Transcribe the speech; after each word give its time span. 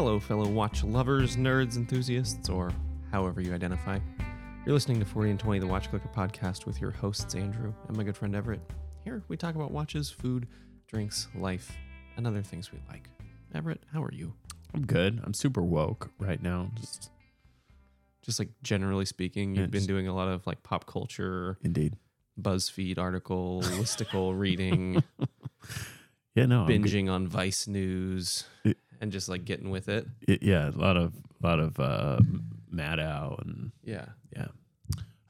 Hello, 0.00 0.18
fellow 0.18 0.48
watch 0.48 0.82
lovers, 0.82 1.36
nerds, 1.36 1.76
enthusiasts, 1.76 2.48
or 2.48 2.72
however 3.12 3.42
you 3.42 3.52
identify. 3.52 3.98
You're 4.64 4.72
listening 4.72 4.98
to 5.00 5.04
40 5.04 5.32
and 5.32 5.38
20, 5.38 5.58
the 5.60 5.66
Watch 5.66 5.90
Clicker 5.90 6.08
podcast 6.08 6.64
with 6.64 6.80
your 6.80 6.90
hosts, 6.90 7.34
Andrew 7.34 7.74
and 7.86 7.94
my 7.98 8.02
good 8.02 8.16
friend 8.16 8.34
Everett. 8.34 8.62
Here, 9.04 9.22
we 9.28 9.36
talk 9.36 9.56
about 9.56 9.72
watches, 9.72 10.10
food, 10.10 10.48
drinks, 10.88 11.28
life, 11.34 11.76
and 12.16 12.26
other 12.26 12.40
things 12.40 12.72
we 12.72 12.78
like. 12.88 13.10
Everett, 13.54 13.82
how 13.92 14.02
are 14.02 14.10
you? 14.10 14.32
I'm 14.72 14.86
good. 14.86 15.20
I'm 15.22 15.34
super 15.34 15.60
woke 15.60 16.10
right 16.18 16.42
now. 16.42 16.70
Just 16.76 17.10
Just 18.22 18.38
like 18.38 18.48
generally 18.62 19.04
speaking, 19.04 19.54
you've 19.54 19.70
been 19.70 19.84
doing 19.84 20.08
a 20.08 20.14
lot 20.14 20.28
of 20.28 20.46
like 20.46 20.62
pop 20.62 20.86
culture, 20.86 21.58
indeed. 21.62 21.98
BuzzFeed 22.40 22.96
article, 22.96 23.60
listicle 23.64 24.36
reading, 24.38 25.04
Yeah, 26.34 26.46
no. 26.46 26.60
I'm 26.62 26.68
good. 26.68 26.84
binging 26.84 27.10
on 27.10 27.26
Vice 27.28 27.66
News, 27.68 28.44
and 29.00 29.10
just 29.10 29.28
like 29.28 29.44
getting 29.44 29.70
with 29.70 29.88
it. 29.88 30.06
It- 30.28 30.42
yeah, 30.42 30.68
a 30.68 30.76
lot 30.78 30.96
of 30.96 31.14
a 31.42 31.46
lot 31.46 31.58
of 31.60 31.80
uh, 31.80 32.18
Maddow 32.72 33.40
and 33.42 33.72
Yeah. 33.82 34.06
yeah, 34.36 34.48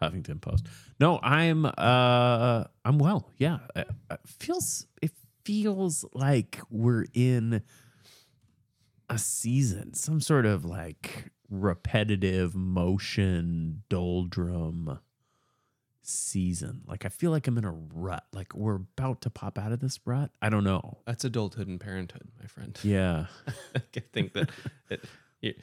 Huffington 0.02 0.40
Post. 0.40 0.66
No, 0.98 1.18
I'm 1.22 1.64
uh, 1.66 2.64
I'm 2.84 2.98
well. 2.98 3.30
Yeah, 3.38 3.58
it, 3.76 3.88
it 4.10 4.20
feels 4.26 4.86
it 5.00 5.12
feels 5.44 6.04
like 6.14 6.60
we're 6.70 7.06
in 7.14 7.62
a 9.08 9.18
season, 9.18 9.94
some 9.94 10.20
sort 10.20 10.46
of 10.46 10.64
like 10.64 11.30
repetitive 11.48 12.54
motion 12.54 13.82
doldrum 13.88 14.98
season. 16.10 16.82
Like 16.86 17.04
I 17.04 17.08
feel 17.08 17.30
like 17.30 17.46
I'm 17.46 17.58
in 17.58 17.64
a 17.64 17.72
rut. 17.72 18.24
Like 18.32 18.54
we're 18.54 18.76
about 18.76 19.22
to 19.22 19.30
pop 19.30 19.58
out 19.58 19.72
of 19.72 19.80
this 19.80 19.98
rut. 20.04 20.30
I 20.42 20.48
don't 20.48 20.64
know. 20.64 20.98
That's 21.06 21.24
adulthood 21.24 21.68
and 21.68 21.80
parenthood, 21.80 22.28
my 22.40 22.46
friend. 22.46 22.78
Yeah. 22.82 23.26
I 23.74 24.00
think 24.12 24.32
that, 24.32 24.50
that 24.88 25.00
you, 25.40 25.54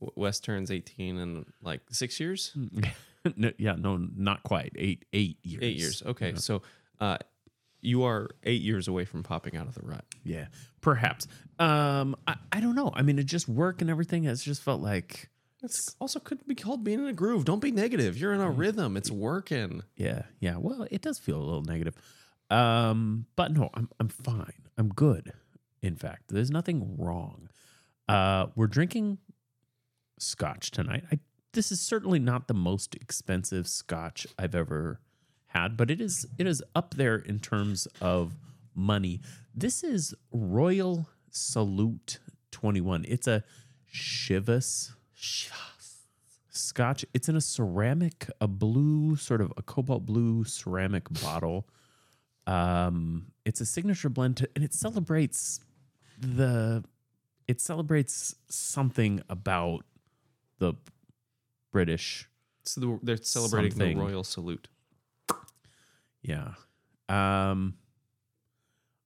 Wes 0.00 0.40
turns 0.40 0.70
18 0.70 1.18
in 1.18 1.46
like 1.62 1.80
six 1.90 2.20
years, 2.20 2.56
no, 3.36 3.52
yeah, 3.58 3.74
no, 3.76 3.96
not 3.96 4.42
quite. 4.42 4.72
Eight 4.76 5.04
eight 5.12 5.38
years. 5.42 5.62
eight 5.62 5.76
years. 5.76 6.02
Okay. 6.04 6.30
Yeah. 6.30 6.36
So 6.36 6.62
uh, 7.00 7.18
you 7.80 8.04
are 8.04 8.28
eight 8.44 8.62
years 8.62 8.88
away 8.88 9.04
from 9.04 9.22
popping 9.22 9.56
out 9.56 9.66
of 9.66 9.74
the 9.74 9.82
rut. 9.82 10.04
Yeah, 10.24 10.46
perhaps. 10.80 11.26
Um, 11.58 12.16
I, 12.26 12.36
I 12.52 12.60
don't 12.60 12.74
know. 12.74 12.92
I 12.94 13.02
mean, 13.02 13.18
it 13.18 13.26
just 13.26 13.48
work 13.48 13.80
and 13.80 13.90
everything 13.90 14.24
has 14.24 14.42
just 14.42 14.62
felt 14.62 14.80
like 14.80 15.30
It's 15.62 15.96
also 16.00 16.20
could 16.20 16.46
be 16.46 16.54
called 16.54 16.84
being 16.84 17.00
in 17.00 17.06
a 17.06 17.12
groove. 17.12 17.44
Don't 17.44 17.60
be 17.60 17.72
negative. 17.72 18.16
You're 18.16 18.32
in 18.32 18.40
a 18.40 18.44
Mm-hmm. 18.46 18.60
rhythm. 18.60 18.96
It's 18.96 19.10
working. 19.10 19.82
yeah, 19.96 20.22
yeah. 20.40 20.56
Well, 20.56 20.86
it 20.90 21.02
does 21.02 21.18
feel 21.18 21.36
a 21.36 21.42
little 21.42 21.62
negative. 21.64 21.94
Um, 22.50 23.26
but 23.36 23.52
no, 23.52 23.68
I'm 23.74 23.88
I'm 24.00 24.08
fine. 24.08 24.62
I'm 24.78 24.88
good. 24.88 25.32
In 25.82 25.96
fact, 25.96 26.28
there's 26.28 26.50
nothing 26.50 26.96
wrong. 26.96 27.48
Uh, 28.08 28.46
we're 28.56 28.66
drinking 28.68 29.18
scotch 30.18 30.70
tonight. 30.70 31.04
I 31.12 31.18
this 31.52 31.72
is 31.72 31.80
certainly 31.80 32.18
not 32.18 32.46
the 32.46 32.54
most 32.54 32.94
expensive 32.94 33.66
scotch 33.66 34.26
I've 34.38 34.54
ever 34.54 35.00
had, 35.48 35.76
but 35.76 35.90
it 35.90 36.00
is 36.00 36.26
it 36.38 36.46
is 36.46 36.62
up 36.74 36.94
there 36.94 37.16
in 37.16 37.38
terms 37.40 37.86
of 38.00 38.36
money. 38.74 39.20
This 39.54 39.82
is 39.82 40.14
Royal 40.32 41.08
Salute 41.30 42.20
21. 42.52 43.04
It's 43.08 43.26
a 43.26 43.42
Chivas 43.92 44.92
scotch. 45.18 47.04
It's 47.14 47.28
in 47.28 47.36
a 47.36 47.40
ceramic, 47.40 48.28
a 48.40 48.48
blue, 48.48 49.16
sort 49.16 49.40
of 49.40 49.52
a 49.56 49.62
cobalt 49.62 50.06
blue 50.06 50.44
ceramic 50.44 51.08
bottle. 51.22 51.68
Um, 52.46 53.32
it's 53.44 53.60
a 53.60 53.66
signature 53.66 54.08
blend, 54.08 54.38
to, 54.38 54.48
and 54.54 54.64
it 54.64 54.72
celebrates 54.74 55.60
the. 56.18 56.84
It 57.46 57.60
celebrates 57.62 58.34
something 58.48 59.22
about 59.30 59.84
the 60.58 60.74
British. 61.72 62.28
So 62.64 62.80
the, 62.80 62.98
they're 63.02 63.16
celebrating 63.16 63.70
Something. 63.70 63.98
the 63.98 64.04
royal 64.04 64.24
salute. 64.24 64.68
Yeah. 66.20 66.54
Um, 67.08 67.78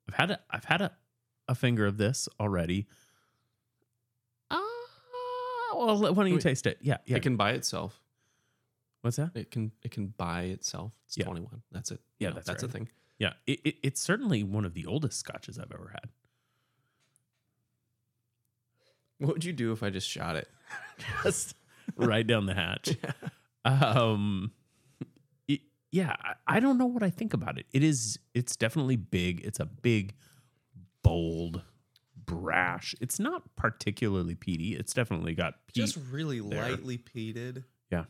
I've 0.09 0.15
had 0.15 0.31
a, 0.33 0.41
I've 0.51 0.65
had 0.65 0.81
a, 0.81 0.91
a 1.47 1.55
finger 1.55 1.87
of 1.87 1.99
this 1.99 2.29
already. 2.41 2.89
Well, 5.87 5.99
why 6.01 6.09
don't 6.11 6.27
you 6.29 6.35
Wait. 6.35 6.43
taste 6.43 6.67
it? 6.67 6.79
Yeah, 6.81 6.99
yeah. 7.07 7.17
It 7.17 7.23
can 7.23 7.37
buy 7.37 7.53
itself. 7.53 8.01
What's 9.03 9.17
that? 9.17 9.33
It 9.35 9.51
can 9.51 9.73
it 9.83 9.91
can 9.91 10.09
buy 10.17 10.43
itself. 10.45 10.93
It's 11.07 11.17
Yeah. 11.19 11.25
21. 11.25 11.63
That's 11.73 11.91
it. 11.91 12.01
Yeah, 12.19 12.29
No, 12.31 12.35
that's 12.37 12.47
that's 12.47 12.63
right. 12.63 12.71
a 12.71 12.73
thing. 12.73 12.89
Yeah, 13.19 13.33
it, 13.47 13.61
it, 13.65 13.75
it's 13.83 14.01
certainly 14.01 14.43
one 14.43 14.65
of 14.65 14.75
the 14.75 14.87
oldest 14.87 15.19
scotches 15.19 15.59
I've 15.59 15.73
ever 15.73 15.91
had. 15.93 16.11
What 19.19 19.35
would 19.35 19.45
you 19.45 19.53
do 19.53 19.73
if 19.73 19.83
I 19.83 19.91
just 19.91 20.09
shot 20.09 20.37
it? 20.37 20.49
Just 21.23 21.55
right 21.97 22.27
down 22.27 22.47
the 22.47 22.55
hatch. 22.55 22.97
Um, 23.65 24.51
it- 25.47 25.61
yeah, 25.93 26.17
I, 26.19 26.57
I 26.57 26.59
don't 26.59 26.79
know 26.79 26.87
what 26.87 27.05
I 27.05 27.11
think 27.11 27.33
about 27.33 27.59
it. 27.59 27.67
It 27.73 27.85
is, 27.85 28.19
it's 28.35 28.57
definitely 28.57 28.97
big. 28.97 29.41
It's 29.45 29.61
a 29.61 29.67
big, 29.67 30.15
bold, 31.05 31.63
brash. 32.41 32.95
It's 33.01 33.19
not 33.19 33.55
particularly 33.57 34.35
peaty. 34.35 34.75
It's 34.75 34.93
definitely 34.93 35.35
got 35.35 35.55
peat. 35.67 35.75
Just 35.75 35.99
really 36.11 36.41
there. 36.41 36.63
lightly 36.71 36.99
peated. 36.99 37.65
Yeah. 37.91 38.05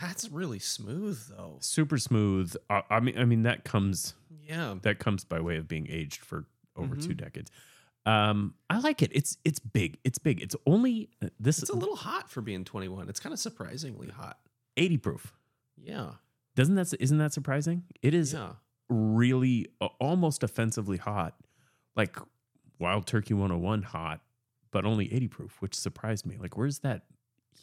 That's 0.00 0.28
really 0.30 0.58
smooth 0.60 1.18
though. 1.28 1.58
super 1.60 1.98
smooth. 1.98 2.54
I, 2.70 2.82
I 2.90 3.00
mean, 3.00 3.18
I 3.18 3.24
mean 3.24 3.42
that 3.42 3.64
comes 3.64 4.14
Yeah. 4.46 4.76
that 4.82 4.98
comes 5.00 5.24
by 5.24 5.40
way 5.40 5.56
of 5.56 5.66
being 5.68 5.86
aged 5.90 6.20
for 6.24 6.46
over 6.76 6.94
Mhm. 6.94 7.02
two 7.04 7.14
decades. 7.14 7.50
Um, 8.06 8.54
I 8.70 8.78
like 8.78 9.02
it. 9.02 9.10
It's 9.12 9.36
it's 9.44 9.58
big. 9.58 9.98
It's 10.04 10.18
big. 10.18 10.40
It's 10.40 10.54
only 10.66 11.10
uh, 11.22 11.28
this 11.40 11.60
It's 11.60 11.70
a 11.70 11.74
little 11.76 11.96
hot 11.96 12.30
for 12.30 12.40
being 12.40 12.64
21. 12.64 13.08
It's 13.08 13.20
kind 13.20 13.32
of 13.32 13.38
surprisingly 13.40 14.08
hot. 14.08 14.38
eighty 14.76 14.96
proof. 14.96 15.34
Yeah. 15.76 16.12
Doesn't 16.54 16.76
that 16.76 16.94
isn't 17.00 17.18
that 17.18 17.32
surprising? 17.32 17.82
It 18.00 18.14
is 18.14 18.32
Yeah. 18.32 18.52
really 18.88 19.66
uh, 19.80 19.86
almost 19.98 20.42
offensively 20.44 20.96
hot, 20.98 21.34
like 21.96 22.16
Wild 22.78 23.06
Turkey 23.06 23.34
101 23.34 23.82
hot, 23.82 24.20
but 24.70 24.84
only 24.84 25.12
80 25.12 25.28
proof, 25.28 25.56
which 25.60 25.74
surprised 25.74 26.26
me. 26.26 26.36
Like, 26.38 26.56
where's 26.56 26.80
that 26.80 27.02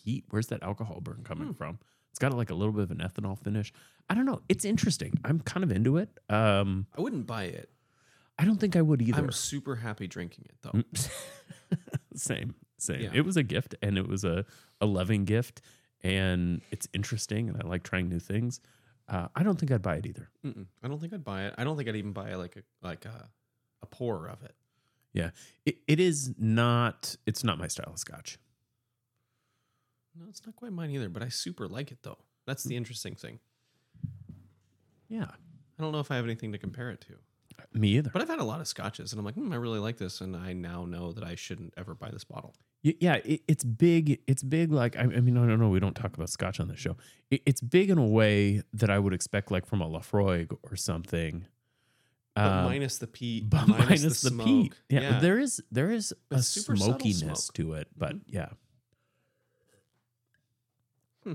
heat? 0.03 0.25
Where's 0.29 0.47
that 0.47 0.61
alcohol 0.63 0.99
burn 1.01 1.21
coming 1.23 1.47
Hmm. 1.47 1.53
from? 1.53 1.79
It's 2.11 2.19
got 2.19 2.33
like 2.33 2.49
a 2.49 2.55
little 2.55 2.71
bit 2.73 2.83
of 2.83 2.91
an 2.91 2.99
ethanol 2.99 3.37
finish. 3.37 3.73
I 4.09 4.15
don't 4.15 4.25
know. 4.25 4.41
It's 4.47 4.63
interesting. 4.63 5.19
I'm 5.25 5.39
kind 5.41 5.63
of 5.63 5.71
into 5.71 5.97
it. 5.97 6.09
Um, 6.29 6.87
I 6.97 7.01
wouldn't 7.01 7.27
buy 7.27 7.43
it. 7.45 7.69
I 8.39 8.45
don't 8.45 8.57
think 8.59 8.75
I 8.75 8.81
would 8.81 9.01
either. 9.01 9.21
I'm 9.23 9.31
super 9.31 9.75
happy 9.77 10.07
drinking 10.07 10.45
it 10.49 10.55
though. 10.61 10.71
Mm. 10.71 11.09
same, 12.15 12.55
same. 12.77 13.01
Yeah. 13.01 13.09
It 13.13 13.25
was 13.25 13.37
a 13.37 13.43
gift, 13.43 13.75
and 13.81 13.97
it 13.97 14.07
was 14.07 14.23
a 14.23 14.45
a 14.81 14.85
loving 14.85 15.25
gift, 15.25 15.61
and 16.03 16.61
it's 16.71 16.87
interesting, 16.93 17.49
and 17.49 17.61
I 17.61 17.67
like 17.67 17.83
trying 17.83 18.09
new 18.09 18.19
things. 18.19 18.59
Uh, 19.07 19.27
I 19.35 19.43
don't 19.43 19.59
think 19.59 19.71
I'd 19.71 19.81
buy 19.81 19.97
it 19.97 20.05
either. 20.05 20.29
Mm-mm. 20.45 20.65
I 20.83 20.87
don't 20.87 20.99
think 20.99 21.13
I'd 21.13 21.23
buy 21.23 21.45
it. 21.45 21.53
I 21.57 21.63
don't 21.63 21.77
think 21.77 21.87
I'd 21.89 21.95
even 21.95 22.11
buy 22.13 22.33
like 22.35 22.55
a 22.57 22.63
like 22.85 23.05
a 23.05 23.29
a 23.81 23.85
pour 23.85 24.27
of 24.27 24.41
it. 24.43 24.55
Yeah, 25.15 25.29
it, 25.65 25.77
it 25.87 25.99
is 25.99 26.33
not. 26.37 27.15
It's 27.25 27.43
not 27.43 27.57
my 27.57 27.67
style 27.67 27.93
of 27.93 27.99
scotch. 27.99 28.37
No, 30.17 30.25
it's 30.29 30.45
not 30.45 30.55
quite 30.55 30.71
mine 30.71 30.91
either, 30.91 31.09
but 31.09 31.23
I 31.23 31.29
super 31.29 31.67
like 31.67 31.91
it 31.91 31.99
though. 32.03 32.17
That's 32.45 32.63
the 32.63 32.75
interesting 32.75 33.15
thing. 33.15 33.39
Yeah, 35.09 35.25
I 35.79 35.81
don't 35.83 35.91
know 35.91 35.99
if 35.99 36.11
I 36.11 36.15
have 36.15 36.25
anything 36.25 36.51
to 36.51 36.57
compare 36.57 36.89
it 36.89 37.01
to. 37.01 37.15
me 37.73 37.89
either. 37.97 38.09
But 38.11 38.21
I've 38.21 38.29
had 38.29 38.39
a 38.39 38.43
lot 38.43 38.59
of 38.61 38.67
scotches 38.67 39.11
and 39.11 39.19
I'm 39.19 39.25
like, 39.25 39.35
hmm, 39.35 39.51
I 39.51 39.55
really 39.55 39.79
like 39.79 39.97
this 39.97 40.21
and 40.21 40.35
I 40.35 40.53
now 40.53 40.85
know 40.85 41.11
that 41.13 41.23
I 41.23 41.35
shouldn't 41.35 41.73
ever 41.77 41.93
buy 41.95 42.09
this 42.11 42.23
bottle. 42.23 42.53
Y- 42.83 42.95
yeah, 42.99 43.15
it, 43.25 43.41
it's 43.47 43.63
big. 43.63 44.19
It's 44.27 44.43
big. 44.43 44.71
Like 44.71 44.95
I, 44.97 45.01
I 45.01 45.05
mean, 45.21 45.37
I 45.37 45.47
don't 45.47 45.59
know. 45.59 45.69
We 45.69 45.79
don't 45.79 45.95
talk 45.95 46.13
about 46.15 46.29
scotch 46.29 46.59
on 46.59 46.67
this 46.67 46.79
show. 46.79 46.97
It, 47.31 47.41
it's 47.45 47.61
big 47.61 47.89
in 47.89 47.97
a 47.97 48.05
way 48.05 48.61
that 48.73 48.89
I 48.89 48.99
would 48.99 49.13
expect, 49.13 49.51
like 49.51 49.65
from 49.65 49.81
a 49.81 49.87
Laphroaig 49.89 50.55
or 50.63 50.75
something. 50.75 51.45
But 52.35 52.45
Um, 52.51 52.65
minus 52.65 52.97
the 52.97 53.07
peat, 53.07 53.49
but 53.49 53.65
minus, 53.67 53.85
minus, 54.03 54.21
the, 54.21 54.29
smoke. 54.29 54.45
peat. 54.45 54.73
Yeah, 54.89 54.99
Yeah. 55.01 55.19
there 55.19 55.39
is 55.39 55.61
there 55.71 55.89
is 55.91 56.13
a 56.31 56.41
super 56.43 56.75
smokiness 56.75 57.45
smoke. 57.45 57.53
to 57.55 57.73
it, 57.73 57.87
but 57.97 58.15
Mhm. 58.17 58.21
yeah. 58.27 58.49
Hmm. 61.23 61.33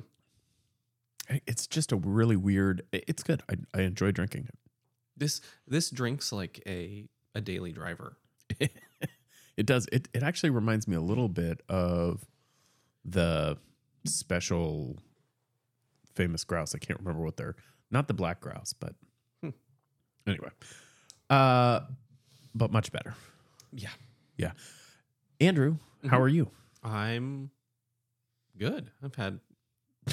It's 1.46 1.66
just 1.66 1.92
a 1.92 1.96
really 1.96 2.36
weird. 2.36 2.82
It's 2.92 3.22
good. 3.22 3.42
I, 3.48 3.54
I 3.74 3.82
enjoy 3.82 4.10
drinking 4.12 4.48
This 5.16 5.40
this 5.66 5.90
drinks 5.90 6.32
like 6.32 6.62
a 6.66 7.08
a 7.34 7.40
daily 7.40 7.72
driver. 7.72 8.16
it. 8.58 8.72
it 9.56 9.66
does. 9.66 9.86
It 9.92 10.08
it 10.12 10.22
actually 10.22 10.50
reminds 10.50 10.86
me 10.88 10.96
a 10.96 11.00
little 11.00 11.28
bit 11.28 11.62
of 11.68 12.24
the 13.04 13.56
special 14.04 14.98
famous 16.14 16.44
grouse. 16.44 16.74
I 16.74 16.78
can't 16.78 16.98
remember 16.98 17.22
what 17.24 17.36
they're 17.36 17.56
not 17.90 18.06
the 18.08 18.14
black 18.14 18.40
grouse, 18.40 18.72
but 18.72 18.94
Hmm. 19.42 19.50
anyway. 20.26 20.50
Uh, 21.30 21.80
but 22.54 22.70
much 22.72 22.90
better. 22.92 23.14
Yeah. 23.72 23.90
Yeah. 24.36 24.52
Andrew, 25.40 25.78
how 26.06 26.18
Mhm. 26.18 26.20
are 26.22 26.28
you? 26.28 26.50
I'm 26.82 27.50
good. 28.58 28.90
I've 29.02 29.14
had 29.14 29.40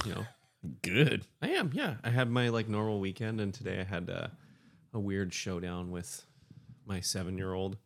you 0.06 0.14
know 0.16 0.25
Good. 0.81 1.25
I 1.42 1.50
am, 1.50 1.72
yeah. 1.74 1.96
I 2.04 2.10
had 2.10 2.30
my 2.30 2.50
like 2.50 2.68
normal 2.68 3.00
weekend, 3.00 3.40
and 3.42 3.54
today 3.54 3.80
I 3.80 3.84
had 3.84 4.10
a, 4.10 4.31
a 4.94 5.00
weird 5.00 5.34
showdown 5.34 5.92
with 5.92 6.25
my 6.86 7.00
seven 7.00 7.38
year 7.38 7.54
old 7.54 7.78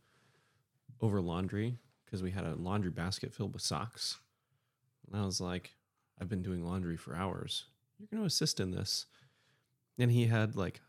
over 0.99 1.21
laundry 1.21 1.77
because 2.05 2.21
we 2.23 2.31
had 2.31 2.45
a 2.45 2.55
laundry 2.55 2.91
basket 2.91 3.33
filled 3.33 3.53
with 3.53 3.61
socks. 3.61 4.17
And 5.07 5.19
I 5.21 5.25
was 5.25 5.39
like, 5.41 5.75
I've 6.19 6.29
been 6.29 6.41
doing 6.41 6.63
laundry 6.65 6.97
for 6.97 7.15
hours. 7.15 7.65
You're 7.99 8.07
going 8.11 8.21
to 8.23 8.27
assist 8.27 8.59
in 8.59 8.71
this. 8.71 9.05
And 9.97 10.11
he 10.11 10.25
had 10.27 10.55
like, 10.55 10.81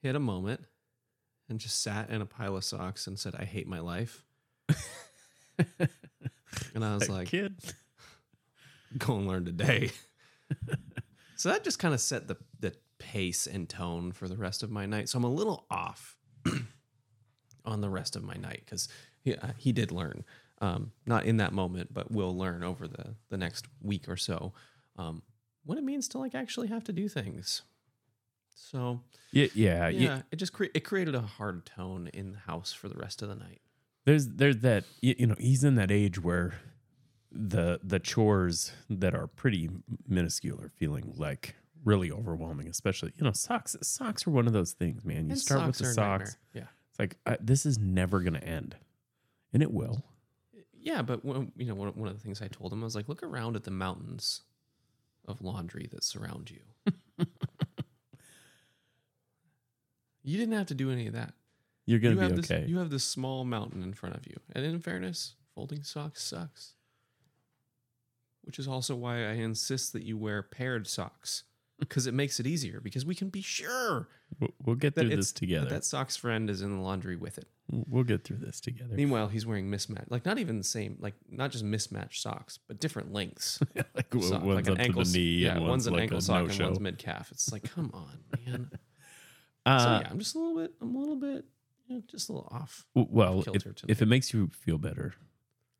he 0.00 0.06
had 0.08 0.16
a 0.16 0.20
moment 0.20 0.64
and 1.52 1.60
just 1.60 1.82
sat 1.82 2.08
in 2.08 2.22
a 2.22 2.26
pile 2.26 2.56
of 2.56 2.64
socks 2.64 3.06
and 3.06 3.18
said, 3.18 3.34
I 3.38 3.44
hate 3.44 3.68
my 3.68 3.78
life. 3.78 4.24
and 5.58 6.82
I 6.82 6.94
was 6.94 7.06
That 7.06 7.10
like, 7.12 7.28
kid. 7.28 7.54
go 8.96 9.16
and 9.16 9.28
learn 9.28 9.44
today. 9.44 9.90
so 11.36 11.50
that 11.50 11.62
just 11.62 11.78
kind 11.78 11.92
of 11.92 12.00
set 12.00 12.26
the 12.26 12.36
the 12.58 12.74
pace 12.98 13.46
and 13.46 13.68
tone 13.68 14.12
for 14.12 14.28
the 14.28 14.36
rest 14.36 14.62
of 14.62 14.70
my 14.70 14.86
night. 14.86 15.10
So 15.10 15.18
I'm 15.18 15.24
a 15.24 15.28
little 15.30 15.66
off 15.70 16.16
on 17.66 17.82
the 17.82 17.90
rest 17.90 18.16
of 18.16 18.22
my 18.24 18.34
night 18.34 18.62
because 18.64 18.88
he 19.20 19.34
uh, 19.36 19.48
he 19.58 19.72
did 19.72 19.92
learn, 19.92 20.24
um, 20.62 20.92
not 21.04 21.26
in 21.26 21.36
that 21.36 21.52
moment, 21.52 21.92
but 21.92 22.10
will 22.10 22.34
learn 22.36 22.62
over 22.64 22.88
the 22.88 23.14
the 23.28 23.36
next 23.36 23.66
week 23.82 24.08
or 24.08 24.16
so, 24.16 24.54
um, 24.96 25.22
what 25.64 25.76
it 25.76 25.84
means 25.84 26.08
to 26.08 26.18
like 26.18 26.34
actually 26.34 26.68
have 26.68 26.84
to 26.84 26.94
do 26.94 27.08
things. 27.10 27.60
So 28.54 29.00
Yeah, 29.32 29.46
yeah, 29.54 29.88
yeah, 29.88 30.00
yeah. 30.00 30.22
it 30.30 30.36
just 30.36 30.52
cre- 30.52 30.66
it 30.74 30.80
created 30.80 31.14
a 31.14 31.20
hard 31.20 31.66
tone 31.66 32.08
in 32.12 32.32
the 32.32 32.38
house 32.38 32.72
for 32.72 32.88
the 32.88 32.96
rest 32.96 33.22
of 33.22 33.28
the 33.28 33.34
night. 33.34 33.60
There's 34.04 34.28
there's 34.28 34.58
that 34.58 34.84
you, 35.00 35.26
know 35.26 35.36
he's 35.38 35.62
in 35.64 35.76
that 35.76 35.90
age 35.90 36.20
where 36.22 36.54
the 37.30 37.80
the 37.82 37.98
chores 37.98 38.72
that 38.90 39.14
are 39.14 39.26
pretty 39.26 39.70
minuscule 40.08 40.60
are 40.60 40.70
feeling 40.76 41.14
like 41.16 41.54
really 41.84 42.10
overwhelming. 42.10 42.68
Especially 42.68 43.12
you 43.16 43.24
know 43.24 43.32
socks. 43.32 43.76
Socks 43.82 44.26
are 44.26 44.30
one 44.30 44.46
of 44.46 44.52
those 44.52 44.72
things, 44.72 45.04
man. 45.04 45.26
You 45.26 45.32
And 45.32 45.38
start 45.38 45.66
with 45.66 45.78
the 45.78 45.86
socks. 45.86 46.36
Yeah. 46.54 46.64
It's 46.90 46.98
like 46.98 47.16
I, 47.24 47.38
this 47.40 47.64
is 47.64 47.78
never 47.78 48.20
going 48.20 48.34
to 48.34 48.44
end, 48.44 48.76
and 49.52 49.62
it 49.62 49.72
will. 49.72 50.04
Yeah, 50.74 51.02
but 51.02 51.24
one, 51.24 51.52
you 51.56 51.66
know, 51.66 51.74
one, 51.74 51.88
one 51.90 52.08
of 52.08 52.14
the 52.14 52.20
things 52.20 52.42
I 52.42 52.48
told 52.48 52.72
him 52.72 52.82
I 52.82 52.84
was 52.84 52.96
like, 52.96 53.08
look 53.08 53.22
around 53.22 53.54
at 53.54 53.62
the 53.62 53.70
mountains 53.70 54.42
of 55.28 55.40
laundry 55.40 55.88
that 55.92 56.02
surround 56.02 56.50
you. 56.50 56.58
you 60.22 60.38
didn't 60.38 60.54
have 60.56 60.66
to 60.66 60.74
do 60.74 60.90
any 60.90 61.06
of 61.06 61.14
that. 61.14 61.34
You're 61.86 61.98
going 61.98 62.14
you 62.14 62.20
to 62.20 62.22
have 62.26 62.36
be 62.36 62.40
this, 62.42 62.50
okay. 62.50 62.64
You 62.66 62.78
have 62.78 62.90
this 62.90 63.04
small 63.04 63.44
mountain 63.44 63.82
in 63.82 63.92
front 63.92 64.16
of 64.16 64.26
you, 64.26 64.36
and 64.54 64.64
in 64.64 64.80
fairness, 64.80 65.34
folding 65.54 65.82
socks 65.82 66.22
sucks. 66.22 66.74
Which 68.42 68.58
is 68.58 68.66
also 68.66 68.96
why 68.96 69.18
I 69.18 69.34
insist 69.34 69.92
that 69.92 70.02
you 70.02 70.16
wear 70.18 70.42
paired 70.42 70.88
socks 70.88 71.44
because 71.78 72.06
it 72.06 72.14
makes 72.14 72.40
it 72.40 72.46
easier. 72.46 72.80
Because 72.80 73.04
we 73.04 73.14
can 73.14 73.28
be 73.28 73.42
sure 73.42 74.08
We'll, 74.64 74.76
get 74.76 74.94
through 74.94 75.10
this 75.10 75.32
together. 75.32 75.64
that 75.66 75.70
that 75.70 75.84
socks 75.84 76.16
friend 76.16 76.48
is 76.48 76.62
in 76.62 76.76
the 76.76 76.82
laundry 76.82 77.16
with 77.16 77.38
it. 77.38 77.46
We'll 77.70 78.04
get 78.04 78.24
through 78.24 78.38
this 78.38 78.60
together. 78.60 78.94
Meanwhile, 78.94 79.28
he's 79.28 79.46
wearing 79.46 79.68
mismatched, 79.70 80.10
like 80.10 80.24
not 80.24 80.38
even 80.38 80.58
the 80.58 80.64
same, 80.64 80.96
like 81.00 81.14
not 81.30 81.50
just 81.50 81.64
mismatched 81.64 82.22
socks, 82.22 82.58
but 82.66 82.80
different 82.80 83.12
lengths. 83.12 83.60
like 83.74 84.06
of 84.06 84.10
w- 84.10 84.28
sock, 84.28 84.42
one's 84.42 84.56
like 84.56 84.66
an 84.66 84.72
up 84.74 84.78
ankle, 84.80 85.04
to 85.04 85.10
the 85.10 85.18
knee, 85.18 85.24
yeah, 85.44 85.52
and 85.52 85.60
one's 85.60 85.70
one's, 85.70 85.86
an 85.86 85.92
like 85.94 86.02
ankle 86.02 86.18
a 86.18 86.22
sock 86.22 86.42
no-show. 86.42 86.64
and 86.64 86.70
one's 86.70 86.80
mid 86.80 86.98
calf. 86.98 87.30
It's 87.30 87.52
like, 87.52 87.70
come 87.74 87.90
on, 87.94 88.18
man. 88.46 88.70
Uh, 89.64 89.78
so 89.78 89.90
yeah, 90.00 90.08
I'm 90.10 90.18
just 90.18 90.34
a 90.34 90.38
little 90.38 90.56
bit, 90.56 90.72
I'm 90.80 90.94
a 90.94 90.98
little 90.98 91.16
bit, 91.16 91.44
you 91.86 91.96
know, 91.96 92.02
just 92.06 92.28
a 92.28 92.32
little 92.32 92.48
off. 92.50 92.86
well, 92.94 93.44
if, 93.52 93.66
if 93.88 94.02
it 94.02 94.06
makes 94.06 94.32
you 94.32 94.50
feel 94.52 94.78
better, 94.78 95.14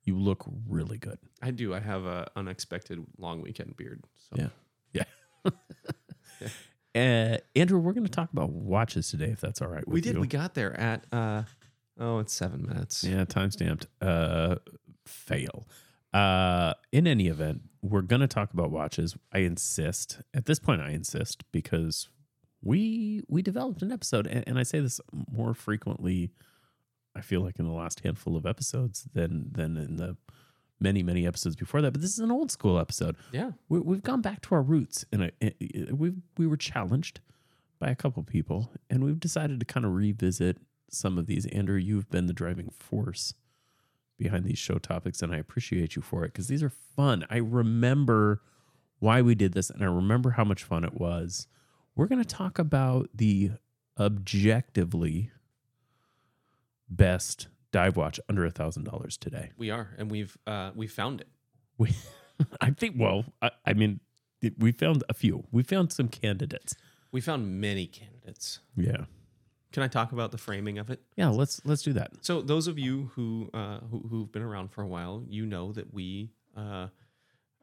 you 0.05 0.17
look 0.17 0.45
really 0.69 0.99
good. 0.99 1.19
I 1.41 1.51
do. 1.51 1.75
I 1.75 1.81
have 1.81 2.05
a 2.05 2.31
unexpected 2.37 3.05
long 3.19 3.41
weekend 3.43 3.77
beard. 3.77 4.05
So 4.17 4.49
Yeah. 4.93 5.05
Uh, 6.95 7.39
Andrew, 7.57 7.79
we're 7.79 7.95
going 7.95 8.05
to 8.05 8.13
talk 8.13 8.31
about 8.35 8.51
watches 8.51 9.11
today, 9.11 9.31
if 9.31 9.41
that's 9.41 9.63
all 9.63 9.69
right. 9.69 9.87
With 9.89 9.95
we 9.95 10.01
did. 10.03 10.15
You. 10.15 10.21
We 10.21 10.27
got 10.27 10.53
there 10.53 10.79
at, 10.79 11.05
uh, 11.11 11.45
oh, 11.99 12.19
it's 12.19 12.35
seven 12.35 12.67
minutes. 12.67 13.03
Yeah, 13.03 13.25
time 13.25 13.51
stamped. 13.51 13.87
Uh, 14.01 14.57
fail. 15.07 15.67
Uh, 16.13 16.75
in 16.93 17.07
any 17.07 17.29
event, 17.29 17.63
we're 17.81 18.03
gonna 18.03 18.29
talk 18.29 18.53
about 18.53 18.71
watches. 18.71 19.17
I 19.33 19.39
insist. 19.39 20.21
At 20.35 20.45
this 20.45 20.59
point, 20.59 20.83
I 20.83 20.91
insist 20.91 21.51
because 21.51 22.09
we 22.63 23.23
we 23.29 23.43
developed 23.43 23.83
an 23.83 23.93
episode, 23.93 24.27
and, 24.27 24.45
and 24.47 24.59
I 24.59 24.63
say 24.63 24.81
this 24.81 25.01
more 25.31 25.55
frequently. 25.55 26.31
I 27.15 27.21
feel 27.21 27.43
like 27.43 27.59
in 27.59 27.67
the 27.67 27.75
last 27.75 28.01
handful 28.01 28.37
of 28.37 28.47
episodes 28.47 29.07
than 29.13 29.51
than 29.53 29.77
in 29.77 29.97
the 29.97 30.17
many 30.81 31.03
many 31.03 31.27
episodes 31.27 31.57
before 31.57 31.83
that. 31.83 31.93
But 31.93 32.01
this 32.01 32.13
is 32.13 32.21
an 32.21 32.31
old 32.31 32.51
school 32.51 32.79
episode. 32.79 33.17
Yeah. 33.33 33.53
We, 33.69 33.81
we've 33.81 34.03
gone 34.03 34.23
back 34.23 34.41
to 34.43 34.55
our 34.55 34.63
roots, 34.63 35.05
and 35.13 35.25
uh, 35.25 35.51
we 35.93 36.13
we 36.39 36.47
were 36.47 36.57
challenged 36.57 37.21
by 37.79 37.91
a 37.91 37.95
couple 37.95 38.23
people, 38.23 38.71
and 38.89 39.03
we've 39.03 39.21
decided 39.21 39.61
to 39.61 39.67
kind 39.67 39.85
of 39.85 39.93
revisit 39.93 40.59
some 40.91 41.19
of 41.19 41.27
these. 41.27 41.47
Andrew, 41.47 41.79
you've 41.79 42.11
been 42.11 42.27
the 42.27 42.33
driving 42.33 42.71
force 42.71 43.35
behind 44.19 44.45
these 44.45 44.59
show 44.59 44.79
topics, 44.79 45.21
and 45.21 45.35
I 45.35 45.39
appreciate 45.39 45.97
you 45.97 46.03
for 46.03 46.25
it 46.25 46.29
because 46.29 46.49
these 46.49 46.63
are 46.63 46.71
fun. 46.71 47.27
I 47.29 47.39
remember 47.39 48.43
why 49.01 49.21
we 49.21 49.35
did 49.35 49.53
this, 49.53 49.69
and 49.69 49.83
I 49.83 49.87
remember 49.87 50.31
how 50.31 50.45
much 50.45 50.63
fun 50.63 50.85
it 50.85 50.95
was. 50.95 51.49
We're 51.95 52.07
going 52.07 52.23
to 52.23 52.29
talk 52.29 52.59
about 52.59 53.11
the 53.15 53.53
objectively 53.99 55.31
best 56.89 57.49
dive 57.71 57.97
watch 57.97 58.19
under 58.29 58.45
a 58.45 58.51
thousand 58.51 58.85
dollars 58.85 59.17
today. 59.17 59.51
We 59.57 59.71
are, 59.71 59.91
and 59.99 60.11
we've 60.11 60.37
uh, 60.47 60.71
we 60.75 60.87
found 60.87 61.21
it. 61.21 61.29
We, 61.79 61.95
I 62.61 62.71
think. 62.71 62.97
Well, 62.99 63.25
I, 63.41 63.51
I 63.67 63.73
mean, 63.75 64.01
we 64.59 64.73
found 64.73 65.05
a 65.09 65.15
few. 65.15 65.45
We 65.51 65.63
found 65.63 65.93
some 65.93 66.09
candidates. 66.09 66.75
We 67.11 67.21
found 67.21 67.61
many 67.61 67.87
candidates. 67.87 68.61
Yeah, 68.77 69.05
Can 69.73 69.83
I 69.83 69.89
talk 69.89 70.13
about 70.13 70.31
the 70.33 70.39
framing 70.39 70.79
of 70.79 70.89
it? 70.91 71.03
yeah. 71.17 71.29
Let's 71.29 71.61
let's 71.65 71.83
do 71.83 71.93
that. 71.93 72.13
So 72.23 72.41
those 72.41 72.67
of 72.69 72.79
you 72.79 73.11
who 73.15 73.51
uh, 73.53 73.81
who 73.91 74.07
who've 74.09 74.33
been 74.33 74.43
around 74.43 74.73
for 74.73 74.83
a 74.83 74.89
while, 74.89 75.23
you 75.29 75.45
know 75.45 75.73
that 75.73 75.93
we 75.93 76.31
uh, 76.57 76.89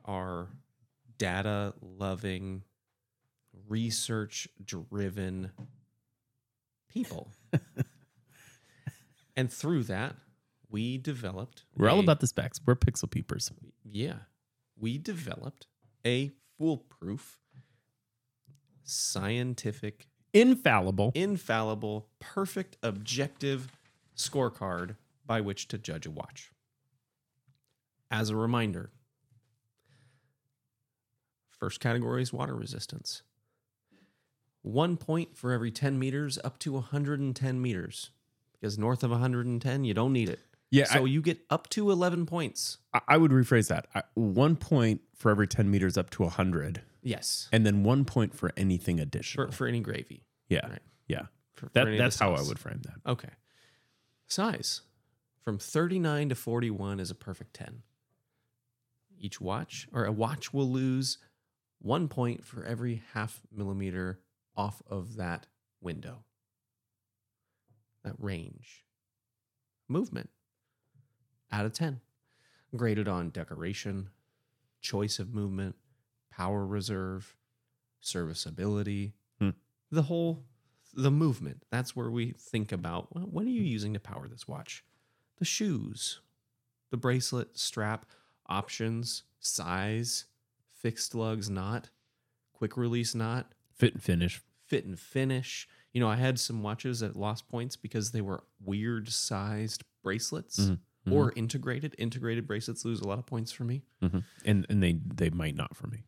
are 0.05 0.49
data 1.17 1.73
loving, 1.81 2.63
research 3.67 4.47
driven 4.63 5.51
people, 6.89 7.31
and 9.35 9.51
through 9.51 9.83
that, 9.83 10.15
we 10.69 10.97
developed. 10.97 11.63
We're 11.75 11.89
all 11.89 11.99
about 11.99 12.19
the 12.19 12.27
specs. 12.27 12.59
We're 12.65 12.75
pixel 12.75 13.09
peepers. 13.09 13.51
yeah, 13.83 14.13
we 14.77 14.97
developed 14.97 15.67
a 16.05 16.31
foolproof, 16.57 17.39
scientific 18.83 20.07
Infallible. 20.33 21.11
infallible, 21.15 22.07
perfect, 22.19 22.77
objective 22.83 23.67
scorecard 24.15 24.95
by 25.25 25.41
which 25.41 25.67
to 25.69 25.77
judge 25.77 26.05
a 26.05 26.11
watch. 26.11 26.51
As 28.11 28.29
a 28.29 28.35
reminder, 28.35 28.91
first 31.49 31.79
category 31.79 32.21
is 32.21 32.31
water 32.33 32.55
resistance. 32.55 33.23
One 34.61 34.97
point 34.97 35.37
for 35.37 35.51
every 35.53 35.71
10 35.71 35.97
meters 35.97 36.37
up 36.43 36.59
to 36.59 36.73
110 36.73 37.61
meters. 37.61 38.11
Because 38.53 38.77
north 38.77 39.03
of 39.03 39.11
110, 39.11 39.83
you 39.85 39.93
don't 39.93 40.11
need 40.13 40.29
it. 40.29 40.39
Yeah, 40.71 40.83
So 40.85 41.05
you 41.05 41.21
get 41.21 41.39
up 41.49 41.67
to 41.69 41.89
11 41.89 42.25
points. 42.25 42.77
I, 42.93 42.99
I 43.07 43.17
would 43.17 43.31
rephrase 43.31 43.69
that. 43.69 43.87
I, 43.95 44.03
one 44.13 44.55
point 44.55 45.01
for 45.15 45.31
every 45.31 45.47
ten 45.47 45.69
meters 45.71 45.97
up 45.97 46.09
to 46.11 46.25
hundred, 46.27 46.81
Yes. 47.01 47.49
and 47.51 47.65
then 47.65 47.83
one 47.83 48.05
point 48.05 48.35
for 48.35 48.51
anything 48.55 48.99
additional. 48.99 49.47
For, 49.47 49.51
for 49.51 49.67
any 49.67 49.79
gravy. 49.79 50.23
yeah, 50.47 50.67
right. 50.67 50.81
yeah. 51.07 51.23
For, 51.55 51.65
for 51.65 51.71
That, 51.73 51.85
the 51.85 51.97
that's 51.97 52.19
how 52.19 52.33
I 52.35 52.41
would 52.41 52.59
frame 52.59 52.81
that. 52.83 53.09
Okay. 53.11 53.29
Size 54.27 54.81
from 55.43 55.57
39 55.57 56.29
to 56.29 56.35
41 56.35 56.99
is 56.99 57.09
a 57.09 57.15
perfect 57.15 57.53
10. 57.55 57.81
Each 59.17 59.41
watch, 59.41 59.87
or 59.91 60.05
a 60.05 60.11
watch 60.11 60.53
will 60.53 60.69
lose 60.69 61.17
one 61.79 62.07
point 62.07 62.45
for 62.45 62.63
every 62.63 63.01
half 63.13 63.41
millimeter 63.51 64.19
off 64.59 64.81
of 64.89 65.15
that 65.15 65.47
window, 65.79 66.25
that 68.03 68.15
range. 68.19 68.83
Movement 69.87 70.29
out 71.49 71.65
of 71.65 71.71
10. 71.71 72.01
Graded 72.75 73.07
on 73.07 73.29
decoration, 73.29 74.09
choice 74.81 75.17
of 75.17 75.33
movement, 75.33 75.75
power 76.29 76.65
reserve, 76.67 77.35
serviceability, 78.01 79.13
Hmm. 79.39 79.51
the 79.89 80.03
whole 80.03 80.43
the 80.93 81.09
movement. 81.11 81.63
That's 81.69 81.95
where 81.95 82.09
we 82.11 82.31
think 82.31 82.71
about 82.73 83.15
well, 83.15 83.25
what 83.27 83.45
are 83.45 83.49
you 83.49 83.61
using 83.61 83.93
to 83.93 83.99
power 83.99 84.27
this 84.27 84.47
watch? 84.47 84.83
The 85.37 85.45
shoes, 85.45 86.19
the 86.91 86.97
bracelet, 86.97 87.57
strap, 87.57 88.05
options, 88.47 89.23
size, 89.39 90.25
fixed 90.73 91.15
lugs 91.15 91.49
not 91.49 91.89
quick 92.51 92.75
release 92.75 93.15
knot, 93.15 93.53
Fit 93.73 93.93
and 93.93 94.03
finish. 94.03 94.41
Fit 94.69 94.85
and 94.85 94.97
finish. 94.99 95.67
You 95.93 95.99
know, 95.99 96.07
I 96.07 96.15
had 96.15 96.39
some 96.39 96.61
watches 96.63 96.99
that 97.01 97.15
lost 97.15 97.47
points 97.49 97.75
because 97.75 98.11
they 98.11 98.21
were 98.21 98.43
weird 98.63 99.09
sized 99.09 99.83
bracelets 100.03 100.59
Mhm, 100.59 100.79
mhm. 101.07 101.11
or 101.11 101.33
integrated. 101.35 101.95
Integrated 101.97 102.47
bracelets 102.47 102.85
lose 102.85 103.01
a 103.01 103.07
lot 103.07 103.19
of 103.19 103.25
points 103.25 103.51
for 103.51 103.63
me. 103.63 103.81
Mhm. 104.01 104.23
And 104.45 104.65
and 104.69 104.81
they 104.83 104.93
they 104.93 105.29
might 105.31 105.55
not 105.55 105.75
for 105.75 105.87
me. 105.87 106.03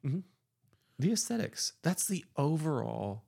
The 0.99 1.11
aesthetics. 1.11 1.73
That's 1.81 2.07
the 2.07 2.23
overall 2.37 3.23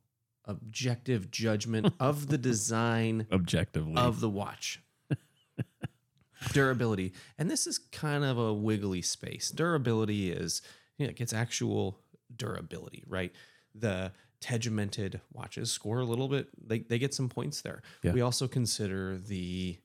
objective 0.46 1.32
judgment 1.32 1.92
of 2.00 2.28
the 2.28 2.38
design 2.38 3.26
Objectively, 3.32 3.96
of 3.96 4.20
the 4.20 4.30
watch. 4.30 4.80
durability, 6.52 7.14
and 7.38 7.50
this 7.50 7.66
is 7.68 7.78
kind 7.78 8.24
of 8.24 8.38
a 8.38 8.54
wiggly 8.54 9.02
space. 9.02 9.50
Durability 9.50 10.32
is 10.32 10.62
you 10.98 11.06
know, 11.06 11.10
it 11.10 11.16
gets 11.16 11.34
actual 11.34 12.00
durability, 12.36 13.04
right? 13.08 13.32
The 13.74 14.12
tegimented 14.44 15.22
watches 15.32 15.72
score 15.72 16.00
a 16.02 16.06
little 16.06 16.28
bit; 16.28 16.50
they 16.68 16.80
they 16.80 17.00
get 17.00 17.14
some 17.14 17.30
points 17.30 17.62
there. 17.62 17.82
Yeah. 18.04 18.12
We 18.12 18.20
also 18.22 18.46
consider 18.50 19.18
the 19.18 19.78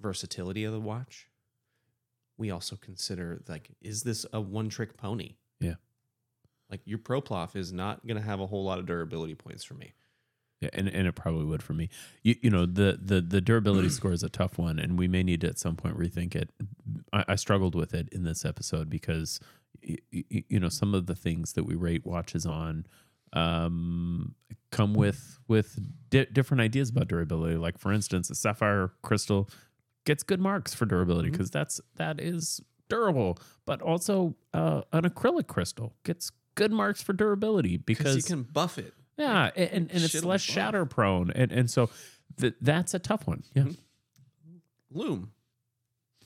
versatility 0.00 0.64
of 0.64 0.72
the 0.72 0.80
watch. 0.80 1.28
We 2.38 2.50
also 2.50 2.76
consider 2.76 3.42
like, 3.48 3.68
is 3.82 4.02
this 4.04 4.24
a 4.32 4.40
one 4.40 4.70
trick 4.70 4.96
pony? 4.96 5.34
Yeah. 5.60 5.74
Like 6.70 6.80
your 6.86 6.98
ProPlof 6.98 7.54
is 7.54 7.70
not 7.72 8.06
going 8.06 8.16
to 8.16 8.22
have 8.22 8.40
a 8.40 8.46
whole 8.46 8.64
lot 8.64 8.78
of 8.78 8.86
durability 8.86 9.34
points 9.34 9.62
for 9.62 9.74
me. 9.74 9.92
Yeah, 10.60 10.70
and, 10.72 10.88
and 10.88 11.06
it 11.06 11.14
probably 11.14 11.44
would 11.44 11.62
for 11.62 11.72
me. 11.74 11.88
You, 12.22 12.34
you 12.42 12.50
know, 12.50 12.64
the, 12.66 12.98
the 13.00 13.20
the 13.20 13.40
durability 13.40 13.88
score 13.98 14.12
is 14.12 14.22
a 14.22 14.28
tough 14.30 14.56
one, 14.58 14.78
and 14.78 14.98
we 14.98 15.06
may 15.06 15.22
need 15.22 15.42
to 15.42 15.48
at 15.48 15.58
some 15.58 15.76
point 15.76 15.98
rethink 15.98 16.34
it. 16.34 16.50
I, 17.12 17.24
I 17.28 17.34
struggled 17.36 17.74
with 17.74 17.92
it 17.94 18.08
in 18.10 18.24
this 18.24 18.44
episode 18.44 18.88
because, 18.90 19.38
y- 19.86 19.98
y- 20.12 20.44
you 20.48 20.58
know, 20.58 20.68
some 20.68 20.94
of 20.94 21.06
the 21.06 21.14
things 21.14 21.52
that 21.52 21.64
we 21.64 21.74
rate 21.76 22.04
watches 22.06 22.44
on 22.46 22.86
um, 23.32 24.34
come 24.70 24.94
with 24.94 25.38
with 25.48 25.78
di- 26.10 26.26
different 26.26 26.60
ideas 26.60 26.90
about 26.90 27.08
durability. 27.08 27.56
Like 27.56 27.78
for 27.78 27.92
instance, 27.92 28.30
a 28.30 28.34
sapphire 28.34 28.92
crystal 29.02 29.48
gets 30.04 30.22
good 30.22 30.40
marks 30.40 30.74
for 30.74 30.86
durability 30.86 31.30
because 31.30 31.50
that's 31.50 31.80
that 31.96 32.20
is 32.20 32.60
durable, 32.88 33.38
but 33.66 33.82
also 33.82 34.34
uh, 34.54 34.82
an 34.92 35.02
acrylic 35.02 35.46
crystal 35.46 35.94
gets 36.04 36.30
good 36.54 36.72
marks 36.72 37.02
for 37.02 37.12
durability 37.12 37.76
Because 37.76 38.16
you 38.16 38.22
can 38.22 38.42
buff 38.42 38.78
it. 38.78 38.94
yeah, 39.16 39.50
a- 39.54 39.74
and, 39.74 39.90
and 39.92 40.02
it's 40.02 40.14
less 40.24 40.46
buff. 40.46 40.54
shatter 40.54 40.84
prone, 40.86 41.30
and 41.32 41.52
and 41.52 41.70
so 41.70 41.90
th- 42.40 42.54
that's 42.60 42.94
a 42.94 42.98
tough 42.98 43.26
one. 43.26 43.42
Yeah, 43.54 43.64
Mhm. 43.64 43.76
lume 44.90 45.32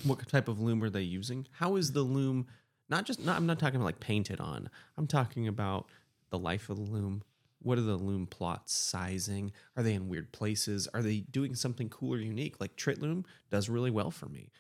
what 0.05 0.27
type 0.29 0.49
of 0.49 0.61
lume 0.61 0.83
are 0.83 0.91
they 0.91 1.03
using 1.03 1.47
how 1.53 1.77
is 1.77 1.93
the 1.93 2.03
lume 2.03 2.47
not 2.89 3.05
just 3.05 3.25
not 3.25 3.37
i'm 3.37 3.47
not 3.47 3.59
talking 3.59 3.77
about 3.77 3.85
like 3.87 4.01
painted 4.01 4.41
on 4.41 4.69
i'm 4.97 5.07
talking 5.07 5.47
about 5.49 5.87
the 6.33 6.39
life 6.39 6.69
of 6.69 6.77
the 6.77 6.91
lume? 6.91 7.23
What 7.61 7.79
are 7.79 7.83
the 7.83 7.97
lume 7.97 8.27
plots? 8.27 8.75
Sizing? 8.75 9.53
Are 9.77 9.85
they 9.85 9.95
in 9.95 10.09
weird 10.09 10.33
places? 10.33 10.89
Are 10.93 11.03
they 11.03 11.19
doing 11.19 11.55
something 11.55 11.89
cool 11.89 12.15
or 12.15 12.19
unique? 12.19 12.61
Like 12.61 12.75
trit 12.75 13.01
lume 13.01 13.25
does 13.51 13.69
really 13.69 13.93
well 13.93 14.11
for 14.11 14.27
me. 14.27 14.51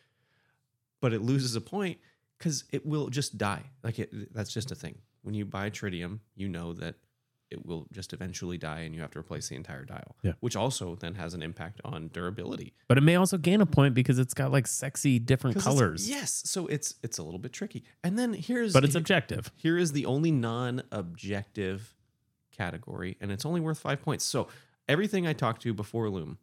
But 1.00 1.12
it 1.12 1.22
loses 1.22 1.56
a 1.56 1.60
point 1.60 1.98
because 2.38 2.62
it 2.70 2.86
will 2.86 3.08
just 3.08 3.36
die. 3.36 3.64
Like 3.82 3.98
it 3.98 4.32
that's 4.32 4.52
just 4.52 4.70
a 4.70 4.76
thing. 4.76 4.98
When 5.22 5.34
you 5.34 5.44
buy 5.44 5.70
tritium 5.70 6.20
you 6.36 6.48
know 6.48 6.72
that 6.74 6.94
it 7.52 7.64
will 7.66 7.86
just 7.92 8.12
eventually 8.12 8.58
die 8.58 8.80
and 8.80 8.94
you 8.94 9.00
have 9.00 9.10
to 9.12 9.18
replace 9.18 9.48
the 9.48 9.54
entire 9.56 9.84
dial 9.84 10.16
Yeah. 10.22 10.32
which 10.40 10.56
also 10.56 10.96
then 10.96 11.14
has 11.14 11.34
an 11.34 11.42
impact 11.42 11.80
on 11.84 12.08
durability 12.12 12.72
but 12.88 12.98
it 12.98 13.02
may 13.02 13.16
also 13.16 13.36
gain 13.38 13.60
a 13.60 13.66
point 13.66 13.94
because 13.94 14.18
it's 14.18 14.34
got 14.34 14.50
like 14.50 14.66
sexy 14.66 15.18
different 15.18 15.58
colors. 15.58 16.08
Yes, 16.08 16.42
so 16.46 16.66
it's 16.66 16.94
it's 17.02 17.18
a 17.18 17.22
little 17.22 17.38
bit 17.38 17.52
tricky. 17.52 17.84
And 18.04 18.18
then 18.18 18.32
here's 18.34 18.72
but 18.72 18.84
it's 18.84 18.94
objective. 18.94 19.50
here 19.56 19.78
is 19.78 19.92
the 19.92 20.06
only 20.06 20.30
non-objective 20.32 21.94
category, 22.50 23.16
and 23.20 23.30
it's 23.32 23.44
only 23.46 23.60
worth 23.60 23.78
five 23.78 24.02
points. 24.02 24.24
So 24.24 24.48
everything 24.88 25.26
I 25.26 25.32
talked 25.32 25.62
to 25.62 25.72
before 25.74 26.08
Lume, 26.10 26.38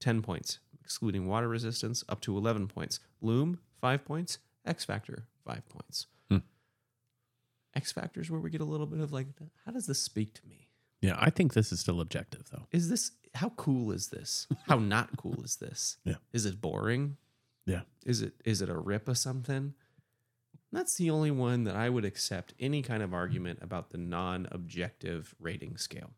ten 0.00 0.22
points, 0.22 0.58
excluding 0.82 1.26
water 1.28 1.48
resistance, 1.48 2.04
up 2.08 2.20
to 2.22 2.36
eleven 2.36 2.66
points. 2.66 3.00
Lume 3.20 3.58
five 3.80 4.04
points. 4.04 4.38
X 4.66 4.84
Factor 4.84 5.26
five 5.44 5.68
points. 5.68 6.06
X 7.76 7.92
Factor 7.92 8.20
is 8.20 8.30
where 8.30 8.40
we 8.40 8.50
get 8.50 8.60
a 8.60 8.66
little 8.66 8.86
bit 8.86 9.00
of 9.00 9.12
like, 9.12 9.26
how 9.64 9.72
does 9.72 9.86
this 9.86 10.00
speak 10.00 10.34
to 10.34 10.46
me? 10.46 10.68
Yeah, 11.00 11.16
I 11.18 11.30
think 11.30 11.52
this 11.52 11.70
is 11.72 11.80
still 11.80 12.00
objective 12.00 12.48
though. 12.50 12.66
Is 12.72 12.88
this 12.88 13.12
how 13.34 13.50
cool 13.50 13.90
is 13.90 14.08
this? 14.08 14.46
How 14.68 14.78
not 14.78 15.16
cool 15.16 15.42
is 15.42 15.56
this? 15.56 15.96
Yeah. 16.04 16.14
Is 16.32 16.46
it 16.46 16.60
boring? 16.60 17.16
Yeah. 17.66 17.82
Is 18.06 18.22
it 18.22 18.34
is 18.44 18.62
it 18.62 18.68
a 18.68 18.78
rip 18.78 19.08
of 19.08 19.18
something? 19.18 19.74
That's 20.72 20.94
the 20.96 21.10
only 21.10 21.30
one 21.30 21.64
that 21.64 21.76
I 21.76 21.88
would 21.88 22.04
accept 22.04 22.54
any 22.58 22.82
kind 22.82 23.02
of 23.02 23.14
argument 23.14 23.60
about 23.62 23.90
the 23.90 23.98
non-objective 23.98 25.34
rating 25.38 25.76
scale 25.76 26.10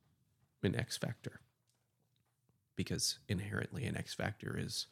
in 0.62 0.74
X 0.74 0.96
Factor. 0.96 1.40
Because 2.74 3.18
inherently 3.28 3.84
an 3.86 3.96
X 3.96 4.14
Factor 4.14 4.56
is 4.58 4.86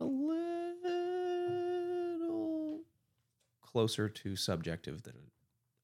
a 0.00 0.04
little 0.04 0.46
closer 3.76 4.08
to 4.08 4.36
subjective 4.36 5.02
than 5.02 5.12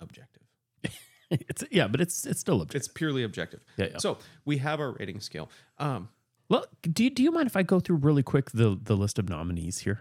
objective. 0.00 0.44
it's 1.30 1.62
yeah, 1.70 1.86
but 1.86 2.00
it's 2.00 2.24
it's 2.24 2.40
still 2.40 2.62
objective. 2.62 2.78
It's 2.80 2.88
purely 2.88 3.22
objective. 3.22 3.60
Yeah, 3.76 3.88
yeah. 3.90 3.98
So 3.98 4.16
we 4.46 4.56
have 4.58 4.80
our 4.80 4.92
rating 4.92 5.20
scale. 5.20 5.50
Um, 5.78 6.08
Well, 6.48 6.64
do 6.80 7.04
you, 7.04 7.10
do 7.10 7.22
you 7.22 7.30
mind 7.30 7.48
if 7.48 7.54
I 7.54 7.62
go 7.62 7.80
through 7.80 7.96
really 7.96 8.22
quick 8.22 8.52
the 8.52 8.78
the 8.82 8.96
list 8.96 9.18
of 9.18 9.28
nominees 9.28 9.80
here? 9.80 10.00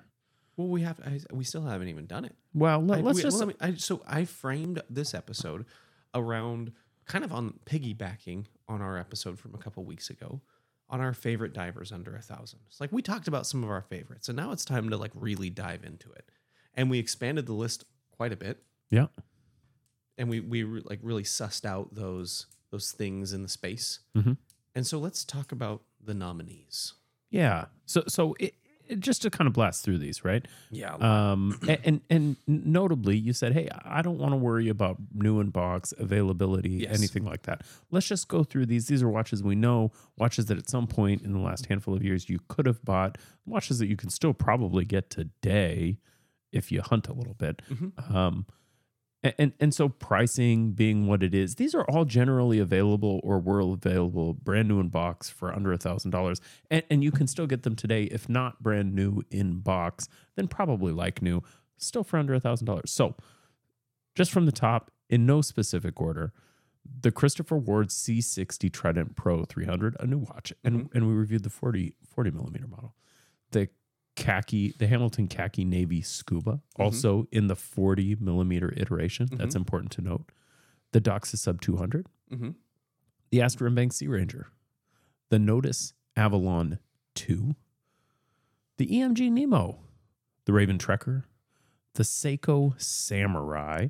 well, 0.56 0.70
we 0.70 0.84
have. 0.84 1.02
I, 1.06 1.20
we 1.34 1.44
still 1.44 1.64
haven't 1.64 1.90
even 1.90 2.06
done 2.06 2.24
it. 2.24 2.34
Well, 2.54 2.80
let, 2.80 3.06
us 3.06 3.22
just 3.22 3.38
well, 3.40 3.48
let 3.48 3.62
me- 3.62 3.68
I, 3.74 3.76
so 3.76 4.02
I 4.08 4.24
framed 4.24 4.82
this 4.90 5.14
episode 5.14 5.66
around 6.14 6.72
kind 7.08 7.26
of 7.26 7.34
on 7.34 7.56
piggybacking 7.66 8.46
on 8.70 8.82
our 8.82 8.98
episode 8.98 9.38
from 9.38 9.54
a 9.54 9.58
couple 9.58 9.84
weeks 9.84 10.10
ago 10.10 10.40
on 10.90 11.02
our 11.02 11.14
favorite 11.14 11.54
divers 11.54 11.92
under 11.92 12.16
a 12.16 12.22
thousand. 12.22 12.60
It's 12.70 12.80
like 12.80 12.92
we 12.94 13.02
talked 13.02 13.28
about 13.28 13.46
some 13.48 13.64
of 13.66 13.70
our 13.70 13.82
favorites, 13.82 14.30
and 14.30 14.38
now 14.38 14.52
it's 14.54 14.64
time 14.64 14.90
to 14.92 14.98
like 14.98 15.12
really 15.14 15.50
dive 15.50 15.84
into 15.84 16.10
it. 16.14 16.30
And 16.76 16.90
we 16.90 17.00
expanded 17.00 17.46
the 17.46 17.54
list 17.54 17.84
quite 18.12 18.32
a 18.32 18.38
bit, 18.38 18.64
yeah. 18.90 19.08
and 20.18 20.30
we 20.30 20.40
we 20.40 20.64
re- 20.64 20.82
like 20.86 21.00
really 21.04 21.24
sussed 21.24 21.66
out 21.66 21.94
those 21.96 22.46
those 22.72 22.92
things 22.92 23.34
in 23.34 23.44
the 23.44 23.50
space. 23.50 24.00
Mhm. 24.16 24.38
And 24.74 24.88
so 24.88 24.98
let's 25.00 25.26
talk 25.26 25.52
about 25.52 25.82
the 26.04 26.14
nominees. 26.14 26.94
Yeah. 27.30 27.66
So 27.86 28.04
so 28.08 28.36
it, 28.40 28.56
it, 28.88 29.00
just 29.02 29.22
to 29.24 29.30
kind 29.30 29.48
of 29.48 29.54
blast 29.54 29.84
through 29.84 29.98
these, 29.98 30.24
right? 30.24 30.46
Yeah. 30.70 30.94
Um, 30.96 31.60
and, 31.84 32.02
and 32.10 32.36
notably, 32.48 33.18
you 33.18 33.34
said, 33.34 33.54
"Hey, 33.54 33.68
I 33.86 34.02
don't 34.02 34.18
want 34.18 34.32
to 34.32 34.38
worry 34.38 34.70
about 34.70 34.98
new 35.14 35.40
in 35.42 35.50
box 35.50 35.94
availability, 35.98 36.70
Yes. 36.88 36.98
anything 36.98 37.26
like 37.26 37.44
that. 37.44 37.64
Let's 37.90 38.08
just 38.08 38.28
go 38.30 38.44
through 38.46 38.66
these. 38.68 38.88
These 38.88 39.04
are 39.04 39.10
watches 39.10 39.44
we 39.44 39.56
know, 39.56 39.92
watches 40.18 40.46
that 40.48 40.58
at 40.58 40.70
some 40.70 40.88
point 40.88 41.22
in 41.22 41.34
the 41.34 41.40
last 41.40 41.66
handful 41.68 41.94
of 41.94 42.04
years 42.04 42.30
you 42.30 42.40
could 42.48 42.66
have 42.66 42.84
bought, 42.86 43.18
watches 43.46 43.80
that 43.80 43.88
you 43.88 43.98
can 43.98 44.10
still 44.10 44.34
probably 44.34 44.86
get 44.86 45.10
today 45.10 45.98
if 46.52 46.72
you 46.72 46.82
hunt 46.82 47.08
a 47.08 47.14
little 47.14 47.34
bit. 47.36 47.62
Mhm. 47.70 48.14
Um, 48.14 48.46
a- 49.24 49.40
and 49.40 49.54
and 49.60 49.74
so 49.74 49.88
pricing 49.90 50.72
being 50.72 51.06
what 51.08 51.22
it 51.24 51.34
is, 51.36 51.56
these 51.56 51.76
are 51.76 51.84
all 51.86 52.06
generally 52.06 52.60
available 52.60 53.20
or 53.24 53.40
were 53.40 53.60
available 53.60 54.34
brand 54.34 54.68
new 54.68 54.80
in 54.80 54.90
box 54.90 55.30
for 55.30 55.54
under 55.54 55.72
a 55.72 55.78
thousand 55.78 56.12
dollars, 56.12 56.42
and 56.70 56.84
and 56.90 57.04
you 57.04 57.12
can 57.12 57.28
still 57.28 57.48
get 57.48 57.64
them 57.64 57.76
today 57.76 58.04
if 58.06 58.28
not 58.28 58.62
brand 58.64 58.94
new 58.96 59.22
in 59.30 59.60
box, 59.60 60.08
then 60.36 60.48
probably 60.48 60.92
like 60.92 61.22
new, 61.22 61.42
still 61.78 62.04
for 62.04 62.18
under 62.18 62.34
a 62.34 62.40
thousand 62.40 62.66
dollars. 62.66 62.90
So, 62.92 63.16
just 64.16 64.32
from 64.32 64.46
the 64.46 64.52
top, 64.52 64.92
in 65.10 65.26
no 65.26 65.42
specific 65.42 66.02
order, 66.02 66.34
the 67.02 67.12
Christopher 67.12 67.58
Ward 67.58 67.90
C60 67.90 68.72
Trident 68.72 69.16
Pro 69.16 69.44
300, 69.46 69.96
a 70.00 70.08
new 70.08 70.18
watch, 70.18 70.52
and 70.64 70.90
and 70.96 71.08
we 71.08 71.14
reviewed 71.14 71.44
the 71.44 71.50
40 71.52 71.94
40 72.10 72.32
millimeter 72.32 72.68
model, 72.68 72.96
the 73.52 73.70
khaki, 74.22 74.74
the 74.78 74.88
Hamilton 74.88 75.28
khaki 75.28 75.66
navy 75.66 76.02
scuba, 76.02 76.62
also 76.78 77.28
in 77.32 77.48
the 77.48 77.56
40 77.56 78.18
millimeter 78.20 78.74
iteration. 78.78 79.28
That's 79.32 79.56
important 79.56 79.92
to 79.94 80.02
note. 80.02 80.32
The 80.92 81.02
Doxa 81.02 81.38
Sub 81.38 81.60
200, 81.62 82.06
Mm-hmm. 82.32 82.50
the 83.32 83.42
Astor 83.42 83.66
and 83.68 83.76
Bank 83.76 83.94
Sea 83.94 84.08
Ranger, 84.08 84.48
the 85.30 85.40
Nodus 85.40 85.94
Avalon 86.16 86.80
2, 87.16 87.56
the 88.78 88.88
EMG 88.88 89.32
Nemo, 89.32 89.80
the 90.46 90.54
Raven 90.54 90.78
Trekker, 90.78 91.24
the 91.96 92.04
Seiko 92.04 92.80
Samurai, 92.82 93.88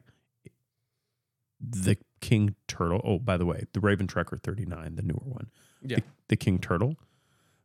the 1.60 1.98
King 2.20 2.56
Turtle. 2.68 3.02
Oh, 3.04 3.20
by 3.20 3.38
the 3.38 3.46
way, 3.46 3.66
the 3.74 3.80
Raven 3.80 4.08
Trekker 4.08 4.42
39, 4.42 4.96
the 4.96 5.02
newer 5.02 5.20
one. 5.24 5.50
Yeah. 5.82 5.98
The, 5.98 6.04
the 6.30 6.36
King 6.36 6.60
Turtle, 6.60 6.96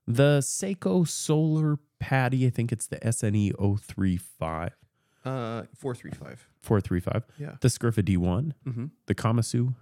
the 0.06 0.38
Seiko 0.40 1.06
Solar 1.06 1.78
PADI. 2.00 2.46
I 2.46 2.50
think 2.50 2.72
it's 2.72 2.86
the 2.86 2.98
SNE 2.98 3.52
035, 3.58 4.76
Uh, 5.24 5.62
four 5.74 5.94
three 5.94 6.10
five. 6.12 6.48
435. 6.62 7.24
Yeah. 7.38 7.56
The 7.60 7.68
Scurfa 7.68 8.02
D1, 8.02 8.52
Mm-hmm. 8.66 8.86
the 9.06 9.14
Kamasu, 9.14 9.74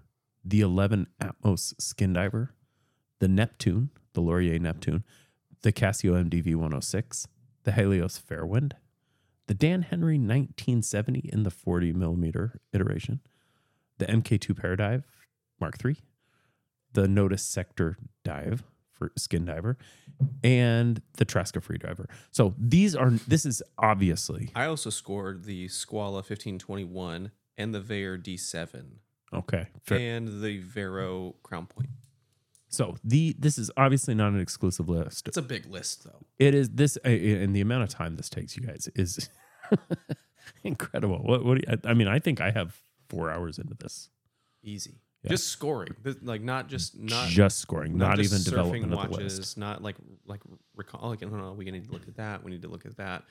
the 0.45 0.61
11 0.61 1.07
Atmos 1.21 1.75
Skin 1.81 2.13
Diver, 2.13 2.53
the 3.19 3.29
Neptune, 3.29 3.91
the 4.13 4.21
Lorier 4.21 4.59
Neptune, 4.59 5.03
the 5.63 5.73
Casio 5.73 6.13
MDV 6.23 6.55
106, 6.55 7.27
the 7.65 7.73
Halios 7.73 8.21
Fairwind, 8.21 8.73
the 9.47 9.55
Dan 9.55 9.83
Henry 9.83 10.15
1970 10.19 11.31
in 11.33 11.43
the 11.43 11.51
40 11.51 11.93
millimeter 11.95 12.61
iteration, 12.73 13.21
the 13.99 14.07
MK2 14.07 14.55
Paradive 14.55 15.05
Mark 15.61 15.83
III, 15.85 15.97
the 16.93 17.09
Nodus 17.09 17.43
Sector 17.43 17.97
Dive 18.25 18.63
for 18.95 19.13
Skin 19.17 19.45
Diver, 19.45 19.77
and 20.43 21.03
the 21.19 21.25
Traska 21.27 21.63
Free 21.63 21.79
Diver. 21.79 22.09
So 22.31 22.55
these 22.59 22.95
are, 22.95 23.11
this 23.11 23.45
is 23.45 23.63
obviously, 23.79 24.51
I 24.55 24.67
also 24.67 24.91
scored 24.91 25.45
the 25.45 25.69
Squale 25.69 26.13
1521 26.13 27.31
and 27.59 27.75
the 27.75 27.81
Vaer 27.81 28.17
D7 28.17 28.85
okay, 29.33 29.67
fair. 29.83 29.99
and 29.99 30.43
the 30.43 30.59
Vero 30.59 31.35
Crown 31.43 31.67
Point. 31.67 31.91
So 32.69 32.97
the 33.05 33.37
this 33.39 33.57
is 33.57 33.71
obviously 33.77 34.15
not 34.15 34.33
an 34.33 34.41
exclusive 34.41 34.89
list. 34.89 35.29
It's 35.29 35.37
a 35.37 35.43
big 35.43 35.67
list, 35.67 36.05
though. 36.05 36.27
It 36.41 36.55
is 36.57 36.71
this, 36.71 36.99
uh, 37.05 37.09
and 37.09 37.55
the 37.55 37.61
amount 37.61 37.85
of 37.85 37.89
time 37.89 38.17
this 38.17 38.29
takes 38.29 38.57
you 38.57 38.67
guys 38.67 38.89
is 38.97 39.31
incredible. 40.65 41.19
What? 41.19 41.45
What? 41.45 41.59
Do 41.59 41.65
you, 41.69 41.79
I 41.85 41.91
I 41.91 41.95
mean, 41.95 42.09
I 42.09 42.19
think 42.19 42.41
I 42.41 42.51
have 42.51 42.83
four 43.09 43.31
hours 43.31 43.59
into 43.59 43.75
this. 43.75 44.11
Easy. 44.65 45.03
Yeah. 45.25 45.31
Just 45.31 45.49
scoring, 45.49 45.95
like 46.23 46.43
not 46.43 46.69
just 46.69 46.99
not 46.99 47.29
just 47.29 47.59
scoring, 47.59 47.97
not, 47.97 48.19
just 48.19 48.33
even 48.33 48.43
surfing 48.43 48.45
development 48.45 48.85
of 48.85 48.91
the 48.91 48.97
watches, 48.97 49.39
list. 49.39 49.59
not 49.59 49.83
like 49.83 49.97
like 50.27 50.41
recall. 50.77 51.09
Like, 51.11 51.23
no, 51.23 51.29
no, 51.29 51.53
we 51.53 51.65
need 51.65 51.87
to 51.87 51.93
look 51.93 52.07
at 52.07 52.17
that. 52.17 52.45
We 52.45 52.51
need 52.51 52.63
to 52.63 52.69
look 52.69 52.85
at 52.85 52.97
that. 52.99 53.25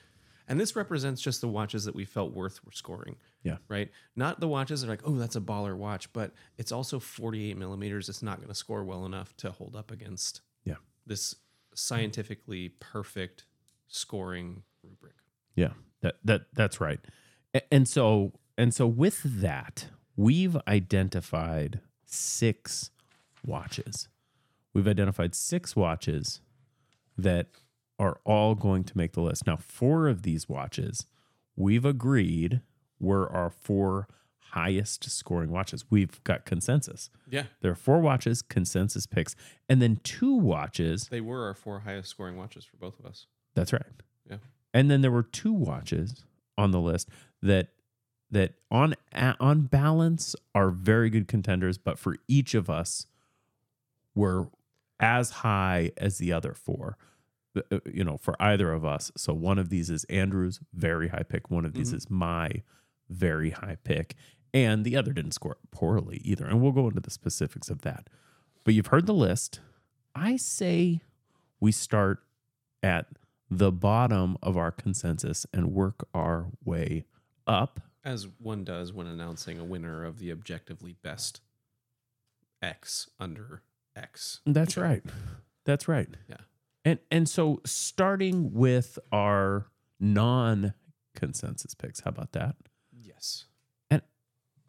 And 0.48 0.60
this 0.60 0.76
represents 0.76 1.22
just 1.22 1.40
the 1.40 1.48
watches 1.48 1.86
that 1.86 1.96
we 1.96 2.04
felt 2.04 2.34
worth 2.34 2.60
scoring. 2.74 3.16
Yeah. 3.44 3.58
Right. 3.70 3.92
Not 4.16 4.40
the 4.42 4.48
watches 4.48 4.82
that 4.82 4.88
are 4.88 4.90
like, 4.90 5.02
oh, 5.06 5.16
that's 5.16 5.36
a 5.38 5.42
baller 5.42 5.76
watch, 5.78 6.12
but 6.12 6.32
it's 6.58 6.72
also 6.74 7.00
48 7.00 7.56
millimeters. 7.58 8.10
It's 8.10 8.22
not 8.24 8.38
going 8.38 8.50
to 8.50 8.56
score 8.56 8.84
well 8.84 9.06
enough 9.06 9.38
to 9.38 9.52
hold 9.52 9.76
up 9.76 9.90
against 9.92 10.42
Yeah. 10.66 10.76
this 11.06 11.36
scientifically 11.76 12.70
perfect 12.80 13.46
scoring 13.88 14.64
rubric. 14.84 15.14
Yeah, 15.56 15.74
that 16.02 16.16
that 16.24 16.42
that's 16.54 16.82
right. 16.82 17.00
And 17.72 17.88
so 17.88 18.34
and 18.58 18.74
so 18.74 18.88
with 18.88 19.22
that, 19.24 19.88
we've 20.16 20.58
identified 20.68 21.80
six 22.06 22.92
watches. 23.46 24.08
We've 24.74 24.88
identified 24.88 25.36
six 25.36 25.76
watches 25.76 26.42
that 27.18 27.48
are 28.00 28.20
all 28.26 28.56
going 28.56 28.84
to 28.86 28.98
make 28.98 29.14
the 29.14 29.22
list. 29.22 29.46
Now, 29.46 29.58
four 29.58 30.08
of 30.08 30.24
these 30.24 30.50
watches 30.50 31.06
we've 31.56 31.86
agreed 31.86 32.62
were 33.00 33.30
our 33.32 33.50
four 33.50 34.08
highest 34.54 35.10
scoring 35.10 35.50
watches. 35.52 35.86
We've 35.90 36.24
got 36.24 36.46
consensus. 36.46 37.10
Yeah. 37.30 37.44
There 37.62 37.72
are 37.72 37.76
four 37.76 38.00
watches, 38.00 38.42
consensus 38.42 39.06
picks, 39.06 39.36
and 39.68 39.82
then 39.82 40.00
two 40.04 40.36
watches. 40.36 41.08
They 41.10 41.22
were 41.22 41.46
our 41.46 41.54
four 41.54 41.82
highest 41.82 42.10
scoring 42.10 42.38
watches 42.38 42.64
for 42.66 42.78
both 42.78 43.00
of 43.00 43.06
us. 43.06 43.28
That's 43.56 43.74
right. 43.74 43.86
Yeah. 44.30 44.38
And 44.74 44.90
then 44.90 45.02
there 45.02 45.12
were 45.12 45.24
two 45.24 45.54
watches 45.54 46.26
on 46.58 46.72
the 46.72 46.80
list 46.80 47.10
that 47.42 47.70
that 48.34 48.54
on 48.70 48.96
on 49.40 49.62
balance 49.64 50.36
are 50.54 50.70
very 50.72 51.10
good 51.10 51.28
contenders, 51.28 51.78
but 51.78 51.98
for 51.98 52.18
each 52.28 52.54
of 52.54 52.70
us 52.70 53.06
were 54.16 54.50
as 55.00 55.30
high 55.32 55.92
as 55.98 56.18
the 56.18 56.32
other 56.34 56.54
four. 56.54 56.98
Uh, 57.56 57.62
uh, 57.72 57.80
You 57.86 58.04
know, 58.04 58.18
for 58.18 58.36
either 58.42 58.72
of 58.72 58.84
us. 58.84 59.12
So 59.16 59.34
one 59.34 59.60
of 59.60 59.70
these 59.70 59.90
is 59.90 60.04
Andrew's 60.06 60.60
very 60.74 61.10
high 61.10 61.24
pick. 61.24 61.50
One 61.52 61.66
of 61.66 61.74
these 61.74 61.92
Mhm. 61.92 61.96
is 61.98 62.10
my 62.10 62.64
very 63.10 63.52
high 63.52 63.78
pick, 63.84 64.16
and 64.54 64.84
the 64.86 64.96
other 64.98 65.14
didn't 65.14 65.34
score 65.34 65.58
poorly 65.72 66.18
either. 66.24 66.46
And 66.46 66.62
we'll 66.62 66.72
go 66.72 66.88
into 66.88 67.00
the 67.02 67.12
specifics 67.12 67.70
of 67.70 67.82
that. 67.82 68.10
But 68.64 68.74
you've 68.74 68.88
heard 68.88 69.06
the 69.06 69.14
list. 69.14 69.60
I 70.16 70.36
say 70.38 71.02
we 71.60 71.72
start 71.72 72.24
at 72.82 73.08
the 73.52 73.72
bottom 73.72 74.38
of 74.42 74.58
our 74.58 74.72
consensus 74.72 75.46
and 75.54 75.72
work 75.72 76.08
our 76.14 76.48
way 76.66 77.06
up. 77.46 77.82
As 78.06 78.28
one 78.40 78.64
does 78.64 78.92
when 78.92 79.08
announcing 79.08 79.60
a 79.60 79.64
winner 79.64 80.04
of 80.04 80.20
the 80.20 80.32
objectively 80.32 80.96
best 81.02 81.42
X 82.62 83.10
under 83.20 83.62
X. 83.96 84.42
That's 84.46 84.76
right. 84.76 85.04
That's 85.66 85.88
right. 85.88 86.10
Yeah. 86.28 86.38
And 86.86 87.00
and 87.10 87.30
so 87.30 87.62
starting 87.66 88.54
with 88.54 89.00
our 89.12 89.68
non 90.00 90.74
consensus 91.16 91.74
picks, 91.74 92.02
how 92.02 92.10
about 92.10 92.34
that? 92.34 92.56
Yes. 92.92 93.46
And 93.90 94.02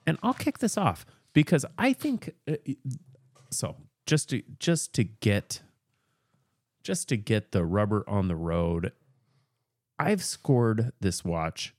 and 0.06 0.18
I'll 0.23 0.34
kick 0.34 0.58
this 0.58 0.78
off 0.78 1.04
because 1.32 1.66
I 1.76 1.92
think 1.92 2.34
uh, 2.49 2.54
so 3.50 3.76
just 4.06 4.30
to 4.30 4.42
just 4.60 4.94
to 4.94 5.04
get 5.04 5.62
just 6.82 7.08
to 7.08 7.16
get 7.16 7.52
the 7.52 7.64
rubber 7.64 8.04
on 8.06 8.28
the 8.28 8.36
road 8.36 8.92
I've 9.99 10.25
scored 10.25 10.92
this 11.00 11.25
watch 11.25 11.75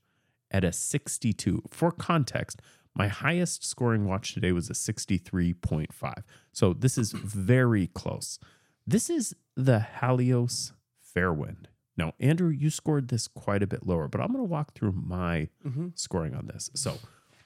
at 0.50 0.64
a 0.64 0.72
62. 0.72 1.62
For 1.70 1.90
context, 1.90 2.60
my 2.94 3.08
highest 3.08 3.64
scoring 3.64 4.06
watch 4.06 4.32
today 4.34 4.52
was 4.52 4.70
a 4.70 4.72
63.5. 4.74 6.22
So 6.52 6.72
this 6.72 6.96
is 6.96 7.12
very 7.12 7.88
close. 7.88 8.38
This 8.86 9.10
is 9.10 9.34
the 9.56 9.86
Halios 10.00 10.72
Fairwind. 11.14 11.66
Now, 11.98 12.12
Andrew, 12.20 12.50
you 12.50 12.70
scored 12.70 13.08
this 13.08 13.26
quite 13.26 13.62
a 13.62 13.66
bit 13.66 13.86
lower, 13.86 14.06
but 14.08 14.20
I'm 14.20 14.28
going 14.28 14.38
to 14.38 14.44
walk 14.44 14.74
through 14.74 14.92
my 14.92 15.48
Mm-hmm. 15.66 15.88
scoring 15.94 16.34
on 16.34 16.46
this. 16.46 16.70
So, 16.74 16.98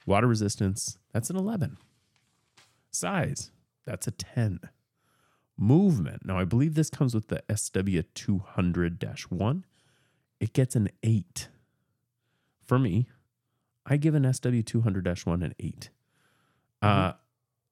water 0.07 0.27
resistance, 0.27 0.99
that's 1.13 1.31
an 1.31 1.37
11. 1.37 1.79
Size, 2.91 3.53
that's 3.87 4.07
a 4.07 4.11
10. 4.11 4.61
Movement, 5.57 6.25
now 6.25 6.39
I 6.39 6.45
believe 6.45 6.75
this 6.75 6.91
comes 6.91 7.15
with 7.15 7.29
the 7.29 7.43
SW200 7.49 9.21
1. 9.31 9.65
It 10.41 10.53
gets 10.53 10.75
an 10.75 10.89
8. 11.03 11.49
For 12.71 12.79
me, 12.79 13.09
I 13.85 13.97
give 13.97 14.15
an 14.15 14.23
SW200 14.23 15.27
1 15.27 15.43
an 15.43 15.55
8. 15.59 15.91
Uh, 16.81 17.13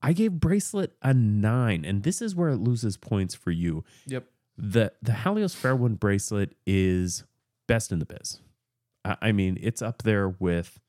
I 0.02 0.12
gave 0.12 0.32
bracelet 0.32 0.96
a 1.00 1.14
9, 1.14 1.84
and 1.84 2.02
this 2.02 2.20
is 2.20 2.34
where 2.34 2.48
it 2.48 2.56
loses 2.56 2.96
points 2.96 3.32
for 3.32 3.52
you 3.52 3.84
Yep. 4.06 4.24
the 4.56 4.92
the 5.00 5.12
Halios 5.12 5.54
Fairwind 5.54 6.00
bracelet 6.00 6.56
is 6.66 7.22
best 7.68 7.92
in 7.92 8.00
the 8.00 8.06
biz. 8.06 8.40
I 9.04 9.16
I 9.22 9.30
mean, 9.30 9.56
it's 9.60 9.82
up 9.82 10.02
there 10.02 10.30
with 10.30 10.80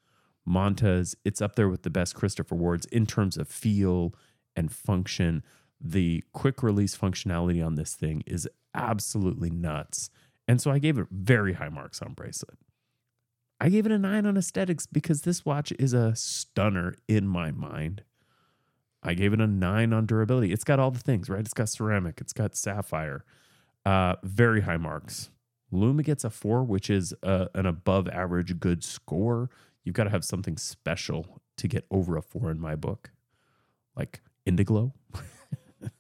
Monta's. 0.43 1.15
It's 1.24 1.39
up 1.39 1.56
there 1.56 1.69
with 1.69 1.84
the 1.84 1.91
best 1.91 2.15
Christopher 2.15 2.56
Wards 2.56 2.88
in 2.88 3.06
terms 3.06 3.38
of 3.38 3.48
feel 3.48 4.15
and 4.56 4.72
function. 4.72 5.43
The 5.80 6.24
quick 6.34 6.63
release 6.63 6.98
functionality 6.98 7.63
on 7.63 7.76
this 7.76 7.93
thing 7.93 8.24
is 8.26 8.50
absolutely 8.74 9.52
nuts. 9.52 10.10
And 10.48 10.60
so 10.60 10.72
I 10.72 10.80
gave 10.80 10.98
it 10.98 11.06
very 11.12 11.54
high 11.54 11.69
marks 11.69 12.02
on 12.02 12.13
bracelet. 12.13 12.58
I 13.62 13.69
gave 13.69 13.86
it 13.86 13.91
a 13.91 13.98
nine 13.98 14.26
on 14.26 14.38
aesthetics 14.38 14.86
because 14.86 15.22
this 15.22 15.45
watch 15.45 15.74
is 15.78 15.93
a 15.93 16.15
stunner 16.15 16.95
in 17.08 17.28
my 17.28 17.52
mind. 17.52 18.04
I 19.04 19.13
gave 19.13 19.34
it 19.34 19.41
a 19.41 19.48
nine 19.48 19.93
on 19.93 20.06
durability. 20.06 20.52
It's 20.52 20.63
got 20.63 20.80
all 20.80 20.91
the 20.91 21.00
things, 21.00 21.30
right? 21.30 21.41
It's 21.41 21.54
got 21.54 21.69
ceramic, 21.69 22.19
it's 22.22 22.34
got 22.34 22.56
sapphire, 22.56 23.26
uh, 23.86 24.15
very 24.24 24.62
high 24.62 24.78
marks. 24.78 25.30
Lume 25.72 25.98
gets 25.98 26.24
a 26.24 26.30
four, 26.30 26.63
which 26.63 26.89
is 26.89 27.13
uh, 27.24 27.45
an 27.54 27.65
above 27.65 28.08
average 28.08 28.60
good 28.60 28.84
score. 28.84 29.50
You've 29.84 29.95
got 29.95 30.06
to 30.06 30.10
have 30.10 30.26
something 30.26 30.58
special 30.58 31.41
to 31.58 31.67
get 31.67 31.86
over 31.91 32.17
a 32.17 32.22
four 32.22 32.50
in 32.52 32.60
my 32.60 32.76
book, 32.76 33.12
like 33.95 34.22
Indiglo. 34.48 34.93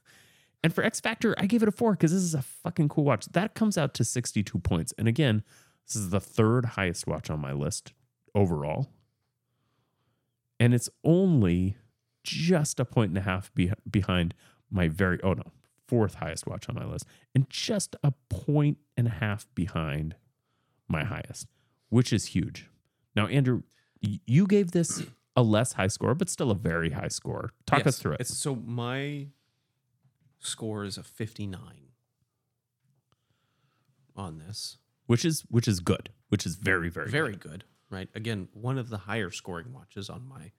and 0.63 0.73
for 0.73 0.83
X 0.83 0.99
Factor, 0.99 1.35
I 1.37 1.45
gave 1.45 1.61
it 1.61 1.69
a 1.69 1.71
four 1.71 1.91
because 1.91 2.11
this 2.11 2.21
is 2.21 2.33
a 2.33 2.41
fucking 2.41 2.89
cool 2.89 3.03
watch. 3.03 3.25
That 3.27 3.53
comes 3.53 3.77
out 3.77 3.93
to 3.95 4.03
62 4.03 4.57
points. 4.59 4.93
And 4.97 5.07
again, 5.07 5.43
this 5.89 5.95
is 5.95 6.09
the 6.11 6.19
third 6.19 6.65
highest 6.65 7.07
watch 7.07 7.29
on 7.31 7.39
my 7.39 7.51
list 7.51 7.93
overall. 8.35 8.89
And 10.59 10.73
it's 10.73 10.89
only 11.03 11.77
just 12.23 12.79
a 12.79 12.85
point 12.85 13.09
and 13.09 13.17
a 13.17 13.21
half 13.21 13.51
be- 13.55 13.71
behind 13.89 14.35
my 14.69 14.87
very, 14.87 15.19
oh 15.23 15.33
no, 15.33 15.51
fourth 15.87 16.15
highest 16.15 16.45
watch 16.45 16.69
on 16.69 16.75
my 16.75 16.85
list, 16.85 17.05
and 17.33 17.49
just 17.49 17.95
a 18.03 18.13
point 18.29 18.77
and 18.95 19.07
a 19.07 19.11
half 19.11 19.47
behind 19.55 20.15
my 20.87 21.03
highest, 21.03 21.47
which 21.89 22.13
is 22.13 22.27
huge. 22.27 22.69
Now, 23.15 23.25
Andrew, 23.25 23.63
you 23.99 24.45
gave 24.45 24.71
this 24.71 25.03
a 25.35 25.41
less 25.41 25.73
high 25.73 25.87
score, 25.87 26.13
but 26.13 26.29
still 26.29 26.51
a 26.51 26.55
very 26.55 26.91
high 26.91 27.07
score. 27.07 27.51
Talk 27.65 27.87
us 27.87 27.97
through 27.97 28.13
it. 28.13 28.21
It's, 28.21 28.37
so 28.37 28.55
my 28.55 29.27
score 30.39 30.83
is 30.83 30.97
a 30.97 31.03
59 31.03 31.59
on 34.15 34.37
this. 34.37 34.77
Which 35.09 35.25
is 35.25 35.43
which 35.49 35.67
is 35.67 35.79
good, 35.79 36.09
which 36.29 36.45
is 36.45 36.53
very 36.55 36.89
very 36.89 37.09
Very 37.09 37.31
good. 37.31 37.41
good, 37.41 37.63
right? 37.89 38.09
Again, 38.13 38.47
one 38.53 38.77
of 38.77 38.89
the 38.89 38.97
higher 38.99 39.31
scoring 39.31 39.73
watches 39.73 40.07
on 40.09 40.27
my 40.27 40.51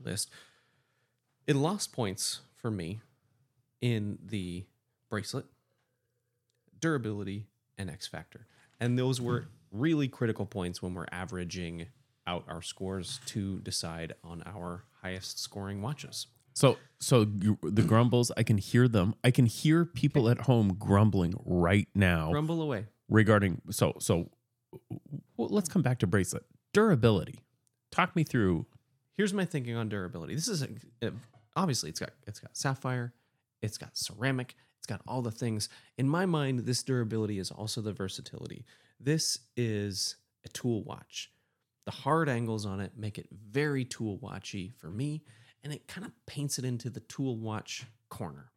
list. 0.00 0.30
It 1.46 1.54
lost 1.56 1.92
points 1.92 2.40
for 2.56 2.70
me 2.70 3.00
in 3.82 4.18
the 4.24 4.64
bracelet, 5.10 5.44
durability, 6.80 7.46
and 7.76 7.90
X 7.90 8.06
Factor. 8.06 8.46
And 8.80 8.98
those 8.98 9.20
were 9.20 9.48
really 9.70 10.08
critical 10.08 10.46
points 10.46 10.80
when 10.80 10.94
we're 10.94 11.06
averaging 11.12 11.86
out 12.26 12.44
our 12.48 12.62
scores 12.62 13.20
to 13.26 13.58
decide 13.60 14.14
on 14.24 14.42
our 14.46 14.84
highest 15.02 15.38
scoring 15.38 15.82
watches. 15.82 16.28
So 16.54 16.76
so 16.98 17.24
the 17.24 17.82
grumbles, 17.86 18.32
I 18.38 18.42
can 18.42 18.56
hear 18.56 18.88
them. 18.88 19.14
I 19.22 19.30
can 19.30 19.44
hear 19.46 19.84
people 19.84 20.30
at 20.30 20.40
home 20.42 20.76
grumbling 20.78 21.34
right 21.44 21.88
now. 21.94 22.32
Rumble 22.32 22.62
away. 22.62 22.86
Regarding 23.08 23.60
so 23.70 23.94
so 23.98 24.30
well, 25.36 25.48
let's 25.48 25.68
come 25.68 25.82
back 25.82 25.98
to 25.98 26.06
bracelet 26.06 26.44
durability 26.72 27.40
talk 27.90 28.14
me 28.14 28.22
through 28.22 28.66
here's 29.18 29.34
my 29.34 29.44
thinking 29.44 29.76
on 29.76 29.90
durability. 29.90 30.34
This 30.34 30.48
is 30.48 30.62
a, 31.02 31.12
obviously 31.54 31.90
it's 31.90 32.00
got 32.00 32.10
it's 32.26 32.40
got 32.40 32.56
sapphire, 32.56 33.12
it's 33.60 33.76
got 33.76 33.98
ceramic, 33.98 34.54
it's 34.78 34.86
got 34.86 35.02
all 35.06 35.20
the 35.20 35.30
things. 35.30 35.68
In 35.98 36.08
my 36.08 36.24
mind, 36.24 36.60
this 36.60 36.82
durability 36.82 37.38
is 37.38 37.50
also 37.50 37.82
the 37.82 37.92
versatility. 37.92 38.64
This 38.98 39.40
is 39.56 40.16
a 40.46 40.48
tool 40.48 40.82
watch. 40.84 41.30
The 41.84 41.90
hard 41.90 42.28
angles 42.28 42.64
on 42.64 42.80
it 42.80 42.92
make 42.96 43.18
it 43.18 43.28
very 43.30 43.84
tool 43.84 44.18
watchy 44.18 44.72
for 44.74 44.88
me, 44.88 45.24
and 45.62 45.72
it 45.72 45.88
kind 45.88 46.06
of 46.06 46.12
paints 46.26 46.58
it 46.58 46.64
into 46.64 46.88
the 46.88 47.00
tool 47.00 47.36
watch 47.36 47.84
corner. 48.08 48.52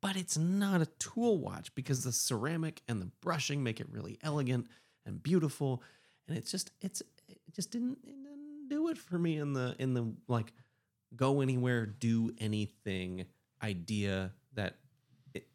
But 0.00 0.16
it's 0.16 0.38
not 0.38 0.80
a 0.80 0.86
tool 0.98 1.38
watch 1.38 1.74
because 1.74 2.04
the 2.04 2.12
ceramic 2.12 2.82
and 2.88 3.00
the 3.00 3.10
brushing 3.20 3.62
make 3.62 3.80
it 3.80 3.86
really 3.90 4.18
elegant 4.22 4.66
and 5.06 5.22
beautiful. 5.22 5.82
And 6.28 6.36
it's 6.36 6.50
just 6.50 6.70
it's 6.80 7.02
it 7.28 7.38
just 7.54 7.70
didn't, 7.70 7.98
it 8.02 8.14
didn't 8.22 8.68
do 8.68 8.88
it 8.88 8.98
for 8.98 9.18
me 9.18 9.38
in 9.38 9.52
the 9.52 9.74
in 9.78 9.94
the 9.94 10.12
like 10.28 10.52
go 11.16 11.40
anywhere, 11.40 11.86
do 11.86 12.32
anything 12.38 13.26
idea 13.62 14.32
that 14.54 14.76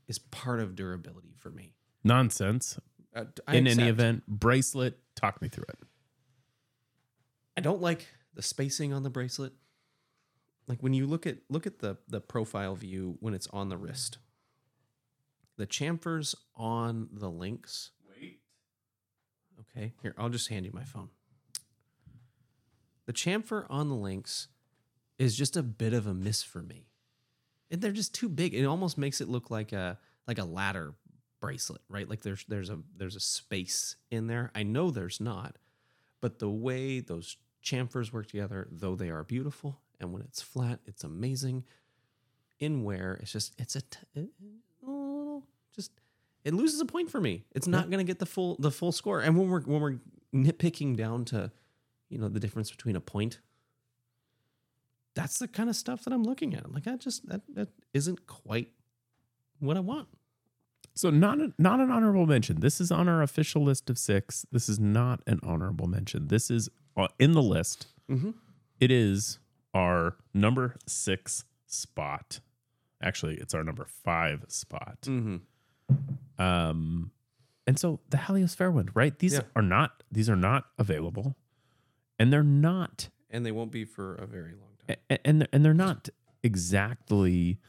is 0.07 0.19
part 0.19 0.59
of 0.59 0.75
durability 0.75 1.33
for 1.37 1.49
me. 1.49 1.73
Nonsense. 2.03 2.77
Uh, 3.15 3.25
In 3.47 3.65
any 3.65 3.87
event, 3.87 4.23
bracelet, 4.27 4.99
talk 5.15 5.41
me 5.41 5.47
through 5.47 5.65
it. 5.69 5.79
I 7.57 7.61
don't 7.61 7.81
like 7.81 8.05
the 8.33 8.41
spacing 8.41 8.93
on 8.93 9.03
the 9.03 9.09
bracelet. 9.09 9.53
Like 10.67 10.83
when 10.83 10.93
you 10.93 11.07
look 11.07 11.25
at 11.25 11.37
look 11.49 11.65
at 11.65 11.79
the 11.79 11.97
the 12.07 12.19
profile 12.19 12.75
view 12.75 13.17
when 13.21 13.33
it's 13.33 13.47
on 13.47 13.69
the 13.69 13.77
wrist. 13.77 14.17
The 15.57 15.67
chamfers 15.67 16.35
on 16.55 17.09
the 17.11 17.29
links. 17.29 17.91
Wait. 18.09 18.39
Okay, 19.59 19.93
here 20.01 20.13
I'll 20.17 20.29
just 20.29 20.49
hand 20.49 20.65
you 20.65 20.71
my 20.73 20.83
phone. 20.83 21.09
The 23.05 23.13
chamfer 23.13 23.65
on 23.69 23.89
the 23.89 23.95
links 23.95 24.47
is 25.17 25.37
just 25.37 25.55
a 25.55 25.63
bit 25.63 25.93
of 25.93 26.07
a 26.07 26.13
miss 26.13 26.43
for 26.43 26.61
me. 26.61 26.87
And 27.71 27.81
they're 27.81 27.91
just 27.91 28.13
too 28.13 28.29
big. 28.29 28.53
It 28.53 28.65
almost 28.65 28.97
makes 28.97 29.21
it 29.21 29.29
look 29.29 29.49
like 29.49 29.71
a 29.71 29.97
like 30.27 30.39
a 30.39 30.43
ladder 30.43 30.93
bracelet, 31.39 31.81
right? 31.89 32.09
Like 32.09 32.21
there's 32.21 32.45
there's 32.47 32.69
a 32.69 32.79
there's 32.95 33.15
a 33.15 33.19
space 33.19 33.95
in 34.11 34.27
there. 34.27 34.51
I 34.55 34.63
know 34.63 34.91
there's 34.91 35.19
not, 35.19 35.57
but 36.21 36.39
the 36.39 36.49
way 36.49 36.99
those 36.99 37.37
chamfers 37.63 38.11
work 38.11 38.27
together, 38.27 38.67
though 38.71 38.95
they 38.95 39.09
are 39.09 39.23
beautiful, 39.23 39.81
and 39.99 40.11
when 40.11 40.21
it's 40.21 40.41
flat, 40.41 40.79
it's 40.85 41.03
amazing. 41.03 41.63
In 42.59 42.83
wear, 42.83 43.17
it's 43.21 43.31
just 43.31 43.53
it's 43.59 43.75
a 43.75 43.81
t- 43.81 44.29
just 45.75 45.91
it 46.43 46.53
loses 46.53 46.79
a 46.79 46.85
point 46.85 47.09
for 47.09 47.19
me. 47.19 47.43
It's 47.53 47.67
not 47.67 47.89
going 47.89 47.97
to 47.97 48.03
get 48.03 48.19
the 48.19 48.25
full 48.25 48.55
the 48.59 48.71
full 48.71 48.91
score. 48.91 49.19
And 49.19 49.37
when 49.37 49.49
we're 49.49 49.61
when 49.61 49.81
we're 49.81 49.97
nitpicking 50.33 50.95
down 50.95 51.25
to, 51.25 51.51
you 52.09 52.17
know, 52.17 52.29
the 52.29 52.39
difference 52.39 52.71
between 52.71 52.95
a 52.95 53.01
point, 53.01 53.39
that's 55.15 55.39
the 55.39 55.47
kind 55.47 55.69
of 55.69 55.75
stuff 55.75 56.03
that 56.03 56.13
I'm 56.13 56.23
looking 56.23 56.53
at. 56.53 56.63
I'm 56.65 56.71
like, 56.71 56.87
I 56.87 56.95
just 56.97 57.27
that 57.27 57.41
that 57.55 57.69
isn't 57.93 58.27
quite 58.27 58.69
what 59.59 59.77
I 59.77 59.79
want. 59.79 60.07
So 60.93 61.09
not 61.09 61.39
a, 61.39 61.51
not 61.57 61.79
an 61.79 61.91
honorable 61.91 62.25
mention. 62.25 62.61
This 62.61 62.79
is 62.79 62.91
on 62.91 63.09
our 63.09 63.21
official 63.21 63.63
list 63.63 63.89
of 63.89 63.97
six. 63.97 64.45
This 64.51 64.69
is 64.69 64.79
not 64.79 65.21
an 65.27 65.39
honorable 65.43 65.87
mention. 65.87 66.27
This 66.27 66.49
is 66.49 66.69
uh, 66.95 67.07
in 67.19 67.33
the 67.33 67.41
list. 67.41 67.87
Mm-hmm. 68.09 68.31
It 68.79 68.91
is 68.91 69.39
our 69.73 70.15
number 70.33 70.77
six 70.87 71.43
spot. 71.65 72.39
Actually, 73.01 73.35
it's 73.35 73.53
our 73.53 73.63
number 73.63 73.85
five 73.85 74.45
spot. 74.47 74.99
Mm-hmm. 75.03 75.37
Um, 76.37 77.11
and 77.67 77.79
so 77.79 77.99
the 78.09 78.17
Halios 78.17 78.55
Fairwind, 78.55 78.89
right? 78.93 79.17
These 79.19 79.33
Yeah. 79.35 79.41
are 79.55 79.61
not 79.61 80.03
these 80.11 80.29
are 80.29 80.35
not 80.35 80.65
available, 80.77 81.35
and 82.19 82.31
they're 82.31 82.43
not 82.43 83.09
And 83.29 83.45
they 83.45 83.51
won't 83.51 83.71
be 83.71 83.85
for 83.85 84.15
a 84.15 84.25
very 84.27 84.53
long 84.53 84.69
time. 84.87 84.97
a- 85.09 85.27
and 85.27 85.41
they're, 85.41 85.47
and 85.51 85.65
they're 85.65 85.73
not 85.73 86.09
exactly 86.43 87.59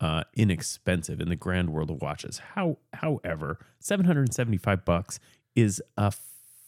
uh, 0.00 0.24
inexpensive 0.34 1.20
in 1.20 1.28
the 1.28 1.36
grand 1.36 1.70
world 1.70 1.90
of 1.90 2.02
watches. 2.02 2.38
How, 2.38 2.78
however, 2.92 3.58
seven 3.78 4.04
hundred 4.06 4.22
and 4.22 4.34
seventy 4.34 4.58
five 4.58 4.84
bucks 4.84 5.18
is 5.54 5.80
a 5.96 6.12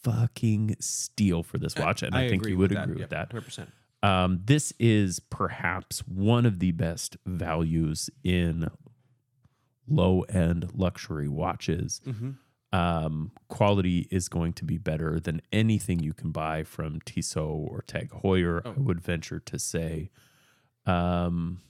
fucking 0.02 0.76
steal 0.78 1.42
for 1.42 1.58
this 1.58 1.74
watch, 1.76 2.02
and 2.02 2.14
I, 2.14 2.28
think 2.28 2.46
you 2.46 2.56
would 2.56 2.72
agree 2.72 2.94
with 3.00 3.10
that. 3.10 3.32
Hundred 3.32 3.44
percent. 3.44 3.70
Um, 4.02 4.40
this 4.44 4.72
is 4.78 5.18
perhaps 5.18 6.00
one 6.06 6.46
of 6.46 6.60
the 6.60 6.70
best 6.70 7.16
values 7.26 8.08
in 8.22 8.68
low 9.88 10.22
end 10.22 10.70
luxury 10.74 11.28
watches. 11.28 12.00
Mm-hmm. 12.06 12.30
Um, 12.72 13.30
quality 13.48 14.06
is 14.10 14.28
going 14.28 14.52
to 14.54 14.64
be 14.64 14.76
better 14.76 15.18
than 15.20 15.40
anything 15.52 16.00
you 16.00 16.12
can 16.12 16.30
buy 16.32 16.62
from 16.64 17.00
Tissot 17.06 17.42
or 17.70 17.82
Tag 17.86 18.10
Heuer. 18.10 18.60
I 18.66 18.70
Oh. 18.70 18.74
would 18.78 19.00
venture 19.00 19.40
to 19.40 19.58
say. 19.58 20.10
Um, 20.84 21.62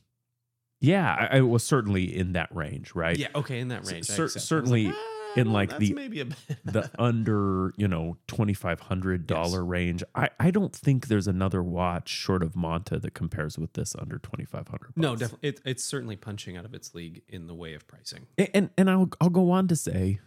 yeah, 0.80 1.28
I, 1.30 1.38
I 1.38 1.40
was 1.42 1.62
certainly 1.64 2.04
in 2.16 2.32
that 2.32 2.54
range, 2.54 2.94
right? 2.94 3.16
Yeah. 3.16 3.28
Okay. 3.34 3.60
In 3.60 3.68
that 3.68 3.86
range, 3.86 4.10
I 4.10 4.14
cer-. 4.14 4.24
I 4.24 4.40
certainly 4.40 4.88
"Ah, 4.88 4.92
in, 5.36 5.52
like, 5.52 5.76
the- 5.78 5.92
maybe 5.94 6.22
the 6.64 6.90
under 6.98 7.72
you 7.76 7.88
know 7.88 8.16
twenty 8.26 8.54
five 8.54 8.80
hundred 8.80 9.26
dollar 9.26 9.64
range. 9.64 10.02
I 10.14 10.30
I 10.40 10.50
don't 10.50 10.74
think 10.74 11.08
there's 11.08 11.26
another 11.26 11.62
watch 11.62 12.08
short 12.08 12.42
of 12.42 12.54
Monta 12.54 13.00
that 13.00 13.14
compares 13.14 13.58
with 13.58 13.72
this 13.74 13.94
under 13.98 14.18
twenty 14.18 14.44
five 14.44 14.68
hundred. 14.68 14.92
no, 14.96 15.16
definitely. 15.16 15.48
It, 15.48 15.60
it's 15.64 15.84
certainly 15.84 16.16
punching 16.16 16.56
out 16.56 16.64
of 16.64 16.74
its 16.74 16.94
league 16.94 17.22
in 17.28 17.46
the 17.46 17.54
way 17.54 17.74
of 17.74 17.86
pricing. 17.86 18.26
And, 18.38 18.48
and 18.54 18.70
and 18.78 18.90
I'll 18.90 19.10
I'll 19.20 19.30
go 19.30 19.50
on 19.50 19.68
to 19.68 19.76
say, 19.76 20.20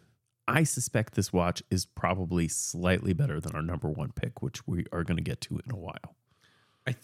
I 0.47 0.63
suspect 0.63 1.13
this 1.15 1.31
watch 1.31 1.61
is 1.69 1.85
probably 1.85 2.47
slightly 2.47 3.13
better 3.13 3.39
than 3.39 3.55
our 3.55 3.61
number 3.61 3.89
one 3.89 4.11
pick, 4.13 4.41
which 4.41 4.65
we 4.67 4.85
are 4.91 5.03
going 5.03 5.17
to 5.17 5.23
get 5.23 5.41
to 5.41 5.55
in 5.63 5.71
a 5.71 5.77
while. 5.77 6.15
I 6.87 6.91
th- 6.93 7.03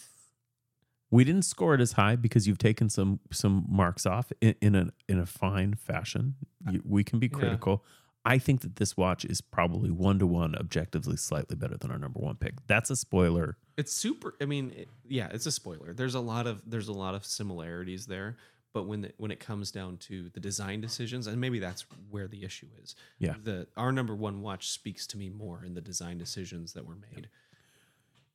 We 1.12 1.24
didn't 1.24 1.44
score 1.44 1.76
it 1.76 1.82
as 1.82 1.94
high 1.94 2.16
because 2.16 2.48
you've 2.48 2.58
taken 2.58 2.90
some 2.90 3.20
some 3.32 3.66
marks 3.70 4.06
off 4.06 4.32
in, 4.42 4.56
in 4.62 4.76
a 4.76 4.90
in 5.08 5.20
a 5.20 5.26
fine 5.26 5.76
fashion. 5.76 6.36
You, 6.70 6.82
we 6.86 7.04
can 7.04 7.20
be 7.20 7.28
Yeah. 7.28 7.38
critical. 7.40 7.84
I 8.28 8.40
think 8.40 8.62
that 8.62 8.78
this 8.78 8.98
watch 8.98 9.24
is 9.24 9.40
probably 9.40 9.92
one 9.92 10.18
to 10.18 10.26
one, 10.26 10.56
objectively 10.56 11.16
slightly 11.16 11.56
better 11.56 11.78
than 11.78 11.92
our 11.92 12.00
number 12.00 12.20
one 12.20 12.36
pick. 12.38 12.56
That's 12.66 12.90
a 12.90 12.96
spoiler. 12.96 13.58
it's 13.78 13.94
super. 13.94 14.34
I 14.42 14.46
mean, 14.46 14.72
it, 14.76 14.90
yeah, 15.08 15.28
it's 15.32 15.46
a 15.46 15.52
spoiler. 15.52 15.94
There's 15.94 16.16
a 16.16 16.20
lot 16.20 16.48
of 16.48 16.64
there's 16.66 16.88
a 16.88 16.94
lot 16.94 17.14
of 17.14 17.24
similarities 17.24 18.08
there, 18.08 18.38
but 18.74 18.88
when 18.88 19.02
the, 19.02 19.12
when 19.18 19.30
it 19.30 19.40
comes 19.40 19.70
down 19.70 19.98
to 19.98 20.30
the 20.30 20.40
design 20.40 20.82
decisions, 20.82 21.28
and 21.28 21.40
maybe 21.40 21.60
that's 21.60 21.86
where 22.10 22.28
the 22.28 22.44
issue 22.44 22.68
is. 22.82 22.96
Yeah. 23.20 23.36
The 23.44 23.68
our 23.78 23.92
number 23.92 24.16
one 24.16 24.42
watch 24.42 24.70
speaks 24.72 25.06
to 25.08 25.18
me 25.20 25.30
more 25.30 25.64
in 25.64 25.76
the 25.76 25.82
design 25.82 26.18
decisions 26.18 26.74
that 26.74 26.84
were 26.88 26.96
made. 26.96 27.30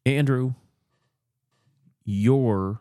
Andrew, 0.06 0.54
your 2.10 2.80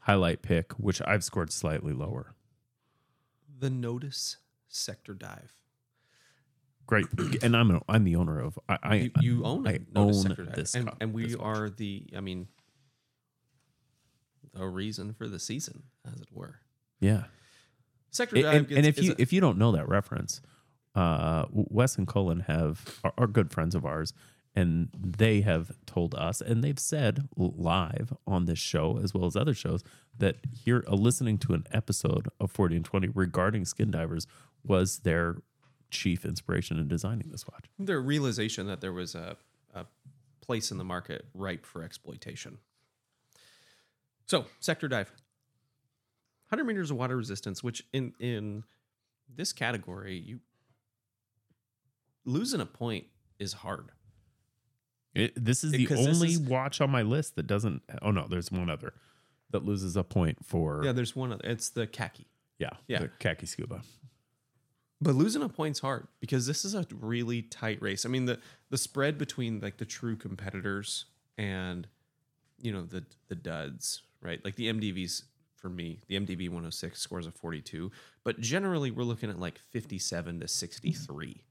highlight 0.00 0.42
pick, 0.42 0.72
which 0.74 1.00
I've 1.06 1.24
scored 1.24 1.50
slightly 1.52 1.92
lower. 1.92 2.34
The 3.58 3.70
Nodus 3.70 4.36
Sector 4.68 5.14
Dive. 5.14 5.52
Great, 6.86 7.06
and 7.42 7.56
I'm 7.56 7.70
a, 7.70 7.82
I'm 7.88 8.04
the 8.04 8.16
owner 8.16 8.38
of 8.40 8.58
I, 8.68 8.78
I 8.82 8.94
you, 8.96 9.10
you 9.20 9.44
own 9.44 9.66
I 9.66 9.80
Nodus 9.94 10.16
own 10.18 10.22
Sector 10.28 10.44
Dive. 10.44 10.54
this 10.54 10.74
and, 10.74 10.88
co- 10.88 10.96
and 11.00 11.12
we 11.12 11.24
this 11.26 11.36
are 11.36 11.68
the. 11.70 12.06
I 12.16 12.20
mean, 12.20 12.48
the 14.54 14.66
reason 14.66 15.12
for 15.14 15.28
the 15.28 15.38
season, 15.38 15.84
as 16.06 16.20
it 16.20 16.28
were. 16.32 16.56
yeah. 17.00 17.24
Sector 18.10 18.36
And, 18.36 18.42
Dive. 18.44 18.54
and, 18.54 18.68
gets- 18.68 18.76
and 18.78 18.86
if 18.86 19.02
you 19.02 19.12
a- 19.12 19.22
if 19.22 19.32
you 19.32 19.40
don't 19.40 19.58
know 19.58 19.72
that 19.72 19.86
reference, 19.88 20.40
uh, 20.94 21.44
Wes 21.50 21.96
and 21.98 22.06
Colin 22.06 22.40
have 22.40 23.00
are, 23.04 23.12
are 23.18 23.26
good 23.26 23.50
friends 23.50 23.74
of 23.74 23.84
ours, 23.84 24.12
and 24.58 24.88
they 24.92 25.42
have 25.42 25.70
told 25.86 26.16
us, 26.16 26.40
and 26.40 26.64
they've 26.64 26.80
said 26.80 27.28
live 27.36 28.12
on 28.26 28.46
this 28.46 28.58
show 28.58 28.98
as 29.00 29.14
well 29.14 29.24
as 29.24 29.36
other 29.36 29.54
shows 29.54 29.84
that 30.18 30.38
here 30.52 30.84
uh, 30.88 30.96
listening 30.96 31.38
to 31.38 31.52
an 31.52 31.64
episode 31.70 32.26
of 32.40 32.50
Forty 32.50 32.74
and 32.74 32.84
Twenty 32.84 33.06
regarding 33.08 33.64
skin 33.64 33.92
divers 33.92 34.26
was 34.64 34.98
their 35.00 35.36
chief 35.92 36.24
inspiration 36.24 36.76
in 36.76 36.88
designing 36.88 37.28
this 37.30 37.46
watch. 37.46 37.66
their 37.78 38.00
realization 38.00 38.66
that 38.66 38.80
there 38.80 38.92
was 38.92 39.14
a, 39.14 39.36
a 39.74 39.86
place 40.40 40.72
in 40.72 40.78
the 40.78 40.84
market 40.84 41.26
ripe 41.34 41.64
for 41.64 41.84
exploitation. 41.84 42.58
So, 44.26 44.46
sector 44.58 44.88
dive. 44.88 45.12
100 46.48 46.64
meters 46.64 46.90
of 46.90 46.96
water 46.96 47.16
resistance, 47.16 47.62
which 47.62 47.84
in 47.92 48.12
in 48.18 48.64
this 49.32 49.52
category, 49.52 50.16
you 50.16 50.40
losing 52.24 52.60
a 52.60 52.66
point 52.66 53.04
is 53.38 53.52
hard. 53.52 53.92
It, 55.18 55.32
this 55.44 55.64
is 55.64 55.72
the 55.72 55.88
only 55.96 56.28
is- 56.32 56.38
watch 56.40 56.80
on 56.80 56.90
my 56.90 57.02
list 57.02 57.36
that 57.36 57.46
doesn't. 57.46 57.82
Oh 58.02 58.10
no, 58.10 58.26
there's 58.28 58.50
one 58.52 58.70
other 58.70 58.92
that 59.50 59.64
loses 59.64 59.96
a 59.96 60.04
point 60.04 60.44
for 60.44 60.82
Yeah, 60.84 60.92
there's 60.92 61.16
one 61.16 61.32
other. 61.32 61.42
It's 61.44 61.70
the 61.70 61.86
khaki. 61.86 62.26
yeah, 62.58 62.70
Yeah. 62.86 63.00
the 63.00 63.08
khaki 63.08 63.46
scuba. 63.46 63.82
But 65.00 65.14
losing 65.14 65.42
a 65.42 65.48
point's 65.48 65.78
hard 65.80 66.08
because 66.20 66.46
this 66.46 66.64
is 66.64 66.74
a 66.74 66.84
really 67.00 67.42
tight 67.42 67.80
race. 67.80 68.04
I 68.04 68.08
mean, 68.08 68.24
the 68.26 68.38
the 68.70 68.78
spread 68.78 69.16
between 69.16 69.60
like 69.60 69.76
the 69.76 69.84
true 69.86 70.16
competitors 70.16 71.04
and 71.36 71.86
you 72.60 72.72
know 72.72 72.82
the 72.82 73.04
the 73.28 73.36
duds, 73.36 74.02
right? 74.20 74.44
Like 74.44 74.56
the 74.56 74.68
MDVs 74.72 75.22
for 75.54 75.68
me, 75.68 76.00
the 76.08 76.16
MDV 76.18 76.48
106 76.48 77.00
scores 77.00 77.26
a 77.26 77.32
42, 77.32 77.90
but 78.22 78.40
generally 78.40 78.90
we're 78.92 79.02
looking 79.02 79.28
at 79.30 79.40
like 79.40 79.58
57 79.70 80.40
to 80.40 80.46
63 80.48 81.42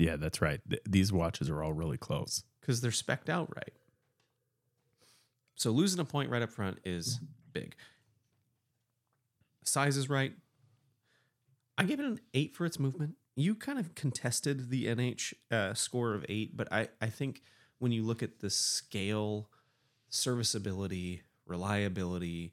Yeah, 0.00 0.16
that's 0.16 0.40
right. 0.40 0.60
Th- 0.68 0.82
these 0.88 1.12
watches 1.12 1.50
are 1.50 1.62
all 1.62 1.72
really 1.74 1.98
close. 1.98 2.42
because 2.60 2.80
they're 2.80 2.90
specked 2.90 3.28
out 3.28 3.48
right. 3.54 3.72
So 5.56 5.70
losing 5.70 6.00
a 6.00 6.04
point 6.04 6.30
right 6.30 6.40
up 6.42 6.50
front 6.50 6.78
is 6.84 7.20
big. 7.52 7.74
Size 9.64 9.96
is 9.98 10.08
right. 10.08 10.32
I 11.76 11.84
gave 11.84 12.00
it 12.00 12.06
an 12.06 12.18
eight 12.32 12.54
for 12.56 12.64
its 12.64 12.78
movement. 12.78 13.16
You 13.36 13.54
kind 13.54 13.78
of 13.78 13.94
contested 13.94 14.70
the 14.70 14.86
NH 14.86 15.34
uh, 15.50 15.74
score 15.74 16.14
of 16.14 16.24
eight, 16.28 16.56
but 16.56 16.72
I, 16.72 16.88
I 17.00 17.06
think 17.06 17.42
when 17.78 17.92
you 17.92 18.02
look 18.02 18.22
at 18.22 18.40
the 18.40 18.50
scale, 18.50 19.48
serviceability, 20.08 21.22
reliability, 21.46 22.52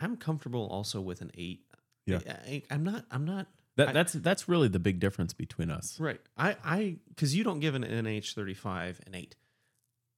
I'm 0.00 0.16
comfortable 0.16 0.66
also 0.68 1.00
with 1.00 1.20
an 1.22 1.30
eight. 1.36 1.64
Yeah. 2.06 2.20
I, 2.26 2.62
I'm 2.70 2.84
not. 2.84 3.04
I'm 3.10 3.24
not. 3.24 3.46
That 3.86 3.94
that's 3.94 4.12
that's 4.12 4.48
really 4.48 4.68
the 4.68 4.78
big 4.78 5.00
difference 5.00 5.32
between 5.32 5.70
us. 5.70 5.98
Right. 5.98 6.20
I. 6.36 6.56
I. 6.64 6.96
Because 7.08 7.34
you 7.34 7.44
don't 7.44 7.60
give 7.60 7.74
an 7.74 7.84
NH35 7.84 9.06
an 9.06 9.14
eight. 9.14 9.36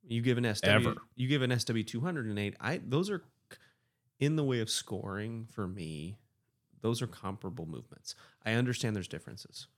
You 0.04 0.20
give 0.20 0.38
an 0.38 0.54
SW. 0.54 0.64
Ever. 0.64 0.94
You 1.14 1.28
give 1.28 1.42
an 1.42 1.50
SW200 1.50 2.30
an 2.30 2.38
eight. 2.38 2.56
I. 2.60 2.80
Those 2.84 3.10
are 3.10 3.22
in 4.18 4.36
the 4.36 4.44
way 4.44 4.60
of 4.60 4.70
scoring 4.70 5.48
for 5.50 5.66
me. 5.66 6.18
Those 6.80 7.00
are 7.00 7.06
comparable 7.06 7.66
movements. 7.66 8.14
I 8.44 8.52
understand 8.52 8.96
there's 8.96 9.08
differences. 9.08 9.68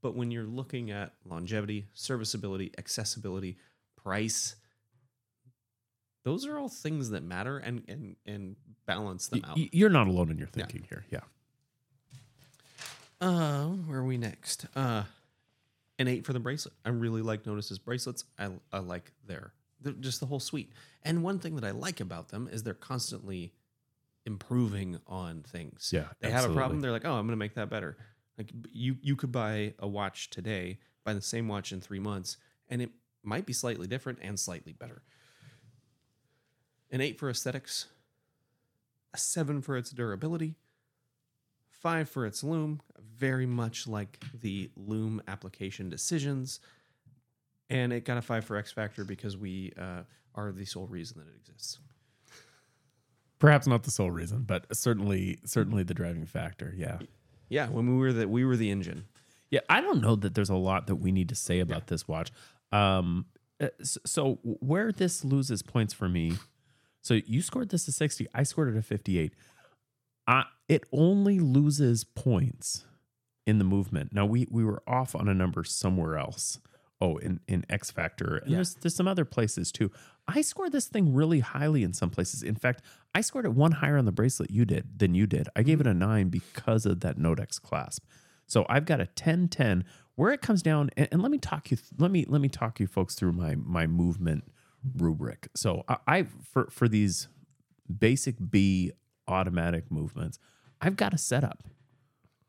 But 0.00 0.14
when 0.14 0.30
you're 0.30 0.44
looking 0.44 0.90
at 0.90 1.14
longevity, 1.24 1.88
serviceability, 1.92 2.72
accessibility, 2.78 3.58
price, 3.96 4.56
those 6.28 6.46
are 6.46 6.58
all 6.58 6.68
things 6.68 7.08
that 7.10 7.22
matter 7.22 7.56
and 7.56 7.82
and 7.88 8.16
and 8.26 8.56
balance 8.84 9.28
them 9.28 9.42
out. 9.46 9.56
you're 9.56 9.88
not 9.88 10.08
alone 10.08 10.30
in 10.30 10.36
your 10.36 10.46
thinking 10.46 10.84
here. 10.88 11.04
Yeah. 11.10 11.20
Uh, 13.20 13.64
where 13.64 14.00
are 14.00 14.04
we 14.04 14.18
next? 14.18 14.66
Uh, 14.76 15.04
an 15.98 16.06
eight 16.06 16.26
for 16.26 16.32
the 16.32 16.38
bracelet. 16.38 16.74
I 16.84 16.90
really 16.90 17.22
like 17.22 17.44
Nodus's 17.44 17.78
bracelets. 17.78 18.24
I, 18.38 18.50
I 18.72 18.78
like 18.78 19.10
their, 19.26 19.52
just 20.00 20.20
the 20.20 20.26
whole 20.26 20.38
suite. 20.38 20.72
And 21.02 21.24
one 21.24 21.38
thing 21.38 21.56
that 21.56 21.64
I 21.64 21.72
like 21.72 22.00
about 22.00 22.28
them 22.28 22.48
is 22.52 22.62
they're 22.62 22.74
constantly 22.74 23.52
improving 24.24 25.00
on 25.06 25.42
things. 25.42 25.90
Yeah. 25.92 26.04
They 26.20 26.30
have 26.30 26.48
a 26.48 26.54
problem. 26.54 26.80
They're 26.80 26.92
like, 26.92 27.04
oh, 27.04 27.14
I'm 27.14 27.26
going 27.26 27.30
to 27.30 27.36
make 27.36 27.54
that 27.54 27.70
better. 27.70 27.96
Like 28.36 28.52
you, 28.70 28.96
you 29.02 29.16
could 29.16 29.32
buy 29.32 29.74
a 29.80 29.88
watch 29.88 30.30
today, 30.30 30.78
buy 31.04 31.14
the 31.14 31.20
same 31.20 31.48
watch 31.48 31.72
in 31.72 31.80
three 31.80 31.98
months, 31.98 32.36
and 32.68 32.80
it 32.80 32.90
might 33.24 33.46
be 33.46 33.52
slightly 33.52 33.88
different 33.88 34.20
and 34.22 34.38
slightly 34.38 34.72
better. 34.72 35.02
An 36.90 37.00
eight 37.00 37.18
for 37.18 37.28
aesthetics, 37.28 37.86
a 39.12 39.18
seven 39.18 39.60
for 39.60 39.76
its 39.76 39.90
durability, 39.90 40.56
five 41.70 42.08
for 42.08 42.24
its 42.24 42.42
lume, 42.42 42.80
very 42.98 43.46
much 43.46 43.86
like 43.86 44.18
the 44.40 44.70
lume 44.76 45.22
application 45.28 45.88
decisions. 45.88 46.60
And 47.70 47.92
it 47.92 48.04
got 48.04 48.16
a 48.16 48.22
five 48.22 48.44
for 48.44 48.56
X 48.56 48.72
Factor 48.72 49.04
because 49.04 49.36
we 49.36 49.72
uh, 49.78 50.02
are 50.34 50.52
the 50.52 50.64
sole 50.64 50.86
reason 50.86 51.18
that 51.18 51.28
it 51.28 51.36
exists. 51.36 51.78
Perhaps 53.38 53.66
not 53.66 53.82
the 53.82 53.90
sole 53.90 54.10
reason, 54.10 54.42
but 54.42 54.64
certainly 54.74 55.38
certainly 55.44 55.82
the 55.82 55.94
driving 55.94 56.26
factor. 56.26 56.74
Yeah. 56.76 56.98
Yeah, 57.48 57.68
when 57.68 57.86
we 57.88 57.96
were 57.96 58.12
the 58.12 58.28
we 58.28 58.44
were 58.44 58.56
the 58.56 58.70
engine. 58.70 59.04
Yeah, 59.50 59.60
I 59.68 59.80
don't 59.80 60.00
know 60.00 60.16
that 60.16 60.34
there's 60.34 60.50
a 60.50 60.56
lot 60.56 60.86
that 60.88 60.96
we 60.96 61.12
need 61.12 61.28
to 61.30 61.34
say 61.34 61.60
about 61.60 61.86
this 61.86 62.06
watch. 62.06 62.30
Um, 62.72 63.26
uh, 63.60 63.68
so 63.82 64.38
where 64.42 64.92
this 64.92 65.24
loses 65.24 65.62
points 65.62 65.94
for 65.94 66.08
me, 66.08 66.34
so 67.08 67.14
you 67.24 67.40
scored 67.40 67.70
this 67.70 67.88
a 67.88 67.92
60, 67.92 68.26
I 68.34 68.42
scored 68.42 68.68
it 68.68 68.76
a 68.76 68.82
58. 68.82 69.32
I, 70.26 70.44
it 70.68 70.84
only 70.92 71.38
loses 71.38 72.04
points 72.04 72.84
in 73.46 73.56
the 73.56 73.64
movement. 73.64 74.12
Now 74.12 74.26
we 74.26 74.46
we 74.50 74.62
were 74.62 74.82
off 74.86 75.14
on 75.14 75.26
a 75.26 75.32
number 75.32 75.64
somewhere 75.64 76.18
else. 76.18 76.60
Oh, 77.00 77.16
in 77.16 77.40
in 77.48 77.64
X 77.70 77.90
Factor, 77.90 78.36
and 78.36 78.50
Yeah. 78.50 78.56
there's 78.56 78.74
there's 78.74 78.94
some 78.94 79.08
other 79.08 79.24
places 79.24 79.72
too. 79.72 79.90
I 80.26 80.42
scored 80.42 80.72
this 80.72 80.86
thing 80.86 81.14
really 81.14 81.40
highly 81.40 81.82
in 81.82 81.94
some 81.94 82.10
places. 82.10 82.42
In 82.42 82.56
fact, 82.56 82.82
I 83.14 83.22
scored 83.22 83.46
it 83.46 83.54
one 83.54 83.72
higher 83.72 83.96
on 83.96 84.04
the 84.04 84.12
bracelet 84.12 84.50
you 84.50 84.66
did 84.66 84.98
than 84.98 85.14
you 85.14 85.26
did. 85.26 85.48
I 85.56 85.62
gave 85.62 85.78
mm-hmm. 85.78 85.88
it 85.88 85.92
a 85.92 85.94
nine 85.94 86.28
because 86.28 86.84
of 86.84 87.00
that 87.00 87.16
Nodex 87.16 87.58
clasp. 87.58 88.04
So 88.46 88.66
I've 88.68 88.84
got 88.84 89.00
a 89.00 89.06
10 89.06 89.48
10 89.48 89.86
where 90.16 90.30
it 90.30 90.42
comes 90.42 90.60
down 90.60 90.90
and, 90.94 91.08
and 91.10 91.22
let 91.22 91.30
me 91.30 91.38
talk 91.38 91.70
you 91.70 91.78
let 91.96 92.10
me 92.10 92.26
let 92.28 92.42
me 92.42 92.50
talk 92.50 92.78
you 92.78 92.86
folks 92.86 93.14
through 93.14 93.32
my 93.32 93.54
my 93.54 93.86
movement 93.86 94.44
rubric. 94.96 95.48
So 95.54 95.84
I, 95.88 95.96
I 96.06 96.22
for 96.22 96.68
for 96.70 96.88
these 96.88 97.28
basic 97.98 98.36
B 98.50 98.92
automatic 99.26 99.90
movements, 99.90 100.38
I've 100.80 100.96
got 100.96 101.14
a 101.14 101.18
setup. 101.18 101.64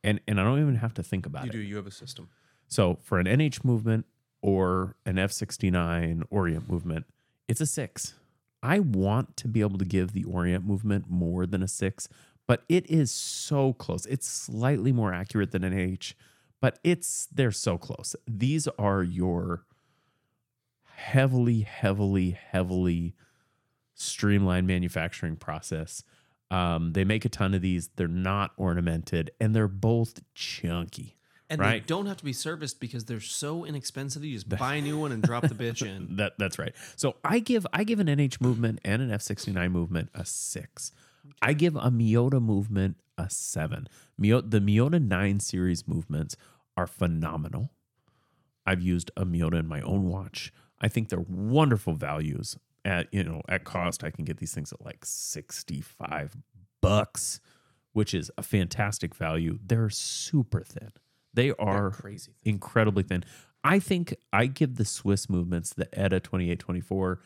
And 0.04 0.22
and 0.28 0.40
I 0.40 0.44
don't 0.44 0.62
even 0.62 0.76
have 0.76 0.94
to 0.96 1.04
think 1.04 1.26
about 1.26 1.44
You 1.46 1.50
it. 1.50 1.54
You 1.56 1.62
do. 1.62 1.68
You 1.68 1.76
have 1.76 1.88
a 1.88 1.92
system. 1.92 2.30
So 2.68 3.00
for 3.04 3.20
an 3.20 3.26
NH 3.26 3.66
movement 3.66 4.06
or 4.42 4.96
an 5.06 5.16
F69 5.16 6.24
Orient 6.30 6.70
movement, 6.70 7.06
it's 7.48 7.60
a 7.60 7.66
six. 7.66 8.14
I 8.62 8.80
want 8.80 9.36
to 9.38 9.48
be 9.48 9.62
able 9.62 9.78
to 9.80 9.86
give 9.86 10.14
the 10.14 10.24
Orient 10.26 10.66
movement 10.66 11.10
more 11.10 11.46
than 11.46 11.64
a 11.64 11.68
six, 11.68 12.08
but 12.48 12.64
it 12.70 12.90
is 12.90 13.12
so 13.12 13.74
close. 13.74 14.06
It's 14.06 14.28
slightly 14.28 14.92
more 14.92 15.14
accurate 15.14 15.52
than 15.52 15.64
an 15.64 15.74
H, 15.78 16.16
but 16.62 16.80
it's 16.84 17.28
they're 17.32 17.52
so 17.52 17.78
close. 17.78 18.16
These 18.28 18.68
are 18.78 19.04
your 19.04 19.66
heavily, 21.00 21.62
heavily, 21.62 22.32
heavily 22.52 23.16
streamlined 23.94 24.68
manufacturing 24.68 25.36
process. 25.36 26.04
Um, 26.52 26.94
they 26.94 27.04
make 27.04 27.26
a 27.26 27.30
ton 27.30 27.54
of 27.54 27.62
these. 27.62 27.90
They're 27.96 28.08
not 28.08 28.52
ornamented, 28.58 29.32
and 29.40 29.56
they're 29.56 29.68
both 29.68 30.20
chunky. 30.34 31.16
And 31.52 31.62
they 31.62 31.80
don't 31.80 32.06
have 32.06 32.18
to 32.18 32.26
be 32.26 32.34
serviced 32.34 32.80
because 32.80 33.06
they're 33.06 33.20
so 33.20 33.66
inexpensive. 33.66 34.24
You 34.24 34.36
just 34.36 34.50
buy 34.50 34.76
a 34.76 34.82
new 34.82 35.00
one 35.00 35.12
and 35.12 35.24
drop 35.24 35.48
the 35.48 35.56
bitch 35.56 35.84
in. 35.84 36.10
That 36.18 36.34
that's 36.38 36.60
right. 36.60 36.76
So 36.96 37.16
I 37.24 37.40
give 37.40 37.66
I 37.74 37.84
give 37.84 38.00
an 38.00 38.06
NH 38.08 38.40
movement 38.40 38.80
and 38.86 39.02
an 39.02 39.10
F69 39.10 39.72
movement 39.72 40.10
a 40.14 40.26
six. 40.26 40.92
I 41.42 41.54
give 41.54 41.76
a 41.76 41.90
Miyota 41.90 42.40
movement 42.40 42.98
a 43.18 43.30
seven. 43.32 43.88
Mio- 44.18 44.42
the 44.42 44.60
Miyota 44.60 45.02
9 45.02 45.40
series 45.40 45.88
movements 45.88 46.36
are 46.78 46.88
phenomenal. 46.88 47.72
I've 48.66 48.82
used 48.82 49.10
a 49.18 49.26
Miyota 49.26 49.60
in 49.60 49.68
my 49.68 49.82
own 49.82 50.08
watch. 50.08 50.54
I 50.82 50.88
think 50.88 51.10
they're 51.10 51.26
wonderful 51.28 51.94
values. 51.94 52.58
At 52.86 53.14
you 53.14 53.24
know, 53.24 53.42
at 53.50 53.66
cost, 53.66 54.04
I 54.04 54.12
can 54.12 54.24
get 54.24 54.38
these 54.38 54.54
things 54.54 54.72
at 54.72 54.84
like 54.84 55.04
65 55.04 56.38
bucks, 56.82 57.42
which 57.92 58.14
is 58.14 58.32
a 58.38 58.44
fantastic 58.44 59.14
value. 59.14 59.60
They're 59.66 59.90
super 59.90 60.62
thin. 60.62 60.92
They 61.34 61.52
are 61.60 61.92
crazy. 61.92 62.32
incredibly 62.44 63.04
thin. 63.04 63.24
I 63.64 63.80
think 63.80 64.16
I 64.32 64.46
give 64.46 64.78
the 64.78 64.86
Swiss 64.86 65.30
movements, 65.30 65.74
the 65.74 65.88
ETA 65.94 66.22
2824 66.22 67.20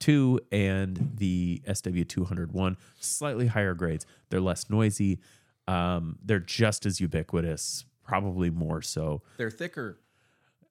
2 0.00 0.40
and 0.50 1.12
the 1.16 1.62
SW 1.72 2.04
201 2.06 2.76
slightly 2.98 3.46
higher 3.46 3.74
grades. 3.74 4.06
They're 4.30 4.40
less 4.40 4.68
noisy. 4.70 5.20
Um, 5.68 6.18
they're 6.24 6.40
just 6.40 6.86
as 6.86 7.00
ubiquitous, 7.00 7.84
probably 8.02 8.50
more 8.50 8.82
so. 8.82 9.22
They're 9.36 9.50
thicker. 9.50 9.98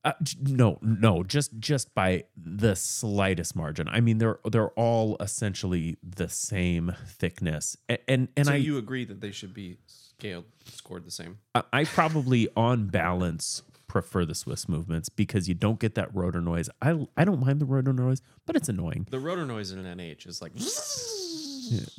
Uh, 0.05 0.13
no, 0.41 0.79
no, 0.81 1.23
just 1.23 1.59
just 1.59 1.93
by 1.93 2.23
the 2.37 2.73
slightest 2.75 3.55
margin. 3.55 3.87
I 3.89 3.99
mean, 3.99 4.17
they're 4.17 4.39
they're 4.49 4.69
all 4.69 5.17
essentially 5.19 5.97
the 6.01 6.29
same 6.29 6.93
thickness, 7.05 7.75
and 7.89 7.99
and, 8.07 8.27
and 8.37 8.45
so 8.47 8.53
I 8.53 8.55
you 8.55 8.77
agree 8.77 9.03
that 9.05 9.19
they 9.19 9.31
should 9.31 9.53
be 9.53 9.77
scaled, 9.87 10.45
scored 10.65 11.05
the 11.05 11.11
same. 11.11 11.39
I- 11.53 11.63
I 11.73 11.83
probably, 11.83 12.47
on 12.55 12.87
balance, 12.87 13.61
prefer 13.87 14.23
the 14.23 14.35
Swiss 14.35 14.69
movements 14.69 15.09
because 15.09 15.49
you 15.49 15.53
don't 15.53 15.79
get 15.79 15.95
that 15.95 16.15
rotor 16.15 16.39
noise. 16.41 16.69
I 16.81 17.05
I 17.17 17.25
don't 17.25 17.41
mind 17.41 17.59
the 17.59 17.65
rotor 17.65 17.91
noise, 17.91 18.21
but 18.45 18.55
it's 18.55 18.69
annoying. 18.69 19.05
The 19.09 19.19
rotor 19.19 19.45
noise 19.45 19.71
in 19.71 19.85
an 19.85 19.97
NH 19.99 20.27
is 20.27 20.41
like. 20.41 20.53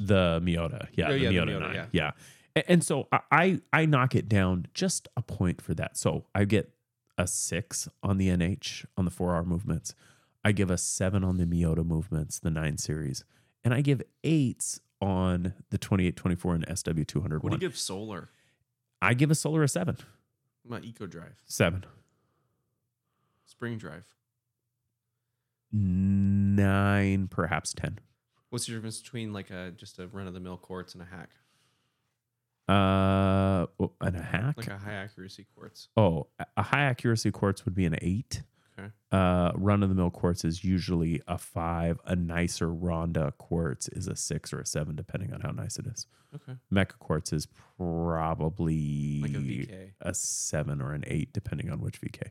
The 0.00 0.40
Miyota, 0.42 0.88
yeah, 0.94 1.08
Oh, 1.08 1.12
the 1.12 1.18
yeah, 1.20 1.28
the 1.30 1.36
Miyota, 1.36 1.46
Miyota, 1.46 1.60
9, 1.60 1.74
yeah. 1.74 2.10
yeah. 2.56 2.62
And 2.66 2.82
so 2.82 3.06
I 3.30 3.60
I 3.72 3.86
knock 3.86 4.16
it 4.16 4.28
down 4.28 4.66
just 4.74 5.06
a 5.16 5.22
point 5.22 5.62
for 5.62 5.74
that. 5.74 5.96
So 5.96 6.24
I 6.34 6.44
get 6.44 6.72
a 7.20 7.26
six 7.26 7.88
on 8.02 8.18
the 8.18 8.28
NH 8.28 8.86
on 8.96 9.04
the 9.04 9.10
four 9.10 9.34
hour 9.36 9.44
movements. 9.44 9.94
I 10.44 10.52
give 10.52 10.70
a 10.70 10.78
seven 10.78 11.22
on 11.22 11.36
the 11.36 11.44
Miyota 11.44 11.84
movements, 11.84 12.38
the 12.38 12.50
nine 12.50 12.78
series, 12.78 13.24
and 13.62 13.72
I 13.74 13.82
give 13.82 14.02
eights 14.24 14.80
on 15.00 15.54
the 15.70 15.78
2824 15.78 16.54
and 16.54 16.78
SW 16.78 17.04
200 17.06 17.42
What 17.42 17.50
do 17.50 17.56
you 17.56 17.60
give 17.60 17.76
solar? 17.78 18.30
I 19.02 19.14
give 19.14 19.30
a 19.30 19.34
solar 19.34 19.62
a 19.62 19.68
seven, 19.68 19.96
My 20.66 20.80
Eco 20.80 21.06
Drive, 21.06 21.36
seven. 21.46 21.84
Spring 23.44 23.78
Drive. 23.78 24.06
nine, 25.72 27.28
perhaps 27.28 27.72
ten. 27.72 27.98
What's 28.50 28.66
the 28.66 28.72
difference 28.72 29.00
between 29.00 29.32
like 29.32 29.50
a 29.50 29.70
just 29.76 29.98
a 29.98 30.06
run 30.08 30.26
of 30.26 30.34
the 30.34 30.40
mill 30.40 30.56
quartz 30.56 30.94
and 30.94 31.02
a 31.02 31.06
HAQ? 31.06 31.28
Uh, 32.70 33.66
oh, 33.80 33.92
and 34.00 34.16
a 34.16 34.22
HAQ. 34.22 34.56
Like 34.58 34.68
a 34.68 34.78
high 34.78 34.92
accuracy 34.94 35.46
quartz. 35.54 35.88
oh, 35.96 36.28
a- 36.38 36.46
a 36.58 36.62
high 36.62 36.82
accuracy 36.82 37.30
quartz 37.30 37.64
would 37.64 37.74
be 37.74 37.84
an 37.86 37.96
eight. 38.00 38.42
Okay. 38.78 38.88
Uh, 39.12 39.52
run 39.56 39.82
of 39.82 39.88
the 39.90 39.94
mill 39.94 40.10
quartz 40.10 40.44
is 40.44 40.64
usually 40.64 41.20
a 41.28 41.36
five. 41.36 41.98
A 42.06 42.16
nicer 42.16 42.72
Ronda 42.72 43.32
quartz 43.38 43.88
is 43.88 44.06
a 44.06 44.16
six 44.16 44.52
or 44.52 44.60
a 44.60 44.66
seven, 44.66 44.96
depending 44.96 45.34
on 45.34 45.40
how 45.40 45.50
nice 45.50 45.78
it 45.78 45.86
is. 45.86 46.06
Okay. 46.34 46.56
Mecha 46.72 46.98
quartz 46.98 47.32
is 47.32 47.46
probably 47.76 49.20
Like 49.22 49.32
a 49.32 49.38
VK. 49.38 49.90
a 50.00 50.14
seven 50.14 50.80
or 50.80 50.92
an 50.94 51.04
eight, 51.06 51.32
depending 51.32 51.70
on 51.70 51.80
which 51.80 52.00
VK. 52.00 52.22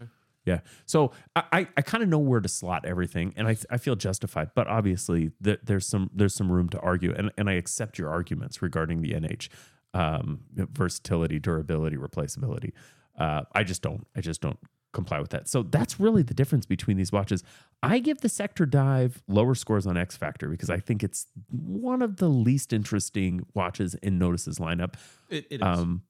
Okay. 0.00 0.10
Yeah. 0.46 0.60
So 0.86 1.10
I, 1.36 1.42
I, 1.52 1.68
I 1.76 1.82
kind 1.82 2.02
of 2.02 2.08
know 2.08 2.18
where 2.20 2.40
to 2.40 2.48
slot 2.48 2.86
everything, 2.86 3.34
and 3.36 3.46
I, 3.48 3.56
I 3.70 3.76
feel 3.76 3.96
justified. 3.96 4.50
But 4.54 4.66
obviously, 4.68 5.32
th- 5.42 5.60
there's 5.64 5.86
some 5.86 6.08
there's 6.14 6.34
some 6.34 6.50
room 6.50 6.68
to 6.70 6.80
argue, 6.80 7.12
and, 7.12 7.30
and 7.36 7.50
I 7.50 7.54
accept 7.54 7.98
your 7.98 8.08
arguments 8.10 8.62
regarding 8.62 9.02
the 9.02 9.12
NH 9.12 9.48
um, 9.94 10.40
versatility, 10.54 11.38
durability, 11.38 11.96
replaceability. 11.96 12.72
Uh, 13.18 13.42
I 13.52 13.64
just 13.64 13.82
don't 13.82 14.06
I 14.16 14.20
just 14.20 14.40
don't 14.40 14.58
comply 14.92 15.20
with 15.20 15.30
that. 15.30 15.48
So 15.48 15.62
that's 15.62 16.00
really 16.00 16.22
the 16.22 16.34
difference 16.34 16.66
between 16.66 16.96
these 16.96 17.12
watches. 17.12 17.42
I 17.82 17.98
give 17.98 18.20
the 18.20 18.28
Sector 18.28 18.66
Dive 18.66 19.22
lower 19.28 19.54
scores 19.54 19.86
on 19.86 19.96
X 19.96 20.16
Factor 20.16 20.48
because 20.48 20.70
I 20.70 20.78
think 20.78 21.02
it's 21.04 21.26
one 21.50 22.02
of 22.02 22.16
the 22.16 22.28
least 22.28 22.72
interesting 22.72 23.44
watches 23.54 23.94
in 23.96 24.18
Nodus's 24.18 24.58
lineup. 24.58 24.94
It, 25.28 25.46
it 25.50 25.56
is. 25.56 25.62
Um, 25.62 26.02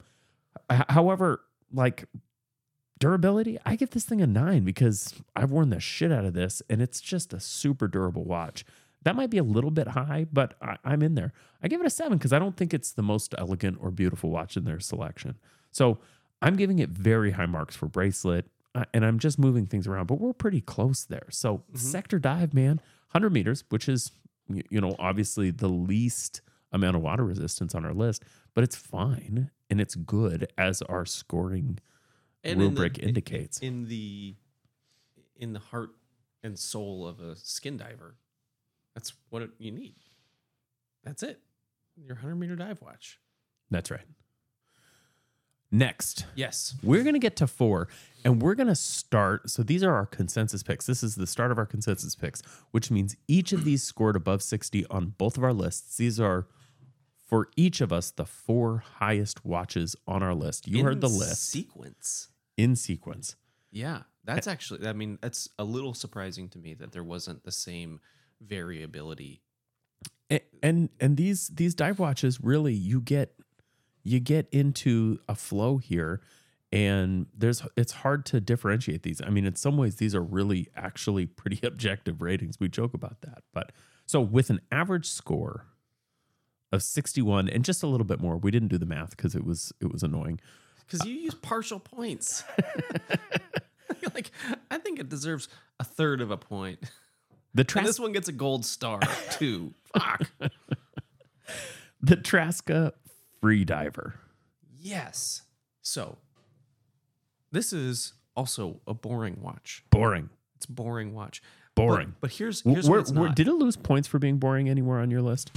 h- 0.70 0.84
however, 0.88 1.40
like 1.72 2.04
durability, 2.98 3.58
I 3.66 3.76
give 3.76 3.90
this 3.90 4.04
thing 4.04 4.20
a 4.20 4.26
nine 4.26 4.64
because 4.64 5.14
I've 5.36 5.50
worn 5.50 5.70
the 5.70 5.80
shit 5.80 6.12
out 6.12 6.24
of 6.24 6.34
this 6.34 6.62
and 6.70 6.80
it's 6.80 7.00
just 7.00 7.32
a 7.32 7.40
super 7.40 7.88
durable 7.88 8.24
watch. 8.24 8.64
That 9.08 9.16
might 9.16 9.30
be 9.30 9.38
a 9.38 9.42
little 9.42 9.70
bit 9.70 9.88
high, 9.88 10.26
but 10.30 10.52
I, 10.60 10.76
I'm 10.84 11.02
in 11.02 11.14
there. 11.14 11.32
I 11.62 11.68
give 11.68 11.80
it 11.80 11.86
a 11.86 11.90
seven 11.90 12.18
because 12.18 12.34
I 12.34 12.38
don't 12.38 12.54
think 12.58 12.74
it's 12.74 12.92
the 12.92 13.02
most 13.02 13.34
elegant 13.38 13.78
or 13.80 13.90
beautiful 13.90 14.28
watch 14.28 14.54
in 14.54 14.64
their 14.66 14.80
selection. 14.80 15.38
So 15.70 15.96
I'm 16.42 16.56
giving 16.56 16.78
it 16.78 16.90
very 16.90 17.30
high 17.30 17.46
marks 17.46 17.74
for 17.74 17.86
bracelet, 17.86 18.44
uh, 18.74 18.84
and 18.92 19.06
I'm 19.06 19.18
just 19.18 19.38
moving 19.38 19.64
things 19.64 19.86
around, 19.86 20.08
but 20.08 20.20
we're 20.20 20.34
pretty 20.34 20.60
close 20.60 21.04
there. 21.06 21.26
So 21.30 21.62
sector 21.72 22.18
dive, 22.18 22.52
man, 22.52 22.82
100 23.12 23.30
meters, 23.32 23.64
which 23.70 23.88
is 23.88 24.10
you 24.50 24.78
know 24.82 24.94
obviously 24.98 25.50
the 25.52 25.68
least 25.68 26.42
amount 26.70 26.94
of 26.94 27.00
water 27.00 27.24
resistance 27.24 27.74
on 27.74 27.86
our 27.86 27.94
list, 27.94 28.22
but 28.52 28.62
it's 28.62 28.76
fine 28.76 29.50
and 29.70 29.80
it's 29.80 29.94
good 29.94 30.52
as 30.58 30.82
our 30.82 31.06
scoring 31.06 31.78
And 32.44 32.52
in 32.52 32.58
the- 32.58 32.64
rubric 32.66 32.98
indicates. 32.98 33.58
in 33.60 33.86
the 33.88 34.34
in 35.34 35.54
the 35.54 35.60
heart 35.60 35.92
and 36.42 36.58
soul 36.58 37.06
of 37.06 37.20
a 37.20 37.36
skin 37.36 37.78
diver 37.78 38.16
that's 38.98 39.12
what 39.30 39.42
it, 39.42 39.50
you 39.58 39.70
need 39.70 39.94
that's 41.04 41.22
it 41.22 41.40
your 41.96 42.14
100 42.16 42.34
meter 42.36 42.56
dive 42.56 42.80
watch 42.82 43.18
That's 43.70 43.90
right. 43.90 44.06
Next, 45.70 46.24
yes 46.34 46.74
we're 46.82 47.02
going 47.02 47.12
to 47.14 47.18
get 47.18 47.36
to 47.36 47.46
four 47.46 47.88
and 48.24 48.40
we're 48.40 48.54
going 48.54 48.68
to 48.68 48.74
start. 48.74 49.50
So 49.50 49.62
these 49.62 49.82
are 49.82 49.94
our 49.94 50.06
consensus 50.06 50.62
picks. 50.62 50.86
This 50.86 51.02
is 51.02 51.14
the 51.16 51.26
start 51.26 51.50
of 51.52 51.58
our 51.58 51.66
consensus 51.66 52.14
picks, 52.14 52.40
which 52.70 52.90
means 52.90 53.16
each 53.28 53.52
of 53.52 53.64
these 53.64 53.82
scored 53.82 54.16
above 54.16 54.42
60 54.42 54.86
on 54.86 55.14
both 55.18 55.36
of 55.36 55.44
our 55.44 55.52
lists. 55.52 55.98
These 55.98 56.18
are 56.18 56.46
for 57.26 57.48
each 57.56 57.82
of 57.82 57.92
us 57.92 58.10
the 58.10 58.24
four 58.24 58.82
highest 58.98 59.44
watches 59.44 59.94
on 60.06 60.22
our 60.22 60.34
list. 60.34 60.66
You 60.66 60.78
In 60.78 60.84
heard 60.86 61.00
the 61.02 61.08
list 61.08 61.50
sequence 61.50 62.28
in 62.56 62.74
sequence. 62.74 63.36
yeah 63.70 64.02
that's 64.24 64.46
actually 64.46 64.86
i 64.88 64.92
mean 64.92 65.18
that's 65.22 65.48
a 65.58 65.64
little 65.64 65.94
surprising 65.94 66.48
to 66.48 66.58
me 66.58 66.74
that 66.74 66.92
there 66.92 67.04
wasn't 67.04 67.44
the 67.44 67.52
same 67.52 68.00
variability. 68.40 69.42
A- 70.30 70.42
and 70.62 70.90
and 71.00 71.16
these 71.16 71.48
these 71.48 71.74
dive 71.74 71.98
watches 71.98 72.40
really 72.42 72.74
you 72.74 73.00
get 73.00 73.34
you 74.04 74.20
get 74.20 74.48
into 74.52 75.18
a 75.28 75.34
flow 75.34 75.78
here 75.78 76.20
and 76.70 77.26
there's 77.36 77.62
it's 77.76 77.92
hard 77.92 78.26
to 78.26 78.40
differentiate 78.40 79.02
these. 79.02 79.20
I 79.24 79.30
mean 79.30 79.46
in 79.46 79.56
some 79.56 79.76
ways 79.76 79.96
these 79.96 80.14
are 80.14 80.22
really 80.22 80.68
actually 80.76 81.26
pretty 81.40 81.60
objective 81.66 82.20
ratings. 82.22 82.60
We 82.60 82.68
joke 82.68 82.94
about 82.94 83.20
that. 83.22 83.42
But 83.52 83.72
so 84.06 84.20
with 84.20 84.50
an 84.50 84.60
average 84.70 85.06
score 85.08 85.66
of 86.70 86.82
61 86.82 87.48
and 87.48 87.64
just 87.64 87.82
a 87.82 87.86
little 87.86 88.04
bit 88.04 88.20
more 88.20 88.36
we 88.36 88.50
didn't 88.50 88.68
do 88.68 88.76
the 88.76 88.86
math 88.86 89.10
because 89.16 89.34
it 89.34 89.44
was 89.44 89.72
it 89.80 89.90
was 89.90 90.02
annoying. 90.02 90.40
Because 90.86 91.06
you 91.06 91.14
use 91.14 91.34
partial 91.34 91.80
points. 91.80 92.44
Like 94.14 94.30
i 94.70 94.78
think 94.78 94.98
it 94.98 95.08
deserves 95.08 95.48
a 95.78 95.84
third 95.84 96.20
of 96.20 96.30
a 96.30 96.36
point 96.36 96.78
the 97.54 97.64
and 97.76 97.86
this 97.86 97.98
one 98.00 98.12
gets 98.12 98.28
a 98.28 98.32
gold 98.32 98.64
star 98.64 99.00
too 99.32 99.72
fuck 99.98 100.28
the 102.00 102.16
Traska 102.16 102.92
free 103.40 103.64
diver 103.64 104.14
Yes. 104.80 105.42
So, 105.82 106.18
this 107.50 107.72
is 107.72 108.12
also 108.36 108.80
a 108.86 108.94
boring 108.94 109.38
watch. 109.42 109.82
boring 109.90 110.30
It's 110.54 110.66
a 110.66 110.72
boring 110.72 111.14
watch. 111.14 111.42
boring 111.74 112.10
But, 112.20 112.28
but 112.28 112.30
here's 112.32 112.60
here's 112.62 112.88
where- 112.88 113.02
where- 113.02 113.30
did 113.30 113.48
it 113.48 113.54
lose 113.54 113.76
points 113.76 114.06
for 114.06 114.20
being 114.20 114.38
boring 114.38 114.68
anywhere 114.68 115.00
on 115.00 115.10
your 115.10 115.20
list? 115.22 115.50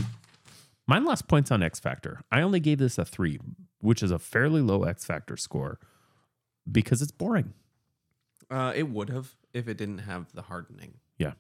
Mine 0.88 1.06
lost 1.06 1.28
points 1.28 1.52
on 1.52 1.62
X 1.62 1.80
Factor. 1.80 2.22
I 2.32 2.42
only 2.42 2.60
gave 2.60 2.80
this 2.80 2.98
a 2.98 3.06
three, 3.06 3.40
which 3.80 4.02
is 4.02 4.10
a 4.10 4.18
fairly 4.18 4.62
low 4.62 4.84
X 4.86 5.06
Factor 5.06 5.38
score 5.38 5.80
because 6.70 7.02
it's 7.04 7.12
boring. 7.12 7.54
uh, 8.50 8.74
it 8.76 8.90
would 8.90 9.10
have 9.12 9.36
if 9.54 9.68
it 9.68 9.78
didn't 9.78 10.00
have 10.00 10.34
the 10.34 10.42
hardening. 10.44 10.96
Yeah. 11.20 11.34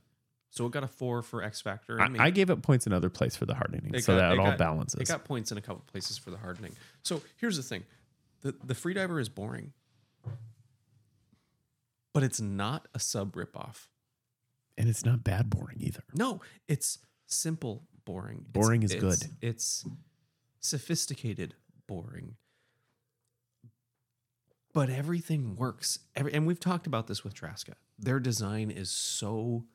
So 0.51 0.65
it 0.65 0.71
got 0.73 0.83
a 0.83 0.87
four 0.87 1.21
for 1.23 1.41
X 1.43 1.61
Factor. 1.61 1.99
I, 1.99 2.09
I 2.25 2.29
gave 2.29 2.49
it 2.49 2.61
points 2.61 2.85
another 2.85 3.09
place 3.09 3.35
for 3.35 3.45
the 3.45 3.55
hardening, 3.55 3.91
It 3.95 4.03
so 4.03 4.13
got- 4.13 4.19
that 4.19 4.31
it 4.33 4.39
all 4.39 4.45
got- 4.47 4.57
balances. 4.57 4.99
it 4.99 5.07
got 5.07 5.23
points 5.23 5.51
in 5.51 5.57
a 5.57 5.61
couple 5.61 5.83
places 5.87 6.17
for 6.17 6.29
the 6.29 6.37
hardening. 6.37 6.73
So 7.03 7.21
here's 7.37 7.57
the 7.57 7.63
thing: 7.63 7.83
the 8.41 8.53
the 8.63 8.73
freediver 8.75 9.19
is 9.19 9.29
boring, 9.29 9.71
but 12.13 12.23
it's 12.23 12.41
not 12.41 12.87
a 12.93 12.99
sub 12.99 13.33
ripoff. 13.35 13.87
and 14.77 14.89
it's 14.89 15.05
not 15.05 15.23
bad 15.23 15.49
boring 15.49 15.77
either. 15.79 16.03
No, 16.13 16.41
it's 16.67 16.99
simple 17.27 17.83
boring. 18.05 18.45
It's- 18.49 18.51
Boring 18.51 18.83
is 18.83 18.91
it's- 18.91 19.19
good. 19.19 19.31
It's 19.41 19.85
sophisticated 20.59 21.55
boring. 21.87 22.35
But 24.73 24.89
everything 24.89 25.55
works. 25.55 25.99
Every, 26.15 26.33
and 26.33 26.47
we've 26.47 26.59
talked 26.59 26.87
about 26.87 27.07
this 27.07 27.23
with 27.23 27.33
Traska. 27.33 27.73
Their 27.99 28.19
design 28.19 28.71
is 28.71 28.89
so 28.89 29.65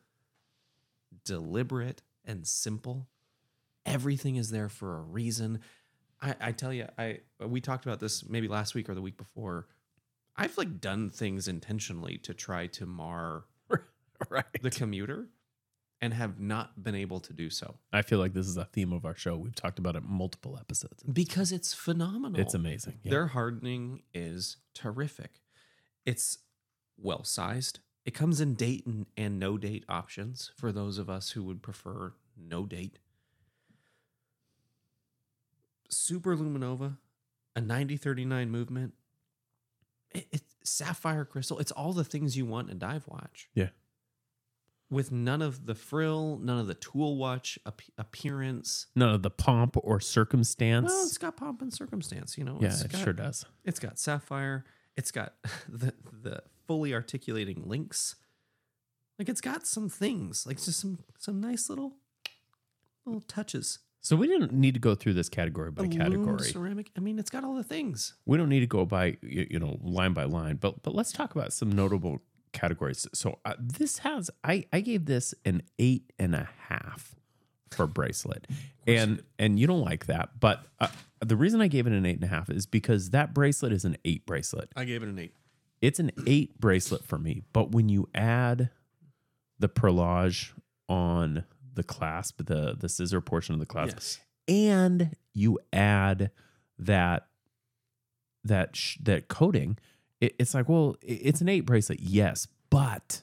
deliberate 1.24 2.02
and 2.24 2.46
simple. 2.46 3.09
Everything 3.85 4.37
is 4.37 4.50
there 4.50 4.68
for 4.68 4.98
a 4.98 5.00
reason. 5.00 5.61
I, 6.20 6.35
I 6.40 6.52
tell 6.52 6.72
you, 6.72 6.87
I 6.98 7.20
we 7.40 7.61
talked 7.61 7.85
about 7.85 8.00
this 8.00 8.29
maybe 8.29 8.48
last 8.48 8.74
week 8.74 8.88
or 8.88 8.94
the 8.94 9.02
week 9.02 9.16
before. 9.16 9.68
I've 10.37 10.59
like 10.59 10.81
done 10.81 11.09
things 11.09 11.48
intentionally 11.48 12.18
to 12.18 12.35
try 12.35 12.66
to 12.68 12.87
mar 12.87 13.44
right. 14.29 14.44
the 14.61 14.70
commuter 14.70 15.29
and 16.02 16.12
have 16.12 16.38
not 16.38 16.83
been 16.83 16.94
able 16.94 17.20
to 17.20 17.33
do 17.33 17.48
so 17.48 17.76
I 17.92 18.02
feel 18.02 18.18
like 18.18 18.35
this 18.35 18.46
is 18.46 18.57
a 18.59 18.66
theme 18.66 18.92
of 18.92 19.07
our 19.07 19.16
show. 19.16 19.37
We've 19.37 19.55
talked 19.55 19.79
about 19.79 19.96
it 19.96 20.02
multiple 20.02 20.59
episodes. 20.61 21.02
because 21.05 21.52
it's 21.52 21.72
phenomenal. 21.72 22.40
It's 22.40 22.55
amazing. 22.55 22.98
Yeah. 23.02 23.11
Their 23.11 23.26
hardening 23.29 24.02
is 24.12 24.59
terrific. 24.74 25.40
It's 26.05 26.38
well 26.98 27.24
sized. 27.24 27.81
It 28.07 28.14
comes 28.14 28.40
in 28.40 28.55
date 28.55 28.87
and, 28.87 29.05
and 29.16 29.38
no 29.38 29.59
date 29.59 29.85
options 29.88 30.53
for 30.57 30.71
those 30.73 30.97
of 30.97 31.11
us 31.11 31.33
who 31.33 31.42
would 31.42 31.61
prefer 31.61 32.14
no 32.38 32.64
date. 32.64 32.99
Super 35.88 36.37
Luminova, 36.37 36.97
a 37.55 37.61
9039 37.61 38.51
movement. 38.51 38.95
It, 40.12 40.27
it's 40.33 40.55
sapphire 40.64 41.25
crystal. 41.25 41.59
It's 41.59 41.73
all 41.73 41.92
the 41.92 42.05
things 42.05 42.37
you 42.37 42.47
want 42.47 42.71
in 42.71 42.77
a 42.77 42.79
dive 42.79 43.05
watch. 43.09 43.49
Yeah. 43.55 43.69
With 44.88 45.11
none 45.11 45.42
of 45.42 45.66
the 45.66 45.75
frill, 45.75 46.38
none 46.40 46.59
of 46.61 46.69
the 46.69 46.75
tool 46.75 47.16
watch 47.16 47.59
ap- 47.66 47.83
appearance. 47.99 48.87
None 48.95 49.12
of 49.14 49.23
the 49.23 49.31
pomp 49.31 49.77
or 49.83 49.99
circumstance. 49.99 50.87
Well, 50.90 51.07
it's 51.07 51.19
got 51.19 51.37
pomp 51.37 51.61
and 51.61 51.73
circumstance, 51.75 52.38
you 52.38 52.45
know. 52.45 52.59
yeah, 52.61 52.69
It's 52.69 52.83
it 52.83 52.92
got- 52.92 53.03
sure 53.03 53.12
does. 53.12 53.45
it's 53.64 53.81
got 53.81 53.99
sapphire. 53.99 54.64
It's 54.97 55.11
got 55.11 55.35
the 55.69 55.92
the 56.23 56.42
fully 56.66 56.92
articulating 56.94 57.62
links. 57.66 58.16
Like 59.18 59.29
it's 59.29 59.40
got 59.40 59.66
some 59.66 59.88
things, 59.88 60.46
like 60.46 60.62
just 60.62 60.81
some 60.81 60.98
some 61.18 61.40
nice 61.40 61.68
little 61.70 61.94
little 63.05 63.22
touches. 63.22 63.79
So 64.02 64.14
we 64.14 64.29
didn't 64.29 64.52
need 64.52 64.74
to 64.74 64.81
go 64.81 64.94
through 64.94 65.14
this 65.14 65.29
category 65.29 65.70
by 65.72 65.88
category. 65.88 66.38
ceramic. 66.44 66.90
I 66.96 67.00
mean, 67.00 67.18
it's 67.18 67.31
got 67.31 67.42
all 67.42 67.55
the 67.55 67.64
things. 67.64 68.14
we 68.24 68.37
don't 68.38 68.48
need 68.48 68.61
to 68.61 68.66
go 68.66 68.85
by 68.85 69.16
you, 69.22 69.46
you 69.50 69.59
know 69.59 69.79
line 69.83 70.12
by 70.12 70.24
line 70.24 70.57
but 70.57 70.83
but 70.83 70.94
let's 70.94 71.12
talk 71.12 71.35
about 71.35 71.52
some 71.52 71.72
notable 71.72 72.18
categories 72.52 73.07
so 73.12 73.38
uh, 73.44 73.52
this 73.59 73.98
has 73.98 74.31
i 74.42 74.64
i 74.72 74.81
gave 74.81 75.05
this 75.05 75.35
an 75.44 75.61
eight 75.79 76.11
and 76.18 76.35
a 76.35 76.48
half 76.68 77.14
for 77.70 77.87
bracelet 77.87 78.46
and 78.87 79.22
and 79.38 79.59
you 79.59 79.66
don't 79.66 79.83
like 79.83 80.06
that 80.06 80.31
but 80.40 80.64
uh, 80.81 80.88
the 81.21 81.37
reason 81.37 81.60
i 81.60 81.67
gave 81.69 81.87
it 81.87 81.92
an 81.92 82.06
eight 82.06 82.14
and 82.14 82.25
a 82.25 82.29
half 82.29 82.48
is 82.48 82.64
because 82.64 83.10
that 83.10 83.35
bracelet 83.35 83.73
is 83.73 83.85
an 83.85 83.96
eight 84.06 84.25
bracelet 84.25 84.71
I 84.75 84.85
gave 84.85 85.02
it 85.02 85.08
an 85.08 85.19
eight. 85.19 85.35
It's 85.83 85.98
an 85.98 86.10
eight 86.27 86.58
bracelet 86.60 87.04
for 87.04 87.18
me 87.18 87.42
but 87.52 87.72
when 87.72 87.88
you 87.88 88.08
add 88.14 88.70
the 89.58 89.68
perlage 89.68 90.52
on 90.88 91.44
the 91.74 91.83
clasp 91.83 92.40
the 92.46 92.74
the 92.79 92.88
scissor 92.88 93.20
portion 93.20 93.54
of 93.54 93.60
the 93.60 93.66
clasp 93.66 93.96
Yes. 93.96 94.18
and 94.48 95.16
you 95.35 95.58
add 95.72 96.31
that 96.79 97.27
that 98.44 98.77
sh- 98.77 98.98
that 99.02 99.29
coating 99.29 99.77
it, 100.20 100.35
it's 100.38 100.54
like 100.54 100.68
well 100.68 100.96
i- 101.02 101.06
it's 101.06 101.40
an 101.40 101.48
eight 101.48 101.62
bracelet 101.66 102.00
yes 102.00 102.46
but 102.70 103.22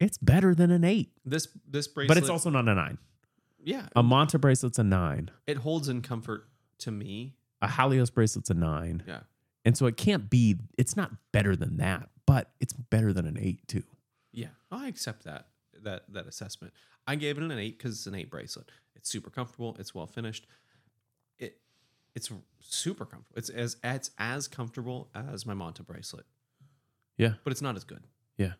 it's 0.00 0.18
better 0.18 0.54
than 0.54 0.70
an 0.70 0.84
eight 0.84 1.12
This 1.24 1.48
this 1.68 1.86
bracelet, 1.88 2.08
but 2.08 2.16
it's 2.18 2.28
also 2.30 2.50
not 2.50 2.68
a 2.68 2.74
nine 2.74 2.98
yeah. 3.62 3.86
a 3.96 4.02
monta 4.02 4.40
bracelet's 4.40 4.78
a 4.78 4.84
nine 4.84 5.30
It 5.46 5.58
holds 5.58 5.88
in 5.88 6.02
comfort 6.02 6.48
to 6.78 6.90
me. 6.90 7.34
a 7.62 7.68
halios 7.68 8.12
bracelet's 8.12 8.50
a 8.50 8.54
nine 8.54 9.02
Yeah. 9.06 9.20
And 9.64 9.76
so 9.76 9.86
it 9.86 9.96
can't 9.96 10.28
be 10.30 10.56
it's 10.78 10.96
not 10.96 11.12
better 11.32 11.56
than 11.56 11.76
that 11.78 12.08
but 12.26 12.50
it's 12.60 12.72
better 12.72 13.12
than 13.12 13.26
an 13.26 13.38
eight 13.38 13.66
too 13.68 13.82
Yeah, 14.32 14.48
I 14.70 14.88
accept 14.88 15.24
that 15.24 15.46
that 15.82 16.04
that 16.12 16.26
assessment. 16.26 16.72
I 17.06 17.16
gave 17.16 17.36
it 17.36 17.42
an 17.44 17.52
eight 17.52 17.78
because 17.78 17.92
it's 17.92 18.06
an 18.06 18.14
eight 18.14 18.30
bracelet. 18.30 18.70
It's 18.96 19.10
super 19.10 19.28
comfortable. 19.30 19.76
It's 19.78 19.94
well 19.94 20.06
finished. 20.06 20.46
It 21.38 21.58
it's 22.14 22.30
super 22.60 23.04
comfortable. 23.04 23.36
It's 23.38 23.50
as 23.50 23.76
it's 23.84 24.10
as 24.18 24.48
comfortable 24.48 25.10
as 25.14 25.44
my 25.44 25.52
Monta 25.54 25.86
bracelet. 25.86 26.24
Yeah. 27.18 27.34
but 27.44 27.52
it's 27.52 27.62
not 27.62 27.76
as 27.76 27.84
good. 27.84 28.04
Yeah. 28.38 28.54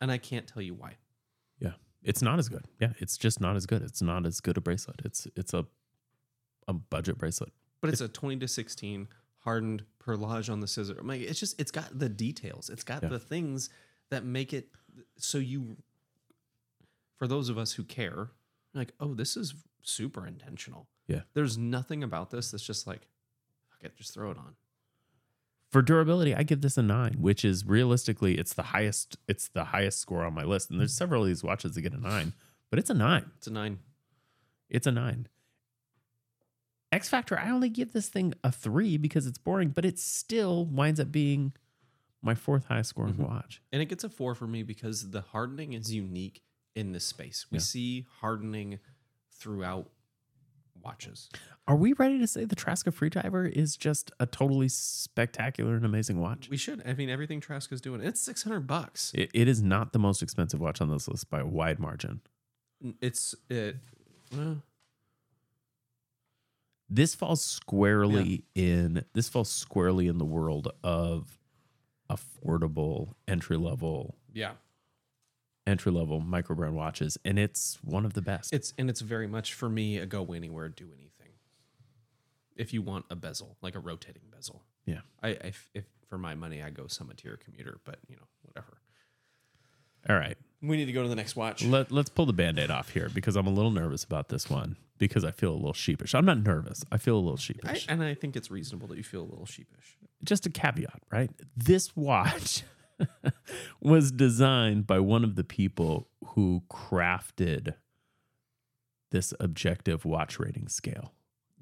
And 0.00 0.10
I 0.10 0.18
can't 0.18 0.46
tell 0.46 0.62
you 0.62 0.74
why. 0.74 0.96
Yeah, 1.60 1.72
it's 2.02 2.20
not 2.20 2.38
as 2.38 2.48
good. 2.48 2.64
Yeah, 2.80 2.92
it's 2.98 3.16
just 3.16 3.40
not 3.40 3.56
as 3.56 3.64
good. 3.66 3.82
It's 3.82 4.02
not 4.02 4.26
as 4.26 4.40
good 4.40 4.56
a 4.56 4.60
bracelet. 4.60 5.00
It's 5.04 5.26
it's 5.36 5.54
a 5.54 5.64
a 6.66 6.72
budget 6.72 7.16
bracelet. 7.18 7.52
But 7.80 7.90
it's 7.90 8.00
a 8.00 8.08
20 8.08 8.38
to 8.38 8.48
16 8.48 9.08
hardened 9.44 9.84
perlage 9.98 10.48
on 10.50 10.60
the 10.60 10.66
scissor. 10.66 10.96
I'm 10.98 11.06
like, 11.06 11.20
it's 11.20 11.38
just, 11.40 11.60
it's 11.60 11.70
got 11.70 11.98
the 11.98 12.08
details. 12.08 12.70
It's 12.70 12.84
got 12.84 13.02
Yeah. 13.02 13.08
the 13.10 13.18
things 13.18 13.68
that 14.10 14.24
make 14.24 14.52
it 14.52 14.68
so 15.16 15.38
you, 15.38 15.76
for 17.16 17.26
those 17.26 17.48
of 17.48 17.58
us 17.58 17.72
who 17.72 17.84
care, 17.84 18.30
like, 18.74 18.92
oh, 19.00 19.14
this 19.14 19.36
is 19.36 19.54
super 19.82 20.26
intentional. 20.26 20.88
Yeah. 21.06 21.22
There's 21.34 21.58
nothing 21.58 22.02
about 22.02 22.30
this 22.30 22.50
that's 22.50 22.64
just 22.64 22.86
like, 22.86 23.06
fuck 23.70 23.82
it, 23.82 23.96
just 23.96 24.14
throw 24.14 24.30
it 24.30 24.38
on. 24.38 24.54
For 25.70 25.82
durability, 25.82 26.34
I 26.34 26.44
give 26.44 26.60
this 26.60 26.78
a 26.78 26.82
nine, 26.82 27.16
which 27.20 27.44
is 27.44 27.66
realistically 27.66 28.38
it's 28.38 28.54
the 28.54 28.62
highest 28.62 29.16
it's 29.26 29.48
the 29.48 29.64
highest 29.64 29.98
score 30.00 30.24
on 30.24 30.32
my 30.32 30.44
list. 30.44 30.70
And 30.70 30.78
there's 30.78 30.94
several 30.94 31.22
of 31.22 31.28
these 31.28 31.42
watches 31.42 31.74
that 31.74 31.80
get 31.82 31.92
a 31.92 32.00
nine, 32.00 32.32
but 32.70 32.78
it's 32.78 32.90
a 32.90 32.94
nine. 32.94 33.30
It's 33.38 33.48
a 33.48 33.52
nine. 33.52 33.80
It's 34.70 34.86
a 34.86 34.92
nine. 34.92 35.26
X 36.94 37.08
Factor, 37.08 37.38
I 37.38 37.50
only 37.50 37.68
give 37.68 37.92
this 37.92 38.08
thing 38.08 38.34
a 38.44 38.52
three 38.52 38.96
because 38.96 39.26
it's 39.26 39.38
boring, 39.38 39.70
but 39.70 39.84
it 39.84 39.98
still 39.98 40.64
winds 40.66 41.00
up 41.00 41.10
being 41.10 41.52
my 42.22 42.34
fourth 42.34 42.66
highest 42.66 42.90
scoring 42.90 43.14
Mhm. 43.14 43.28
watch. 43.28 43.60
And 43.72 43.82
it 43.82 43.86
gets 43.86 44.04
a 44.04 44.08
four 44.08 44.34
for 44.34 44.46
me 44.46 44.62
because 44.62 45.10
the 45.10 45.20
hardening 45.20 45.72
is 45.72 45.92
unique 45.92 46.42
in 46.74 46.92
this 46.92 47.04
space. 47.04 47.46
We 47.50 47.56
Yeah. 47.56 47.62
see 47.62 48.06
hardening 48.20 48.78
throughout 49.30 49.90
watches. 50.80 51.28
Are 51.66 51.76
we 51.76 51.92
ready 51.94 52.18
to 52.18 52.26
say 52.26 52.44
the 52.44 52.56
Traska 52.56 52.92
Freediver 52.92 53.50
is 53.50 53.76
just 53.76 54.10
a 54.20 54.26
totally 54.26 54.68
spectacular 54.68 55.76
and 55.76 55.84
amazing 55.84 56.18
watch? 56.20 56.48
We 56.48 56.56
should. 56.56 56.82
I 56.86 56.92
mean, 56.94 57.08
everything 57.10 57.40
Traska's 57.40 57.80
doing. 57.80 58.00
It's 58.02 58.20
600 58.20 58.66
bucks. 58.66 59.10
It, 59.14 59.30
it 59.34 59.48
is 59.48 59.62
not 59.62 59.92
the 59.92 59.98
most 59.98 60.22
expensive 60.22 60.60
watch 60.60 60.80
on 60.80 60.90
this 60.90 61.08
list 61.08 61.28
by 61.30 61.40
a 61.40 61.46
wide 61.46 61.78
margin. 61.80 62.20
It's, 63.00 63.34
it, 63.48 63.76
well, 64.34 64.62
This 66.88 67.14
falls 67.14 67.42
squarely 67.42 68.44
in 68.54 69.04
this 69.14 69.28
falls 69.28 69.50
squarely 69.50 70.06
in 70.06 70.18
the 70.18 70.24
world 70.24 70.70
of 70.82 71.38
affordable 72.10 73.14
entry 73.26 73.56
level 73.56 74.16
yeah. 74.32 74.52
entry 75.66 75.90
level 75.90 76.20
micro 76.20 76.54
brand 76.54 76.76
watches, 76.76 77.16
and 77.24 77.38
it's 77.38 77.78
one 77.82 78.04
of 78.04 78.12
the 78.12 78.22
best. 78.22 78.52
It's 78.52 78.74
and 78.76 78.90
it's 78.90 79.00
very 79.00 79.26
much 79.26 79.54
for 79.54 79.68
me 79.68 79.98
a 79.98 80.06
go 80.06 80.32
anywhere, 80.32 80.68
do 80.68 80.86
anything. 80.92 81.32
If 82.56 82.72
you 82.72 82.82
want 82.82 83.06
a 83.10 83.16
bezel, 83.16 83.56
like 83.62 83.74
a 83.74 83.80
rotating 83.80 84.22
bezel, 84.30 84.62
Yeah. 84.86 85.00
I 85.22 85.28
if 85.40 85.70
for 86.08 86.18
my 86.18 86.34
money, 86.34 86.62
I 86.62 86.70
go 86.70 86.84
Summiteer 86.84 87.40
commuter, 87.40 87.78
but 87.84 87.98
you 88.08 88.16
know 88.16 88.28
whatever. 88.42 88.78
All 90.08 90.16
right. 90.16 90.36
We 90.66 90.76
need 90.76 90.86
to 90.86 90.92
go 90.92 91.02
to 91.02 91.08
the 91.08 91.16
next 91.16 91.36
watch. 91.36 91.64
Let, 91.64 91.92
let's 91.92 92.08
pull 92.08 92.26
the 92.26 92.32
band-aid 92.32 92.70
off 92.70 92.90
here 92.90 93.10
because 93.12 93.36
I'm 93.36 93.46
a 93.46 93.50
little 93.50 93.70
nervous 93.70 94.04
about 94.04 94.28
this 94.28 94.48
one 94.48 94.76
because 94.98 95.24
I 95.24 95.30
feel 95.30 95.52
a 95.52 95.56
little 95.56 95.72
sheepish. 95.72 96.14
I'm 96.14 96.24
not 96.24 96.38
nervous. 96.38 96.84
I 96.90 96.98
feel 96.98 97.16
a 97.16 97.20
little 97.20 97.34
I, 97.34 97.40
sheepish. 97.40 97.86
and 97.88 98.02
I 98.02 98.14
think 98.14 98.36
it's 98.36 98.50
reasonable 98.50 98.88
that 98.88 98.96
you 98.96 99.04
feel 99.04 99.22
a 99.22 99.28
little 99.28 99.46
sheepish. 99.46 99.98
Just 100.22 100.46
a 100.46 100.50
caveat, 100.50 101.02
right? 101.10 101.30
This 101.56 101.94
watch 101.96 102.62
was 103.80 104.12
designed 104.12 104.86
by 104.86 105.00
one 105.00 105.24
of 105.24 105.34
the 105.36 105.44
people 105.44 106.08
who 106.28 106.62
crafted 106.70 107.74
this 109.10 109.34
objective 109.40 110.04
watch 110.04 110.38
rating 110.38 110.68
scale. 110.68 111.12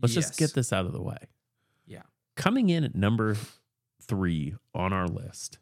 Let's 0.00 0.14
just 0.14 0.36
get 0.36 0.54
this 0.54 0.72
out 0.72 0.86
of 0.86 0.92
the 0.92 1.02
way. 1.02 1.28
Yeah. 1.86 2.02
Coming 2.36 2.70
in 2.70 2.82
at 2.82 2.94
number 2.94 3.36
three 4.00 4.56
on 4.74 4.92
our 4.92 5.06
list 5.06 5.58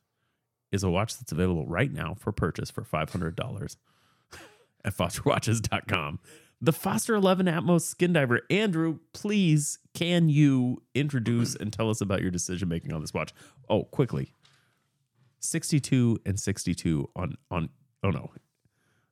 is 0.72 0.82
a 0.82 0.90
watch 0.90 1.18
that's 1.18 1.32
available 1.32 1.66
right 1.66 1.92
now 1.92 2.14
for 2.14 2.32
purchase 2.32 2.70
for 2.70 2.82
$500 2.82 3.76
at 4.84 4.94
fosterwatches.com. 4.96 6.18
The 6.62 6.72
Foster 6.72 7.14
11 7.14 7.46
Atmos 7.46 7.82
Skin 7.82 8.12
Diver. 8.12 8.42
Andrew, 8.50 8.98
please, 9.14 9.78
can 9.94 10.28
you 10.28 10.82
introduce 10.94 11.54
and 11.56 11.72
tell 11.72 11.88
us 11.88 12.02
about 12.02 12.20
your 12.20 12.30
decision 12.30 12.68
making 12.68 12.92
on 12.92 13.00
this 13.00 13.14
watch? 13.14 13.32
Oh, 13.70 13.84
quickly. 13.84 14.34
62 15.40 16.18
and 16.26 16.38
62 16.38 17.08
on 17.16 17.34
on 17.50 17.70
oh 18.04 18.10
no. 18.10 18.30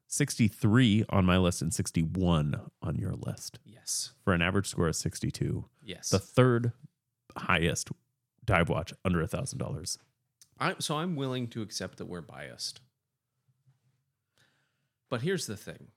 63 0.08 1.04
on 1.10 1.24
my 1.24 1.36
list 1.38 1.60
and 1.62 1.72
61 1.72 2.60
on 2.82 2.96
your 2.96 3.12
list 3.14 3.58
Yes. 3.64 4.12
for 4.24 4.32
an 4.32 4.42
average 4.42 4.68
score 4.68 4.88
of 4.88 4.96
62 4.96 5.64
Yes. 5.82 6.10
the 6.10 6.18
third 6.18 6.72
highest 7.36 7.90
dive 8.44 8.68
watch 8.68 8.92
under 9.04 9.20
a 9.22 9.26
thousand 9.26 9.58
dollars. 9.58 9.98
I, 10.60 10.74
so 10.78 10.96
I'm 10.96 11.16
willing 11.16 11.48
to 11.48 11.62
accept 11.62 11.98
that 11.98 12.06
we're 12.06 12.20
biased. 12.20 12.80
But 15.08 15.22
here's 15.22 15.46
the 15.46 15.56
thing. 15.56 15.88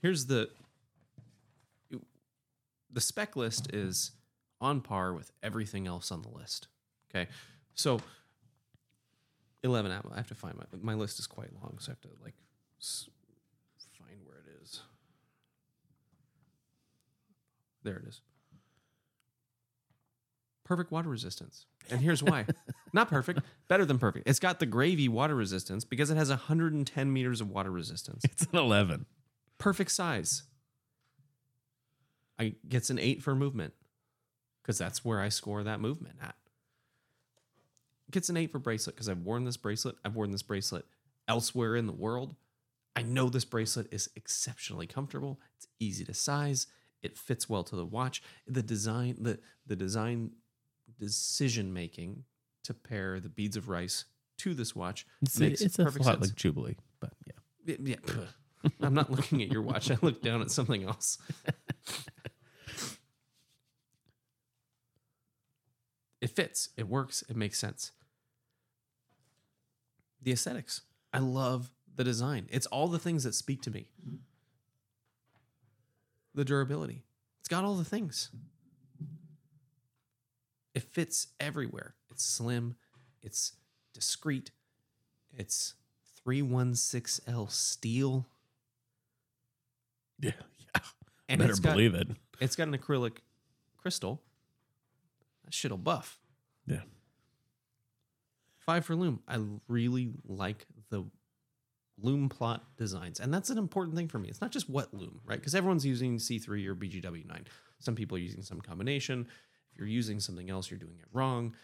Here's 0.00 0.26
the 0.26 0.50
the 2.90 3.00
spec 3.00 3.36
list 3.36 3.72
is 3.72 4.12
on 4.60 4.80
par 4.80 5.14
with 5.14 5.30
everything 5.42 5.86
else 5.86 6.12
on 6.12 6.22
the 6.22 6.28
list. 6.28 6.68
Okay. 7.10 7.30
So 7.74 8.00
11 9.62 9.90
app. 9.90 10.06
I 10.12 10.16
have 10.16 10.28
to 10.28 10.34
find 10.34 10.56
my 10.56 10.64
my 10.80 10.94
list 10.94 11.18
is 11.18 11.26
quite 11.26 11.52
long, 11.62 11.76
so 11.78 11.90
I 11.90 11.92
have 11.92 12.00
to 12.02 12.08
like 12.22 12.34
find 13.96 14.20
where 14.24 14.38
it 14.38 14.62
is. 14.62 14.80
There 17.82 17.96
it 17.96 18.08
is. 18.08 18.20
Perfect 20.64 20.92
water 20.92 21.08
resistance. 21.08 21.66
And 21.90 22.00
here's 22.00 22.22
why. 22.22 22.46
Not 22.92 23.08
perfect, 23.08 23.40
better 23.68 23.84
than 23.84 23.98
perfect. 23.98 24.28
It's 24.28 24.38
got 24.38 24.60
the 24.60 24.66
gravy 24.66 25.08
water 25.08 25.34
resistance 25.34 25.84
because 25.84 26.10
it 26.10 26.16
has 26.16 26.28
110 26.28 27.12
meters 27.12 27.40
of 27.40 27.50
water 27.50 27.70
resistance. 27.70 28.22
It's 28.24 28.42
an 28.44 28.58
11. 28.58 29.06
Perfect 29.58 29.90
size. 29.90 30.44
I 32.38 32.54
gets 32.68 32.90
an 32.90 32.98
8 32.98 33.22
for 33.22 33.34
movement 33.34 33.74
cuz 34.62 34.78
that's 34.78 35.04
where 35.04 35.20
I 35.20 35.28
score 35.28 35.62
that 35.62 35.80
movement 35.80 36.16
at. 36.20 36.36
Gets 38.10 38.28
an 38.28 38.36
8 38.36 38.52
for 38.52 38.58
bracelet 38.58 38.96
cuz 38.96 39.08
I've 39.08 39.20
worn 39.20 39.44
this 39.44 39.56
bracelet. 39.56 39.96
I've 40.04 40.14
worn 40.14 40.30
this 40.30 40.42
bracelet 40.42 40.86
elsewhere 41.28 41.76
in 41.76 41.86
the 41.86 41.92
world. 41.92 42.36
I 42.94 43.02
know 43.02 43.28
this 43.28 43.44
bracelet 43.44 43.92
is 43.92 44.10
exceptionally 44.16 44.86
comfortable. 44.86 45.40
It's 45.56 45.66
easy 45.80 46.04
to 46.04 46.14
size. 46.14 46.66
It 47.02 47.18
fits 47.18 47.48
well 47.48 47.64
to 47.64 47.76
the 47.76 47.86
watch. 47.86 48.22
The 48.46 48.62
design, 48.62 49.16
the 49.20 49.40
the 49.66 49.76
design 49.76 50.32
decision 51.06 51.72
making 51.72 52.24
to 52.64 52.74
pair 52.74 53.18
the 53.20 53.28
beads 53.28 53.56
of 53.56 53.68
rice 53.68 54.04
to 54.38 54.54
this 54.54 54.74
watch 54.74 55.06
It's, 55.22 55.38
makes 55.38 55.60
it's 55.60 55.78
a 55.78 55.82
lot 55.82 55.86
perfect 55.88 56.04
sense. 56.04 56.20
like 56.20 56.34
Jubilee, 56.34 56.76
but 57.00 57.12
yeah. 57.26 57.76
Yeah. 57.80 57.96
I'm 58.80 58.94
not 58.94 59.10
looking 59.10 59.42
at 59.42 59.50
your 59.52 59.62
watch. 59.62 59.90
I 59.90 59.98
look 60.02 60.22
down 60.22 60.40
at 60.40 60.50
something 60.50 60.84
else. 60.84 61.18
it 66.20 66.30
fits. 66.30 66.68
It 66.76 66.88
works. 66.88 67.22
It 67.28 67.36
makes 67.36 67.58
sense. 67.58 67.92
The 70.22 70.32
aesthetics. 70.32 70.82
I 71.12 71.18
love 71.18 71.72
the 71.94 72.04
design. 72.04 72.46
It's 72.50 72.66
all 72.66 72.88
the 72.88 72.98
things 72.98 73.24
that 73.24 73.34
speak 73.34 73.62
to 73.62 73.70
me. 73.70 73.88
The 76.34 76.44
durability. 76.44 77.02
It's 77.40 77.48
got 77.48 77.64
all 77.64 77.74
the 77.74 77.84
things. 77.84 78.30
It 80.74 80.82
fits 80.82 81.28
everywhere. 81.38 81.94
It's 82.10 82.24
slim. 82.24 82.76
It's 83.22 83.52
discreet. 83.92 84.50
It's 85.36 85.74
316L 86.26 87.50
steel. 87.50 88.26
Yeah. 90.18 90.32
yeah. 90.58 90.80
And 91.28 91.40
Better 91.40 91.54
got, 91.54 91.72
believe 91.72 91.94
it. 91.94 92.08
It's 92.40 92.56
got 92.56 92.68
an 92.68 92.76
acrylic 92.76 93.18
crystal. 93.76 94.22
That 95.44 95.54
shit'll 95.54 95.78
buff. 95.78 96.18
Yeah. 96.66 96.80
Five 98.58 98.84
for 98.84 98.94
lume. 98.94 99.20
I 99.26 99.40
really 99.68 100.10
like 100.26 100.66
the 100.90 101.04
lume 102.00 102.28
plot 102.28 102.64
designs. 102.76 103.20
And 103.20 103.32
that's 103.32 103.50
an 103.50 103.58
important 103.58 103.96
thing 103.96 104.08
for 104.08 104.18
me. 104.18 104.28
It's 104.28 104.40
not 104.40 104.52
just 104.52 104.68
what 104.68 104.92
lume, 104.94 105.20
right? 105.24 105.38
Because 105.38 105.54
everyone's 105.54 105.84
using 105.84 106.18
C3 106.18 106.66
or 106.66 106.74
BGW9. 106.74 107.46
Some 107.78 107.94
people 107.94 108.16
are 108.16 108.20
using 108.20 108.42
some 108.42 108.60
combination. 108.60 109.26
If 109.72 109.78
you're 109.78 109.88
using 109.88 110.20
something 110.20 110.50
else, 110.50 110.70
you're 110.70 110.78
doing 110.78 110.98
it 111.00 111.08
wrong. 111.12 111.54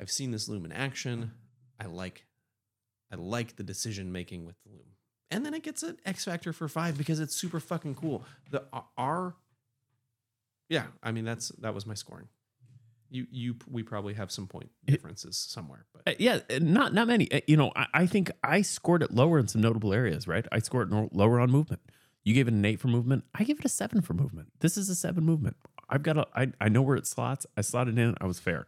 I've 0.00 0.10
seen 0.10 0.30
this 0.30 0.48
lume 0.48 0.64
in 0.64 0.72
action. 0.72 1.32
I 1.80 1.86
like 1.86 2.26
I 3.12 3.16
like 3.16 3.56
the 3.56 3.62
decision 3.62 4.10
making 4.12 4.44
with 4.44 4.56
the 4.64 4.70
lume. 4.70 4.80
And 5.30 5.44
then 5.44 5.54
it 5.54 5.62
gets 5.62 5.82
an 5.82 5.98
X 6.04 6.24
Factor 6.24 6.52
for 6.52 6.68
five 6.68 6.96
because 6.96 7.20
it's 7.20 7.34
super 7.34 7.60
fucking 7.60 7.96
cool. 7.96 8.24
The 8.50 8.64
R 8.96 9.34
Yeah, 10.68 10.86
I 11.02 11.12
mean 11.12 11.24
that's 11.24 11.48
that 11.60 11.74
was 11.74 11.86
my 11.86 11.94
scoring. 11.94 12.28
You 13.10 13.26
you 13.30 13.56
we 13.70 13.82
probably 13.82 14.14
have 14.14 14.30
some 14.32 14.46
point 14.46 14.70
differences 14.86 15.36
somewhere, 15.36 15.86
but 15.92 16.02
Uh, 16.08 16.16
yeah, 16.18 16.40
uh, 16.50 16.58
not 16.60 16.94
not 16.94 17.06
many. 17.06 17.30
Uh, 17.32 17.40
You 17.46 17.56
know, 17.56 17.72
I, 17.76 17.86
I 17.94 18.06
think 18.06 18.30
I 18.42 18.62
scored 18.62 19.02
it 19.02 19.12
lower 19.12 19.38
in 19.38 19.46
some 19.48 19.60
notable 19.60 19.92
areas, 19.92 20.26
right? 20.26 20.46
I 20.50 20.58
scored 20.60 20.90
lower 21.12 21.38
on 21.40 21.50
movement. 21.50 21.82
You 22.24 22.32
gave 22.34 22.48
it 22.48 22.54
an 22.54 22.64
eight 22.64 22.80
for 22.80 22.88
movement. 22.88 23.24
I 23.34 23.44
give 23.44 23.58
it 23.58 23.64
a 23.64 23.68
seven 23.68 24.00
for 24.00 24.14
movement. 24.14 24.48
This 24.60 24.76
is 24.76 24.88
a 24.88 24.94
seven 24.94 25.24
movement. 25.24 25.56
I've 25.88 26.02
got 26.02 26.16
a. 26.16 26.26
I 26.34 26.52
I 26.60 26.68
know 26.68 26.82
where 26.82 26.96
it 26.96 27.06
slots. 27.06 27.46
I 27.56 27.60
slotted 27.60 27.98
in. 27.98 28.14
I 28.20 28.26
was 28.26 28.38
fair. 28.38 28.66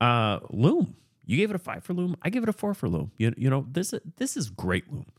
Uh, 0.00 0.40
lume. 0.50 0.96
You 1.24 1.36
gave 1.36 1.50
it 1.50 1.56
a 1.56 1.58
five 1.58 1.82
for 1.82 1.92
Lume. 1.92 2.16
I 2.22 2.30
give 2.30 2.44
it 2.44 2.48
a 2.48 2.52
four 2.52 2.72
for 2.72 2.88
Lume. 2.88 3.10
You, 3.18 3.34
you 3.36 3.50
know 3.50 3.66
this 3.70 3.92
this 4.16 4.36
is 4.36 4.48
great 4.48 4.92
Lume, 4.92 5.10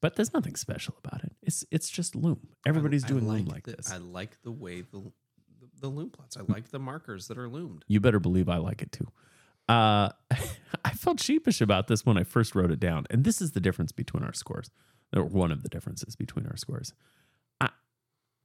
but 0.00 0.16
there's 0.16 0.32
nothing 0.34 0.56
special 0.56 0.96
about 1.04 1.22
it. 1.22 1.32
It's 1.42 1.64
it's 1.70 1.88
just 1.88 2.16
Lume. 2.16 2.48
Everybody's 2.66 3.04
I 3.04 3.08
doing 3.08 3.28
Lume 3.28 3.44
like 3.46 3.64
the- 3.64 3.76
this. 3.76 3.92
I 3.92 3.98
like 3.98 4.42
the 4.42 4.50
way 4.50 4.80
the 4.80 5.00
the, 5.60 5.68
the 5.82 5.88
lume 5.88 6.10
plots. 6.10 6.36
I 6.36 6.40
like 6.52 6.70
the 6.70 6.78
markers 6.80 7.28
that 7.28 7.38
are 7.38 7.48
lumed. 7.48 7.84
you 7.86 8.00
better 8.00 8.18
believe 8.18 8.48
I 8.48 8.56
like 8.56 8.82
it 8.82 8.90
too. 8.90 9.06
Uh, 9.68 10.08
I 10.84 10.90
felt 10.94 11.20
sheepish 11.20 11.60
about 11.60 11.86
this 11.86 12.04
when 12.04 12.16
I 12.16 12.24
first 12.24 12.54
wrote 12.56 12.70
it 12.72 12.80
down, 12.80 13.06
and 13.10 13.22
this 13.24 13.40
is 13.40 13.52
the 13.52 13.60
difference 13.60 13.92
between 13.92 14.24
our 14.24 14.32
scores, 14.32 14.70
or 15.14 15.22
one 15.24 15.52
of 15.52 15.62
the 15.62 15.68
differences 15.68 16.16
between 16.16 16.46
our 16.46 16.56
scores. 16.56 16.92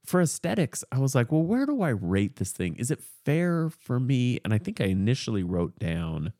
For 0.06 0.22
aesthetics, 0.22 0.84
I 0.91 0.99
was 0.99 1.16
like, 1.16 1.32
well, 1.32 1.41
where 1.43 1.66
do 1.66 1.82
I 1.82 1.89
rate 1.89 2.36
this 2.36 2.51
thing? 2.51 2.76
Is 2.76 2.91
it 2.91 3.01
fair 3.01 3.70
for 3.70 3.99
me? 3.99 4.39
And 4.45 4.53
I 4.53 4.58
think 4.60 4.80
I 4.80 4.86
initially 4.86 5.41
wrote 5.43 5.80
down 5.80 6.32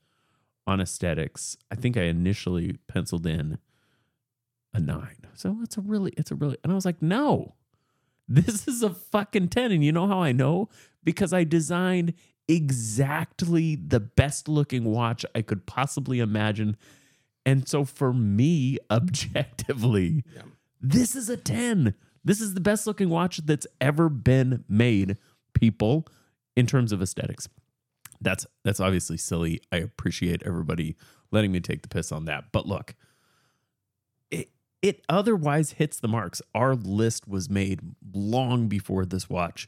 on 0.68 0.80
aesthetics. 0.80 1.58
I 1.72 1.76
think 1.76 1.98
I 1.98 2.04
initially 2.04 2.78
penciled 2.88 3.26
in 3.26 3.58
a 4.74 4.80
nine. 4.80 5.18
So 5.34 5.58
it's 5.64 5.78
a 5.78 5.82
really, 5.82 6.14
it's 6.18 6.32
a 6.32 6.36
really, 6.36 6.58
and 6.64 6.72
I 6.72 6.76
was 6.76 6.86
like, 6.86 7.02
no, 7.02 7.56
this 8.28 8.68
is 8.68 8.84
a 8.84 8.90
fucking 8.92 9.50
10. 9.50 9.72
And 9.72 9.84
you 9.84 9.92
know 9.92 10.08
how 10.08 10.22
I 10.22 10.32
know? 10.32 10.70
Because 11.04 11.34
I 11.34 11.44
designed 11.44 12.14
exactly 12.48 13.76
the 13.76 14.00
best 14.00 14.48
looking 14.48 14.84
watch 14.86 15.26
I 15.34 15.42
could 15.42 15.66
possibly 15.66 16.20
imagine. 16.20 16.78
And 17.46 17.68
so 17.68 17.84
for 17.86 18.14
me, 18.14 18.78
objectively, 18.92 20.24
Yeah. 20.36 20.42
this 20.82 21.16
is 21.16 21.30
a 21.30 21.38
10. 21.38 21.96
This 22.26 22.42
is 22.42 22.56
the 22.56 22.60
best 22.60 22.88
looking 22.88 23.10
watch 23.10 23.38
that's 23.46 23.68
ever 23.80 24.10
been 24.10 24.66
made, 24.68 25.18
people, 25.54 26.08
in 26.56 26.66
terms 26.66 26.92
of 26.92 27.02
aesthetics. 27.02 27.48
That's 28.20 28.48
that's 28.64 28.80
obviously 28.80 29.18
silly. 29.18 29.62
I 29.72 29.78
appreciate 29.78 30.42
everybody 30.44 30.96
letting 31.32 31.52
me 31.52 31.60
take 31.60 31.84
the 31.84 31.88
piss 31.88 32.12
on 32.12 32.26
that. 32.26 32.46
But 32.52 32.66
look, 32.66 32.96
it 34.32 34.50
it 34.82 35.06
otherwise 35.08 35.74
hits 35.74 36.00
the 36.00 36.08
marks. 36.08 36.42
Our 36.56 36.76
list 36.76 37.28
was 37.28 37.50
made 37.50 37.82
long 38.14 38.68
before 38.68 39.06
this 39.06 39.30
watch 39.30 39.68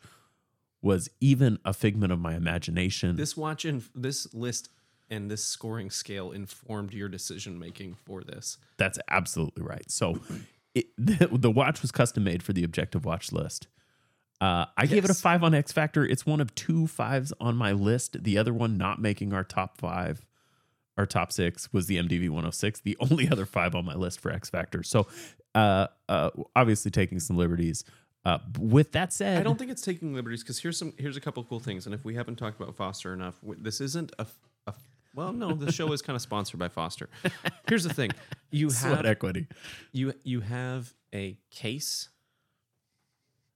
was 0.82 1.10
even 1.20 1.60
a 1.66 1.74
figment 1.74 2.12
of 2.12 2.20
my 2.20 2.36
imagination. 2.36 3.16
This 3.16 3.38
watch 3.38 3.66
and 3.66 3.84
this 3.94 4.34
list 4.34 4.70
and 5.10 5.30
this 5.32 5.44
scoring 5.44 5.90
scale 5.90 6.32
informed 6.32 6.94
your 6.94 7.10
decision 7.10 7.58
making 7.58 7.96
for 7.96 8.24
this. 8.24 8.58
That's 8.78 9.00
absolutely 9.10 9.64
right. 9.64 9.90
So 9.90 10.20
it, 10.78 10.88
the, 10.98 11.28
the 11.32 11.52
watch 11.52 11.82
was 11.82 11.92
custom 11.92 12.24
made 12.24 12.44
for 12.44 12.54
the 12.54 12.64
objective 12.64 13.06
watch 13.06 13.32
list. 13.32 13.68
Uh, 14.40 14.66
I 14.78 14.86
gave 14.86 15.04
it 15.04 15.10
a 15.10 15.16
five 15.16 15.44
on 15.44 15.56
X 15.56 15.72
Factor. 15.72 16.06
It's 16.06 16.26
one 16.26 16.40
of 16.40 16.54
two 16.54 16.86
fives 16.86 17.34
on 17.40 17.56
my 17.56 17.72
list. 17.72 18.24
The 18.24 18.38
other 18.38 18.54
one 18.54 18.78
not 18.78 19.02
making 19.02 19.34
our 19.34 19.44
top 19.44 19.78
five, 19.78 20.28
our 20.96 21.08
top 21.08 21.32
six 21.32 21.74
was 21.74 21.88
the 21.88 21.98
MDV 21.98 22.30
106. 22.30 22.82
The 22.82 22.96
only 23.12 23.28
other 23.30 23.48
five 23.48 23.74
on 23.74 23.84
my 23.86 23.96
list 23.96 24.20
for 24.20 24.32
X 24.32 24.50
Factor. 24.50 24.84
So, 24.84 25.08
uh, 25.56 25.88
uh, 26.08 26.30
obviously 26.56 26.92
taking 26.92 27.20
some 27.20 27.36
liberties. 27.36 27.84
Uh, 28.26 28.40
with 28.60 28.92
that 28.92 29.12
said, 29.12 29.40
I 29.40 29.44
don't 29.44 29.58
think 29.58 29.72
it's 29.72 29.82
taking 29.82 30.14
liberties 30.14 30.44
because 30.44 30.60
here's 30.60 30.78
some 30.78 30.94
here's 30.98 31.18
a 31.18 31.22
couple 31.22 31.44
cool 31.46 31.60
things. 31.60 31.86
And 31.86 31.96
if 31.96 32.06
we 32.06 32.14
haven't 32.14 32.36
talked 32.36 32.62
about 32.62 32.76
Foster 32.76 33.14
enough, 33.14 33.40
this 33.42 33.82
isn't 33.82 34.12
a 34.20 34.28
well, 35.18 35.34
no, 35.34 35.54
the 35.54 35.72
show 35.72 35.92
is 35.94 36.04
kind 36.04 36.16
of 36.16 36.22
sponsored 36.22 36.60
by 36.60 36.68
Foster. 36.68 37.10
Here's 37.68 37.84
the 37.84 37.94
thing: 37.94 38.12
you 38.52 38.70
sweat 38.70 38.98
have 38.98 39.06
equity. 39.08 39.48
you 39.92 40.14
you 40.24 40.42
have 40.42 40.94
a 41.12 41.40
case 41.50 42.10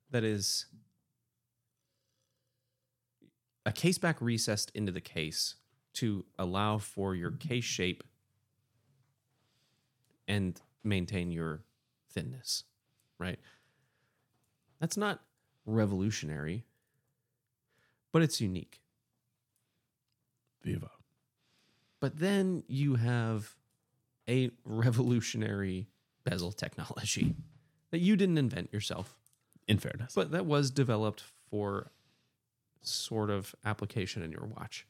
that 0.09 0.23
is 0.23 0.65
a 3.63 3.71
case 3.71 3.99
back 3.99 4.19
recessed 4.19 4.71
into 4.73 4.91
the 4.91 5.01
case 5.01 5.53
to 5.93 6.25
allow 6.39 6.79
for 6.79 7.13
your 7.13 7.29
case 7.29 7.63
shape 7.63 8.03
and 10.27 10.59
maintain 10.83 11.31
your 11.31 11.61
thinness, 12.09 12.63
right? 13.19 13.37
That's 14.79 14.97
not 14.97 15.19
revolutionary, 15.67 16.65
but 18.11 18.23
it's 18.23 18.41
unique. 18.41 18.81
Viva. 20.63 20.89
But 22.01 22.17
then 22.17 22.63
you 22.67 22.95
have 22.95 23.55
a 24.27 24.51
revolutionary 24.65 25.87
bezel 26.25 26.51
technology 26.51 27.35
that 27.91 27.99
you 27.99 28.17
didn't 28.17 28.37
invent 28.37 28.73
yourself, 28.73 29.15
In 29.67 29.77
fairness, 29.77 30.13
but 30.13 30.31
that 30.31 30.45
was 30.45 30.71
developed 30.71 31.23
for 31.49 31.91
sort 32.81 33.29
of 33.29 33.55
application 33.63 34.23
in 34.23 34.31
your 34.31 34.45
watch. 34.45 34.87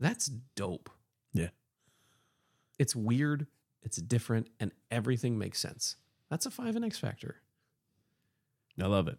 That's 0.00 0.26
dope. 0.56 0.88
Yeah. 1.32 1.48
It's 2.78 2.96
weird, 2.96 3.46
it's 3.82 3.98
different, 3.98 4.48
and 4.58 4.72
everything 4.90 5.38
makes 5.38 5.60
sense. 5.60 5.96
That's 6.30 6.46
a 6.46 6.50
five 6.50 6.76
in 6.76 6.84
X 6.84 6.98
Factor. 6.98 7.36
I 8.80 8.86
love 8.86 9.08
it. 9.08 9.18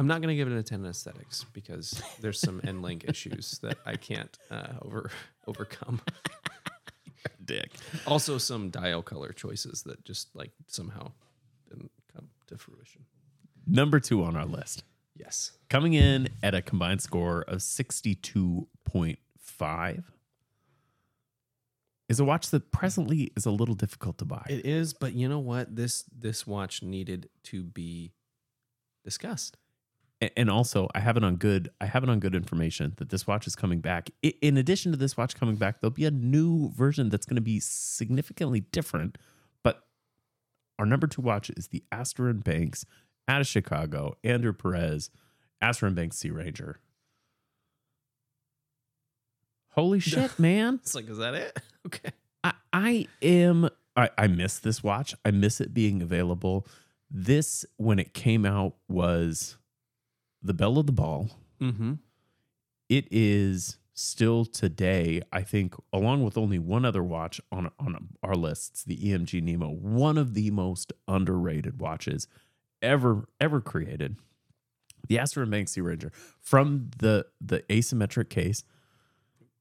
I'm 0.00 0.06
not 0.06 0.22
going 0.22 0.28
to 0.28 0.34
give 0.34 0.50
it 0.50 0.56
a 0.56 0.62
10 0.62 0.80
in 0.80 0.86
aesthetics 0.86 1.44
because 1.52 2.02
there's 2.20 2.40
some 2.40 2.60
end 2.64 2.80
link 2.80 3.04
issues 3.06 3.58
that 3.62 3.76
I 3.84 3.96
can't 3.96 4.34
uh, 4.50 4.72
over 4.82 5.10
overcome. 5.50 6.00
Dick. 7.44 7.72
Also, 8.06 8.38
some 8.38 8.70
dial 8.70 9.02
color 9.02 9.32
choices 9.32 9.82
that 9.82 10.02
just 10.04 10.34
like 10.34 10.52
somehow 10.68 11.10
didn't 11.68 11.90
come 12.14 12.28
to 12.46 12.56
fruition. 12.56 13.04
Number 13.66 14.00
two 14.00 14.24
on 14.24 14.36
our 14.36 14.46
list. 14.46 14.84
Yes. 15.16 15.52
coming 15.68 15.92
in 15.92 16.28
at 16.42 16.54
a 16.54 16.62
combined 16.62 17.02
score 17.02 17.42
of 17.42 17.58
62.5 17.58 20.04
is 22.08 22.18
a 22.18 22.24
watch 22.24 22.48
that 22.50 22.72
presently 22.72 23.30
is 23.36 23.44
a 23.44 23.50
little 23.50 23.74
difficult 23.74 24.16
to 24.18 24.24
buy. 24.24 24.46
It 24.48 24.64
is, 24.64 24.94
but 24.94 25.12
you 25.12 25.28
know 25.28 25.38
what? 25.38 25.76
This 25.76 26.04
this 26.16 26.46
watch 26.46 26.82
needed 26.82 27.28
to 27.44 27.62
be 27.62 28.12
discussed. 29.04 29.58
And 30.36 30.50
also, 30.50 30.86
I 30.94 31.00
have 31.00 31.16
it 31.16 31.24
on 31.24 31.36
good 31.36 31.70
I 31.80 31.86
have 31.86 32.02
it 32.02 32.10
on 32.10 32.20
good 32.20 32.34
information 32.34 32.92
that 32.96 33.08
this 33.08 33.26
watch 33.26 33.46
is 33.46 33.56
coming 33.56 33.80
back. 33.80 34.10
In 34.22 34.58
addition 34.58 34.92
to 34.92 34.98
this 34.98 35.16
watch 35.16 35.34
coming 35.34 35.56
back, 35.56 35.80
there'll 35.80 35.92
be 35.92 36.04
a 36.04 36.10
new 36.10 36.70
version 36.72 37.08
that's 37.08 37.24
going 37.24 37.36
to 37.36 37.42
be 37.42 37.58
significantly 37.58 38.60
different, 38.60 39.16
but 39.62 39.86
our 40.78 40.84
number 40.84 41.06
2 41.06 41.22
watch 41.22 41.48
is 41.50 41.68
the 41.68 41.84
Astor 41.90 42.28
and 42.28 42.44
Banks 42.44 42.84
out 43.28 43.40
of 43.40 43.46
Chicago, 43.46 44.16
Andrew 44.22 44.52
Perez, 44.52 45.10
Astor 45.62 45.86
and 45.86 45.96
Banks 45.96 46.18
Sea 46.18 46.30
Ranger. 46.30 46.80
Holy 49.70 50.00
shit, 50.00 50.38
man. 50.38 50.80
It's 50.82 50.94
like, 50.94 51.08
is 51.08 51.18
that 51.18 51.34
it? 51.34 51.58
Okay. 51.86 52.10
I, 52.44 52.52
I 52.74 53.06
am 53.22 53.70
I, 53.96 54.10
I 54.18 54.26
miss 54.26 54.58
this 54.58 54.82
watch. 54.82 55.14
I 55.24 55.30
miss 55.30 55.62
it 55.62 55.72
being 55.72 56.02
available. 56.02 56.66
This 57.10 57.64
when 57.78 57.98
it 57.98 58.12
came 58.12 58.44
out 58.44 58.74
was 58.86 59.56
the 60.42 60.54
bell 60.54 60.78
of 60.78 60.86
the 60.86 60.92
ball. 60.92 61.30
Mm-hmm. 61.60 61.94
It 62.88 63.06
is 63.10 63.78
still 63.94 64.44
today, 64.44 65.20
I 65.32 65.42
think, 65.42 65.74
along 65.92 66.24
with 66.24 66.38
only 66.38 66.58
one 66.58 66.84
other 66.84 67.02
watch 67.02 67.40
on 67.52 67.70
on 67.78 68.08
our 68.22 68.34
lists, 68.34 68.82
the 68.84 68.96
EMG 68.96 69.42
Nemo, 69.42 69.68
one 69.68 70.18
of 70.18 70.34
the 70.34 70.50
most 70.50 70.92
underrated 71.06 71.80
watches 71.80 72.26
ever 72.82 73.28
ever 73.40 73.60
created. 73.60 74.16
The 75.08 75.18
Astor 75.18 75.42
and 75.42 75.50
Banks 75.50 75.72
Sea 75.72 75.80
Ranger 75.80 76.12
from 76.40 76.90
the 76.98 77.26
the 77.40 77.60
asymmetric 77.68 78.30
case. 78.30 78.64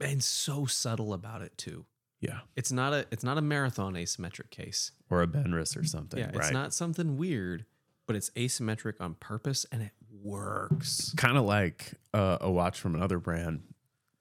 And 0.01 0.23
so 0.23 0.65
subtle 0.65 1.13
about 1.13 1.41
it 1.41 1.57
too. 1.57 1.85
Yeah. 2.21 2.39
It's 2.55 2.71
not 2.71 2.93
a 2.93 3.05
it's 3.11 3.23
not 3.23 3.37
a 3.37 3.41
marathon 3.41 3.93
asymmetric 3.93 4.49
case. 4.49 4.91
Or 5.09 5.21
a 5.21 5.27
Benarus 5.27 5.77
or 5.77 5.83
something. 5.83 6.19
Yeah, 6.19 6.27
right. 6.27 6.35
it's 6.35 6.51
not 6.51 6.73
something 6.73 7.17
weird, 7.17 7.65
but 8.05 8.15
it's 8.15 8.29
asymmetric 8.31 8.99
on 8.99 9.15
purpose 9.15 9.65
and 9.71 9.81
it 9.81 9.91
works. 10.23 11.13
kind 11.17 11.37
of 11.37 11.45
like 11.45 11.93
uh, 12.13 12.37
a 12.41 12.51
watch 12.51 12.79
from 12.79 12.95
another 12.95 13.19
brand, 13.19 13.61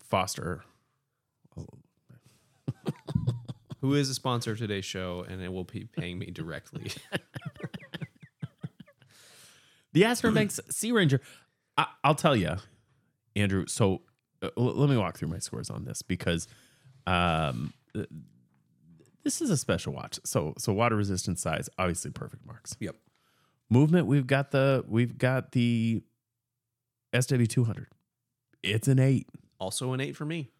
Foster. 0.02 0.62
Who 3.80 3.94
is 3.94 4.10
a 4.10 4.14
sponsor 4.14 4.52
of 4.52 4.58
today's 4.58 4.84
show 4.84 5.24
and 5.28 5.40
it 5.42 5.52
will 5.52 5.64
be 5.64 5.84
paying 5.84 6.18
me 6.18 6.30
directly. 6.30 6.90
The 9.94 10.04
Astor 10.04 10.30
Banks 10.30 10.60
Sea 10.70 10.92
Ranger. 10.92 11.20
I, 11.78 11.86
I'll 12.04 12.14
tell 12.14 12.36
you, 12.36 12.56
Andrew. 13.34 13.64
So 13.66 14.02
uh, 14.42 14.50
l- 14.56 14.74
let 14.74 14.90
me 14.90 14.96
walk 14.98 15.16
through 15.16 15.28
my 15.28 15.38
scores 15.38 15.70
on 15.70 15.84
this 15.86 16.02
because 16.02 16.46
um, 17.06 17.72
th- 17.94 18.06
this 19.24 19.40
is 19.40 19.48
a 19.50 19.56
special 19.56 19.94
watch. 19.94 20.20
So 20.24 20.54
so 20.58 20.72
water 20.74 20.94
resistant 20.94 21.38
size, 21.38 21.70
obviously 21.78 22.10
perfect 22.10 22.44
marks. 22.46 22.76
yep. 22.78 22.96
Movement, 23.70 24.06
we've 24.06 24.26
got 24.26 24.50
the 24.50 24.84
we've 24.88 25.18
got 25.18 25.52
the 25.52 26.02
SW 27.18 27.44
two 27.48 27.64
hundred. 27.64 27.88
It's 28.62 28.88
an 28.88 28.98
eight. 28.98 29.28
Also 29.58 29.92
an 29.92 30.00
eight 30.00 30.16
for 30.16 30.24
me. 30.24 30.50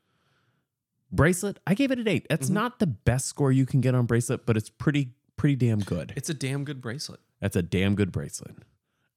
Bracelet, 1.11 1.59
I 1.67 1.75
gave 1.75 1.91
it 1.91 1.99
an 1.99 2.07
eight. 2.09 2.27
That's 2.29 2.51
Mhm. 2.51 2.55
not 2.55 2.79
the 2.81 2.87
best 2.87 3.27
score 3.27 3.51
you 3.51 3.65
can 3.65 3.81
get 3.81 3.95
on 3.95 4.07
bracelet, 4.07 4.45
but 4.45 4.57
it's 4.57 4.69
pretty 4.71 5.15
pretty 5.37 5.57
damn 5.57 5.79
good. 5.79 6.13
It's 6.17 6.29
a 6.29 6.35
damn 6.35 6.65
good 6.65 6.81
bracelet. 6.81 7.21
That's 7.41 7.55
a 7.57 7.63
damn 7.63 7.95
good 7.95 8.11
bracelet. 8.13 8.57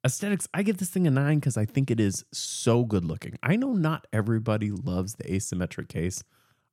Aesthetics, 0.05 0.47
I 0.53 0.61
give 0.63 0.77
this 0.77 0.89
thing 0.89 1.05
a 1.07 1.11
nine 1.11 1.39
because 1.39 1.57
I 1.57 1.65
think 1.65 1.89
it 1.91 1.99
is 1.99 2.23
so 2.31 2.85
good 2.85 3.03
looking. 3.03 3.37
I 3.43 3.55
know 3.55 3.73
not 3.73 4.07
everybody 4.13 4.71
loves 4.71 5.15
the 5.15 5.23
asymmetric 5.25 5.89
case. 5.89 6.23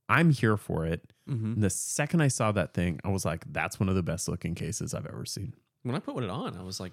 I'm 0.09 0.31
here 0.31 0.57
for 0.57 0.87
it. 0.87 1.13
Mm-hmm. 1.29 1.55
And 1.55 1.63
the 1.63 1.71
second 1.71 2.21
I 2.23 2.29
saw 2.29 2.53
that 2.53 2.73
thing, 2.75 3.01
I 3.05 3.09
was 3.09 3.25
like, 3.25 3.45
that's 3.53 3.81
one 3.81 3.89
of 3.89 3.95
the 3.95 4.03
best 4.03 4.29
looking 4.29 4.55
cases 4.55 4.95
I've 4.95 5.07
ever 5.07 5.25
seen. 5.27 5.55
When 5.89 5.97
I 5.97 6.01
put 6.01 6.23
it 6.23 6.31
on, 6.31 6.57
I 6.57 6.63
was 6.63 6.79
like, 6.81 6.93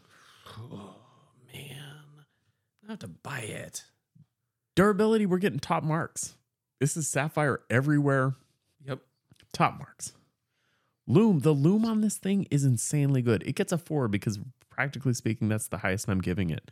oh 0.57 0.95
man, 1.53 2.23
I 2.87 2.91
have 2.91 2.99
to 2.99 3.07
buy 3.07 3.41
it. 3.41 3.83
Durability, 4.75 5.25
we're 5.25 5.37
getting 5.37 5.59
top 5.59 5.83
marks. 5.83 6.35
This 6.79 6.97
is 6.97 7.07
sapphire 7.07 7.61
everywhere. 7.69 8.35
Yep. 8.85 8.99
Top 9.53 9.77
marks. 9.77 10.13
Lume, 11.07 11.39
the 11.39 11.51
lume 11.51 11.85
on 11.85 12.01
this 12.01 12.17
thing 12.17 12.47
is 12.49 12.63
insanely 12.65 13.21
good. 13.21 13.43
It 13.45 13.55
gets 13.55 13.71
a 13.71 13.77
four 13.77 14.07
because 14.07 14.39
practically 14.69 15.13
speaking, 15.13 15.49
that's 15.49 15.67
the 15.67 15.77
highest 15.77 16.09
I'm 16.09 16.21
giving 16.21 16.49
it. 16.49 16.71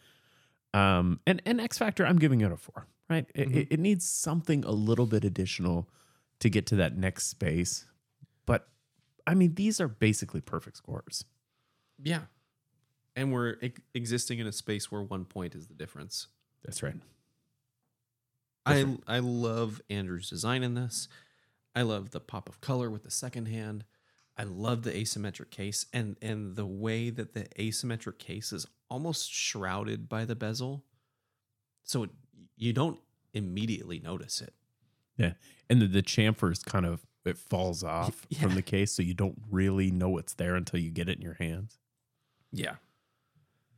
Um, 0.74 1.19
and 1.28 1.41
and 1.45 1.61
X 1.61 1.78
Factor, 1.78 2.05
I'm 2.05 2.17
giving 2.19 2.41
it 2.41 2.51
a 2.51 2.57
four. 2.57 2.88
Right? 3.09 3.26
It, 3.36 3.49
Mhm. 3.49 3.55
it, 3.57 3.67
it 3.71 3.80
needs 3.80 4.07
something 4.09 4.63
a 4.63 4.71
little 4.71 5.05
bit 5.05 5.24
additional 5.26 5.89
to 6.39 6.49
get 6.49 6.65
to 6.67 6.76
that 6.78 6.97
next 6.97 7.28
space. 7.28 7.86
But 8.45 8.67
I 9.28 9.34
mean, 9.36 9.55
these 9.55 9.80
are 9.80 9.88
basically 9.88 10.41
perfect 10.41 10.78
scores. 10.78 11.26
Yeah. 12.03 12.21
And 13.15 13.31
we're 13.31 13.57
ex- 13.61 13.81
existing 13.93 14.39
in 14.39 14.47
a 14.47 14.51
space 14.51 14.91
where 14.91 15.01
one 15.01 15.25
point 15.25 15.55
is 15.55 15.67
the 15.67 15.73
difference. 15.73 16.27
That's 16.63 16.81
right. 16.83 16.95
I 18.65 18.97
I 19.07 19.19
love 19.19 19.81
Andrew's 19.89 20.29
design 20.29 20.63
in 20.63 20.73
this. 20.73 21.07
I 21.75 21.81
love 21.81 22.11
the 22.11 22.19
pop 22.19 22.47
of 22.47 22.61
color 22.61 22.89
with 22.89 23.03
the 23.03 23.11
second 23.11 23.47
hand. 23.47 23.83
I 24.37 24.43
love 24.43 24.83
the 24.83 24.91
asymmetric 24.91 25.49
case 25.51 25.85
and 25.93 26.15
and 26.21 26.55
the 26.55 26.65
way 26.65 27.09
that 27.09 27.33
the 27.33 27.43
asymmetric 27.59 28.19
case 28.19 28.53
is 28.53 28.65
almost 28.89 29.31
shrouded 29.31 30.07
by 30.07 30.25
the 30.25 30.35
bezel. 30.35 30.85
So 31.83 32.03
it, 32.03 32.09
you 32.55 32.71
don't 32.73 32.99
immediately 33.33 33.99
notice 33.99 34.41
it. 34.41 34.53
Yeah. 35.17 35.33
And 35.69 35.81
the, 35.81 35.87
the 35.87 36.01
chamfer 36.01 36.51
is 36.51 36.59
kind 36.63 36.85
of 36.85 37.05
it 37.25 37.37
falls 37.37 37.83
off 37.83 38.25
Yeah. 38.29 38.39
from 38.39 38.55
the 38.55 38.61
case, 38.61 38.93
so 38.93 39.01
you 39.03 39.13
don't 39.13 39.39
really 39.51 39.91
know 39.91 40.17
it's 40.17 40.33
there 40.33 40.55
until 40.55 40.79
you 40.79 40.89
get 40.89 41.09
it 41.09 41.17
in 41.17 41.21
your 41.21 41.35
hands. 41.35 41.79
Yeah. 42.53 42.75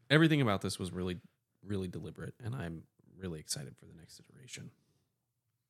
Everything 0.09 0.41
about 0.41 0.61
this 0.61 0.77
was 0.77 0.91
really 0.91 1.17
really 1.65 1.87
deliberate 1.87 2.35
and 2.43 2.53
I'm 2.53 2.83
really 3.17 3.39
excited 3.39 3.75
for 3.75 3.85
the 3.85 3.93
next 3.97 4.19
iteration. 4.29 4.69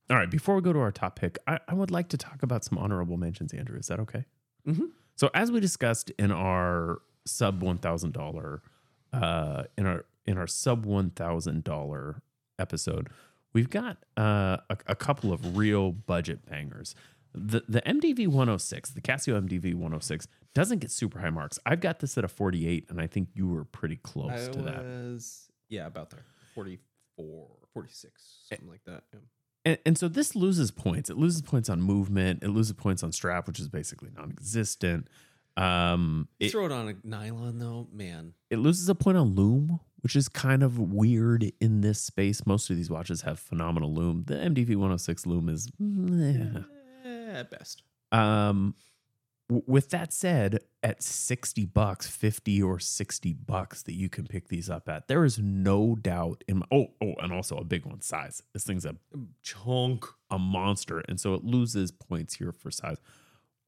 All 0.09 0.17
right, 0.17 0.29
before 0.29 0.55
we 0.55 0.61
go 0.61 0.73
to 0.73 0.79
our 0.79 0.91
top 0.91 1.17
pick, 1.17 1.37
I, 1.47 1.59
I 1.67 1.73
would 1.73 1.89
like 1.89 2.09
to 2.09 2.17
talk 2.17 2.43
about 2.43 2.63
some 2.65 2.77
honorable 2.77 3.15
mentions, 3.17 3.53
Andrew. 3.53 3.77
Is 3.79 3.87
that 3.87 3.99
okay? 4.01 4.25
Mhm. 4.67 4.89
So, 5.15 5.29
as 5.33 5.51
we 5.51 5.59
discussed 5.61 6.11
in 6.19 6.31
our 6.31 6.99
sub 7.25 7.63
one 7.63 7.77
thousand 7.77 8.11
dollar, 8.13 8.61
uh, 9.13 9.63
in 9.77 9.85
our 9.85 10.05
in 10.25 10.37
our 10.37 10.47
sub 10.47 10.85
one 10.85 11.09
thousand 11.11 11.63
dollar 11.63 12.21
episode, 12.59 13.07
we've 13.53 13.69
got 13.69 13.97
uh, 14.17 14.57
a, 14.69 14.77
a 14.87 14.95
couple 14.95 15.31
of 15.31 15.55
real 15.57 15.91
budget 15.91 16.45
bangers. 16.45 16.93
The 17.35 17.63
the 17.67 17.81
MDV 17.81 18.27
one 18.27 18.47
hundred 18.47 18.59
six, 18.61 18.89
the 18.91 19.01
Casio 19.01 19.39
MDV 19.41 19.75
one 19.75 19.91
hundred 19.91 20.03
six, 20.03 20.27
doesn't 20.53 20.79
get 20.79 20.89
super 20.91 21.19
high 21.19 21.29
marks. 21.29 21.59
I've 21.65 21.81
got 21.81 21.99
this 21.99 22.17
at 22.17 22.23
a 22.23 22.27
forty 22.27 22.67
eight, 22.67 22.85
and 22.89 23.01
I 23.01 23.07
think 23.07 23.29
you 23.33 23.47
were 23.47 23.65
pretty 23.65 23.97
close 23.97 24.47
I 24.49 24.51
to 24.51 24.61
that. 24.63 25.21
yeah, 25.69 25.85
about 25.87 26.09
there. 26.11 26.23
44, 26.53 27.47
46, 27.73 28.23
something 28.49 28.69
like 28.69 28.83
that. 28.85 29.03
Yeah. 29.13 29.19
And, 29.65 29.77
and 29.85 29.97
so 29.97 30.07
this 30.07 30.35
loses 30.35 30.71
points. 30.71 31.09
It 31.09 31.17
loses 31.17 31.41
points 31.41 31.69
on 31.69 31.81
movement. 31.81 32.43
It 32.43 32.49
loses 32.49 32.73
points 32.73 33.03
on 33.03 33.11
strap, 33.11 33.45
which 33.47 33.59
is 33.59 33.67
basically 33.67 34.09
non-existent. 34.15 35.07
Um, 35.57 36.27
it, 36.39 36.51
Throw 36.51 36.65
it 36.65 36.71
on 36.71 36.87
a 36.89 36.95
nylon 37.07 37.59
though, 37.59 37.87
man. 37.91 38.33
it 38.49 38.57
loses 38.57 38.87
a 38.89 38.95
point 38.95 39.17
on 39.17 39.35
lume, 39.35 39.79
which 40.01 40.15
is 40.15 40.27
kind 40.29 40.63
of 40.63 40.77
weird 40.79 41.51
in 41.59 41.81
this 41.81 41.99
space. 41.99 42.45
Most 42.45 42.69
of 42.69 42.75
these 42.75 42.89
watches 42.89 43.21
have 43.21 43.39
phenomenal 43.39 43.93
lume. 43.93 44.23
The 44.27 44.35
MDV 44.35 44.69
106 44.75 45.25
lume 45.25 45.49
is, 45.49 45.67
mm, 45.81 46.65
Eh, 47.35 47.39
at 47.39 47.51
best. 47.51 47.83
um, 48.11 48.75
w- 49.49 49.63
with 49.67 49.89
that 49.89 50.13
said, 50.13 50.59
at 50.83 51.01
60 51.03 51.65
bucks, 51.65 52.07
50 52.07 52.61
or 52.61 52.79
60 52.79 53.33
bucks 53.33 53.83
that 53.83 53.93
you 53.93 54.09
can 54.09 54.25
pick 54.27 54.47
these 54.47 54.69
up 54.69 54.87
at, 54.89 55.07
there 55.07 55.23
is 55.25 55.37
no 55.39 55.95
doubt 55.95 56.43
in 56.47 56.59
my, 56.59 56.65
oh, 56.71 56.87
oh, 57.01 57.13
and 57.21 57.31
also 57.33 57.57
a 57.57 57.63
big 57.63 57.85
one 57.85 58.01
size. 58.01 58.41
This 58.53 58.63
thing's 58.63 58.85
a 58.85 58.95
Chunk. 59.41 60.05
a 60.29 60.39
monster, 60.39 60.99
and 61.07 61.19
so 61.19 61.33
it 61.33 61.43
loses 61.43 61.91
points 61.91 62.35
here 62.35 62.51
for 62.51 62.71
size. 62.71 62.97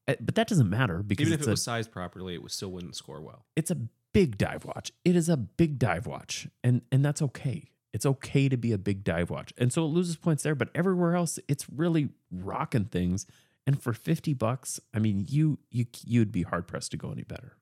Uh, 0.08 0.16
But 0.22 0.36
that 0.36 0.48
doesn't 0.48 0.70
matter 0.70 1.04
because 1.04 1.28
Even 1.28 1.34
if 1.40 1.42
it 1.42 1.48
a 1.48 1.52
was 1.52 1.62
sized 1.64 1.92
properly, 1.92 2.36
it 2.36 2.52
still 2.52 2.72
wouldn't 2.72 2.96
score 2.96 3.22
well. 3.22 3.46
it's 3.56 3.72
a 3.72 3.78
big 4.14 4.38
dive 4.38 4.66
watch. 4.66 4.92
It 5.06 5.16
is 5.16 5.30
a 5.30 5.38
big 5.38 5.78
dive 5.78 6.08
watch, 6.08 6.48
and 6.64 6.82
and 6.92 7.04
that's 7.06 7.22
okay. 7.22 7.70
It's 7.94 8.06
okay 8.06 8.48
to 8.50 8.58
be 8.58 8.72
a 8.72 8.78
big 8.78 9.04
dive 9.04 9.30
watch, 9.30 9.54
and 9.58 9.72
so 9.72 9.84
it 9.84 9.90
loses 9.90 10.16
points 10.16 10.44
there. 10.44 10.56
But 10.56 10.70
everywhere 10.74 11.16
else, 11.16 11.40
it's 11.48 11.70
really 11.70 12.10
rocking 12.32 12.86
things. 12.86 13.26
And 13.68 13.80
for 13.84 13.94
fifty 13.94 14.34
bucks, 14.34 14.80
I 14.94 15.00
mean, 15.00 15.26
you 15.28 15.60
you 15.70 15.86
you'd 16.04 16.32
be 16.32 16.42
hard 16.44 16.68
pressed 16.68 16.90
to 16.92 16.98
go 16.98 17.12
any 17.12 17.24
better. 17.24 17.58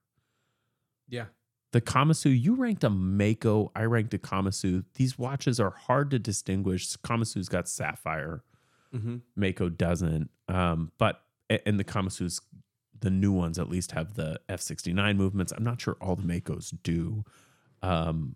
Yeah. 1.10 1.26
The 1.72 1.82
Kamasu, 1.82 2.39
you 2.41 2.56
ranked 2.56 2.86
a 2.86 2.89
Mako. 2.89 3.72
I 3.76 3.84
ranked 3.84 4.14
a 4.14 4.18
Kamasu. 4.18 4.86
These 4.93 5.18
watches 5.20 5.60
are 5.60 5.72
hard 5.72 6.10
to 6.12 6.20
distinguish. 6.20 6.88
Kamasu's 6.97 7.49
got 7.49 7.68
sapphire. 7.68 8.43
Mm-hmm. 8.93 9.18
Mako 9.36 9.68
doesn't. 9.70 10.30
Um, 10.47 10.91
but 10.97 11.22
and 11.49 11.78
the 11.78 11.84
Kamasu's, 11.84 12.39
the 12.97 13.10
new 13.10 13.32
ones 13.34 13.60
at 13.60 13.68
least 13.68 13.91
have 13.91 14.14
the 14.14 14.39
F69 14.47 15.18
movements. 15.18 15.51
I'm 15.51 15.66
not 15.66 15.82
sure 15.82 15.97
all 15.99 16.16
the 16.16 16.24
Makos 16.24 16.74
do. 16.82 17.26
Um, 17.82 18.36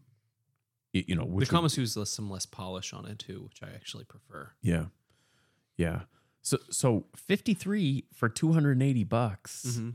you 0.91 1.15
know, 1.15 1.23
The 1.39 1.45
Kamasu's 1.45 1.95
less 1.95 2.09
some 2.09 2.29
less 2.29 2.45
polish 2.45 2.93
on 2.93 3.05
it 3.05 3.19
too, 3.19 3.43
which 3.45 3.61
I 3.63 3.67
actually 3.73 4.03
prefer. 4.05 4.51
yeah, 4.61 4.85
yeah. 5.77 6.01
So 6.41 6.57
so 6.69 7.05
53 7.15 8.05
for 8.13 8.29
280 8.29 9.03
bucks. 9.03 9.65
Mm-hmm. 9.67 9.89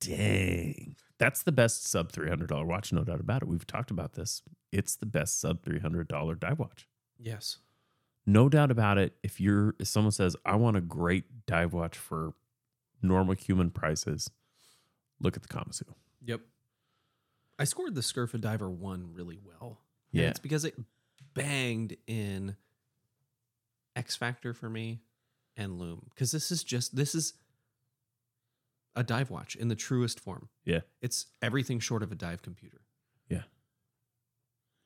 Dang, 0.00 0.96
that's 1.18 1.42
the 1.42 1.52
best 1.52 1.86
sub 1.86 2.10
300 2.10 2.48
dollar 2.48 2.64
watch, 2.64 2.92
no 2.92 3.04
doubt 3.04 3.20
about 3.20 3.42
it. 3.42 3.48
We've 3.48 3.66
talked 3.66 3.90
about 3.90 4.14
this. 4.14 4.42
It's 4.72 4.96
the 4.96 5.04
best 5.06 5.38
sub 5.40 5.62
300 5.62 6.08
dollar 6.08 6.34
dive 6.34 6.58
watch. 6.58 6.88
Yes. 7.18 7.58
no 8.24 8.48
doubt 8.48 8.70
about 8.70 8.96
it 8.96 9.14
if 9.22 9.40
you're 9.40 9.74
if 9.78 9.88
someone 9.88 10.10
says 10.12 10.34
i 10.46 10.54
want 10.56 10.74
a 10.76 10.80
great 10.80 11.24
dive 11.46 11.72
watch 11.74 11.96
for 11.98 12.32
normal 13.02 13.34
human 13.34 13.70
prices 13.70 14.30
look 15.20 15.36
at 15.36 15.42
the 15.42 15.48
kamasu 15.48 15.82
Yep. 16.24 16.40
I 17.58 17.64
scored 17.64 17.94
the 17.94 18.00
Scurfa 18.02 18.40
Diver 18.40 18.70
one 18.70 19.10
really 19.12 19.38
well. 19.42 19.80
And 20.12 20.22
Yeah. 20.22 20.28
It's 20.28 20.38
because 20.38 20.64
it 20.64 20.74
banged 21.34 21.96
in 22.06 22.56
X 23.96 24.16
Factor 24.16 24.54
for 24.54 24.70
me 24.70 25.00
and 25.56 25.78
Lume. 25.78 26.06
Because 26.14 26.30
this 26.32 26.50
is 26.50 26.62
just 26.64 26.96
this 26.96 27.14
is 27.14 27.34
a 28.96 29.02
dive 29.04 29.30
watch 29.30 29.54
in 29.56 29.68
the 29.68 29.76
truest 29.76 30.18
form. 30.20 30.48
Yeah. 30.64 30.80
It's 31.00 31.26
everything 31.42 31.78
short 31.80 32.02
of 32.02 32.10
a 32.10 32.14
dive 32.16 32.42
computer. 32.42 32.80
Yeah. 33.28 33.42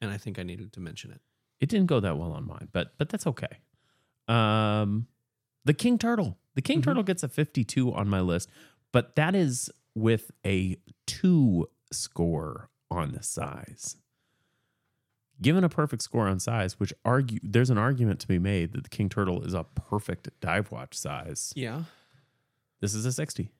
And 0.00 0.10
I 0.10 0.18
think 0.18 0.38
I 0.38 0.42
needed 0.42 0.72
to 0.74 0.80
mention 0.80 1.10
it. 1.10 1.20
it 1.60 1.68
didn't 1.68 1.86
go 1.86 2.00
that 2.00 2.18
well 2.18 2.32
on 2.32 2.46
mine 2.46 2.68
but 2.72 2.92
but 2.98 3.08
that's 3.08 3.26
okay 3.26 3.58
um 4.28 5.06
the 5.64 5.72
king 5.72 5.96
turtle 5.98 6.36
the 6.54 6.60
king 6.62 6.80
Mhm. 6.80 6.84
turtle 6.84 7.02
gets 7.02 7.22
a 7.22 7.28
52 7.28 7.92
on 7.94 8.08
my 8.08 8.20
list 8.20 8.50
but 8.92 9.14
that 9.14 9.34
is 9.34 9.70
with 9.94 10.30
a 10.44 10.76
2 11.06 11.66
score 11.92 12.68
on 12.90 13.12
the 13.12 13.22
size 13.22 13.96
given 15.42 15.64
a 15.64 15.68
perfect 15.68 16.02
score 16.02 16.28
on 16.28 16.38
size 16.38 16.78
which 16.78 16.92
argue 17.04 17.38
there's 17.42 17.70
an 17.70 17.78
argument 17.78 18.20
to 18.20 18.28
be 18.28 18.38
made 18.38 18.72
that 18.72 18.84
the 18.84 18.88
king 18.90 19.08
turtle 19.08 19.42
is 19.44 19.52
a 19.54 19.64
perfect 19.64 20.28
dive 20.40 20.70
watch 20.70 20.94
size. 20.96 21.52
Yeah. 21.56 21.84
this 22.80 22.94
is 22.94 23.04
a 23.06 23.12
60 23.12 23.50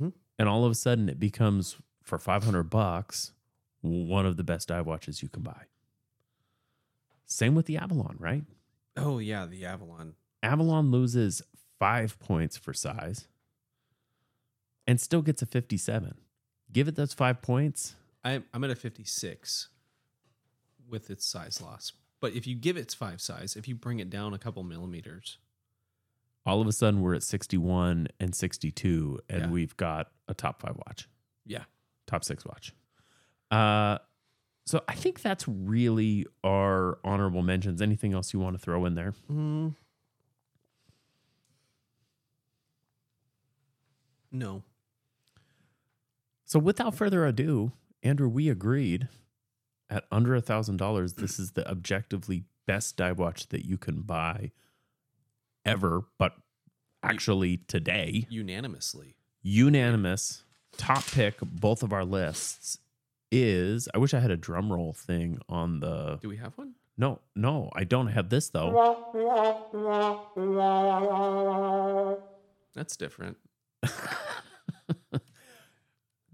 Mhm. 0.00 0.12
and 0.38 0.48
all 0.48 0.64
of 0.64 0.70
a 0.72 0.74
sudden 0.74 1.08
it 1.08 1.18
becomes 1.20 1.76
for 2.02 2.18
500 2.18 2.64
bucks 2.64 3.32
one 3.80 4.24
of 4.26 4.36
the 4.36 4.44
best 4.44 4.68
dive 4.68 4.86
watches 4.86 5.22
you 5.22 5.28
can 5.28 5.42
buy. 5.42 5.64
Same 7.26 7.54
with 7.54 7.66
the 7.66 7.76
avalon 7.76 8.16
right? 8.18 8.44
Oh 8.96 9.18
yeah, 9.18 9.46
the 9.46 9.64
Avalon. 9.64 10.14
avalon 10.42 10.90
loses 10.90 11.42
five 11.78 12.18
points 12.20 12.56
for 12.56 12.72
size 12.72 13.26
and 14.86 15.00
still 15.00 15.22
gets 15.22 15.42
a 15.42 15.46
57 15.46 16.14
give 16.72 16.88
it 16.88 16.94
those 16.94 17.12
five 17.12 17.42
points. 17.42 17.94
I, 18.24 18.42
I'm 18.54 18.64
at 18.64 18.70
a 18.70 18.76
56 18.76 19.68
with 20.92 21.10
its 21.10 21.26
size 21.26 21.60
loss. 21.60 21.92
But 22.20 22.34
if 22.34 22.46
you 22.46 22.54
give 22.54 22.76
its 22.76 22.94
five 22.94 23.20
size, 23.20 23.56
if 23.56 23.66
you 23.66 23.74
bring 23.74 23.98
it 23.98 24.08
down 24.10 24.32
a 24.32 24.38
couple 24.38 24.62
millimeters, 24.62 25.38
all 26.46 26.60
of 26.60 26.68
a 26.68 26.72
sudden 26.72 27.00
we're 27.00 27.14
at 27.14 27.24
61 27.24 28.06
and 28.20 28.32
62 28.34 29.18
and 29.28 29.40
Yeah. 29.42 29.50
we've 29.50 29.76
got 29.76 30.12
a 30.28 30.34
top 30.34 30.60
five 30.62 30.76
watch 30.86 31.08
yeah. 31.44 31.64
top 32.06 32.22
six 32.24 32.44
watch. 32.44 32.72
Uh, 33.50 33.98
so 34.64 34.82
I 34.86 34.94
think 34.94 35.22
that's 35.22 35.48
really 35.48 36.26
our 36.44 36.98
honorable 37.04 37.42
mentions. 37.42 37.82
Anything 37.82 38.12
else 38.14 38.32
you 38.32 38.38
want 38.38 38.54
to 38.56 38.62
throw 38.62 38.84
in 38.84 38.94
there? 38.94 39.14
Mm. 39.30 39.74
No. 44.30 44.62
So 46.44 46.58
without 46.58 46.94
further 46.94 47.26
ado, 47.26 47.72
Andrew, 48.02 48.28
we 48.28 48.48
agreed 48.48 49.08
at 49.92 50.04
under 50.10 50.34
a 50.34 50.40
thousand 50.40 50.78
dollars. 50.78 51.14
This 51.14 51.38
is 51.38 51.52
the 51.52 51.68
objectively 51.70 52.44
best 52.66 52.96
dive 52.96 53.18
watch 53.18 53.48
that 53.50 53.64
you 53.66 53.76
can 53.76 54.00
buy 54.02 54.50
ever. 55.64 56.04
But 56.18 56.34
actually 57.02 57.58
today, 57.68 58.26
unanimously. 58.30 59.16
unanimous 59.42 60.44
top 60.76 61.04
pick, 61.06 61.38
both 61.40 61.82
of 61.82 61.92
our 61.92 62.04
lists 62.04 62.78
is. 63.30 63.88
I 63.94 63.98
wish 63.98 64.14
I 64.14 64.20
had 64.20 64.30
a 64.30 64.36
drum 64.36 64.72
roll 64.72 64.92
thing 64.94 65.38
on 65.48 65.80
the. 65.80 66.18
Do 66.22 66.28
we 66.28 66.36
have 66.38 66.56
one? 66.56 66.74
No, 66.96 67.20
no, 67.34 67.70
I 67.74 67.84
don't 67.84 68.08
have 68.08 68.28
this 68.28 68.48
though. 68.50 68.70
That's 72.74 72.96
different. 72.96 73.36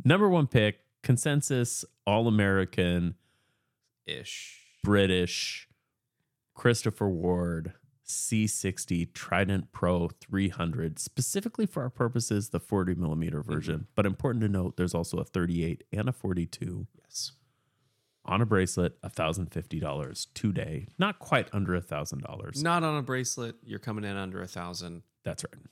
Number 0.04 0.28
one 0.28 0.46
pick, 0.46 0.78
consensus, 1.02 1.84
All 2.06 2.28
American, 2.28 3.14
Ish. 4.08 4.64
British, 4.82 5.68
Christopher 6.54 7.08
Ward, 7.08 7.74
C60 8.06 9.12
Trident 9.12 9.70
Pro 9.70 10.08
300, 10.08 10.98
specifically 10.98 11.66
for 11.66 11.82
our 11.82 11.90
purposes, 11.90 12.48
the 12.48 12.60
40 12.60 12.94
millimeter 12.94 13.40
mm-hmm. 13.40 13.52
version. 13.52 13.86
But 13.94 14.06
important 14.06 14.42
to 14.42 14.48
note, 14.48 14.76
there's 14.76 14.94
also 14.94 15.18
a 15.18 15.24
38 15.24 15.84
and 15.92 16.08
a 16.08 16.12
42 16.12 16.86
Yes. 17.04 17.32
on 18.24 18.40
a 18.40 18.46
bracelet, 18.46 19.00
$1,050 19.02 20.26
today. 20.34 20.86
Not 20.98 21.18
quite 21.18 21.48
under 21.52 21.74
a 21.74 21.82
$1,000. 21.82 22.62
Not 22.62 22.82
on 22.82 22.96
a 22.96 23.02
bracelet. 23.02 23.56
You're 23.62 23.78
coming 23.78 24.04
in 24.04 24.16
under 24.16 24.40
a 24.40 24.46
thousand. 24.46 25.02
That's 25.24 25.44
right. 25.44 25.62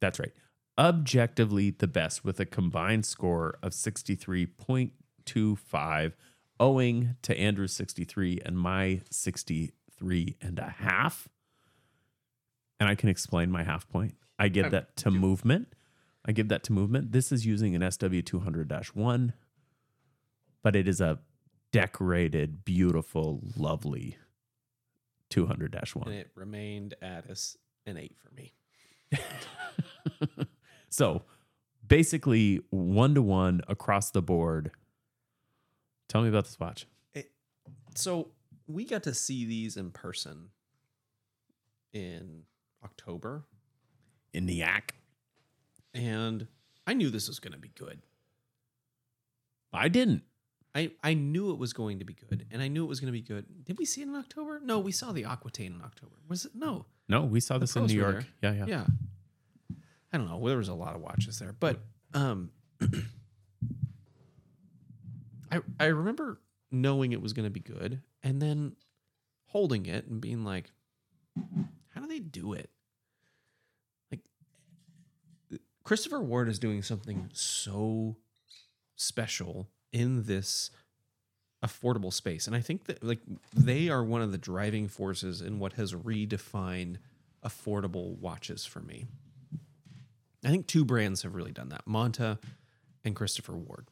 That's 0.00 0.18
right. 0.18 0.32
Objectively 0.78 1.70
the 1.70 1.86
best 1.86 2.24
with 2.24 2.40
a 2.40 2.44
combined 2.44 3.06
score 3.06 3.58
of 3.62 3.72
63.25, 3.72 6.12
owing 6.58 7.16
to 7.22 7.36
Andrew's 7.38 7.72
63 7.72 8.40
and 8.44 8.58
my 8.58 9.02
63 9.10 10.36
and 10.40 10.58
a 10.58 10.68
half. 10.78 11.28
And 12.80 12.88
I 12.88 12.94
can 12.94 13.08
explain 13.08 13.50
my 13.50 13.62
half 13.64 13.88
point. 13.88 14.14
I 14.38 14.48
give 14.48 14.66
Um, 14.66 14.70
that 14.72 14.96
to 14.98 15.10
movement. 15.10 15.72
I 16.24 16.32
give 16.32 16.48
that 16.48 16.62
to 16.64 16.72
movement. 16.72 17.12
This 17.12 17.30
is 17.32 17.46
using 17.46 17.74
an 17.74 17.82
SW200 17.82 18.94
1, 18.94 19.32
but 20.62 20.74
it 20.76 20.88
is 20.88 21.00
a 21.00 21.20
decorated, 21.72 22.64
beautiful, 22.64 23.42
lovely 23.56 24.16
200 25.30 25.74
And 25.74 25.84
1. 25.94 26.08
it 26.12 26.30
remained 26.34 26.94
at 27.02 27.26
a 27.30 27.36
an 27.88 27.96
eight 27.96 28.16
for 28.18 28.30
me. 28.34 28.54
So 30.88 31.22
basically, 31.86 32.60
one 32.70 33.14
to 33.16 33.20
one 33.22 33.60
across 33.68 34.10
the 34.10 34.22
board. 34.22 34.70
Tell 36.08 36.22
me 36.22 36.28
about 36.28 36.44
this 36.44 36.58
watch. 36.58 36.86
So 37.94 38.28
we 38.66 38.84
got 38.84 39.02
to 39.04 39.14
see 39.14 39.46
these 39.46 39.76
in 39.76 39.90
person 39.90 40.50
in 41.92 42.42
October, 42.84 43.44
In 44.34 44.44
the 44.46 44.54
yak. 44.54 44.94
and 45.94 46.46
I 46.86 46.92
knew 46.92 47.08
this 47.10 47.26
was 47.26 47.38
going 47.40 47.52
to 47.54 47.58
be 47.58 47.70
good. 47.70 48.02
I 49.72 49.88
didn't. 49.88 50.22
I, 50.74 50.90
I 51.02 51.14
knew 51.14 51.50
it 51.52 51.58
was 51.58 51.72
going 51.72 52.00
to 52.00 52.04
be 52.04 52.12
good, 52.14 52.46
and 52.50 52.60
I 52.60 52.68
knew 52.68 52.84
it 52.84 52.88
was 52.88 53.00
going 53.00 53.08
to 53.12 53.18
be 53.18 53.22
good. 53.22 53.64
Did 53.64 53.78
we 53.78 53.86
see 53.86 54.02
it 54.02 54.08
in 54.08 54.14
October? 54.14 54.60
No, 54.62 54.78
we 54.78 54.92
saw 54.92 55.10
the 55.12 55.24
Aquitaine 55.24 55.72
in 55.72 55.82
October. 55.82 56.16
Was 56.28 56.44
it? 56.44 56.52
No. 56.54 56.84
No, 57.08 57.22
we 57.24 57.40
saw 57.40 57.56
this 57.56 57.74
in 57.76 57.86
New 57.86 58.02
were 58.02 58.10
York. 58.12 58.24
Yeah, 58.42 58.52
yeah. 58.52 58.66
Yeah. 58.66 58.84
I 60.12 60.18
don't 60.18 60.28
know. 60.28 60.46
There 60.46 60.58
was 60.58 60.68
a 60.68 60.74
lot 60.74 60.94
of 60.94 61.00
watches 61.00 61.38
there, 61.38 61.54
but 61.58 61.80
um, 62.12 62.50
I 65.78 65.84
I 65.84 65.86
remember 65.86 66.40
knowing 66.70 67.12
it 67.12 67.22
was 67.22 67.32
going 67.32 67.44
to 67.44 67.50
be 67.50 67.60
good, 67.60 68.02
and 68.22 68.40
then 68.40 68.76
holding 69.46 69.86
it 69.86 70.06
and 70.06 70.20
being 70.20 70.44
like, 70.44 70.72
"How 71.90 72.00
do 72.00 72.06
they 72.06 72.18
do 72.20 72.52
it?" 72.52 72.70
Like 74.10 74.20
Christopher 75.84 76.20
Ward 76.20 76.48
is 76.48 76.58
doing 76.58 76.82
something 76.82 77.28
so 77.32 78.16
special 78.96 79.68
in 79.92 80.24
this 80.24 80.70
affordable 81.64 82.12
space, 82.12 82.46
and 82.46 82.54
I 82.54 82.60
think 82.60 82.84
that 82.84 83.02
like 83.02 83.20
they 83.54 83.88
are 83.88 84.04
one 84.04 84.22
of 84.22 84.32
the 84.32 84.38
driving 84.38 84.88
forces 84.88 85.40
in 85.40 85.58
what 85.58 85.74
has 85.74 85.92
redefined 85.94 86.96
affordable 87.44 88.18
watches 88.18 88.64
for 88.64 88.80
me. 88.80 89.06
I 90.44 90.48
think 90.48 90.66
two 90.66 90.84
brands 90.84 91.22
have 91.22 91.34
really 91.34 91.52
done 91.52 91.70
that 91.70 91.86
Monta 91.86 92.38
and 93.04 93.16
Christopher 93.16 93.56
Ward. 93.56 93.88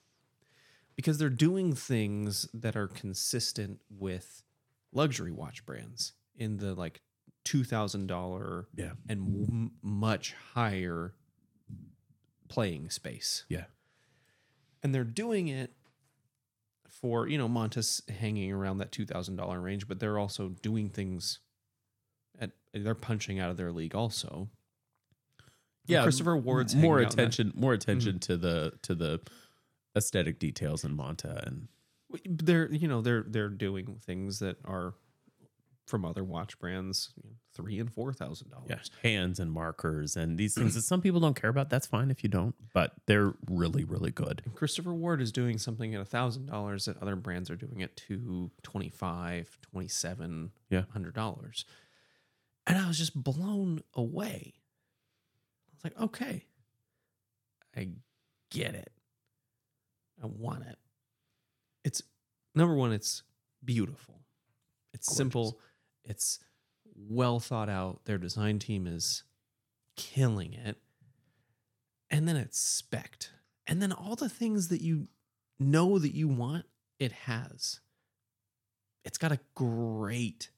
Because 0.96 1.18
they're 1.18 1.28
doing 1.28 1.74
things 1.74 2.48
that 2.54 2.76
are 2.76 2.86
consistent 2.86 3.80
with 3.90 4.42
luxury 4.92 5.32
watch 5.32 5.66
brands 5.66 6.12
in 6.36 6.58
the 6.58 6.74
like 6.74 7.00
$2,000 7.44 8.66
Yeah. 8.76 8.92
and 9.08 9.48
m- 9.50 9.72
much 9.82 10.34
higher 10.54 11.14
playing 12.48 12.90
space. 12.90 13.44
Yeah. 13.48 13.64
And 14.82 14.94
they're 14.94 15.04
doing 15.04 15.48
it 15.48 15.72
for, 16.88 17.26
you 17.26 17.38
know, 17.38 17.48
Monta's 17.48 18.02
hanging 18.08 18.52
around 18.52 18.78
that 18.78 18.92
$2,000 18.92 19.62
range, 19.62 19.88
but 19.88 19.98
they're 19.98 20.18
also 20.18 20.50
doing 20.62 20.88
things 20.88 21.40
at, 22.38 22.52
they're 22.72 22.94
punching 22.94 23.38
out 23.38 23.50
of 23.50 23.56
their 23.56 23.72
league 23.72 23.94
also. 23.94 24.48
Yeah. 25.86 26.02
Christopher 26.02 26.36
Ward's 26.36 26.74
more 26.74 26.98
hanging 26.98 27.06
out 27.06 27.12
in 27.12 27.20
attention, 27.20 27.52
more 27.54 27.72
attention 27.72 28.12
mm-hmm. 28.12 28.32
to 28.32 28.36
the 28.36 28.72
to 28.82 28.94
the 28.94 29.20
aesthetic 29.96 30.38
details 30.38 30.84
in 30.84 30.96
Monta 30.96 31.46
and 31.46 31.68
they're 32.26 32.70
you 32.72 32.86
know 32.88 33.00
they're 33.00 33.24
they're 33.26 33.48
doing 33.48 33.98
things 34.04 34.38
that 34.38 34.56
are 34.64 34.94
from 35.86 36.04
other 36.04 36.24
watch 36.24 36.58
brands 36.58 37.12
you 37.16 37.28
know, 37.28 37.34
three 37.54 37.78
and 37.78 37.92
four 37.92 38.12
thousand 38.12 38.48
yeah, 38.50 38.74
dollars 38.76 38.90
hands 39.02 39.38
and 39.38 39.52
markers 39.52 40.16
and 40.16 40.38
these 40.38 40.54
things 40.54 40.74
that 40.74 40.80
some 40.82 41.02
people 41.02 41.20
don't 41.20 41.38
care 41.38 41.50
about. 41.50 41.68
That's 41.68 41.86
fine 41.86 42.10
if 42.10 42.22
you 42.22 42.30
don't, 42.30 42.54
but 42.72 42.92
they're 43.06 43.34
really, 43.50 43.84
really 43.84 44.10
good. 44.10 44.40
and 44.46 44.54
christopher 44.54 44.94
ward 44.94 45.20
is 45.20 45.30
doing 45.30 45.58
something 45.58 45.94
at 45.94 46.00
a 46.00 46.04
thousand 46.06 46.46
dollars 46.46 46.86
that 46.86 47.00
other 47.02 47.16
brands 47.16 47.50
are 47.50 47.56
doing 47.56 47.82
at 47.82 47.96
two 47.96 48.50
twenty 48.62 48.88
five 48.88 49.58
twenty 49.60 49.88
seven 49.88 50.52
Yeah. 50.70 50.84
hundred 50.92 51.14
dollars 51.14 51.64
and 52.66 52.78
i 52.78 52.88
was 52.88 52.96
just 52.96 53.14
blown 53.22 53.82
away 53.92 54.54
i 54.56 55.70
was 55.74 55.84
like 55.84 56.00
okay 56.00 56.46
i 57.76 57.88
get 58.50 58.74
it 58.74 58.90
i 60.22 60.26
want 60.26 60.64
it. 60.66 60.78
It's 61.84 62.02
number 62.54 62.74
one 62.74 62.92
it's 62.92 63.22
beautiful. 63.64 64.20
It's 64.92 65.08
Gorgeous. 65.08 65.16
simple. 65.16 65.60
It's 66.04 66.38
well 66.94 67.40
thought 67.40 67.68
out. 67.68 68.04
Their 68.04 68.18
design 68.18 68.58
team 68.58 68.86
is 68.86 69.24
killing 69.96 70.54
it. 70.54 70.76
And 72.10 72.28
then 72.28 72.36
it's 72.36 72.58
spec 72.58 73.28
and 73.66 73.80
then 73.80 73.92
all 73.92 74.16
the 74.16 74.28
things 74.28 74.68
that 74.68 74.80
you 74.80 75.08
know 75.58 75.98
that 75.98 76.14
you 76.14 76.28
want 76.28 76.66
it 76.98 77.12
has. 77.12 77.80
It's 79.04 79.18
got 79.18 79.32
a 79.32 79.40
great 79.54 80.50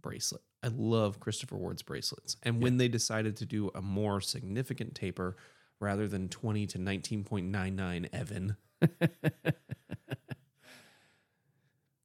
bracelet. 0.00 0.42
I 0.62 0.68
love 0.74 1.20
christopher 1.20 1.56
ward's 1.56 1.82
bracelets. 1.82 2.36
And 2.42 2.62
when 2.62 2.76
they 2.78 2.88
decided 2.88 3.36
to 3.36 3.46
do 3.46 3.70
a 3.74 3.82
more 3.82 4.20
significant 4.20 4.94
taper 4.94 5.36
rather 5.80 6.08
than 6.08 6.28
20 6.28 6.66
to 6.66 6.78
19.99 6.78 8.08
evan 8.12 8.56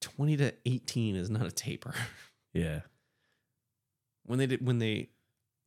20 0.01 0.37
to 0.37 0.53
18 0.65 1.15
is 1.15 1.29
not 1.29 1.45
a 1.45 1.51
taper 1.51 1.93
Yeah. 2.53 2.81
when 4.25 4.39
they 4.39 4.47
did 4.47 4.65
when 4.65 4.79
they 4.79 5.09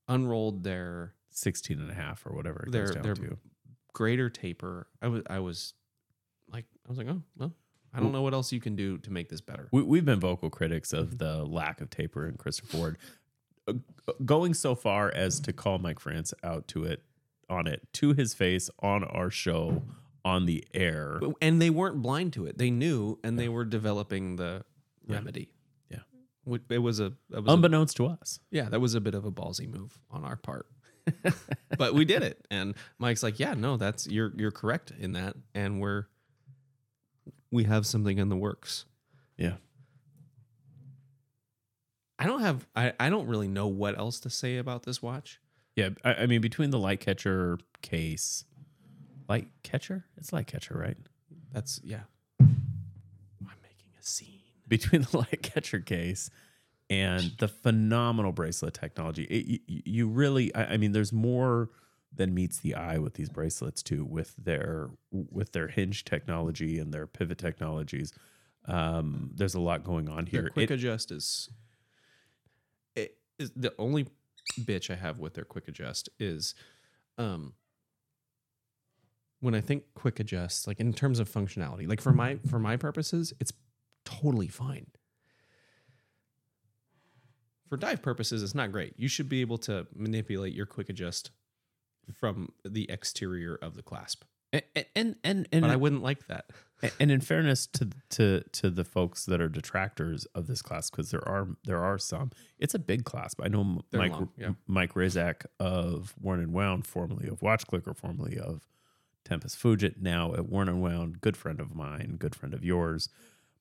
unrolled 0.08 0.64
their 0.64 1.14
16 1.30 1.80
and 1.80 1.90
a 1.90 1.94
half 1.94 2.26
or 2.26 2.34
whatever 2.34 2.64
it 2.66 2.70
goes 2.72 2.90
down 2.92 3.02
they're- 3.02 3.14
to. 3.14 3.38
greater 3.92 4.28
taper 4.28 4.86
i 5.00 5.08
was 5.08 5.22
i 5.30 5.38
was 5.38 5.72
like 6.52 6.66
i 6.86 6.88
was 6.88 6.98
like 6.98 7.06
oh 7.08 7.22
well 7.38 7.54
i 7.94 8.00
don't 8.00 8.12
know 8.12 8.22
what 8.22 8.34
else 8.34 8.52
you 8.52 8.60
can 8.60 8.76
do 8.76 8.98
to 8.98 9.10
make 9.10 9.28
this 9.30 9.40
better 9.40 9.68
We, 9.72 9.82
we've 9.82 10.04
been 10.04 10.20
vocal 10.20 10.50
critics 10.50 10.92
of 10.92 11.18
the 11.18 11.44
lack 11.44 11.80
of 11.80 11.90
taper 11.90 12.26
in 12.28 12.36
Christopher 12.36 12.76
Ward, 12.76 12.98
Uh, 13.66 13.74
going 14.24 14.52
so 14.52 14.74
far 14.74 15.10
as 15.14 15.40
to 15.40 15.52
call 15.52 15.78
Mike 15.78 16.00
France 16.00 16.34
out 16.42 16.68
to 16.68 16.84
it 16.84 17.02
on 17.48 17.66
it 17.66 17.80
to 17.94 18.12
his 18.12 18.34
face 18.34 18.68
on 18.80 19.04
our 19.04 19.30
show 19.30 19.82
on 20.24 20.46
the 20.46 20.64
air. 20.72 21.20
And 21.42 21.60
they 21.60 21.70
weren't 21.70 22.00
blind 22.02 22.32
to 22.34 22.46
it 22.46 22.56
they 22.58 22.70
knew 22.70 23.18
and 23.22 23.38
they 23.38 23.48
were 23.48 23.64
developing 23.64 24.36
the 24.36 24.64
Yeah. 25.06 25.16
remedy 25.16 25.50
Yeah. 25.90 25.98
It 26.70 26.78
was 26.78 27.00
a, 27.00 27.12
that 27.30 27.42
was 27.42 27.50
a 27.50 27.52
Unbeknownst 27.54 27.96
to 27.98 28.06
us. 28.06 28.40
yeah 28.50 28.68
that 28.70 28.80
was 28.80 28.94
a 28.94 29.00
bit 29.00 29.14
of 29.14 29.24
a 29.24 29.30
ballsy 29.32 29.68
move 29.68 29.98
on 30.10 30.24
our 30.24 30.36
part 30.36 30.66
but 31.78 31.92
we 31.94 32.06
did 32.06 32.22
it 32.22 32.46
and 32.50 32.74
mike's 32.98 33.22
like 33.22 33.38
yeah 33.38 33.52
no 33.52 33.76
that's 33.76 34.06
you're 34.06 34.32
you're 34.36 34.50
correct 34.50 34.90
in 34.98 35.12
that 35.12 35.36
and 35.54 35.78
we're 35.78 36.06
we 37.50 37.64
have 37.64 37.84
something 37.84 38.16
in 38.18 38.30
the 38.30 38.36
works 38.36 38.86
Yeah. 39.36 39.56
i 42.18 42.24
don't 42.26 42.40
have 42.40 42.66
i 42.74 42.92
i 42.98 43.10
don't 43.10 43.26
really 43.26 43.48
know 43.48 43.66
what 43.66 43.98
else 43.98 44.20
to 44.20 44.30
say 44.30 44.56
about 44.56 44.84
this 44.84 45.02
watch 45.02 45.40
Yeah. 45.76 45.90
I, 46.04 46.14
I 46.14 46.26
mean, 46.26 46.40
between 46.40 46.70
the 46.70 46.78
light 46.78 47.00
catcher 47.00 47.58
case, 47.82 48.44
light 49.28 49.48
catcher? 49.62 50.04
It's 50.16 50.32
light 50.32 50.46
catcher, 50.46 50.76
right? 50.78 50.96
that's 51.52 51.80
yeah 51.84 52.00
i'm 52.40 53.56
making 53.62 53.92
a 53.98 54.02
scene 54.02 54.40
Between 54.68 55.02
the 55.02 55.18
light 55.18 55.40
catcher 55.42 55.78
case 55.78 56.30
and 56.90 57.32
the 57.38 57.48
phenomenal 57.48 58.32
bracelet 58.32 58.74
technology. 58.74 59.24
It, 59.24 59.60
you, 59.66 59.82
you 59.84 60.08
really, 60.08 60.54
I, 60.54 60.74
I 60.74 60.76
mean, 60.78 60.92
there's 60.92 61.12
more 61.12 61.70
than 62.14 62.34
meets 62.34 62.58
the 62.58 62.74
eye 62.74 62.98
with 62.98 63.14
these 63.14 63.28
bracelets 63.28 63.82
too, 63.82 64.04
with 64.04 64.34
their 64.36 64.90
with 65.10 65.52
their 65.52 65.68
hinge 65.68 66.04
technology 66.04 66.78
and 66.78 66.92
their 66.92 67.06
pivot 67.06 67.38
technologies. 67.38 68.12
Um, 68.66 69.30
there's 69.34 69.54
a 69.54 69.60
lot 69.60 69.84
going 69.84 70.08
on 70.08 70.26
here. 70.26 70.42
Their 70.42 70.50
quick 70.50 70.70
It- 70.70 70.74
adjust 70.74 71.10
is, 71.12 71.48
it 72.96 73.16
is 73.38 73.50
the 73.54 73.74
only 73.78 74.08
bitch 74.60 74.90
I 74.90 74.96
have 74.96 75.18
with 75.18 75.34
their 75.34 75.44
quick 75.44 75.68
adjust 75.68 76.08
is, 76.18 76.54
um, 77.18 77.52
when 79.44 79.54
I 79.54 79.60
think 79.60 79.84
quick 79.94 80.18
adjust, 80.20 80.66
like 80.66 80.80
in 80.80 80.94
terms 80.94 81.18
of 81.20 81.30
functionality, 81.30 81.86
like 81.86 82.00
for 82.00 82.12
my 82.12 82.38
for 82.48 82.58
my 82.58 82.76
purposes, 82.76 83.34
it's 83.38 83.52
totally 84.04 84.48
fine. 84.48 84.86
For 87.68 87.76
dive 87.76 88.00
purposes, 88.00 88.42
it's 88.42 88.54
not 88.54 88.72
great. 88.72 88.94
You 88.96 89.06
should 89.06 89.28
be 89.28 89.42
able 89.42 89.58
to 89.58 89.86
manipulate 89.94 90.54
your 90.54 90.64
quick 90.64 90.88
adjust 90.88 91.30
from 92.12 92.52
the 92.64 92.90
exterior 92.90 93.58
of 93.60 93.76
the 93.76 93.82
clasp, 93.82 94.24
and 94.52 94.62
and 94.96 95.16
and, 95.22 95.48
and 95.52 95.60
but 95.60 95.70
I 95.70 95.76
wouldn't 95.76 96.02
like 96.02 96.26
that. 96.28 96.46
and 96.98 97.10
in 97.10 97.20
fairness 97.20 97.66
to 97.66 97.90
to 98.10 98.44
to 98.52 98.70
the 98.70 98.84
folks 98.84 99.26
that 99.26 99.42
are 99.42 99.48
detractors 99.48 100.24
of 100.34 100.46
this 100.46 100.62
class, 100.62 100.88
because 100.88 101.10
there 101.10 101.26
are 101.28 101.48
there 101.64 101.84
are 101.84 101.98
some, 101.98 102.30
it's 102.58 102.74
a 102.74 102.78
big 102.78 103.04
clasp. 103.04 103.42
I 103.44 103.48
know 103.48 103.82
They're 103.90 104.00
Mike 104.00 104.12
long, 104.12 104.30
yeah. 104.38 104.50
Mike 104.66 104.94
Razak 104.94 105.44
of 105.60 106.14
Worn 106.18 106.40
and 106.40 106.54
Wound, 106.54 106.86
formerly 106.86 107.28
of 107.28 107.42
Watch 107.42 107.66
Clicker, 107.66 107.92
formerly 107.92 108.38
of 108.38 108.66
Tempest 109.24 109.60
Fugit, 109.60 110.00
now 110.00 110.34
at 110.34 110.48
Worn 110.48 110.68
and 110.68 110.82
Wound, 110.82 111.20
good 111.20 111.36
friend 111.36 111.60
of 111.60 111.74
mine, 111.74 112.16
good 112.18 112.34
friend 112.34 112.54
of 112.54 112.64
yours. 112.64 113.08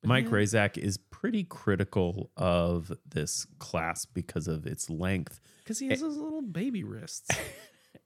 Mike 0.03 0.25
mm-hmm. 0.25 0.35
Yeah. 0.35 0.41
Razak 0.41 0.77
is 0.77 0.97
pretty 0.97 1.43
critical 1.45 2.29
of 2.35 2.91
this 3.07 3.47
class 3.59 4.05
because 4.05 4.47
of 4.47 4.65
its 4.65 4.89
length. 4.89 5.39
Because 5.59 5.79
he 5.79 5.87
has 5.87 6.01
his 6.01 6.17
little 6.17 6.41
baby 6.41 6.83
wrists. 6.83 7.29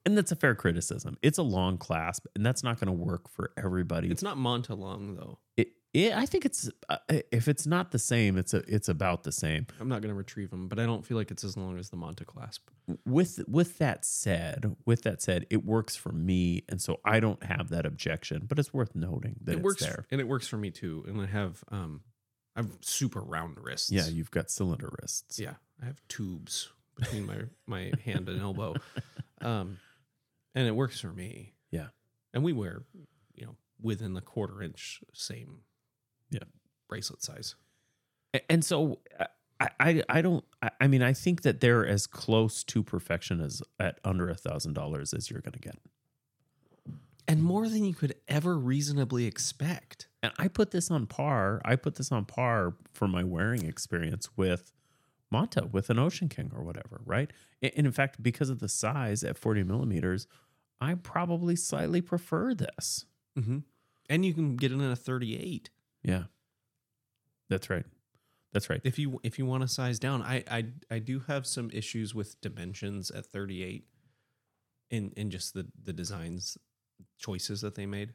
And 0.08 0.18
that's 0.18 0.32
a 0.32 0.38
fair 0.38 0.55
criticism. 0.55 1.18
It's 1.22 1.38
a 1.38 1.43
long 1.43 1.78
clasp, 1.78 2.28
and 2.34 2.45
that's 2.45 2.64
not 2.64 2.80
going 2.80 2.88
to 2.88 2.93
work 2.93 3.28
for 3.28 3.51
everybody. 3.58 4.10
It's 4.10 4.24
not 4.24 4.38
Monta 4.38 4.78
long 4.78 5.16
though. 5.16 5.39
It, 5.58 5.68
it, 5.94 6.14
I 6.14 6.26
think 6.26 6.46
it's 6.46 6.70
uh, 6.90 6.98
if 7.32 7.48
it's 7.48 7.66
not 7.66 7.92
the 7.92 8.00
same, 8.00 8.38
it's 8.38 8.54
a, 8.54 8.64
it's 8.68 8.90
about 8.90 9.24
the 9.24 9.32
same. 9.32 9.68
I'm 9.80 9.88
not 9.88 10.02
going 10.02 10.10
to 10.10 10.18
retrieve 10.18 10.52
them, 10.52 10.68
but 10.68 10.80
I 10.80 10.86
don't 10.86 11.06
feel 11.06 11.18
like 11.18 11.32
it's 11.32 11.44
as 11.44 11.58
long 11.58 11.78
as 11.80 11.90
the 11.90 11.98
Monta 11.98 12.26
clasp. 12.26 12.70
With 13.06 13.44
with 13.48 13.78
that 13.80 14.06
said, 14.06 14.76
with 14.86 15.04
that 15.04 15.22
said, 15.22 15.46
it 15.50 15.66
works 15.66 15.96
for 15.96 16.12
me, 16.12 16.64
and 16.70 16.82
so 16.82 17.00
I 17.04 17.20
don't 17.20 17.42
have 17.44 17.70
that 17.70 17.86
objection. 17.86 18.46
But 18.48 18.60
it's 18.60 18.74
worth 18.74 18.96
noting 18.96 19.38
that 19.44 19.54
it 19.54 19.56
it's 19.58 19.64
works, 19.64 19.82
there. 19.82 20.06
and 20.12 20.22
it 20.22 20.28
works 20.28 20.48
for 20.48 20.58
me 20.58 20.70
too. 20.72 21.04
And 21.08 21.20
I 21.22 21.26
have, 21.26 21.64
um, 21.72 22.02
I 22.56 22.62
have 22.62 22.72
super 22.82 23.22
round 23.22 23.58
wrists. 23.60 23.90
Yeah, 23.92 24.08
you've 24.08 24.32
got 24.32 24.52
cylinder 24.52 24.90
wrists. 25.02 25.40
yeah, 25.40 25.54
I 25.82 25.86
have 25.86 26.02
tubes 26.08 26.70
between 26.96 27.26
my 27.26 27.38
my 27.66 27.92
hand 28.06 28.30
and 28.30 28.42
elbow, 28.42 28.76
um, 29.42 29.78
and 30.54 30.68
it 30.68 30.76
works 30.76 31.00
for 31.00 31.12
me. 31.12 31.54
Yeah. 31.72 31.88
and 32.34 32.44
we 32.44 32.54
wear, 32.54 32.84
you 33.36 33.46
know, 33.46 33.56
within 33.82 34.14
the 34.14 34.22
quarter 34.22 34.62
inch 34.62 35.02
same, 35.14 35.60
Yeah. 36.30 36.40
bracelet 36.88 37.24
size. 37.24 37.56
And 38.50 38.64
so 38.64 39.00
I, 39.60 39.70
I, 39.80 40.04
I 40.10 40.22
don't. 40.22 40.44
I, 40.80 40.88
mean, 40.88 41.02
I 41.02 41.14
think 41.14 41.42
that 41.42 41.62
they're 41.62 41.86
as 41.86 42.08
close 42.08 42.64
to 42.66 42.84
perfection 42.84 43.42
as 43.42 43.62
at 43.80 44.00
under 44.04 44.30
a 44.30 44.36
thousand 44.36 44.74
dollars 44.74 45.14
as 45.14 45.30
you're 45.30 45.42
going 45.42 45.54
to 45.54 45.60
get. 45.60 45.78
And 47.28 47.44
more 47.44 47.68
than 47.68 47.84
you 47.84 47.94
could 47.94 48.16
ever 48.28 48.58
reasonably 48.58 49.26
expect. 49.26 50.08
And 50.24 50.32
I 50.38 50.48
put 50.48 50.72
this 50.72 50.90
on 50.90 51.08
par. 51.08 51.62
I 51.66 51.76
put 51.76 51.96
this 51.96 52.12
on 52.12 52.26
par 52.26 52.76
for 52.94 53.08
my 53.08 53.24
wearing 53.24 53.66
experience 53.66 54.30
with 54.38 54.72
Monta, 55.34 55.72
with 55.72 55.90
an 55.90 56.00
Ocean 56.00 56.30
King 56.30 56.52
or 56.56 56.64
whatever, 56.64 57.02
right? 57.06 57.32
And 57.62 57.72
and 57.76 57.88
in 57.88 57.94
fact, 57.94 58.22
because 58.22 58.50
of 58.50 58.60
the 58.60 58.70
size 58.70 59.24
at 59.24 59.38
40 59.38 59.64
millimeters, 59.64 60.28
I 60.80 60.94
probably 60.96 61.56
slightly 61.56 62.02
prefer 62.02 62.54
this. 62.54 63.06
Mm-hmm. 63.38 63.60
And 64.10 64.26
you 64.26 64.34
can 64.34 64.56
get 64.56 64.72
it 64.72 64.76
in 64.76 64.82
a 64.82 64.96
38. 64.96 65.70
Yeah. 66.08 66.24
That's 67.49 67.70
right. 67.70 67.86
That's 68.53 68.70
right. 68.72 68.82
if 68.84 68.97
you 68.97 69.20
if 69.24 69.38
you 69.38 69.45
want 69.45 69.62
to 69.62 69.68
size 69.68 69.99
down 69.99 70.24
i 70.24 70.43
i 70.49 70.66
i 70.89 70.97
do 70.99 71.20
have 71.28 71.45
some 71.45 71.70
issues 71.72 72.16
with 72.16 72.39
dimensions 72.41 73.12
at 73.12 73.26
38 73.28 73.86
in 74.89 75.12
in 75.16 75.30
just 75.30 75.53
the 75.53 75.68
the 75.84 75.93
designs 75.93 76.58
choices 77.20 77.62
that 77.62 77.76
they 77.76 77.86
made 77.86 78.14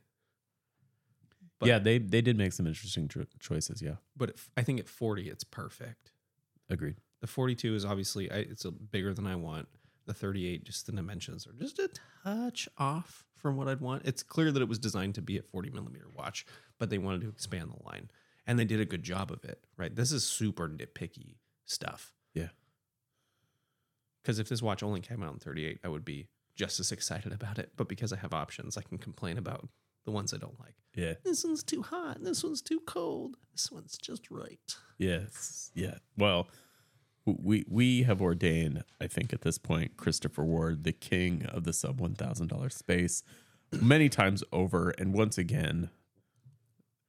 but- 1.60 1.68
yeah, 1.68 1.78
they 1.78 1.98
they 1.98 2.20
did 2.22 2.36
make 2.36 2.52
some 2.52 2.66
interesting 2.66 3.06
cho- 3.08 3.26
choices. 3.38 3.80
Yeah. 3.82 3.96
but 4.16 4.30
if, 4.30 4.48
i 4.56 4.62
think 4.62 4.80
at 4.80 4.88
40 4.88 5.28
it's 5.28 5.44
perfect 5.44 6.10
Agreed. 6.70 6.96
the 7.20 7.26
42 7.28 7.74
is 7.76 7.84
obviously 7.84 8.28
I, 8.32 8.38
it's 8.38 8.64
a 8.64 8.72
bigger 8.72 9.14
than 9.14 9.26
i 9.28 9.36
want 9.36 9.68
the 10.06 10.14
38 10.14 10.64
just 10.64 10.86
the 10.86 10.92
dimensions 10.92 11.46
are 11.46 11.52
just 11.52 11.78
a 11.78 11.88
touch 12.24 12.68
off 12.78 13.24
from 13.36 13.56
what 13.56 13.68
i'd 13.68 13.80
want 13.80 14.02
it's 14.04 14.22
clear 14.22 14.50
that 14.52 14.62
it 14.62 14.68
was 14.68 14.78
designed 14.78 15.14
to 15.14 15.22
be 15.22 15.38
a 15.38 15.42
40 15.42 15.70
millimeter 15.70 16.06
watch 16.14 16.44
but 16.78 16.90
they 16.90 16.98
wanted 16.98 17.20
to 17.22 17.28
expand 17.28 17.70
the 17.70 17.84
line 17.84 18.10
and 18.46 18.58
they 18.58 18.64
did 18.64 18.80
a 18.80 18.84
good 18.84 19.02
job 19.02 19.30
of 19.30 19.44
it 19.44 19.64
right 19.76 19.94
this 19.96 20.12
is 20.12 20.24
super 20.24 20.68
nitpicky 20.68 21.36
stuff 21.64 22.12
Yeah. 22.34 22.48
because 24.22 24.38
if 24.38 24.48
this 24.48 24.62
watch 24.62 24.82
only 24.82 25.00
came 25.00 25.22
out 25.22 25.32
in 25.32 25.38
38 25.38 25.80
i 25.84 25.88
would 25.88 26.04
be 26.04 26.28
just 26.54 26.80
as 26.80 26.92
excited 26.92 27.32
about 27.32 27.58
it 27.58 27.72
but 27.76 27.88
because 27.88 28.12
i 28.12 28.16
have 28.16 28.32
options 28.34 28.76
i 28.76 28.82
can 28.82 28.98
complain 28.98 29.38
about 29.38 29.68
the 30.04 30.10
ones 30.10 30.34
i 30.34 30.36
don't 30.36 30.58
like 30.60 30.74
Yeah. 30.94 31.14
this 31.24 31.44
one's 31.44 31.62
too 31.62 31.82
hot 31.82 32.22
this 32.22 32.42
one's 32.44 32.60
too 32.62 32.80
cold 32.86 33.36
this 33.52 33.70
one's 33.70 33.96
just 33.98 34.30
right 34.30 34.58
Yes. 34.98 35.72
Yeah. 35.74 35.96
Well, 36.16 36.46
we 37.24 37.64
we 37.68 38.02
have 38.02 38.20
ordained, 38.20 38.82
I 39.00 39.06
think, 39.06 39.32
at 39.32 39.42
this 39.42 39.58
point, 39.58 39.96
Christopher 39.96 40.44
Ward, 40.44 40.84
the 40.84 40.92
king 40.92 41.46
of 41.46 41.64
the 41.64 41.72
sub 41.72 42.00
one 42.00 42.14
thousand 42.14 42.48
dollar 42.48 42.70
space, 42.70 43.22
many 43.80 44.08
times 44.08 44.42
over. 44.52 44.90
And 44.98 45.12
once 45.14 45.38
again, 45.38 45.90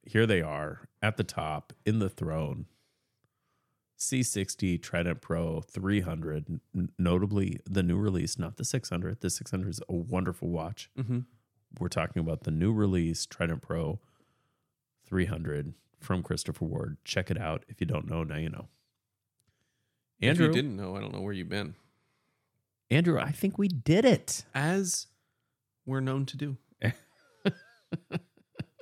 here 0.02 0.26
they 0.26 0.40
are 0.40 0.88
at 1.02 1.16
the 1.16 1.24
top 1.24 1.72
in 1.84 1.98
the 1.98 2.08
throne. 2.08 2.66
C60 3.98 4.82
Trident 4.82 5.20
Pro 5.20 5.60
300, 5.60 6.60
n- 6.76 6.90
notably 6.98 7.60
the 7.64 7.82
new 7.82 7.96
release, 7.96 8.38
not 8.38 8.56
the 8.56 8.64
600. 8.64 9.20
The 9.20 9.30
600 9.30 9.68
is 9.70 9.80
a 9.88 9.94
wonderful 9.94 10.48
watch. 10.48 10.90
mm-hmm. 10.98 11.20
We're 11.78 11.88
talking 11.88 12.20
about 12.20 12.42
the 12.42 12.50
new 12.50 12.72
release 12.72 13.24
Trident 13.24 13.62
Pro 13.62 14.00
300 15.06 15.74
from 16.00 16.22
Christopher 16.22 16.64
Ward. 16.64 16.98
Check 17.04 17.30
it 17.30 17.40
out. 17.40 17.64
If 17.68 17.80
you 17.80 17.86
don't 17.86 18.08
know, 18.08 18.24
now 18.24 18.36
you 18.36 18.50
know. 18.50 18.68
Andrew, 20.28 20.46
if 20.46 20.54
you 20.56 20.62
didn't 20.62 20.76
know 20.76 20.96
i 20.96 21.00
don't 21.00 21.12
know 21.12 21.20
where 21.20 21.32
you've 21.32 21.48
been 21.48 21.74
Andrew, 22.90 23.18
I 23.18 23.32
think 23.32 23.56
we 23.58 23.66
did 23.68 24.04
it. 24.04 24.44
as 24.54 25.06
we're 25.86 26.00
known 26.00 26.26
to 26.26 26.36
do 26.36 26.56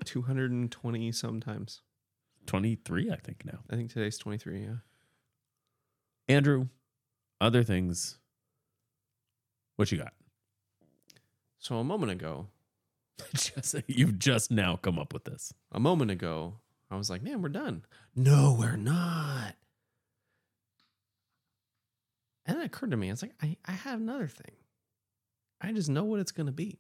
220 0.05 1.13
sometimes 1.13 1.81
23, 2.47 3.11
I 3.13 3.17
think 3.17 3.45
now. 3.45 3.61
i 3.71 3.77
think 3.77 3.91
today's 3.93 4.19
23 4.19 4.63
yeah 4.63 4.75
Andrew, 6.29 6.69
other 7.41 7.63
things. 7.65 8.19
What 9.77 9.91
you 9.91 9.99
got? 9.99 10.13
so 11.59 11.79
a 11.79 11.85
moment 11.85 12.13
ago 12.13 12.49
just, 13.35 13.75
you've 13.87 14.19
just 14.19 14.51
now 14.51 14.77
come 14.77 14.99
up 14.99 15.13
with 15.13 15.25
this. 15.25 15.53
a 15.71 15.79
moment 15.81 16.11
ago 16.11 16.55
i 16.91 16.97
was 16.97 17.09
like 17.09 17.23
man 17.23 17.41
we're 17.43 17.49
done 17.49 17.85
no 18.17 18.57
we're 18.59 18.77
not 18.77 19.55
and 22.47 22.59
it 22.59 22.65
occurred 22.65 22.91
to 22.91 22.97
me 22.97 23.09
i 23.09 23.13
was 23.13 23.23
like 23.23 23.35
i, 23.43 23.57
I 23.67 23.73
have 23.73 24.01
another 24.01 24.29
thing 24.29 24.53
i 25.61 25.73
just 25.73 25.89
know 25.89 26.05
what 26.05 26.21
it's 26.21 26.33
going 26.33 26.47
to 26.47 26.53
be 26.53 26.79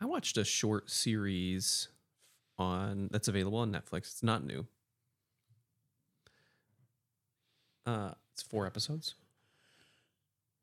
i 0.00 0.06
watched 0.06 0.36
a 0.36 0.44
short 0.44 0.90
series 0.90 1.88
on 2.58 3.08
that's 3.10 3.28
available 3.28 3.58
on 3.58 3.72
netflix 3.72 3.98
it's 4.12 4.22
not 4.22 4.44
new 4.44 4.66
uh 7.86 8.12
it's 8.32 8.42
four 8.42 8.66
episodes 8.66 9.14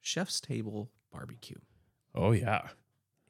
chef's 0.01 0.39
table 0.39 0.89
barbecue 1.11 1.57
Oh, 2.15 2.31
yeah. 2.31 2.69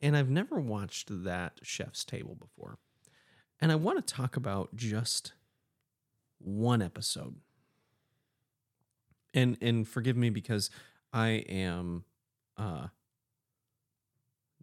and 0.01 0.15
I've 0.15 0.29
never 0.29 0.57
watched 0.59 1.09
that 1.25 1.59
chef's 1.61 2.05
table 2.05 2.33
before. 2.33 2.77
And 3.59 3.73
I 3.73 3.75
want 3.75 3.97
to 4.05 4.13
talk 4.13 4.37
about 4.37 4.73
just 4.73 5.33
one 6.39 6.81
episode. 6.81 7.35
And 9.33 9.57
and 9.61 9.87
forgive 9.87 10.17
me 10.17 10.29
because 10.29 10.69
I 11.13 11.29
am 11.49 12.05
uh 12.57 12.87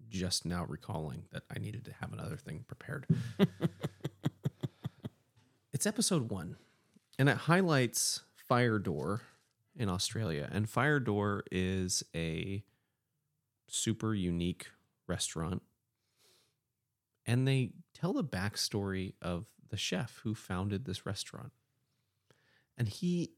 just 0.09 0.45
now 0.45 0.65
recalling 0.69 1.25
that 1.33 1.43
I 1.55 1.59
needed 1.59 1.85
to 1.87 1.93
have 2.01 2.13
another 2.13 2.37
thing 2.37 2.65
prepared. 2.67 3.07
it's 5.73 5.87
episode 5.87 6.31
1 6.31 6.57
and 7.19 7.29
it 7.29 7.37
highlights 7.37 8.23
Fire 8.35 8.79
Door 8.79 9.23
in 9.75 9.89
Australia 9.89 10.49
and 10.53 10.71
Fire 10.71 11.01
Door 11.01 11.45
is 11.51 12.03
a 12.15 12.63
super 13.69 14.15
unique 14.15 14.69
restaurant. 15.07 15.63
And 17.27 17.47
they 17.47 17.71
tell 17.95 18.13
the 18.13 18.25
backstory 18.25 19.15
of 19.21 19.47
the 19.69 19.77
chef 19.77 20.21
who 20.23 20.35
founded 20.35 20.85
this 20.85 21.05
restaurant. 21.05 21.53
And 22.79 22.89
he 22.89 23.33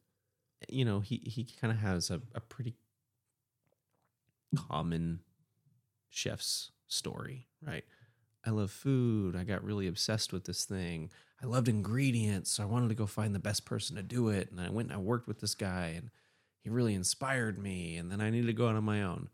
you 0.68 0.84
know, 0.84 1.00
he 1.00 1.22
he 1.24 1.44
kind 1.44 1.72
of 1.72 1.78
has 1.78 2.10
a, 2.10 2.20
a 2.34 2.40
pretty 2.40 2.74
common 4.56 5.20
chef's 6.08 6.70
story, 6.86 7.46
right? 7.64 7.84
I 8.46 8.50
love 8.50 8.70
food. 8.70 9.36
I 9.36 9.44
got 9.44 9.62
really 9.62 9.86
obsessed 9.86 10.32
with 10.32 10.44
this 10.44 10.64
thing. 10.64 11.10
I 11.42 11.46
loved 11.46 11.68
ingredients, 11.68 12.50
so 12.52 12.62
I 12.62 12.66
wanted 12.66 12.88
to 12.88 12.94
go 12.94 13.06
find 13.06 13.34
the 13.34 13.40
best 13.40 13.64
person 13.64 13.96
to 13.96 14.02
do 14.02 14.28
it. 14.28 14.50
And 14.50 14.60
I 14.60 14.70
went 14.70 14.88
and 14.88 14.96
I 14.96 15.00
worked 15.00 15.28
with 15.28 15.40
this 15.40 15.54
guy, 15.54 15.94
and 15.96 16.10
he 16.62 16.70
really 16.70 16.94
inspired 16.94 17.58
me. 17.58 17.96
And 17.96 18.10
then 18.10 18.20
I 18.20 18.30
needed 18.30 18.46
to 18.46 18.52
go 18.52 18.68
out 18.68 18.76
on 18.76 18.84
my 18.84 19.02
own. 19.02 19.28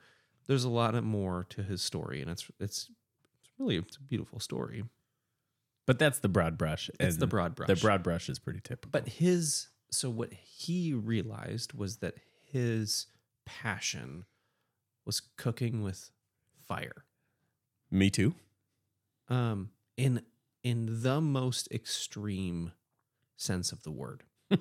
There's 0.47 0.65
a 0.65 0.69
lot 0.71 1.03
more 1.03 1.47
to 1.51 1.63
his 1.63 1.81
story, 1.81 2.21
and 2.21 2.31
it's 2.31 2.51
it's 2.61 2.91
it's 3.41 3.51
really 3.59 3.77
it's 3.77 3.97
a 3.97 4.03
beautiful 4.03 4.41
story. 4.41 4.85
But 5.87 5.99
that's 5.99 6.19
the 6.19 6.29
broad 6.29 6.57
brush. 6.57 6.91
It's 6.99 7.19
the 7.19 7.27
broad 7.27 7.55
brush. 7.55 7.69
The 7.69 7.77
broad 7.77 8.03
brush 8.03 8.29
is 8.29 8.39
pretty 8.39 8.61
typical. 8.61 8.91
But 8.91 9.09
his 9.09 9.69
so 9.95 10.11
what 10.11 10.33
he 10.33 10.93
realized 10.93 11.73
was 11.73 11.99
that 11.99 12.15
his 12.51 13.07
passion 13.45 14.25
was 15.05 15.21
cooking 15.37 15.83
with 15.83 16.11
fire. 16.67 17.05
me 17.91 18.11
too. 18.11 18.35
Um 19.29 19.71
in 19.97 20.23
in 20.63 21.03
the 21.03 21.21
most 21.21 21.69
extreme 21.71 22.73
sense 23.37 23.73
of 23.73 23.83
the 23.83 23.91
word. 23.91 24.23
I 24.51 24.59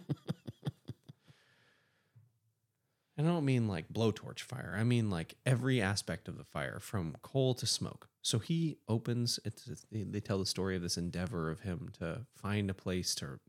don't 3.22 3.46
mean 3.46 3.68
like 3.68 3.94
blowtorch 3.94 4.42
fire. 4.42 4.76
I 4.78 4.84
mean 4.84 5.10
like 5.10 5.36
every 5.46 5.82
aspect 5.82 6.28
of 6.28 6.38
the 6.38 6.44
fire 6.44 6.80
from 6.80 7.16
coal 7.22 7.54
to 7.56 7.66
smoke. 7.66 8.10
So 8.22 8.40
he 8.40 8.78
opens 8.88 9.40
it's 9.46 9.86
they 9.92 10.20
tell 10.20 10.40
the 10.40 10.46
story 10.46 10.76
of 10.76 10.82
this 10.82 10.98
endeavor 10.98 11.50
of 11.50 11.62
him 11.62 11.90
to 12.00 12.26
find 12.36 12.70
a 12.70 12.74
place 12.74 13.16
to 13.16 13.40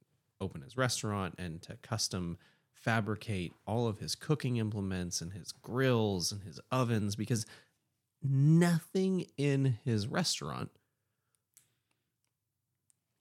open 0.40 0.62
his 0.62 0.76
restaurant 0.76 1.34
and 1.38 1.62
to 1.62 1.76
custom 1.82 2.38
fabricate 2.72 3.52
all 3.66 3.86
of 3.86 3.98
his 3.98 4.14
cooking 4.14 4.56
implements 4.56 5.20
and 5.20 5.32
his 5.32 5.52
grills 5.52 6.32
and 6.32 6.42
his 6.42 6.60
ovens 6.70 7.16
because 7.16 7.46
nothing 8.22 9.26
in 9.36 9.78
his 9.84 10.06
restaurant 10.06 10.70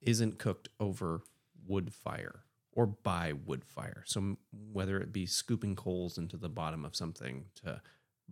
isn't 0.02 0.38
cooked 0.38 0.68
over 0.78 1.22
wood 1.66 1.92
fire 1.92 2.40
or 2.72 2.86
by 2.86 3.32
wood 3.32 3.64
fire. 3.64 4.02
So 4.06 4.36
whether 4.72 4.98
it 4.98 5.12
be 5.12 5.26
scooping 5.26 5.76
coals 5.76 6.18
into 6.18 6.36
the 6.36 6.48
bottom 6.48 6.84
of 6.84 6.96
something 6.96 7.46
to 7.62 7.80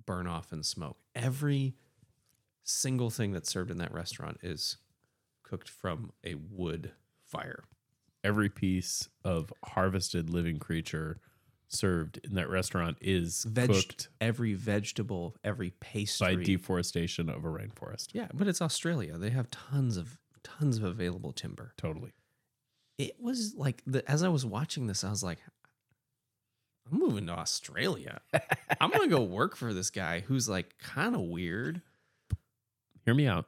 burn 0.04 0.26
off 0.26 0.52
and 0.52 0.66
smoke, 0.66 0.98
every 1.14 1.76
single 2.64 3.10
thing 3.10 3.32
that's 3.32 3.50
served 3.50 3.70
in 3.70 3.78
that 3.78 3.92
restaurant 3.92 4.38
is 4.42 4.76
cooked 5.42 5.68
from 5.68 6.12
a 6.24 6.34
wood 6.34 6.92
fire. 7.26 7.64
Every 8.24 8.48
piece 8.48 9.08
of 9.24 9.52
harvested 9.64 10.30
living 10.30 10.58
creature 10.58 11.18
served 11.68 12.18
in 12.22 12.34
that 12.34 12.48
restaurant 12.50 12.98
is 13.00 13.44
Veg- 13.48 13.70
cooked 13.70 14.08
every 14.20 14.54
vegetable, 14.54 15.34
every 15.42 15.70
pastry. 15.80 16.36
by 16.36 16.42
deforestation 16.42 17.28
of 17.28 17.44
a 17.44 17.48
rainforest. 17.48 18.08
yeah, 18.12 18.28
but 18.34 18.46
it's 18.46 18.60
Australia. 18.62 19.16
They 19.18 19.30
have 19.30 19.50
tons 19.50 19.96
of 19.96 20.18
tons 20.44 20.76
of 20.78 20.84
available 20.84 21.32
timber. 21.32 21.72
Totally. 21.76 22.12
it 22.98 23.16
was 23.20 23.54
like 23.56 23.82
the 23.86 24.08
as 24.10 24.22
I 24.22 24.28
was 24.28 24.44
watching 24.46 24.86
this, 24.86 25.02
I 25.02 25.10
was 25.10 25.22
like, 25.22 25.38
I'm 26.90 26.98
moving 26.98 27.26
to 27.26 27.32
Australia. 27.32 28.20
I'm 28.80 28.90
gonna 28.90 29.08
go 29.08 29.22
work 29.22 29.56
for 29.56 29.72
this 29.72 29.90
guy 29.90 30.20
who's 30.20 30.48
like 30.48 30.76
kind 30.78 31.14
of 31.14 31.22
weird. 31.22 31.80
Hear 33.04 33.14
me 33.14 33.26
out. 33.26 33.46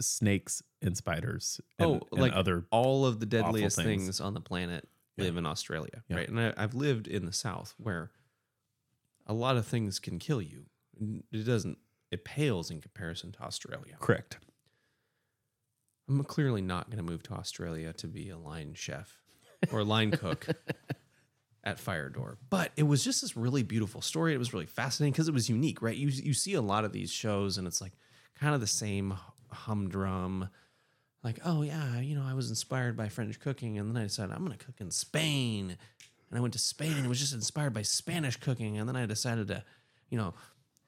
Snakes 0.00 0.62
and 0.82 0.96
spiders 0.96 1.60
and, 1.78 2.00
Oh, 2.02 2.08
like 2.10 2.32
other 2.32 2.66
All 2.70 3.04
of 3.06 3.20
the 3.20 3.26
deadliest 3.26 3.76
things. 3.76 4.04
things. 4.04 4.20
on 4.20 4.34
the 4.34 4.40
planet 4.40 4.88
Yeah. 5.16 5.24
live 5.26 5.36
in 5.36 5.46
Australia, 5.46 6.02
Yeah. 6.08 6.16
right? 6.16 6.28
And 6.28 6.40
I, 6.40 6.54
I've 6.56 6.74
lived 6.74 7.06
in 7.06 7.26
the 7.26 7.32
South 7.32 7.74
where 7.78 8.10
a 9.26 9.34
lot 9.34 9.56
of 9.56 9.66
things 9.66 9.98
can 9.98 10.18
kill 10.18 10.40
you. 10.42 10.66
It 11.32 11.44
doesn't. 11.44 11.78
It 12.10 12.24
pales 12.24 12.70
in 12.70 12.80
comparison 12.80 13.30
to 13.32 13.42
Australia. 13.42 13.96
correct. 14.00 14.38
I'm 16.08 16.24
clearly 16.24 16.60
not 16.62 16.86
going 16.90 16.98
to 16.98 17.04
move 17.08 17.22
to 17.24 17.34
Australia 17.34 17.92
to 17.94 18.08
be 18.08 18.30
a 18.30 18.36
line 18.38 18.74
chef 18.74 19.20
or 19.70 19.84
line 19.84 20.10
cook 20.10 20.46
at 21.64 21.78
Fire 21.78 22.08
Door. 22.08 22.38
But 22.50 22.72
it 22.76 22.82
was 22.82 23.04
just 23.04 23.20
this 23.22 23.36
really 23.36 23.62
beautiful 23.62 24.00
story. 24.02 24.34
It 24.34 24.38
was 24.38 24.52
really 24.52 24.66
fascinating 24.66 25.12
because 25.12 25.28
it 25.28 25.34
was 25.34 25.48
unique, 25.48 25.80
right? 25.82 25.96
You 25.96 26.08
you 26.08 26.34
see 26.34 26.54
a 26.54 26.60
lot 26.62 26.84
of 26.84 26.92
these 26.92 27.12
shows 27.12 27.58
and 27.58 27.66
it's 27.68 27.80
like 27.80 27.92
kind 28.34 28.54
of 28.56 28.60
the 28.60 28.66
same 28.66 29.14
humdrum. 29.52 30.48
Like, 31.22 31.40
oh 31.44 31.62
yeah, 31.62 32.00
you 32.00 32.14
know, 32.14 32.24
I 32.26 32.34
was 32.34 32.48
inspired 32.48 32.96
by 32.96 33.08
French 33.08 33.38
cooking, 33.40 33.78
and 33.78 33.94
then 33.94 34.00
I 34.00 34.06
decided 34.06 34.32
I'm 34.32 34.44
going 34.44 34.56
to 34.56 34.64
cook 34.64 34.80
in 34.80 34.90
Spain, 34.90 35.76
and 36.30 36.38
I 36.38 36.40
went 36.40 36.54
to 36.54 36.58
Spain 36.58 36.96
and 36.96 37.08
was 37.08 37.20
just 37.20 37.34
inspired 37.34 37.74
by 37.74 37.82
Spanish 37.82 38.36
cooking, 38.36 38.78
and 38.78 38.88
then 38.88 38.96
I 38.96 39.04
decided 39.06 39.48
to, 39.48 39.64
you 40.08 40.16
know, 40.16 40.34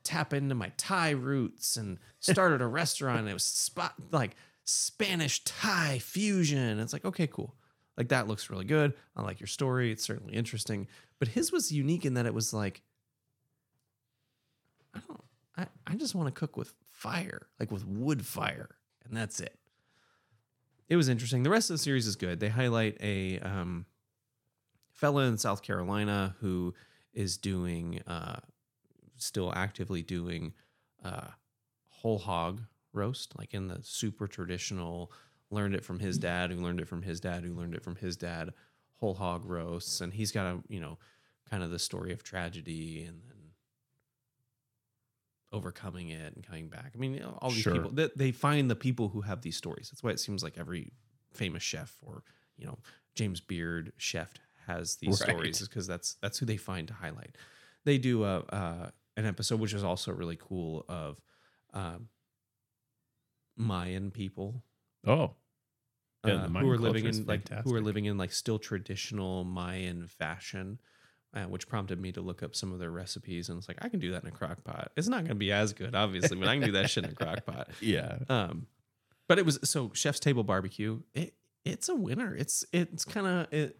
tap 0.04 0.32
into 0.32 0.54
my 0.54 0.72
Thai 0.76 1.10
roots 1.10 1.76
and 1.76 1.98
started 2.20 2.60
a 2.60 2.66
restaurant. 2.66 3.20
And 3.20 3.28
it 3.28 3.34
was 3.34 3.44
spot 3.44 3.94
like 4.10 4.36
Spanish 4.64 5.44
Thai 5.44 5.98
fusion. 5.98 6.78
It's 6.80 6.92
like, 6.92 7.04
okay, 7.04 7.26
cool. 7.26 7.54
Like 7.96 8.08
that 8.08 8.26
looks 8.26 8.50
really 8.50 8.64
good. 8.64 8.94
I 9.16 9.22
like 9.22 9.40
your 9.40 9.46
story. 9.46 9.92
It's 9.92 10.04
certainly 10.04 10.34
interesting. 10.34 10.88
But 11.18 11.28
his 11.28 11.52
was 11.52 11.70
unique 11.70 12.04
in 12.04 12.14
that 12.14 12.26
it 12.26 12.34
was 12.34 12.52
like, 12.52 12.82
I 14.94 15.00
don't, 15.06 15.24
I, 15.56 15.66
I 15.86 15.94
just 15.94 16.14
want 16.14 16.26
to 16.26 16.38
cook 16.38 16.56
with 16.56 16.74
fire, 17.02 17.48
like 17.58 17.72
with 17.72 17.84
wood 17.84 18.24
fire, 18.24 18.76
and 19.04 19.16
that's 19.16 19.40
it. 19.40 19.58
It 20.88 20.94
was 20.94 21.08
interesting. 21.08 21.42
The 21.42 21.50
rest 21.50 21.68
of 21.68 21.74
the 21.74 21.82
series 21.82 22.06
is 22.06 22.14
good. 22.14 22.38
They 22.38 22.48
highlight 22.48 22.96
a 23.00 23.40
um, 23.40 23.86
fella 24.92 25.24
in 25.24 25.36
South 25.36 25.62
Carolina 25.62 26.36
who 26.40 26.74
is 27.12 27.36
doing, 27.36 28.00
uh, 28.06 28.36
still 29.16 29.52
actively 29.54 30.02
doing 30.02 30.52
uh, 31.04 31.28
whole 31.88 32.18
hog 32.18 32.60
roast, 32.92 33.36
like 33.36 33.52
in 33.52 33.66
the 33.66 33.80
super 33.82 34.28
traditional. 34.28 35.10
Learned 35.50 35.74
it 35.74 35.84
from 35.84 35.98
his 35.98 36.18
dad, 36.18 36.50
who 36.50 36.62
learned 36.62 36.80
it 36.80 36.88
from 36.88 37.02
his 37.02 37.20
dad, 37.20 37.42
who 37.42 37.52
learned 37.52 37.74
it 37.74 37.82
from 37.82 37.96
his 37.96 38.16
dad. 38.16 38.50
Whole 39.00 39.14
hog 39.14 39.44
roasts, 39.44 40.00
and 40.00 40.14
he's 40.14 40.30
got 40.30 40.46
a 40.46 40.60
you 40.68 40.78
know, 40.78 40.98
kind 41.50 41.64
of 41.64 41.70
the 41.70 41.80
story 41.80 42.12
of 42.12 42.22
tragedy 42.22 43.02
and 43.02 43.20
then 43.28 43.41
overcoming 45.52 46.08
it 46.10 46.34
and 46.34 46.44
coming 46.46 46.68
back. 46.68 46.92
I 46.94 46.98
mean, 46.98 47.14
you 47.14 47.20
know, 47.20 47.38
all 47.42 47.52
these 47.52 47.62
Sure. 47.62 47.72
people 47.72 47.90
they, 47.90 48.10
they 48.16 48.32
find 48.32 48.70
the 48.70 48.76
people 48.76 49.08
who 49.08 49.20
have 49.22 49.42
these 49.42 49.56
stories. 49.56 49.90
That's 49.90 50.02
why 50.02 50.10
it 50.10 50.20
seems 50.20 50.42
like 50.42 50.58
every 50.58 50.92
famous 51.32 51.62
chef 51.62 51.96
or 52.02 52.24
you 52.56 52.66
know 52.66 52.78
James 53.14 53.40
Beard 53.40 53.92
chef 53.96 54.34
has 54.66 54.96
these 54.96 55.18
Right. 55.20 55.22
stories, 55.22 55.60
is 55.60 55.68
because 55.68 55.86
that's 55.86 56.14
that's 56.22 56.38
who 56.38 56.46
they 56.46 56.56
find 56.56 56.88
to 56.88 56.94
highlight. 56.94 57.36
They 57.84 57.98
do 57.98 58.24
a 58.24 58.38
uh, 58.40 58.90
an 59.16 59.26
episode 59.26 59.60
which 59.60 59.74
is 59.74 59.84
also 59.84 60.12
really 60.12 60.36
cool 60.40 60.84
of 60.88 61.20
um, 61.74 62.08
Mayan 63.56 64.10
people 64.10 64.62
Oh, 65.04 65.36
Yeah, 66.24 66.34
uh, 66.34 66.48
who 66.48 66.70
are 66.70 66.78
living 66.78 67.04
in 67.06 67.24
like 67.26 67.48
who 67.64 67.74
are 67.74 67.80
living 67.80 68.04
in 68.04 68.16
like 68.16 68.32
still 68.32 68.58
traditional 68.58 69.44
Mayan 69.44 70.06
fashion, 70.06 70.80
uh, 71.34 71.44
which 71.44 71.68
prompted 71.68 72.00
me 72.00 72.12
to 72.12 72.20
look 72.20 72.42
up 72.42 72.54
some 72.54 72.72
of 72.72 72.78
their 72.78 72.90
recipes. 72.90 73.48
And 73.48 73.58
it's 73.58 73.68
like 73.68 73.78
I 73.82 73.88
can 73.88 74.00
do 74.00 74.12
that 74.12 74.22
in 74.22 74.28
a 74.28 74.32
crock 74.32 74.62
pot. 74.64 74.92
It's 74.96 75.08
not 75.08 75.18
going 75.18 75.28
to 75.28 75.34
be 75.34 75.52
as 75.52 75.72
good, 75.72 75.94
obviously, 75.94 76.36
but 76.36 76.48
I 76.48 76.54
can 76.56 76.64
do 76.64 76.72
that 76.72 76.90
shit 76.90 77.04
in 77.04 77.10
a 77.10 77.14
crock 77.14 77.44
pot. 77.46 77.68
yeah. 77.80 78.18
Um, 78.28 78.66
but 79.28 79.38
it 79.38 79.46
was 79.46 79.58
so 79.64 79.90
Chef's 79.94 80.20
Table 80.20 80.44
Barbecue. 80.44 81.00
It 81.14 81.34
it's 81.64 81.88
a 81.88 81.94
winner. 81.94 82.34
It's 82.34 82.64
it's 82.72 83.04
kind 83.04 83.26
of 83.26 83.52
it. 83.52 83.78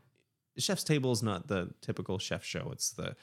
Chef's 0.56 0.84
Table 0.84 1.12
is 1.12 1.22
not 1.22 1.48
the 1.48 1.70
typical 1.80 2.18
chef 2.18 2.44
show. 2.44 2.70
It's 2.72 2.90
the 2.92 3.16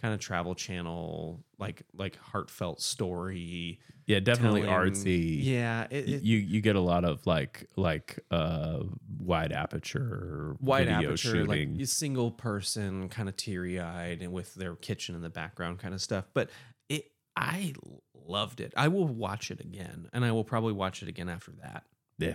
kind 0.00 0.12
of 0.14 0.20
travel 0.20 0.54
channel, 0.54 1.44
like 1.58 1.82
like 1.94 2.16
heartfelt 2.16 2.80
story. 2.82 3.80
Yeah, 4.06 4.20
definitely 4.20 4.62
telling- 4.62 4.92
artsy. 4.92 5.42
Yeah, 5.42 5.86
it, 5.90 6.08
it, 6.08 6.22
you 6.22 6.38
you 6.38 6.60
get 6.60 6.76
a 6.76 6.80
lot 6.80 7.04
of 7.04 7.26
like 7.26 7.68
like 7.76 8.18
uh 8.30 8.80
wide 9.18 9.52
aperture 9.52 10.56
wide 10.60 10.88
aperture, 10.88 11.16
shooting. 11.16 11.78
like 11.78 11.86
single 11.88 12.30
person, 12.30 13.08
kind 13.08 13.28
of 13.28 13.36
teary 13.36 13.80
eyed, 13.80 14.20
and 14.20 14.32
with 14.32 14.54
their 14.54 14.74
kitchen 14.76 15.14
in 15.14 15.22
the 15.22 15.30
background, 15.30 15.78
kind 15.78 15.94
of 15.94 16.02
stuff. 16.02 16.26
But 16.34 16.50
it, 16.88 17.12
I 17.36 17.72
loved 18.14 18.60
it. 18.60 18.74
I 18.76 18.88
will 18.88 19.06
watch 19.08 19.50
it 19.50 19.60
again, 19.60 20.08
and 20.12 20.24
I 20.24 20.32
will 20.32 20.44
probably 20.44 20.72
watch 20.74 21.02
it 21.02 21.08
again 21.08 21.28
after 21.28 21.52
that. 21.62 21.84
yeah. 22.18 22.34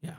Yeah, 0.00 0.14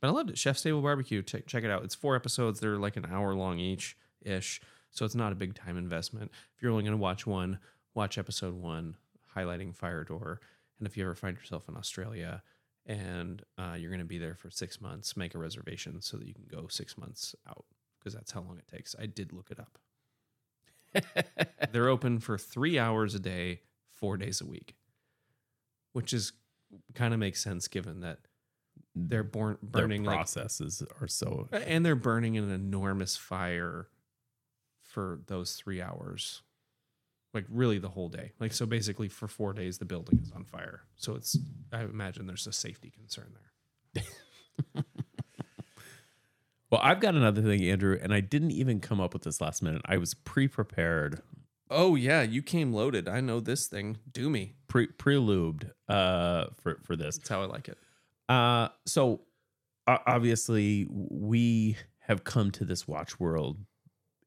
but 0.00 0.08
I 0.08 0.10
loved 0.12 0.30
it. 0.30 0.38
Chef's 0.38 0.62
Table 0.62 0.80
Barbecue. 0.80 1.22
Check 1.22 1.46
check 1.48 1.64
it 1.64 1.70
out. 1.70 1.82
It's 1.82 1.96
four 1.96 2.14
episodes. 2.14 2.60
They're 2.60 2.78
like 2.78 2.96
an 2.96 3.06
hour 3.10 3.34
long 3.34 3.58
each 3.58 3.96
ish, 4.22 4.60
so 4.94 5.04
it's 5.04 5.14
not 5.14 5.32
a 5.32 5.34
big 5.34 5.54
time 5.54 5.76
investment. 5.76 6.30
If 6.56 6.62
you're 6.62 6.70
only 6.70 6.84
going 6.84 6.96
to 6.96 7.02
watch 7.02 7.26
one, 7.26 7.58
watch 7.94 8.16
episode 8.16 8.54
one, 8.54 8.96
highlighting 9.36 9.74
Fire 9.74 10.04
Door. 10.04 10.40
And 10.78 10.86
if 10.86 10.96
you 10.96 11.04
ever 11.04 11.16
find 11.16 11.36
yourself 11.36 11.68
in 11.68 11.76
Australia 11.76 12.42
and 12.86 13.42
uh, 13.58 13.74
you're 13.76 13.90
going 13.90 13.98
to 13.98 14.06
be 14.06 14.18
there 14.18 14.36
for 14.36 14.50
six 14.50 14.80
months, 14.80 15.16
make 15.16 15.34
a 15.34 15.38
reservation 15.38 16.00
so 16.00 16.16
that 16.16 16.28
you 16.28 16.34
can 16.34 16.46
go 16.46 16.68
six 16.68 16.96
months 16.96 17.34
out 17.48 17.64
because 17.98 18.14
that's 18.14 18.30
how 18.30 18.40
long 18.42 18.56
it 18.56 18.68
takes. 18.68 18.94
I 18.98 19.06
did 19.06 19.32
look 19.32 19.50
it 19.50 19.58
up. 19.58 19.78
They're 21.72 21.88
open 21.88 22.20
for 22.20 22.38
three 22.38 22.78
hours 22.78 23.16
a 23.16 23.18
day, 23.18 23.62
four 23.90 24.16
days 24.16 24.40
a 24.40 24.46
week, 24.46 24.76
which 25.92 26.12
is 26.12 26.32
kind 26.94 27.12
of 27.12 27.18
makes 27.18 27.42
sense 27.42 27.66
given 27.66 28.00
that 28.00 28.18
they're 28.94 29.24
born 29.24 29.58
burning 29.62 30.02
Their 30.02 30.12
like 30.12 30.18
processes 30.18 30.82
are 31.00 31.08
so 31.08 31.48
and 31.52 31.84
they're 31.84 31.96
burning 31.96 32.36
an 32.36 32.50
enormous 32.50 33.16
fire 33.16 33.88
for 34.94 35.20
those 35.26 35.54
three 35.54 35.82
hours. 35.82 36.42
Like 37.34 37.46
really 37.48 37.78
the 37.78 37.88
whole 37.88 38.08
day. 38.08 38.32
Like 38.38 38.52
so 38.52 38.64
basically 38.64 39.08
for 39.08 39.26
four 39.26 39.52
days 39.52 39.78
the 39.78 39.84
building 39.84 40.20
is 40.22 40.30
on 40.32 40.44
fire. 40.44 40.82
So 40.96 41.16
it's 41.16 41.36
I 41.72 41.82
imagine 41.82 42.26
there's 42.26 42.46
a 42.46 42.52
safety 42.52 42.90
concern 42.90 43.34
there. 43.34 44.04
Well, 46.70 46.80
I've 46.82 46.98
got 46.98 47.14
another 47.14 47.40
thing, 47.40 47.62
Andrew, 47.62 47.96
and 48.02 48.12
I 48.12 48.18
didn't 48.18 48.50
even 48.50 48.80
come 48.80 49.00
up 49.00 49.12
with 49.12 49.22
this 49.22 49.40
last 49.40 49.62
minute. 49.62 49.82
I 49.84 49.96
was 49.96 50.12
pre-prepared, 50.14 51.22
Oh 51.70 51.94
yeah, 51.94 52.22
you 52.22 52.42
came 52.42 52.72
loaded. 52.72 53.08
I 53.08 53.20
know 53.20 53.40
this 53.40 53.66
thing. 53.66 53.98
Do 54.10 54.28
me. 54.28 54.54
pre 54.68 54.88
prelubed 54.88 55.70
uh, 55.88 56.46
for 56.62 56.78
for 56.82 56.94
this. 56.96 57.16
That's 57.16 57.28
how 57.28 57.42
I 57.42 57.46
like 57.46 57.68
it. 57.68 57.78
Uh, 58.28 58.68
so 58.86 59.20
o- 59.86 59.98
obviously 60.06 60.86
we 60.90 61.76
have 62.00 62.24
come 62.24 62.50
to 62.52 62.64
this 62.64 62.86
watch 62.86 63.18
world 63.18 63.58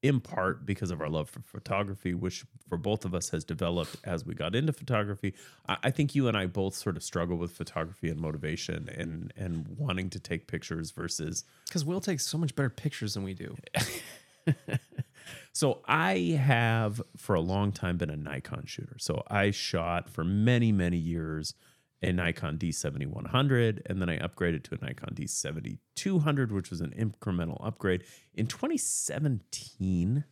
in 0.03 0.19
part 0.19 0.65
because 0.65 0.91
of 0.91 1.01
our 1.01 1.09
love 1.09 1.29
for 1.29 1.41
photography, 1.41 2.13
which 2.13 2.45
for 2.69 2.77
both 2.77 3.03
of 3.03 3.15
us 3.15 3.29
has 3.29 3.43
developed 3.43 3.97
as 4.03 4.25
we 4.25 4.33
got 4.35 4.55
into 4.55 4.71
photography. 4.71 5.33
I, 5.67 5.77
I 5.83 5.91
think 5.91 6.13
you 6.13 6.27
and 6.27 6.37
I 6.37 6.45
both 6.45 6.75
sort 6.75 6.97
of 6.97 7.03
struggle 7.03 7.37
with 7.37 7.51
photography 7.51 8.09
and 8.09 8.19
motivation 8.19 8.89
and 8.95 9.33
and 9.35 9.67
wanting 9.77 10.09
to 10.11 10.19
take 10.19 10.47
pictures 10.47 10.91
versus 10.91 11.43
Because 11.65 11.83
we'll 11.83 12.01
takes 12.01 12.25
so 12.25 12.37
much 12.37 12.55
better 12.55 12.69
pictures 12.69 13.15
than 13.15 13.23
we 13.23 13.33
do. 13.33 13.55
So 15.57 15.81
I 15.85 16.39
have 16.39 17.01
for 17.15 17.33
a 17.33 17.41
long 17.41 17.71
time 17.71 17.97
been 17.97 18.11
a 18.11 18.15
Nikon 18.15 18.65
shooter. 18.67 18.97
So 18.99 19.23
I 19.27 19.49
shot 19.49 20.07
for 20.07 20.23
many, 20.23 20.71
many 20.71 20.97
years 20.97 21.55
a 22.01 22.11
Nikon 22.11 22.57
D7100, 22.57 23.83
and 23.87 24.01
then 24.01 24.09
I 24.09 24.17
upgraded 24.19 24.63
to 24.63 24.75
a 24.75 24.85
Nikon 24.85 25.15
D7200, 25.15 26.51
which 26.51 26.69
was 26.69 26.81
an 26.81 26.93
incremental 26.97 27.65
upgrade. 27.65 28.03
In 28.33 28.47
2017, 28.47 30.25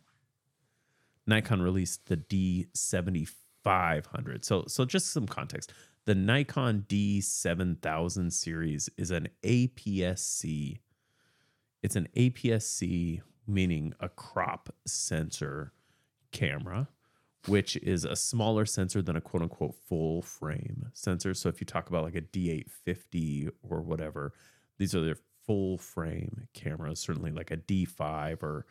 Nikon 1.26 1.62
released 1.62 2.06
the 2.06 2.16
D7500. 2.16 4.44
So, 4.44 4.64
so 4.68 4.84
just 4.84 5.12
some 5.12 5.26
context. 5.26 5.72
The 6.04 6.14
Nikon 6.14 6.86
D7000 6.88 8.32
series 8.32 8.88
is 8.96 9.10
an 9.10 9.28
APS-C. 9.42 10.78
It's 11.82 11.96
an 11.96 12.06
APS-C, 12.16 13.22
meaning 13.48 13.92
a 13.98 14.08
crop 14.08 14.72
sensor 14.86 15.72
camera, 16.30 16.86
which 17.46 17.76
is 17.76 18.04
a 18.04 18.16
smaller 18.16 18.66
sensor 18.66 19.02
than 19.02 19.16
a 19.16 19.20
quote 19.20 19.42
unquote 19.42 19.74
full 19.88 20.22
frame 20.22 20.88
sensor. 20.92 21.34
So 21.34 21.48
if 21.48 21.60
you 21.60 21.66
talk 21.66 21.88
about 21.88 22.04
like 22.04 22.16
a 22.16 22.20
D850 22.20 23.50
or 23.62 23.80
whatever, 23.80 24.32
these 24.78 24.94
are 24.94 25.00
their 25.00 25.18
full 25.46 25.78
frame 25.78 26.48
cameras, 26.54 27.00
certainly 27.00 27.30
like 27.30 27.50
a 27.50 27.56
D5 27.56 28.42
or, 28.42 28.66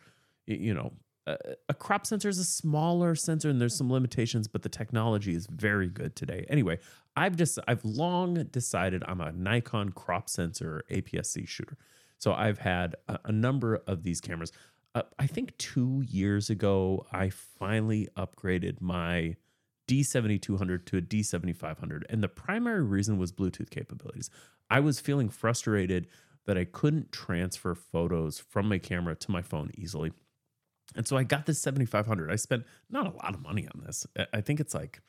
you 0.46 0.74
know, 0.74 0.92
a, 1.26 1.74
crop 1.74 2.06
sensor 2.06 2.28
is 2.28 2.38
a 2.38 2.44
smaller 2.44 3.14
sensor 3.14 3.50
and 3.50 3.60
there's 3.60 3.76
some 3.76 3.90
limitations, 3.90 4.46
but 4.46 4.62
the 4.62 4.68
technology 4.68 5.34
is 5.34 5.46
very 5.50 5.88
good 5.88 6.14
today. 6.14 6.46
Anyway, 6.48 6.78
I've 7.16 7.36
just, 7.36 7.58
I've 7.66 7.84
long 7.84 8.34
decided 8.52 9.02
I'm 9.08 9.20
a 9.20 9.32
Nikon 9.32 9.90
crop 9.90 10.28
sensor 10.28 10.84
APS-C 10.90 11.46
shooter. 11.46 11.76
So 12.18 12.32
I've 12.32 12.58
had 12.58 12.94
a, 13.08 13.18
a 13.24 13.32
number 13.32 13.82
of 13.86 14.02
these 14.04 14.20
cameras. 14.20 14.52
Uh, 14.96 15.02
I 15.18 15.26
think 15.26 15.58
two 15.58 16.02
years 16.08 16.48
ago, 16.48 17.04
I 17.12 17.28
finally 17.28 18.08
upgraded 18.16 18.80
my 18.80 19.36
D7200 19.86 20.86
to 20.86 20.96
a 20.96 21.02
D7500. 21.02 22.04
And 22.08 22.22
the 22.22 22.28
primary 22.28 22.82
reason 22.82 23.18
was 23.18 23.30
Bluetooth 23.30 23.68
capabilities. 23.68 24.30
I 24.70 24.80
was 24.80 24.98
feeling 24.98 25.28
frustrated 25.28 26.06
that 26.46 26.56
I 26.56 26.64
couldn't 26.64 27.12
transfer 27.12 27.74
photos 27.74 28.38
from 28.38 28.70
my 28.70 28.78
camera 28.78 29.14
to 29.16 29.30
my 29.30 29.42
phone 29.42 29.70
easily. 29.76 30.12
And 30.94 31.06
so 31.06 31.18
I 31.18 31.24
got 31.24 31.44
this 31.44 31.60
7500. 31.60 32.32
I 32.32 32.36
spent 32.36 32.64
not 32.88 33.06
a 33.06 33.16
lot 33.16 33.34
of 33.34 33.42
money 33.42 33.68
on 33.74 33.82
this. 33.84 34.06
I- 34.32 34.40
think 34.40 34.60
it's 34.60 34.74
like 34.74 35.02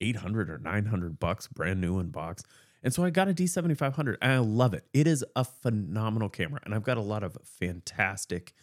800 0.00 0.48
or 0.48 0.56
900 0.56 1.20
bucks 1.20 1.48
brand 1.48 1.82
new 1.82 1.98
in 1.98 2.08
box. 2.08 2.44
And 2.82 2.94
so 2.94 3.04
I 3.04 3.10
got 3.10 3.28
a 3.28 3.34
D7500 3.34 4.16
and 4.22 4.32
I 4.32 4.38
love 4.38 4.72
it. 4.72 4.86
It 4.94 5.06
is 5.06 5.22
a 5.36 5.44
phenomenal 5.44 6.30
camera 6.30 6.62
and 6.64 6.74
I've 6.74 6.84
got 6.84 6.96
a 6.96 7.02
lot 7.02 7.22
of 7.22 7.36
fantastic 7.44 8.54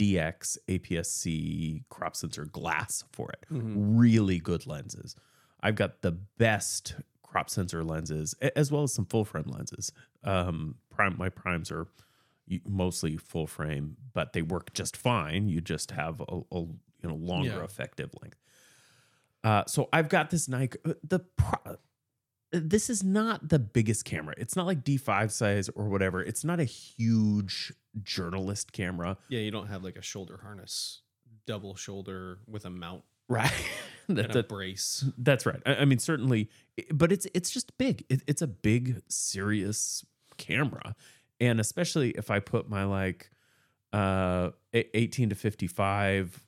DX 0.00 0.56
APS-C 0.68 1.84
crop 1.90 2.16
sensor 2.16 2.44
glass 2.46 3.04
for 3.12 3.30
it. 3.30 3.44
Really 3.50 4.38
good 4.38 4.66
lenses. 4.66 5.14
I've 5.60 5.74
got 5.76 6.02
the 6.02 6.12
best 6.12 6.94
crop 7.22 7.50
sensor 7.50 7.84
lenses 7.84 8.34
as 8.56 8.72
well 8.72 8.84
as 8.84 8.94
some 8.94 9.04
full 9.06 9.24
frame 9.24 9.44
lenses. 9.48 9.92
Um 10.24 10.76
prime 10.90 11.16
my 11.18 11.28
primes 11.28 11.70
are 11.70 11.86
mostly 12.66 13.16
full 13.16 13.46
frame, 13.46 13.96
but 14.12 14.32
they 14.32 14.42
work 14.42 14.72
just 14.74 14.96
fine. 14.96 15.48
You 15.48 15.60
just 15.60 15.90
have 15.92 16.20
a, 16.20 16.40
a 16.50 16.60
you 16.60 16.78
know 17.08 17.14
longer 17.14 17.48
Yeah. 17.58 17.64
effective 17.64 18.10
length. 18.20 18.38
Uh, 19.42 19.64
so 19.66 19.88
I've 19.92 20.08
got 20.10 20.30
this 20.30 20.48
Nike. 20.48 20.78
uh, 20.84 20.94
The 21.02 21.20
pro, 21.20 21.76
this 22.52 22.90
is 22.90 23.02
not 23.04 23.48
the 23.48 23.58
biggest 23.58 24.04
camera. 24.04 24.34
It's 24.36 24.56
not 24.56 24.66
like 24.66 24.84
D5 24.84 25.30
size 25.30 25.68
or 25.70 25.88
whatever. 25.88 26.22
It's 26.22 26.44
not 26.44 26.60
a 26.60 26.64
huge 26.64 27.72
journalist 28.02 28.72
camera, 28.72 29.16
Yeah, 29.28 29.40
you 29.40 29.50
don't 29.50 29.66
have 29.66 29.82
like 29.82 29.96
a 29.96 30.02
shoulder 30.02 30.38
harness, 30.42 31.02
double 31.46 31.74
shoulder 31.74 32.38
with 32.46 32.64
a 32.64 32.70
mount 32.70 33.02
right? 33.28 33.50
that, 34.08 34.48
brace. 34.48 35.04
that's 35.18 35.46
right. 35.46 35.60
I, 35.66 35.76
I 35.76 35.84
mean, 35.84 35.98
certainly, 35.98 36.50
but 36.92 37.12
it's 37.12 37.26
it's 37.34 37.50
just 37.50 37.76
big. 37.78 38.04
It, 38.08 38.22
it's 38.26 38.42
a 38.42 38.46
big, 38.46 39.02
serious 39.08 40.04
camera, 40.36 40.94
and 41.40 41.60
especially 41.60 42.10
if 42.10 42.30
I 42.30 42.40
put 42.40 42.68
my 42.68 42.84
like 42.84 43.30
uh 43.92 44.50
e- 44.72 44.84
18 44.94 45.30
to 45.30 45.34
55 45.34 46.46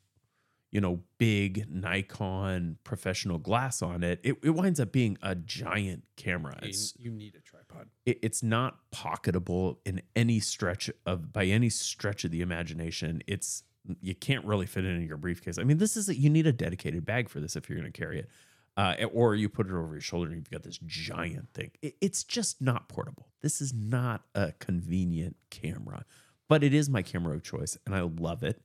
you 0.73 0.81
know 0.81 1.01
big 1.19 1.67
nikon 1.71 2.79
professional 2.83 3.39
glass 3.39 3.83
on 3.83 4.03
it 4.03 4.19
it, 4.25 4.37
it 4.43 4.51
winds 4.51 4.81
up 4.81 4.91
being 4.91 5.17
a 5.23 5.35
giant 5.35 6.03
camera. 6.17 6.59
You, 6.97 7.11
you 7.11 7.17
need 7.17 7.35
a 7.37 7.41
tripod. 7.41 7.89
it, 8.07 8.19
it's 8.23 8.43
not 8.43 8.79
pocketable 8.91 9.77
in 9.85 10.03
any 10.17 10.41
stretch 10.41 10.91
of 11.07 11.33
by 11.33 11.45
any 11.45 11.69
stretch 11.69 12.25
of 12.25 12.31
the 12.31 12.41
imagination. 12.41 13.23
It's 13.29 13.63
you 14.01 14.15
can't 14.15 14.45
really 14.45 14.67
fit 14.67 14.85
it 14.85 14.95
in 14.95 15.07
your 15.07 15.17
briefcase. 15.17 15.59
I 15.59 15.65
mean 15.65 15.79
this 15.79 15.97
is 15.97 16.09
a, 16.09 16.17
you 16.17 16.31
need 16.31 16.47
a 16.47 16.53
dedicated 16.53 17.05
bag 17.05 17.29
for 17.29 17.39
this 17.39 17.55
if 17.55 17.69
you're 17.69 17.79
going 17.79 17.93
to 17.93 17.97
carry 17.99 18.19
it. 18.19 18.29
Uh, 18.75 18.95
or 19.13 19.35
you 19.35 19.51
put 19.51 19.67
it 19.67 19.73
over 19.73 19.93
your 19.93 20.01
shoulder 20.01 20.31
and 20.31 20.39
you've 20.39 20.51
got 20.51 20.63
this 20.63 20.79
giant 20.87 21.53
thing. 21.53 21.71
It, 21.83 21.95
it's 22.01 22.25
just 22.25 22.63
not 22.63 22.89
portable. 22.89 23.29
This 23.43 23.61
is 23.61 23.75
not 23.75 24.23
a 24.35 24.53
convenient 24.53 25.37
camera 25.51 26.07
but 26.49 26.63
it 26.63 26.75
is 26.75 26.91
my 26.91 27.01
camera 27.01 27.35
of 27.35 27.43
choice 27.43 27.79
and 27.87 27.95
i 27.95 28.01
love 28.01 28.43
it 28.43 28.61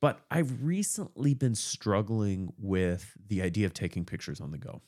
but 0.00 0.20
i've 0.30 0.62
recently 0.62 1.34
been 1.34 1.54
struggling 1.54 2.52
with 2.58 3.16
the 3.28 3.42
idea 3.42 3.66
of 3.66 3.74
taking 3.74 4.04
pictures 4.04 4.40
on 4.40 4.50
the 4.50 4.58
go 4.58 4.80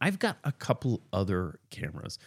I've 0.00 0.18
got 0.18 0.36
a 0.44 0.52
couple 0.52 1.02
other 1.14 1.60
cameras, 1.70 2.18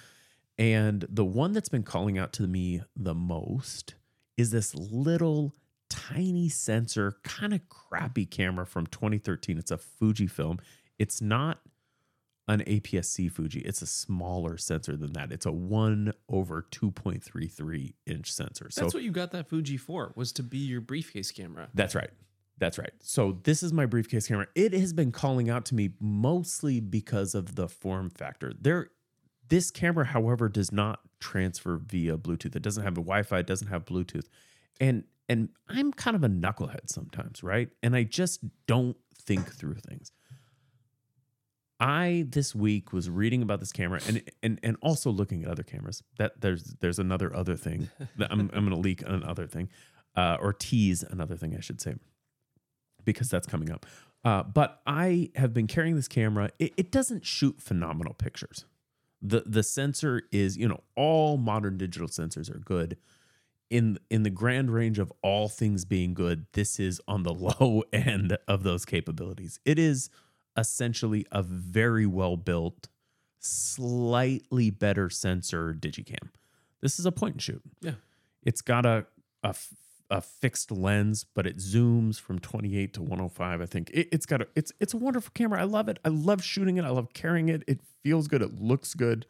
and 0.57 1.05
the 1.09 1.25
one 1.25 1.53
that's 1.53 1.69
been 1.69 1.83
calling 1.83 2.17
out 2.17 2.33
to 2.33 2.47
me 2.47 2.81
the 2.95 3.13
most 3.13 3.93
is 4.35 4.49
this 4.49 4.73
little 4.73 5.53
tiny 5.89 6.49
sensor, 6.49 7.17
kind 7.23 7.53
of 7.53 7.61
crappy 7.69 8.25
camera 8.25 8.65
from 8.65 8.87
2013. 8.87 9.57
It's 9.57 9.69
a 9.69 9.77
Fujifilm. 9.77 10.59
It's 10.97 11.21
not 11.21 11.59
an 12.47 12.61
APS-C 12.61 13.27
Fuji. 13.29 13.59
It's 13.59 13.81
a 13.81 13.87
smaller 13.87 14.57
sensor 14.57 14.95
than 14.95 15.13
that. 15.13 15.31
It's 15.31 15.45
a 15.45 15.51
one 15.51 16.13
over 16.29 16.65
2.33 16.71 17.93
inch 18.05 18.31
sensor. 18.31 18.69
So 18.71 18.81
That's 18.81 18.93
what 18.93 19.03
you 19.03 19.11
got 19.11 19.31
that 19.31 19.49
Fuji 19.49 19.77
for, 19.77 20.13
was 20.15 20.31
to 20.33 20.43
be 20.43 20.59
your 20.59 20.81
briefcase 20.81 21.31
camera. 21.31 21.69
that's 21.73 21.95
right. 21.95 22.11
That's 22.59 22.79
right. 22.79 22.93
So 23.01 23.39
this 23.43 23.61
is 23.61 23.71
my 23.71 23.85
briefcase 23.85 24.27
camera. 24.27 24.47
It 24.55 24.73
has 24.73 24.91
been 24.91 25.11
calling 25.11 25.49
out 25.49 25.65
to 25.65 25.75
me 25.75 25.91
mostly 25.99 26.79
because 26.79 27.35
of 27.35 27.55
the 27.55 27.67
form 27.67 28.09
factor. 28.09 28.51
There 28.59 28.89
this 29.49 29.71
camera, 29.71 30.05
however, 30.05 30.49
does 30.49 30.71
not 30.71 30.99
transfer 31.19 31.77
via 31.77 32.17
Bluetooth. 32.17 32.55
It 32.55 32.61
doesn't 32.61 32.83
have 32.83 32.93
a 32.93 33.01
Wi-Fi, 33.01 33.39
it 33.39 33.47
doesn't 33.47 33.67
have 33.67 33.85
Bluetooth. 33.85 34.25
And 34.79 35.03
and 35.29 35.49
I'm 35.67 35.91
kind 35.91 36.15
of 36.15 36.23
a 36.23 36.29
knucklehead 36.29 36.89
sometimes, 36.89 37.43
right? 37.43 37.69
And 37.83 37.95
I 37.95 38.03
just 38.03 38.39
don't 38.65 38.95
think 39.13 39.53
through 39.53 39.75
things. 39.75 40.11
I 41.79 42.25
this 42.27 42.55
week 42.55 42.91
was 42.91 43.09
reading 43.09 43.41
about 43.41 43.59
this 43.59 43.71
camera 43.71 43.99
and 44.07 44.23
and 44.41 44.59
and 44.63 44.77
also 44.81 45.11
looking 45.11 45.43
at 45.43 45.49
other 45.49 45.63
cameras. 45.63 46.03
That 46.17 46.41
there's 46.41 46.75
there's 46.79 46.99
another 46.99 47.35
other 47.35 47.55
thing 47.55 47.89
that 48.17 48.31
I'm 48.31 48.49
I'm 48.53 48.65
going 48.65 48.69
to 48.69 48.77
leak 48.77 49.03
another 49.05 49.45
thing, 49.45 49.69
uh, 50.15 50.37
or 50.41 50.53
tease 50.53 51.03
another 51.03 51.35
thing 51.35 51.55
I 51.55 51.59
should 51.59 51.79
say, 51.79 51.95
because 53.05 53.29
that's 53.29 53.47
coming 53.47 53.71
up. 53.71 53.85
Uh, 54.25 54.43
but 54.43 54.81
I 54.87 55.29
have 55.35 55.53
been 55.53 55.67
carrying 55.67 55.95
this 55.95 56.07
camera. 56.07 56.49
It, 56.57 56.73
it 56.77 56.91
doesn't 56.91 57.25
shoot 57.25 57.61
phenomenal 57.61 58.15
pictures. 58.15 58.65
the 59.21 59.43
The 59.45 59.63
sensor 59.63 60.23
is 60.31 60.57
you 60.57 60.67
know 60.67 60.81
all 60.95 61.37
modern 61.37 61.77
digital 61.77 62.07
sensors 62.07 62.53
are 62.53 62.59
good. 62.59 62.97
In 63.69 63.99
in 64.09 64.23
the 64.23 64.29
grand 64.31 64.71
range 64.71 64.97
of 64.97 65.13
all 65.21 65.47
things 65.47 65.85
being 65.85 66.15
good, 66.15 66.47
this 66.53 66.79
is 66.79 66.99
on 67.07 67.21
the 67.21 67.33
low 67.59 67.83
end 67.93 68.35
of 68.47 68.63
those 68.63 68.83
capabilities. 68.83 69.59
It 69.63 69.77
is 69.77 70.09
essentially 70.57 71.25
a 71.31 71.43
very 71.43 72.05
well 72.05 72.35
built, 72.37 72.87
slightly 73.39 74.69
better 74.69 75.09
sensor 75.09 75.73
digicam. 75.73 76.29
This 76.81 76.99
is 76.99 77.05
a 77.05 77.11
point 77.11 77.35
and 77.35 77.41
shoot. 77.41 77.61
Yeah. 77.81 77.93
it's 78.43 78.61
got 78.61 78.85
a 78.85 79.05
a 80.09 80.21
fixed 80.21 80.71
lens, 80.71 81.25
but 81.33 81.45
it 81.45 81.57
zooms 81.57 82.19
from 82.19 82.39
28 82.39 82.93
to 82.93 83.01
105. 83.01 83.61
I 83.61 83.65
think 83.65 83.89
it, 83.91 84.07
it's 84.11 84.25
got 84.25 84.41
a 84.41 84.47
it's 84.55 84.71
it's 84.79 84.93
a 84.93 84.97
wonderful 84.97 85.31
camera. 85.33 85.61
I 85.61 85.65
love 85.65 85.89
it. 85.89 85.99
I 86.05 86.09
love 86.09 86.43
shooting 86.43 86.77
it. 86.77 86.85
I 86.85 86.89
love 86.89 87.13
carrying 87.13 87.49
it. 87.49 87.63
It 87.67 87.81
feels 88.03 88.27
good. 88.27 88.41
It 88.41 88.59
looks 88.59 88.93
good, 88.93 89.25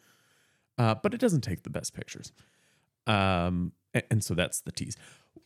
uh, 0.77 0.95
but 0.95 1.13
it 1.13 1.19
doesn't 1.19 1.41
take 1.41 1.63
the 1.63 1.69
best 1.69 1.93
pictures. 1.93 2.31
Um, 3.05 3.71
and, 3.93 4.03
and 4.11 4.23
so 4.23 4.33
that's 4.33 4.61
the 4.61 4.71
tease. 4.71 4.95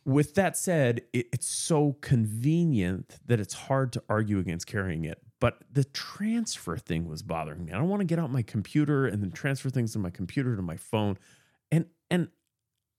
With 0.03 0.35
that 0.35 0.57
said, 0.57 1.01
it, 1.13 1.27
it's 1.31 1.47
so 1.47 1.97
convenient 2.01 3.19
that 3.25 3.39
it's 3.39 3.53
hard 3.53 3.93
to 3.93 4.03
argue 4.09 4.39
against 4.39 4.67
carrying 4.67 5.05
it. 5.05 5.21
But 5.41 5.57
the 5.73 5.83
transfer 5.83 6.77
thing 6.77 7.07
was 7.09 7.21
bothering 7.23 7.65
me. 7.65 7.73
I 7.73 7.77
don't 7.77 7.89
want 7.89 7.99
to 7.99 8.05
get 8.05 8.19
out 8.19 8.31
my 8.31 8.43
computer 8.43 9.07
and 9.07 9.21
then 9.21 9.31
transfer 9.31 9.69
things 9.69 9.91
from 9.91 10.03
my 10.03 10.09
computer 10.11 10.55
to 10.55 10.61
my 10.61 10.77
phone. 10.77 11.17
And 11.71 11.87
and 12.09 12.29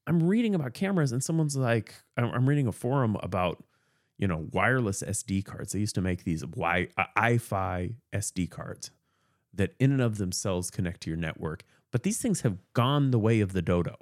I'm 0.07 0.23
reading 0.25 0.55
about 0.55 0.75
cameras, 0.75 1.13
and 1.13 1.23
someone's 1.25 1.57
like, 1.57 1.95
I'm 2.19 2.25
I'm 2.27 2.49
reading 2.49 2.67
a 2.67 2.73
forum 2.73 3.17
about, 3.23 3.63
you 4.19 4.27
know, 4.27 4.49
wireless 4.53 5.03
SD 5.03 5.45
cards. 5.45 5.73
They 5.73 5.79
used 5.79 5.95
to 5.95 6.03
make 6.03 6.25
these 6.25 6.43
Wi 6.43 6.89
uh, 6.99 7.05
Eye-Fi 7.17 7.95
SD 8.13 8.51
cards 8.51 8.91
that 9.55 9.75
in 9.79 9.93
and 9.93 10.01
of 10.03 10.19
themselves 10.19 10.71
connect 10.71 11.03
to 11.03 11.11
your 11.11 11.19
network. 11.19 11.63
But 11.93 12.03
these 12.03 12.19
things 12.21 12.41
have 12.41 12.59
gone 12.73 13.11
the 13.13 13.19
way 13.19 13.41
of 13.41 13.53
the 13.53 13.63
dodo. 13.63 13.97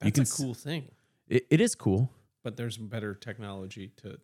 That's 0.00 0.14
can 0.14 0.22
a 0.24 0.26
cool 0.26 0.54
thing, 0.54 0.88
It, 1.28 1.46
it 1.48 1.60
is 1.60 1.76
cool. 1.76 2.10
but 2.42 2.56
there's 2.56 2.76
better 2.76 3.14
technology 3.14 3.92
to. 3.98 4.18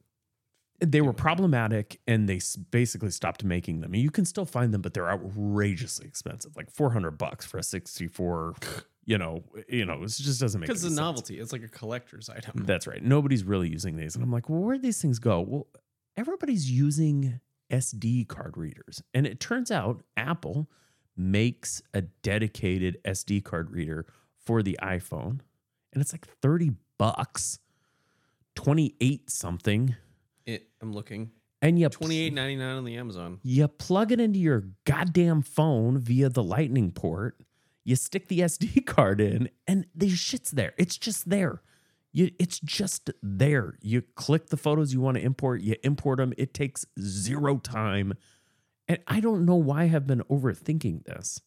They 0.81 1.01
were 1.01 1.13
problematic, 1.13 2.01
and 2.07 2.29
they 2.29 2.41
basically 2.71 3.11
stopped 3.11 3.43
making 3.43 3.81
them. 3.81 3.95
You 3.95 4.11
can 4.11 4.25
still 4.25 4.45
find 4.45 4.73
them, 4.73 4.81
but 4.81 4.95
they're 4.95 5.11
outrageously 5.11 6.07
expensive, 6.07 6.57
like 6.57 6.71
400 6.71 7.13
bucks 7.13 7.45
for 7.45 7.59
a 7.59 7.63
64. 7.63 8.55
You 9.05 9.19
know, 9.19 9.43
you 9.69 9.85
know, 9.85 10.03
it 10.03 10.09
just 10.09 10.41
doesn't 10.41 10.61
make 10.61 10.69
sense. 10.69 10.81
Because 10.81 10.83
the 10.83 10.89
sense. 10.89 10.99
novelty, 10.99 11.41
it's 11.41 11.53
like 11.53 11.63
a 11.63 11.69
collector's 11.69 12.29
item. 12.29 12.65
That's 12.65 12.87
right. 12.87 13.03
Nobody's 13.03 13.43
really 13.43 13.69
using 13.69 13.97
these. 13.97 14.15
And 14.15 14.23
I'm 14.23 14.31
like, 14.31 14.49
well, 14.49 14.61
where'd 14.61 14.83
these 14.83 15.01
things 15.01 15.19
go? 15.19 15.41
Well, 15.41 15.67
everybody's 16.17 16.71
using 16.71 17.41
SD 17.71 18.29
card 18.29 18.57
readers. 18.57 19.03
And 19.15 19.27
it 19.27 19.41
turns 19.41 19.71
out 19.71 20.03
Apple 20.17 20.69
makes 21.17 21.83
a 21.95 22.03
dedicated 22.03 22.99
SD 23.05 23.43
card 23.45 23.71
reader 23.71 24.07
for 24.45 24.63
the 24.63 24.79
iPhone. 24.83 25.41
And 25.93 26.03
it's 26.03 26.13
like 26.13 26.27
30 26.27 26.73
bucks, 26.99 27.59
28 28.55 29.31
something. 29.31 29.97
It, 30.49 30.67
I'm 30.81 30.93
looking. 30.93 31.31
And 31.61 31.79
you 31.79 31.89
Twenty 31.89 32.21
eight 32.21 32.33
ninety 32.33 32.57
nine 32.57 32.77
on 32.77 32.85
the 32.85 32.97
Amazon. 32.97 33.39
you 33.43 33.69
plug 33.69 34.13
it 34.13 34.21
into 34.21 34.39
your 34.39 34.65
goddamn 34.85 35.43
phone 35.43 35.99
via 35.99 36.29
the 36.29 36.43
lightning 36.43 36.91
port 36.93 37.37
you 37.85 37.97
stick 37.97 38.29
the 38.29 38.41
sd 38.41 38.87
card 38.95 39.21
in 39.21 39.49
and 39.67 39.87
the 39.95 40.09
shit's 40.11 40.51
there 40.53 40.73
it's 40.79 40.97
just 40.97 41.29
there 41.29 41.63
you, 42.13 42.31
it's 42.39 42.61
just 42.61 43.11
there 43.23 43.75
you 43.81 44.03
click 44.15 44.47
the 44.49 44.57
photos 44.57 44.93
you 44.93 45.01
want 45.01 45.17
to 45.17 45.23
import 45.23 45.61
you 45.61 45.75
import 45.83 46.19
them 46.19 46.33
it 46.39 46.55
takes 46.55 46.85
zero 47.01 47.57
time 47.59 48.13
and 48.87 48.99
i 49.07 49.19
don't 49.21 49.45
know 49.45 49.57
why 49.57 49.83
i 49.83 49.87
have 49.87 50.07
been 50.07 50.23
overthinking 50.31 51.05
this 51.05 51.41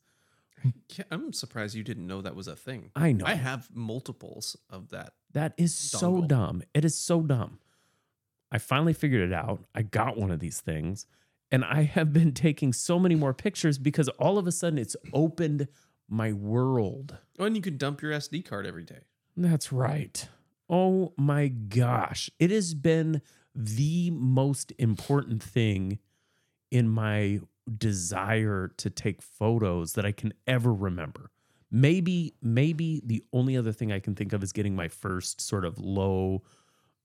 I'm 1.10 1.34
surprised 1.34 1.74
you 1.76 1.84
didn't 1.84 2.06
know 2.06 2.22
that 2.22 2.36
was 2.36 2.48
a 2.48 2.56
thing. 2.56 2.92
i 2.96 3.12
know 3.14 3.26
I 3.26 3.34
have 3.34 3.70
multiples 3.74 4.56
of 4.70 4.90
that. 4.90 5.14
That 5.34 5.54
is 5.58 5.74
so 5.74 6.22
dumb. 6.22 6.62
It 6.76 6.86
is 6.86 6.96
so 6.96 7.22
dumb. 7.22 7.58
I 8.52 8.58
finally 8.58 8.94
figured 8.94 9.30
it 9.30 9.34
out. 9.34 9.64
I 9.74 9.82
got 9.82 10.18
one 10.18 10.32
of 10.32 10.40
these 10.40 10.60
things 10.60 11.06
and 11.52 11.66
I 11.66 11.84
have 11.84 12.14
been 12.14 12.32
taking 12.34 12.74
so 12.74 12.98
many 13.00 13.16
more 13.16 13.34
pictures 13.34 13.78
because 13.78 14.08
all 14.10 14.38
of 14.38 14.48
a 14.48 14.52
sudden 14.52 14.80
it's 14.80 14.96
opened 15.14 15.68
my 16.10 16.34
world. 16.34 17.18
Oh, 17.40 17.46
and 17.46 17.56
you 17.56 17.62
can 17.62 17.78
dump 17.78 18.02
your 18.02 18.12
SD 18.12 18.46
card 18.46 18.66
every 18.66 18.84
day. 18.84 19.00
That's 19.38 19.72
right. 19.72 20.28
Oh 20.70 21.14
my 21.18 21.48
gosh. 21.48 22.30
It 22.40 22.52
has 22.52 22.74
been 22.74 23.22
the 23.56 24.12
most 24.12 24.72
important 24.78 25.42
thing 25.42 26.00
in 26.70 26.88
my 26.88 27.40
desire 27.78 28.72
to 28.78 28.90
take 28.90 29.22
photos 29.22 29.94
that 29.94 30.06
I 30.06 30.12
can 30.12 30.34
ever 30.48 30.74
remember. 30.74 31.32
Maybe, 31.70 32.34
maybe 32.42 33.02
the 33.06 33.24
only 33.32 33.56
other 33.56 33.72
thing 33.72 33.92
I 33.92 34.00
can 34.00 34.16
think 34.16 34.34
of 34.34 34.44
is 34.44 34.52
getting 34.52 34.76
my 34.76 34.90
first 34.90 35.40
sort 35.40 35.64
of 35.64 35.80
low, 35.80 36.44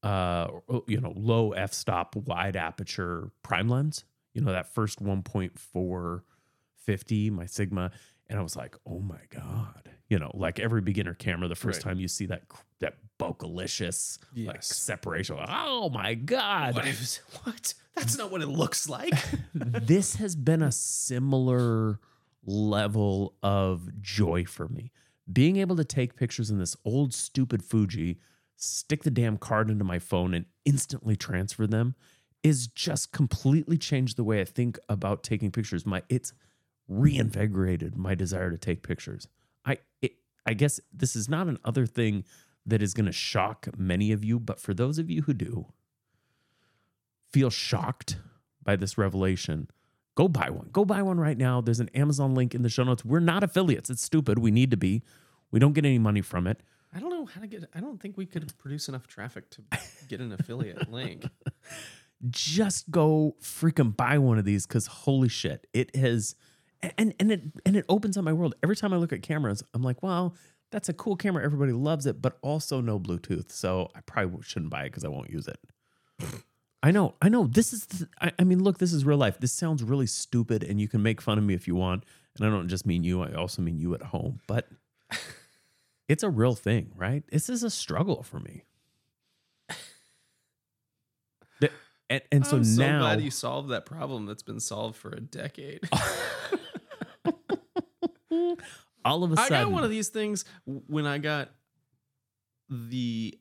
uh, 0.07 0.49
you 0.87 1.01
know, 1.01 1.13
low 1.17 1.53
f 1.53 1.73
stop 1.73 2.15
wide 2.17 2.57
aperture 2.57 3.31
prime 3.43 3.69
lens. 3.69 4.05
You 4.35 4.43
know, 4.43 4.53
that 4.53 4.73
first 4.75 5.03
1.4 5.03 6.21
50, 6.85 7.31
my 7.31 7.47
Sigma. 7.47 7.91
And 8.29 8.39
I 8.39 8.43
was 8.43 8.55
like, 8.57 8.77
oh 8.87 9.01
my 9.01 9.21
God. 9.31 9.91
You 10.09 10.19
know, 10.19 10.31
like 10.35 10.61
every 10.61 10.81
beginner 10.81 11.15
camera, 11.15 11.49
the 11.49 11.55
first 11.55 11.79
Right. 11.85 11.91
time 11.93 12.01
you 12.01 12.09
see 12.09 12.27
that, 12.27 12.43
that 12.81 12.97
bocalicious 13.19 14.19
like 14.37 14.57
Yes. 14.57 14.67
separation, 14.69 15.37
oh 15.49 15.89
my 15.91 16.15
God. 16.15 16.75
What 16.75 16.87
is 16.87 17.17
what? 17.45 17.75
That's 17.95 18.19
not 18.19 18.31
what 18.31 18.43
it 18.43 18.49
looks 18.49 18.89
like. 18.89 19.15
this 19.55 20.17
has 20.17 20.37
been 20.37 20.61
a 20.63 20.71
similar 20.73 21.99
level 22.45 23.35
of 23.43 23.89
joy 24.03 24.45
for 24.45 24.69
me. 24.69 24.93
Being 25.33 25.57
able 25.57 25.77
to 25.77 25.85
take 25.85 26.15
pictures 26.15 26.51
in 26.51 26.59
this 26.59 26.77
old 26.85 27.13
stupid 27.15 27.65
Fuji, 27.65 28.19
stick 28.57 29.03
the 29.03 29.11
damn 29.11 29.37
card 29.37 29.71
into 29.71 29.85
my 29.85 29.99
phone 29.99 30.35
and 30.35 30.47
instantly 30.65 31.17
transfer 31.17 31.67
them 31.67 31.95
is 32.43 32.67
just 32.67 33.13
completely 33.13 33.77
changed 33.77 34.17
the 34.17 34.25
way 34.25 34.41
I 34.41 34.45
think 34.45 34.79
about 34.89 35.23
taking 35.23 35.51
pictures. 35.51 35.85
My 35.85 36.03
it's 36.09 36.33
reinvigorated 36.89 37.97
my 37.97 38.15
desire 38.15 38.51
to 38.51 38.59
take 38.59 38.83
pictures. 38.83 39.29
I 39.65 39.79
it, 40.01 40.13
I 40.47 40.55
guess 40.55 40.81
this 40.93 41.17
is 41.17 41.29
not 41.29 41.49
an 41.49 41.59
other 41.65 41.87
thing 41.87 42.25
that 42.65 42.83
is 42.83 42.95
going 42.95 43.07
to 43.07 43.13
shock 43.13 43.69
many 43.77 44.13
of 44.13 44.25
you, 44.25 44.39
but 44.39 44.61
for 44.61 44.75
those 44.75 44.99
of 44.99 45.11
you 45.11 45.23
who 45.23 45.35
do 45.35 45.67
feel 47.33 47.51
shocked 47.51 48.17
by 48.63 48.77
this 48.77 48.97
revelation, 48.97 49.69
go 50.15 50.29
buy 50.29 50.51
one. 50.51 50.69
Go 50.73 50.85
buy 50.85 51.03
one 51.03 51.19
right 51.19 51.39
now. 51.39 51.61
There's 51.61 51.81
an 51.81 51.91
Amazon 51.95 52.35
link 52.35 52.55
in 52.55 52.63
the 52.63 52.69
show 52.69 52.85
notes. 52.85 53.05
We're 53.05 53.21
not 53.21 53.45
affiliates. 53.45 53.91
It's 53.91 54.03
stupid. 54.03 54.39
We 54.39 54.51
need 54.51 54.71
to 54.71 54.77
be. 54.77 55.03
We 55.51 55.61
don't 55.61 55.73
get 55.73 55.85
any 55.85 55.99
money 55.99 56.23
from 56.23 56.47
it. 56.47 56.63
I 56.97 56.99
don't 56.99 57.11
know 57.11 57.27
how 57.27 57.43
to 57.43 57.47
get. 57.47 57.65
I 57.75 57.81
don't 57.81 58.01
think 58.01 58.17
we 58.17 58.25
could 58.25 58.51
produce 58.59 58.89
enough 58.89 59.07
traffic 59.07 59.51
to 59.51 59.63
get 60.09 60.21
an 60.21 60.33
affiliate 60.33 60.91
link. 60.91 61.27
Just 62.31 62.91
go 62.91 63.37
freaking 63.43 63.95
buy 63.95 64.17
one 64.17 64.39
of 64.39 64.47
these 64.47 64.67
because 64.67 64.87
holy 64.87 65.29
shit, 65.29 65.67
it 65.75 65.95
has 65.95 66.35
and 66.97 67.15
and 67.21 67.31
it 67.31 67.43
and 67.67 67.77
it 67.77 67.85
opens 67.91 68.17
up 68.17 68.25
my 68.25 68.33
world. 68.33 68.55
Every 68.63 68.77
time 68.77 68.95
I 68.95 68.97
look 68.97 69.13
at 69.13 69.23
cameras, 69.23 69.63
I'm 69.75 69.83
like, 69.83 70.03
well, 70.03 70.35
that's 70.71 70.89
a 70.89 70.95
cool 70.95 71.17
camera. 71.17 71.45
Everybody 71.45 71.73
loves 71.73 72.07
it, 72.07 72.23
but 72.23 72.39
also 72.41 72.81
no 72.81 72.99
Bluetooth. 72.99 73.53
So 73.53 73.91
I 73.95 74.01
probably 74.01 74.43
shouldn't 74.43 74.71
buy 74.71 74.85
it 74.85 74.91
because 74.91 75.05
I 75.05 75.09
won't 75.09 75.29
use 75.29 75.49
it. 75.49 75.59
I 76.83 76.93
know, 76.93 77.15
I 77.21 77.29
know. 77.29 77.47
This 77.47 77.73
is, 77.73 77.87
the, 77.87 78.09
I, 78.21 78.33
I 78.39 78.45
mean, 78.45 78.63
look, 78.63 78.79
this 78.79 78.93
is 78.93 79.05
real 79.05 79.19
life. 79.19 79.41
This 79.41 79.53
sounds 79.53 79.83
really 79.83 80.07
stupid, 80.07 80.63
and 80.63 80.81
you 80.81 80.89
can 80.89 81.03
make 81.03 81.21
fun 81.21 81.37
of 81.37 81.43
me 81.45 81.55
if 81.55 81.67
you 81.67 81.75
want. 81.75 82.05
And 82.39 82.47
I 82.47 82.51
don't 82.51 82.69
just 82.69 82.87
mean 82.87 83.03
you; 83.03 83.23
I 83.23 83.33
also 83.33 83.61
mean 83.61 83.79
you 83.79 83.95
at 83.95 84.03
home. 84.03 84.41
But 84.47 84.69
it's 86.09 86.23
a 86.23 86.31
real 86.31 86.55
thing, 86.55 86.93
right? 86.95 87.25
This 87.31 87.49
is 87.49 87.63
a 87.63 87.71
struggle 87.71 88.23
for 88.23 88.41
me. 88.41 88.65
The- 91.61 91.71
and, 92.11 92.23
and 92.31 92.47
so 92.47 92.59
I'm 92.59 92.65
so 92.65 92.83
now, 92.83 92.99
glad 93.01 93.23
you 93.23 93.31
solved 93.31 93.71
that 93.71 93.87
problem 93.87 94.27
that's 94.27 94.43
been 94.43 94.61
solved 94.61 94.97
for 94.97 95.11
a 95.11 95.21
decade. 95.21 95.81
all 99.05 99.25
of 99.25 99.33
a 99.33 99.37
sudden, 99.37 99.57
I 99.57 99.63
got 99.63 99.73
one 99.73 99.85
of 99.85 99.91
these 99.91 100.11
things 100.11 100.45
when 100.67 101.07
I 101.07 101.19
got 101.19 101.51
the 102.69 103.39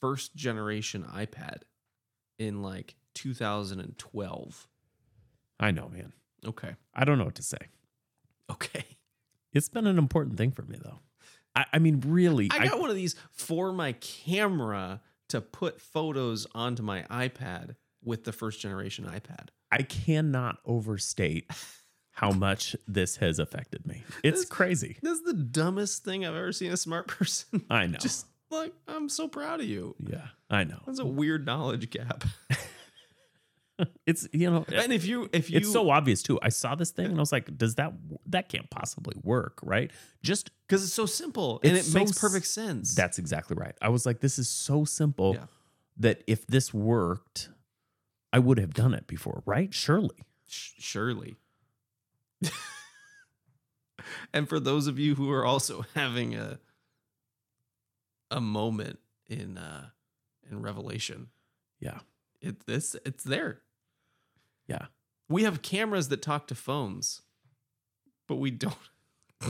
first 0.00 0.34
generation 0.36 1.04
iPad 1.04 1.62
in 2.38 2.62
like 2.62 2.94
2012. 3.14 4.68
I 5.60 5.70
know, 5.70 5.88
man. 5.88 6.12
Okay. 6.46 6.76
I 6.94 7.04
don't 7.04 7.18
know 7.18 7.24
what 7.24 7.34
to 7.36 7.42
say. 7.42 7.58
Okay. 8.50 8.84
It's 9.52 9.68
been 9.68 9.86
an 9.86 9.98
important 9.98 10.36
thing 10.36 10.52
for 10.52 10.62
me, 10.62 10.78
though. 10.82 11.00
I, 11.58 11.64
I 11.74 11.78
mean, 11.78 12.02
really, 12.06 12.48
I 12.52 12.66
got 12.68 12.80
one 12.80 12.90
of 12.90 12.96
these 12.96 13.14
for 13.32 13.72
my 13.72 13.92
camera 13.92 15.00
to 15.28 15.40
put 15.40 15.80
photos 15.80 16.46
onto 16.54 16.82
my 16.82 17.02
iPad 17.10 17.74
with 18.04 18.24
the 18.24 18.32
first 18.32 18.60
generation 18.60 19.04
iPad. 19.06 19.48
I 19.72 19.82
cannot 19.82 20.58
overstate 20.64 21.50
how 22.12 22.30
much 22.30 22.74
this 22.86 23.16
has 23.16 23.38
affected 23.38 23.86
me. 23.86 24.04
It's 24.24 24.40
This- 24.40 24.48
crazy. 24.48 24.98
This 25.02 25.18
is 25.18 25.24
the 25.24 25.34
dumbest 25.34 26.04
thing 26.04 26.24
I've 26.24 26.34
ever 26.34 26.52
seen 26.52 26.70
a 26.72 26.76
smart 26.76 27.08
person. 27.18 27.64
I 27.68 27.86
know. 27.86 27.98
Just 27.98 28.26
like, 28.50 28.72
I'm 28.86 29.08
so 29.08 29.28
proud 29.28 29.60
of 29.60 29.66
you. 29.66 29.94
yeah, 29.98 30.28
I 30.48 30.64
know. 30.64 30.80
That's 30.86 31.00
a 31.00 31.04
weird 31.06 31.44
knowledge 31.44 31.90
gap. 31.90 32.24
It's 34.06 34.26
you 34.32 34.50
know, 34.50 34.64
And 34.72 34.92
if 34.92 35.04
you, 35.06 35.28
if 35.32 35.50
you, 35.50 35.58
it's 35.58 35.70
so 35.70 35.90
obvious 35.90 36.22
too. 36.22 36.38
I 36.42 36.48
saw 36.48 36.74
this 36.74 36.90
thing 36.90 37.06
and 37.06 37.16
I 37.16 37.20
was 37.20 37.30
like, 37.32 37.56
does 37.56 37.74
that 37.76 37.92
that 38.26 38.48
can't 38.48 38.68
possibly 38.70 39.14
work, 39.22 39.60
right? 39.62 39.90
Just 40.22 40.50
because 40.66 40.82
it's 40.82 40.92
so 40.92 41.06
simple 41.06 41.60
and 41.62 41.76
it 41.76 41.84
so 41.84 41.98
makes 41.98 42.18
perfect 42.18 42.46
sense. 42.46 42.94
that's 42.94 43.18
exactly 43.18 43.56
right. 43.56 43.76
I 43.82 43.90
was 43.90 44.04
like, 44.06 44.20
this 44.20 44.38
is 44.38 44.48
so 44.48 44.84
simple 44.84 45.34
Yeah. 45.34 45.44
that 45.98 46.24
if 46.26 46.46
this 46.46 46.72
worked, 46.74 47.50
I 48.32 48.38
would 48.40 48.58
have 48.58 48.74
done 48.74 48.94
it 48.94 49.06
before, 49.06 49.42
right? 49.46 49.72
Surely. 49.72 50.16
Surely. 50.46 51.36
and 54.32 54.48
for 54.48 54.58
those 54.60 54.86
of 54.86 54.98
you 54.98 55.14
who 55.14 55.30
are 55.30 55.44
also 55.44 55.84
having 55.94 56.34
a 56.34 56.58
a 58.30 58.40
moment 58.40 58.98
in 59.28 59.56
uh 59.58 59.86
and 60.50 60.62
revelation. 60.64 61.28
Yeah. 61.80 61.98
It 62.40 62.66
this 62.66 62.96
it's 63.04 63.24
there. 63.24 63.60
Yeah. 64.68 64.86
We 65.28 65.42
have 65.44 65.62
cameras 65.62 66.08
that 66.08 66.22
talk 66.22 66.46
to 66.48 66.54
phones, 66.54 67.22
but 68.28 68.36
we 68.36 68.50
don't. 68.50 68.74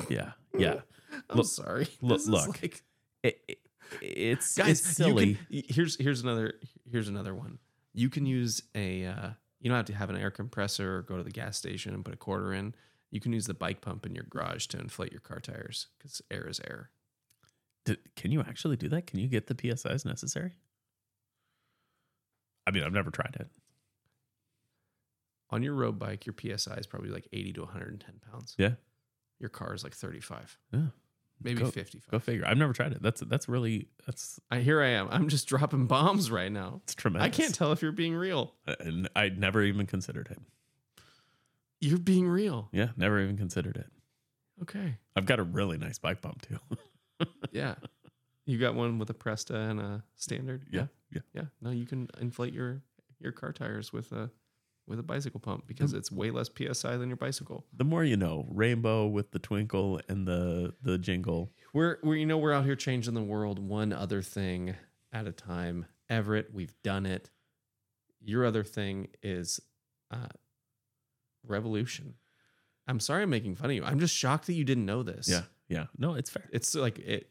Yeah. 0.08 0.32
Yeah. 0.56 0.80
I'm 1.30 1.36
Look- 1.38 1.46
sorry. 1.46 1.88
look- 2.00 2.26
look. 2.26 2.62
like- 2.62 2.82
It, 3.22 3.40
it- 3.48 3.58
it's 4.02 4.54
guys, 4.56 4.80
it's 4.80 4.98
you 4.98 5.04
silly. 5.06 5.34
can- 5.50 5.62
here's 5.68 5.96
here's 5.98 6.20
another 6.22 6.54
here's 6.90 7.08
another 7.08 7.34
one. 7.34 7.58
You 7.94 8.10
can 8.10 8.26
use 8.26 8.62
a 8.74 9.06
uh, 9.06 9.30
you 9.60 9.70
don't 9.70 9.76
have 9.78 9.86
to 9.86 9.94
have 9.94 10.10
an 10.10 10.16
air 10.16 10.30
compressor 10.30 10.98
or 10.98 11.02
go 11.02 11.16
to 11.16 11.22
the 11.22 11.30
gas 11.30 11.56
station 11.56 11.94
and 11.94 12.04
put 12.04 12.12
a 12.12 12.18
quarter 12.18 12.52
in. 12.52 12.74
You 13.10 13.18
can 13.20 13.32
use 13.32 13.46
the 13.46 13.54
bike 13.54 13.80
pump 13.80 14.04
in 14.04 14.14
your 14.14 14.26
garage 14.28 14.66
to 14.66 14.78
inflate 14.78 15.10
your 15.10 15.22
car 15.22 15.40
tires 15.40 15.86
because 15.98 16.20
air 16.30 16.46
is 16.46 16.60
air. 16.60 16.90
Did, 17.86 17.98
can 18.14 18.30
you 18.30 18.42
actually 18.42 18.76
do 18.76 18.90
that? 18.90 19.06
Can 19.06 19.20
you 19.20 19.26
get 19.28 19.46
the 19.46 19.54
PSIs 19.54 20.04
necessary? 20.04 20.52
I 22.66 22.70
mean, 22.70 22.82
I've 22.84 22.92
never 22.92 23.10
tried 23.10 23.36
it. 23.40 23.48
On 25.50 25.62
your 25.62 25.74
road 25.74 25.98
bike, 25.98 26.26
your 26.26 26.34
PSI 26.38 26.74
is 26.74 26.86
probably 26.86 27.10
like 27.10 27.26
80 27.32 27.52
to 27.54 27.60
110 27.62 28.20
pounds. 28.30 28.54
Yeah. 28.58 28.72
Your 29.38 29.48
car 29.48 29.74
is 29.74 29.82
like 29.84 29.94
35, 29.94 30.58
Yeah. 30.72 30.80
maybe 31.42 31.60
Go- 31.62 31.70
55. 31.70 32.10
Go 32.10 32.18
figure. 32.18 32.44
I've 32.46 32.58
never 32.58 32.72
tried 32.72 32.92
it. 32.92 33.00
That's 33.02 33.20
that's 33.22 33.48
really 33.48 33.88
that's 34.04 34.40
I 34.50 34.58
here 34.60 34.82
I 34.82 34.88
am. 34.88 35.08
I'm 35.10 35.28
just 35.28 35.46
dropping 35.48 35.86
bombs 35.86 36.30
right 36.30 36.50
now. 36.52 36.80
it's 36.84 36.94
tremendous. 36.94 37.26
I 37.26 37.30
can't 37.30 37.54
tell 37.54 37.72
if 37.72 37.80
you're 37.82 37.92
being 37.92 38.14
real. 38.14 38.54
Uh, 38.66 38.74
and 38.80 39.08
I'd 39.16 39.38
never 39.38 39.62
even 39.62 39.86
considered 39.86 40.28
it. 40.30 40.38
You're 41.80 41.98
being 41.98 42.28
real. 42.28 42.68
Yeah, 42.72 42.88
never 42.96 43.20
even 43.20 43.36
considered 43.36 43.76
it. 43.76 43.86
Okay. 44.62 44.96
I've 45.14 45.26
got 45.26 45.38
a 45.38 45.44
really 45.44 45.78
nice 45.78 45.98
bike 45.98 46.20
pump 46.20 46.42
too. 46.42 46.58
Yeah. 47.52 47.74
You 48.46 48.58
got 48.58 48.74
one 48.76 48.98
with 48.98 49.10
a 49.10 49.14
Presta 49.14 49.70
and 49.70 49.80
a 49.80 50.04
standard. 50.16 50.64
yeah, 50.70 50.86
yeah. 51.12 51.20
Yeah. 51.34 51.42
No, 51.60 51.70
you 51.70 51.84
can 51.84 52.08
inflate 52.20 52.52
your 52.54 52.82
your 53.20 53.32
car 53.32 53.52
tires 53.52 53.92
with 53.92 54.12
a 54.12 54.30
with 54.88 54.98
a 54.98 55.02
bicycle 55.02 55.40
pump 55.40 55.66
because 55.66 55.92
it's 55.92 56.10
way 56.10 56.30
less 56.30 56.48
PSI 56.48 56.96
than 56.96 57.08
your 57.08 57.16
bicycle. 57.16 57.66
The 57.76 57.84
more 57.84 58.04
you 58.04 58.16
know. 58.16 58.46
Rainbow 58.50 59.06
with 59.06 59.30
the 59.30 59.38
twinkle 59.38 60.00
and 60.08 60.26
the 60.26 60.74
the 60.82 60.98
jingle. 60.98 61.52
We're 61.72 61.98
we're 62.02 62.16
you 62.16 62.26
know 62.26 62.38
we're 62.38 62.52
out 62.52 62.64
here 62.64 62.76
changing 62.76 63.14
the 63.14 63.22
world 63.22 63.58
one 63.58 63.92
other 63.92 64.22
thing 64.22 64.74
at 65.12 65.26
a 65.26 65.32
time. 65.32 65.86
Everett, 66.08 66.52
we've 66.52 66.74
done 66.82 67.06
it. 67.06 67.30
Your 68.20 68.44
other 68.44 68.64
thing 68.64 69.08
is 69.22 69.60
uh 70.10 70.28
revolution. 71.46 72.14
I'm 72.86 73.00
sorry 73.00 73.24
I'm 73.24 73.30
making 73.30 73.56
fun 73.56 73.70
of 73.70 73.76
you. 73.76 73.84
I'm 73.84 74.00
just 74.00 74.16
shocked 74.16 74.46
that 74.46 74.54
you 74.54 74.64
didn't 74.64 74.86
know 74.86 75.02
this. 75.02 75.28
Yeah, 75.28 75.42
yeah. 75.68 75.86
No, 75.98 76.14
it's 76.14 76.30
fair. 76.30 76.48
It's 76.52 76.74
like 76.74 76.98
it 77.00 77.30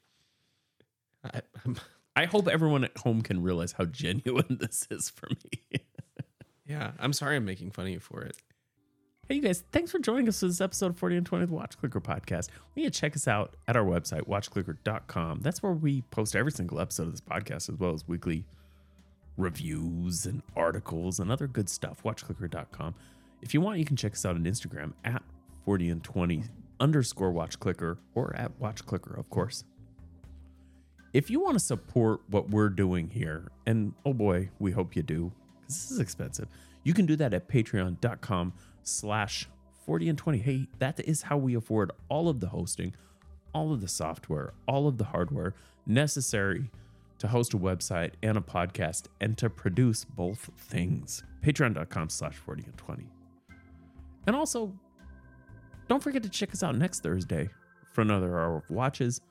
I, 1.24 1.42
I'm, 1.66 1.78
I 2.16 2.26
hope 2.26 2.48
everyone 2.48 2.84
at 2.84 2.98
home 2.98 3.22
can 3.22 3.42
realize 3.42 3.74
how 3.74 3.86
genuine 3.86 4.46
this 4.60 4.88
is 4.90 5.10
for 5.10 5.30
me. 5.30 5.82
Yeah, 6.68 6.92
I'm 7.00 7.14
sorry 7.14 7.38
I'm 7.38 7.46
making 7.46 7.72
fun 7.72 7.86
of 7.86 7.92
you 7.92 8.00
for 8.00 8.22
it. 8.22 8.38
Hey, 9.28 9.36
you 9.36 9.42
guys, 9.42 9.64
thanks 9.74 9.92
for 9.92 10.00
joining 10.00 10.28
us 10.30 10.40
for 10.40 10.48
this 10.48 10.62
episode 10.62 10.92
of 10.92 10.98
40 10.98 11.18
and 11.18 11.26
20 11.26 11.44
of 11.44 11.50
the 11.50 11.56
Watch 11.56 11.78
Clicker 11.78 12.00
podcast. 12.00 12.48
We 12.76 12.84
need 12.84 12.94
to 12.94 13.00
check 13.00 13.16
us 13.16 13.28
out 13.28 13.56
at 13.68 13.76
our 13.76 13.84
website, 13.84 14.22
watchclicker.com. 14.22 15.42
That's 15.42 15.62
where 15.62 15.74
we 15.74 16.02
post 16.04 16.36
every 16.36 16.52
single 16.52 16.80
episode 16.80 17.08
of 17.08 17.12
this 17.12 17.22
podcast, 17.22 17.70
as 17.70 17.78
well 17.78 17.94
as 17.94 18.08
weekly 18.08 18.46
reviews 19.36 20.26
and 20.26 20.42
articles 20.56 21.20
and 21.20 21.30
other 21.30 21.48
good 21.48 21.68
stuff. 21.68 22.04
Watchclicker.com. 22.04 22.96
If 23.42 23.54
you 23.54 23.60
want, 23.60 23.80
you 23.80 23.86
can 23.86 23.98
check 23.98 24.14
us 24.14 24.26
out 24.26 24.36
on 24.36 24.44
Instagram 24.46 24.94
at 25.04 25.22
40 25.66 25.90
and 25.90 26.04
20 26.04 26.44
underscore 26.80 27.34
watchclicker 27.34 27.98
or 28.16 28.34
at 28.36 28.58
watchclicker, 28.60 29.18
of 29.18 29.30
course. 29.30 29.66
If 31.14 31.30
you 31.30 31.42
want 31.42 31.56
to 31.56 31.60
support 31.60 32.22
what 32.30 32.50
we're 32.50 32.70
doing 32.70 33.10
here, 33.10 33.50
and 33.66 33.94
oh 34.06 34.14
boy, 34.14 34.50
we 34.60 34.72
hope 34.72 34.96
you 34.96 35.04
do, 35.04 35.32
this 35.68 35.92
is 35.92 36.00
expensive, 36.00 36.48
you 36.84 36.94
can 36.94 37.06
do 37.06 37.16
that 37.18 37.34
at 37.34 37.48
patreon.com 37.48 38.54
slash 38.84 39.48
40 39.86 40.10
and 40.10 40.18
20. 40.18 40.38
Hey, 40.40 40.68
that 40.80 41.00
is 41.02 41.24
how 41.24 41.38
we 41.38 41.56
afford 41.56 41.92
all 42.10 42.30
of 42.30 42.40
the 42.40 42.48
hosting, 42.48 42.94
all 43.54 43.74
of 43.74 43.82
the 43.82 43.88
software, 43.88 44.54
all 44.68 44.88
of 44.88 44.98
the 44.98 45.06
hardware 45.06 45.54
necessary 45.86 46.70
to 47.20 47.28
host 47.28 47.54
a 47.54 47.58
website 47.58 48.12
and 48.22 48.38
a 48.38 48.42
podcast 48.42 49.06
and 49.22 49.38
to 49.38 49.50
produce 49.50 50.04
both 50.04 50.50
things. 50.58 51.24
Patreon.com 51.44 52.10
slash 52.10 52.36
40 52.36 52.64
and 52.64 52.78
20. 52.78 53.08
And 54.28 54.36
also, 54.36 54.74
don't 55.88 56.04
forget 56.04 56.22
to 56.24 56.30
check 56.30 56.52
us 56.52 56.64
out 56.64 56.76
next 56.76 57.02
Thursday 57.02 57.50
for 57.94 58.02
another 58.02 58.40
hour 58.40 58.58
of 58.58 58.70
watches, 58.70 59.22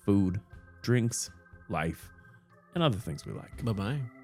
food, 0.00 0.40
drinks, 0.82 1.30
life, 1.68 2.10
and 2.74 2.82
other 2.82 2.98
things 2.98 3.26
we 3.26 3.32
like. 3.32 3.64
Bye-bye. 3.64 4.15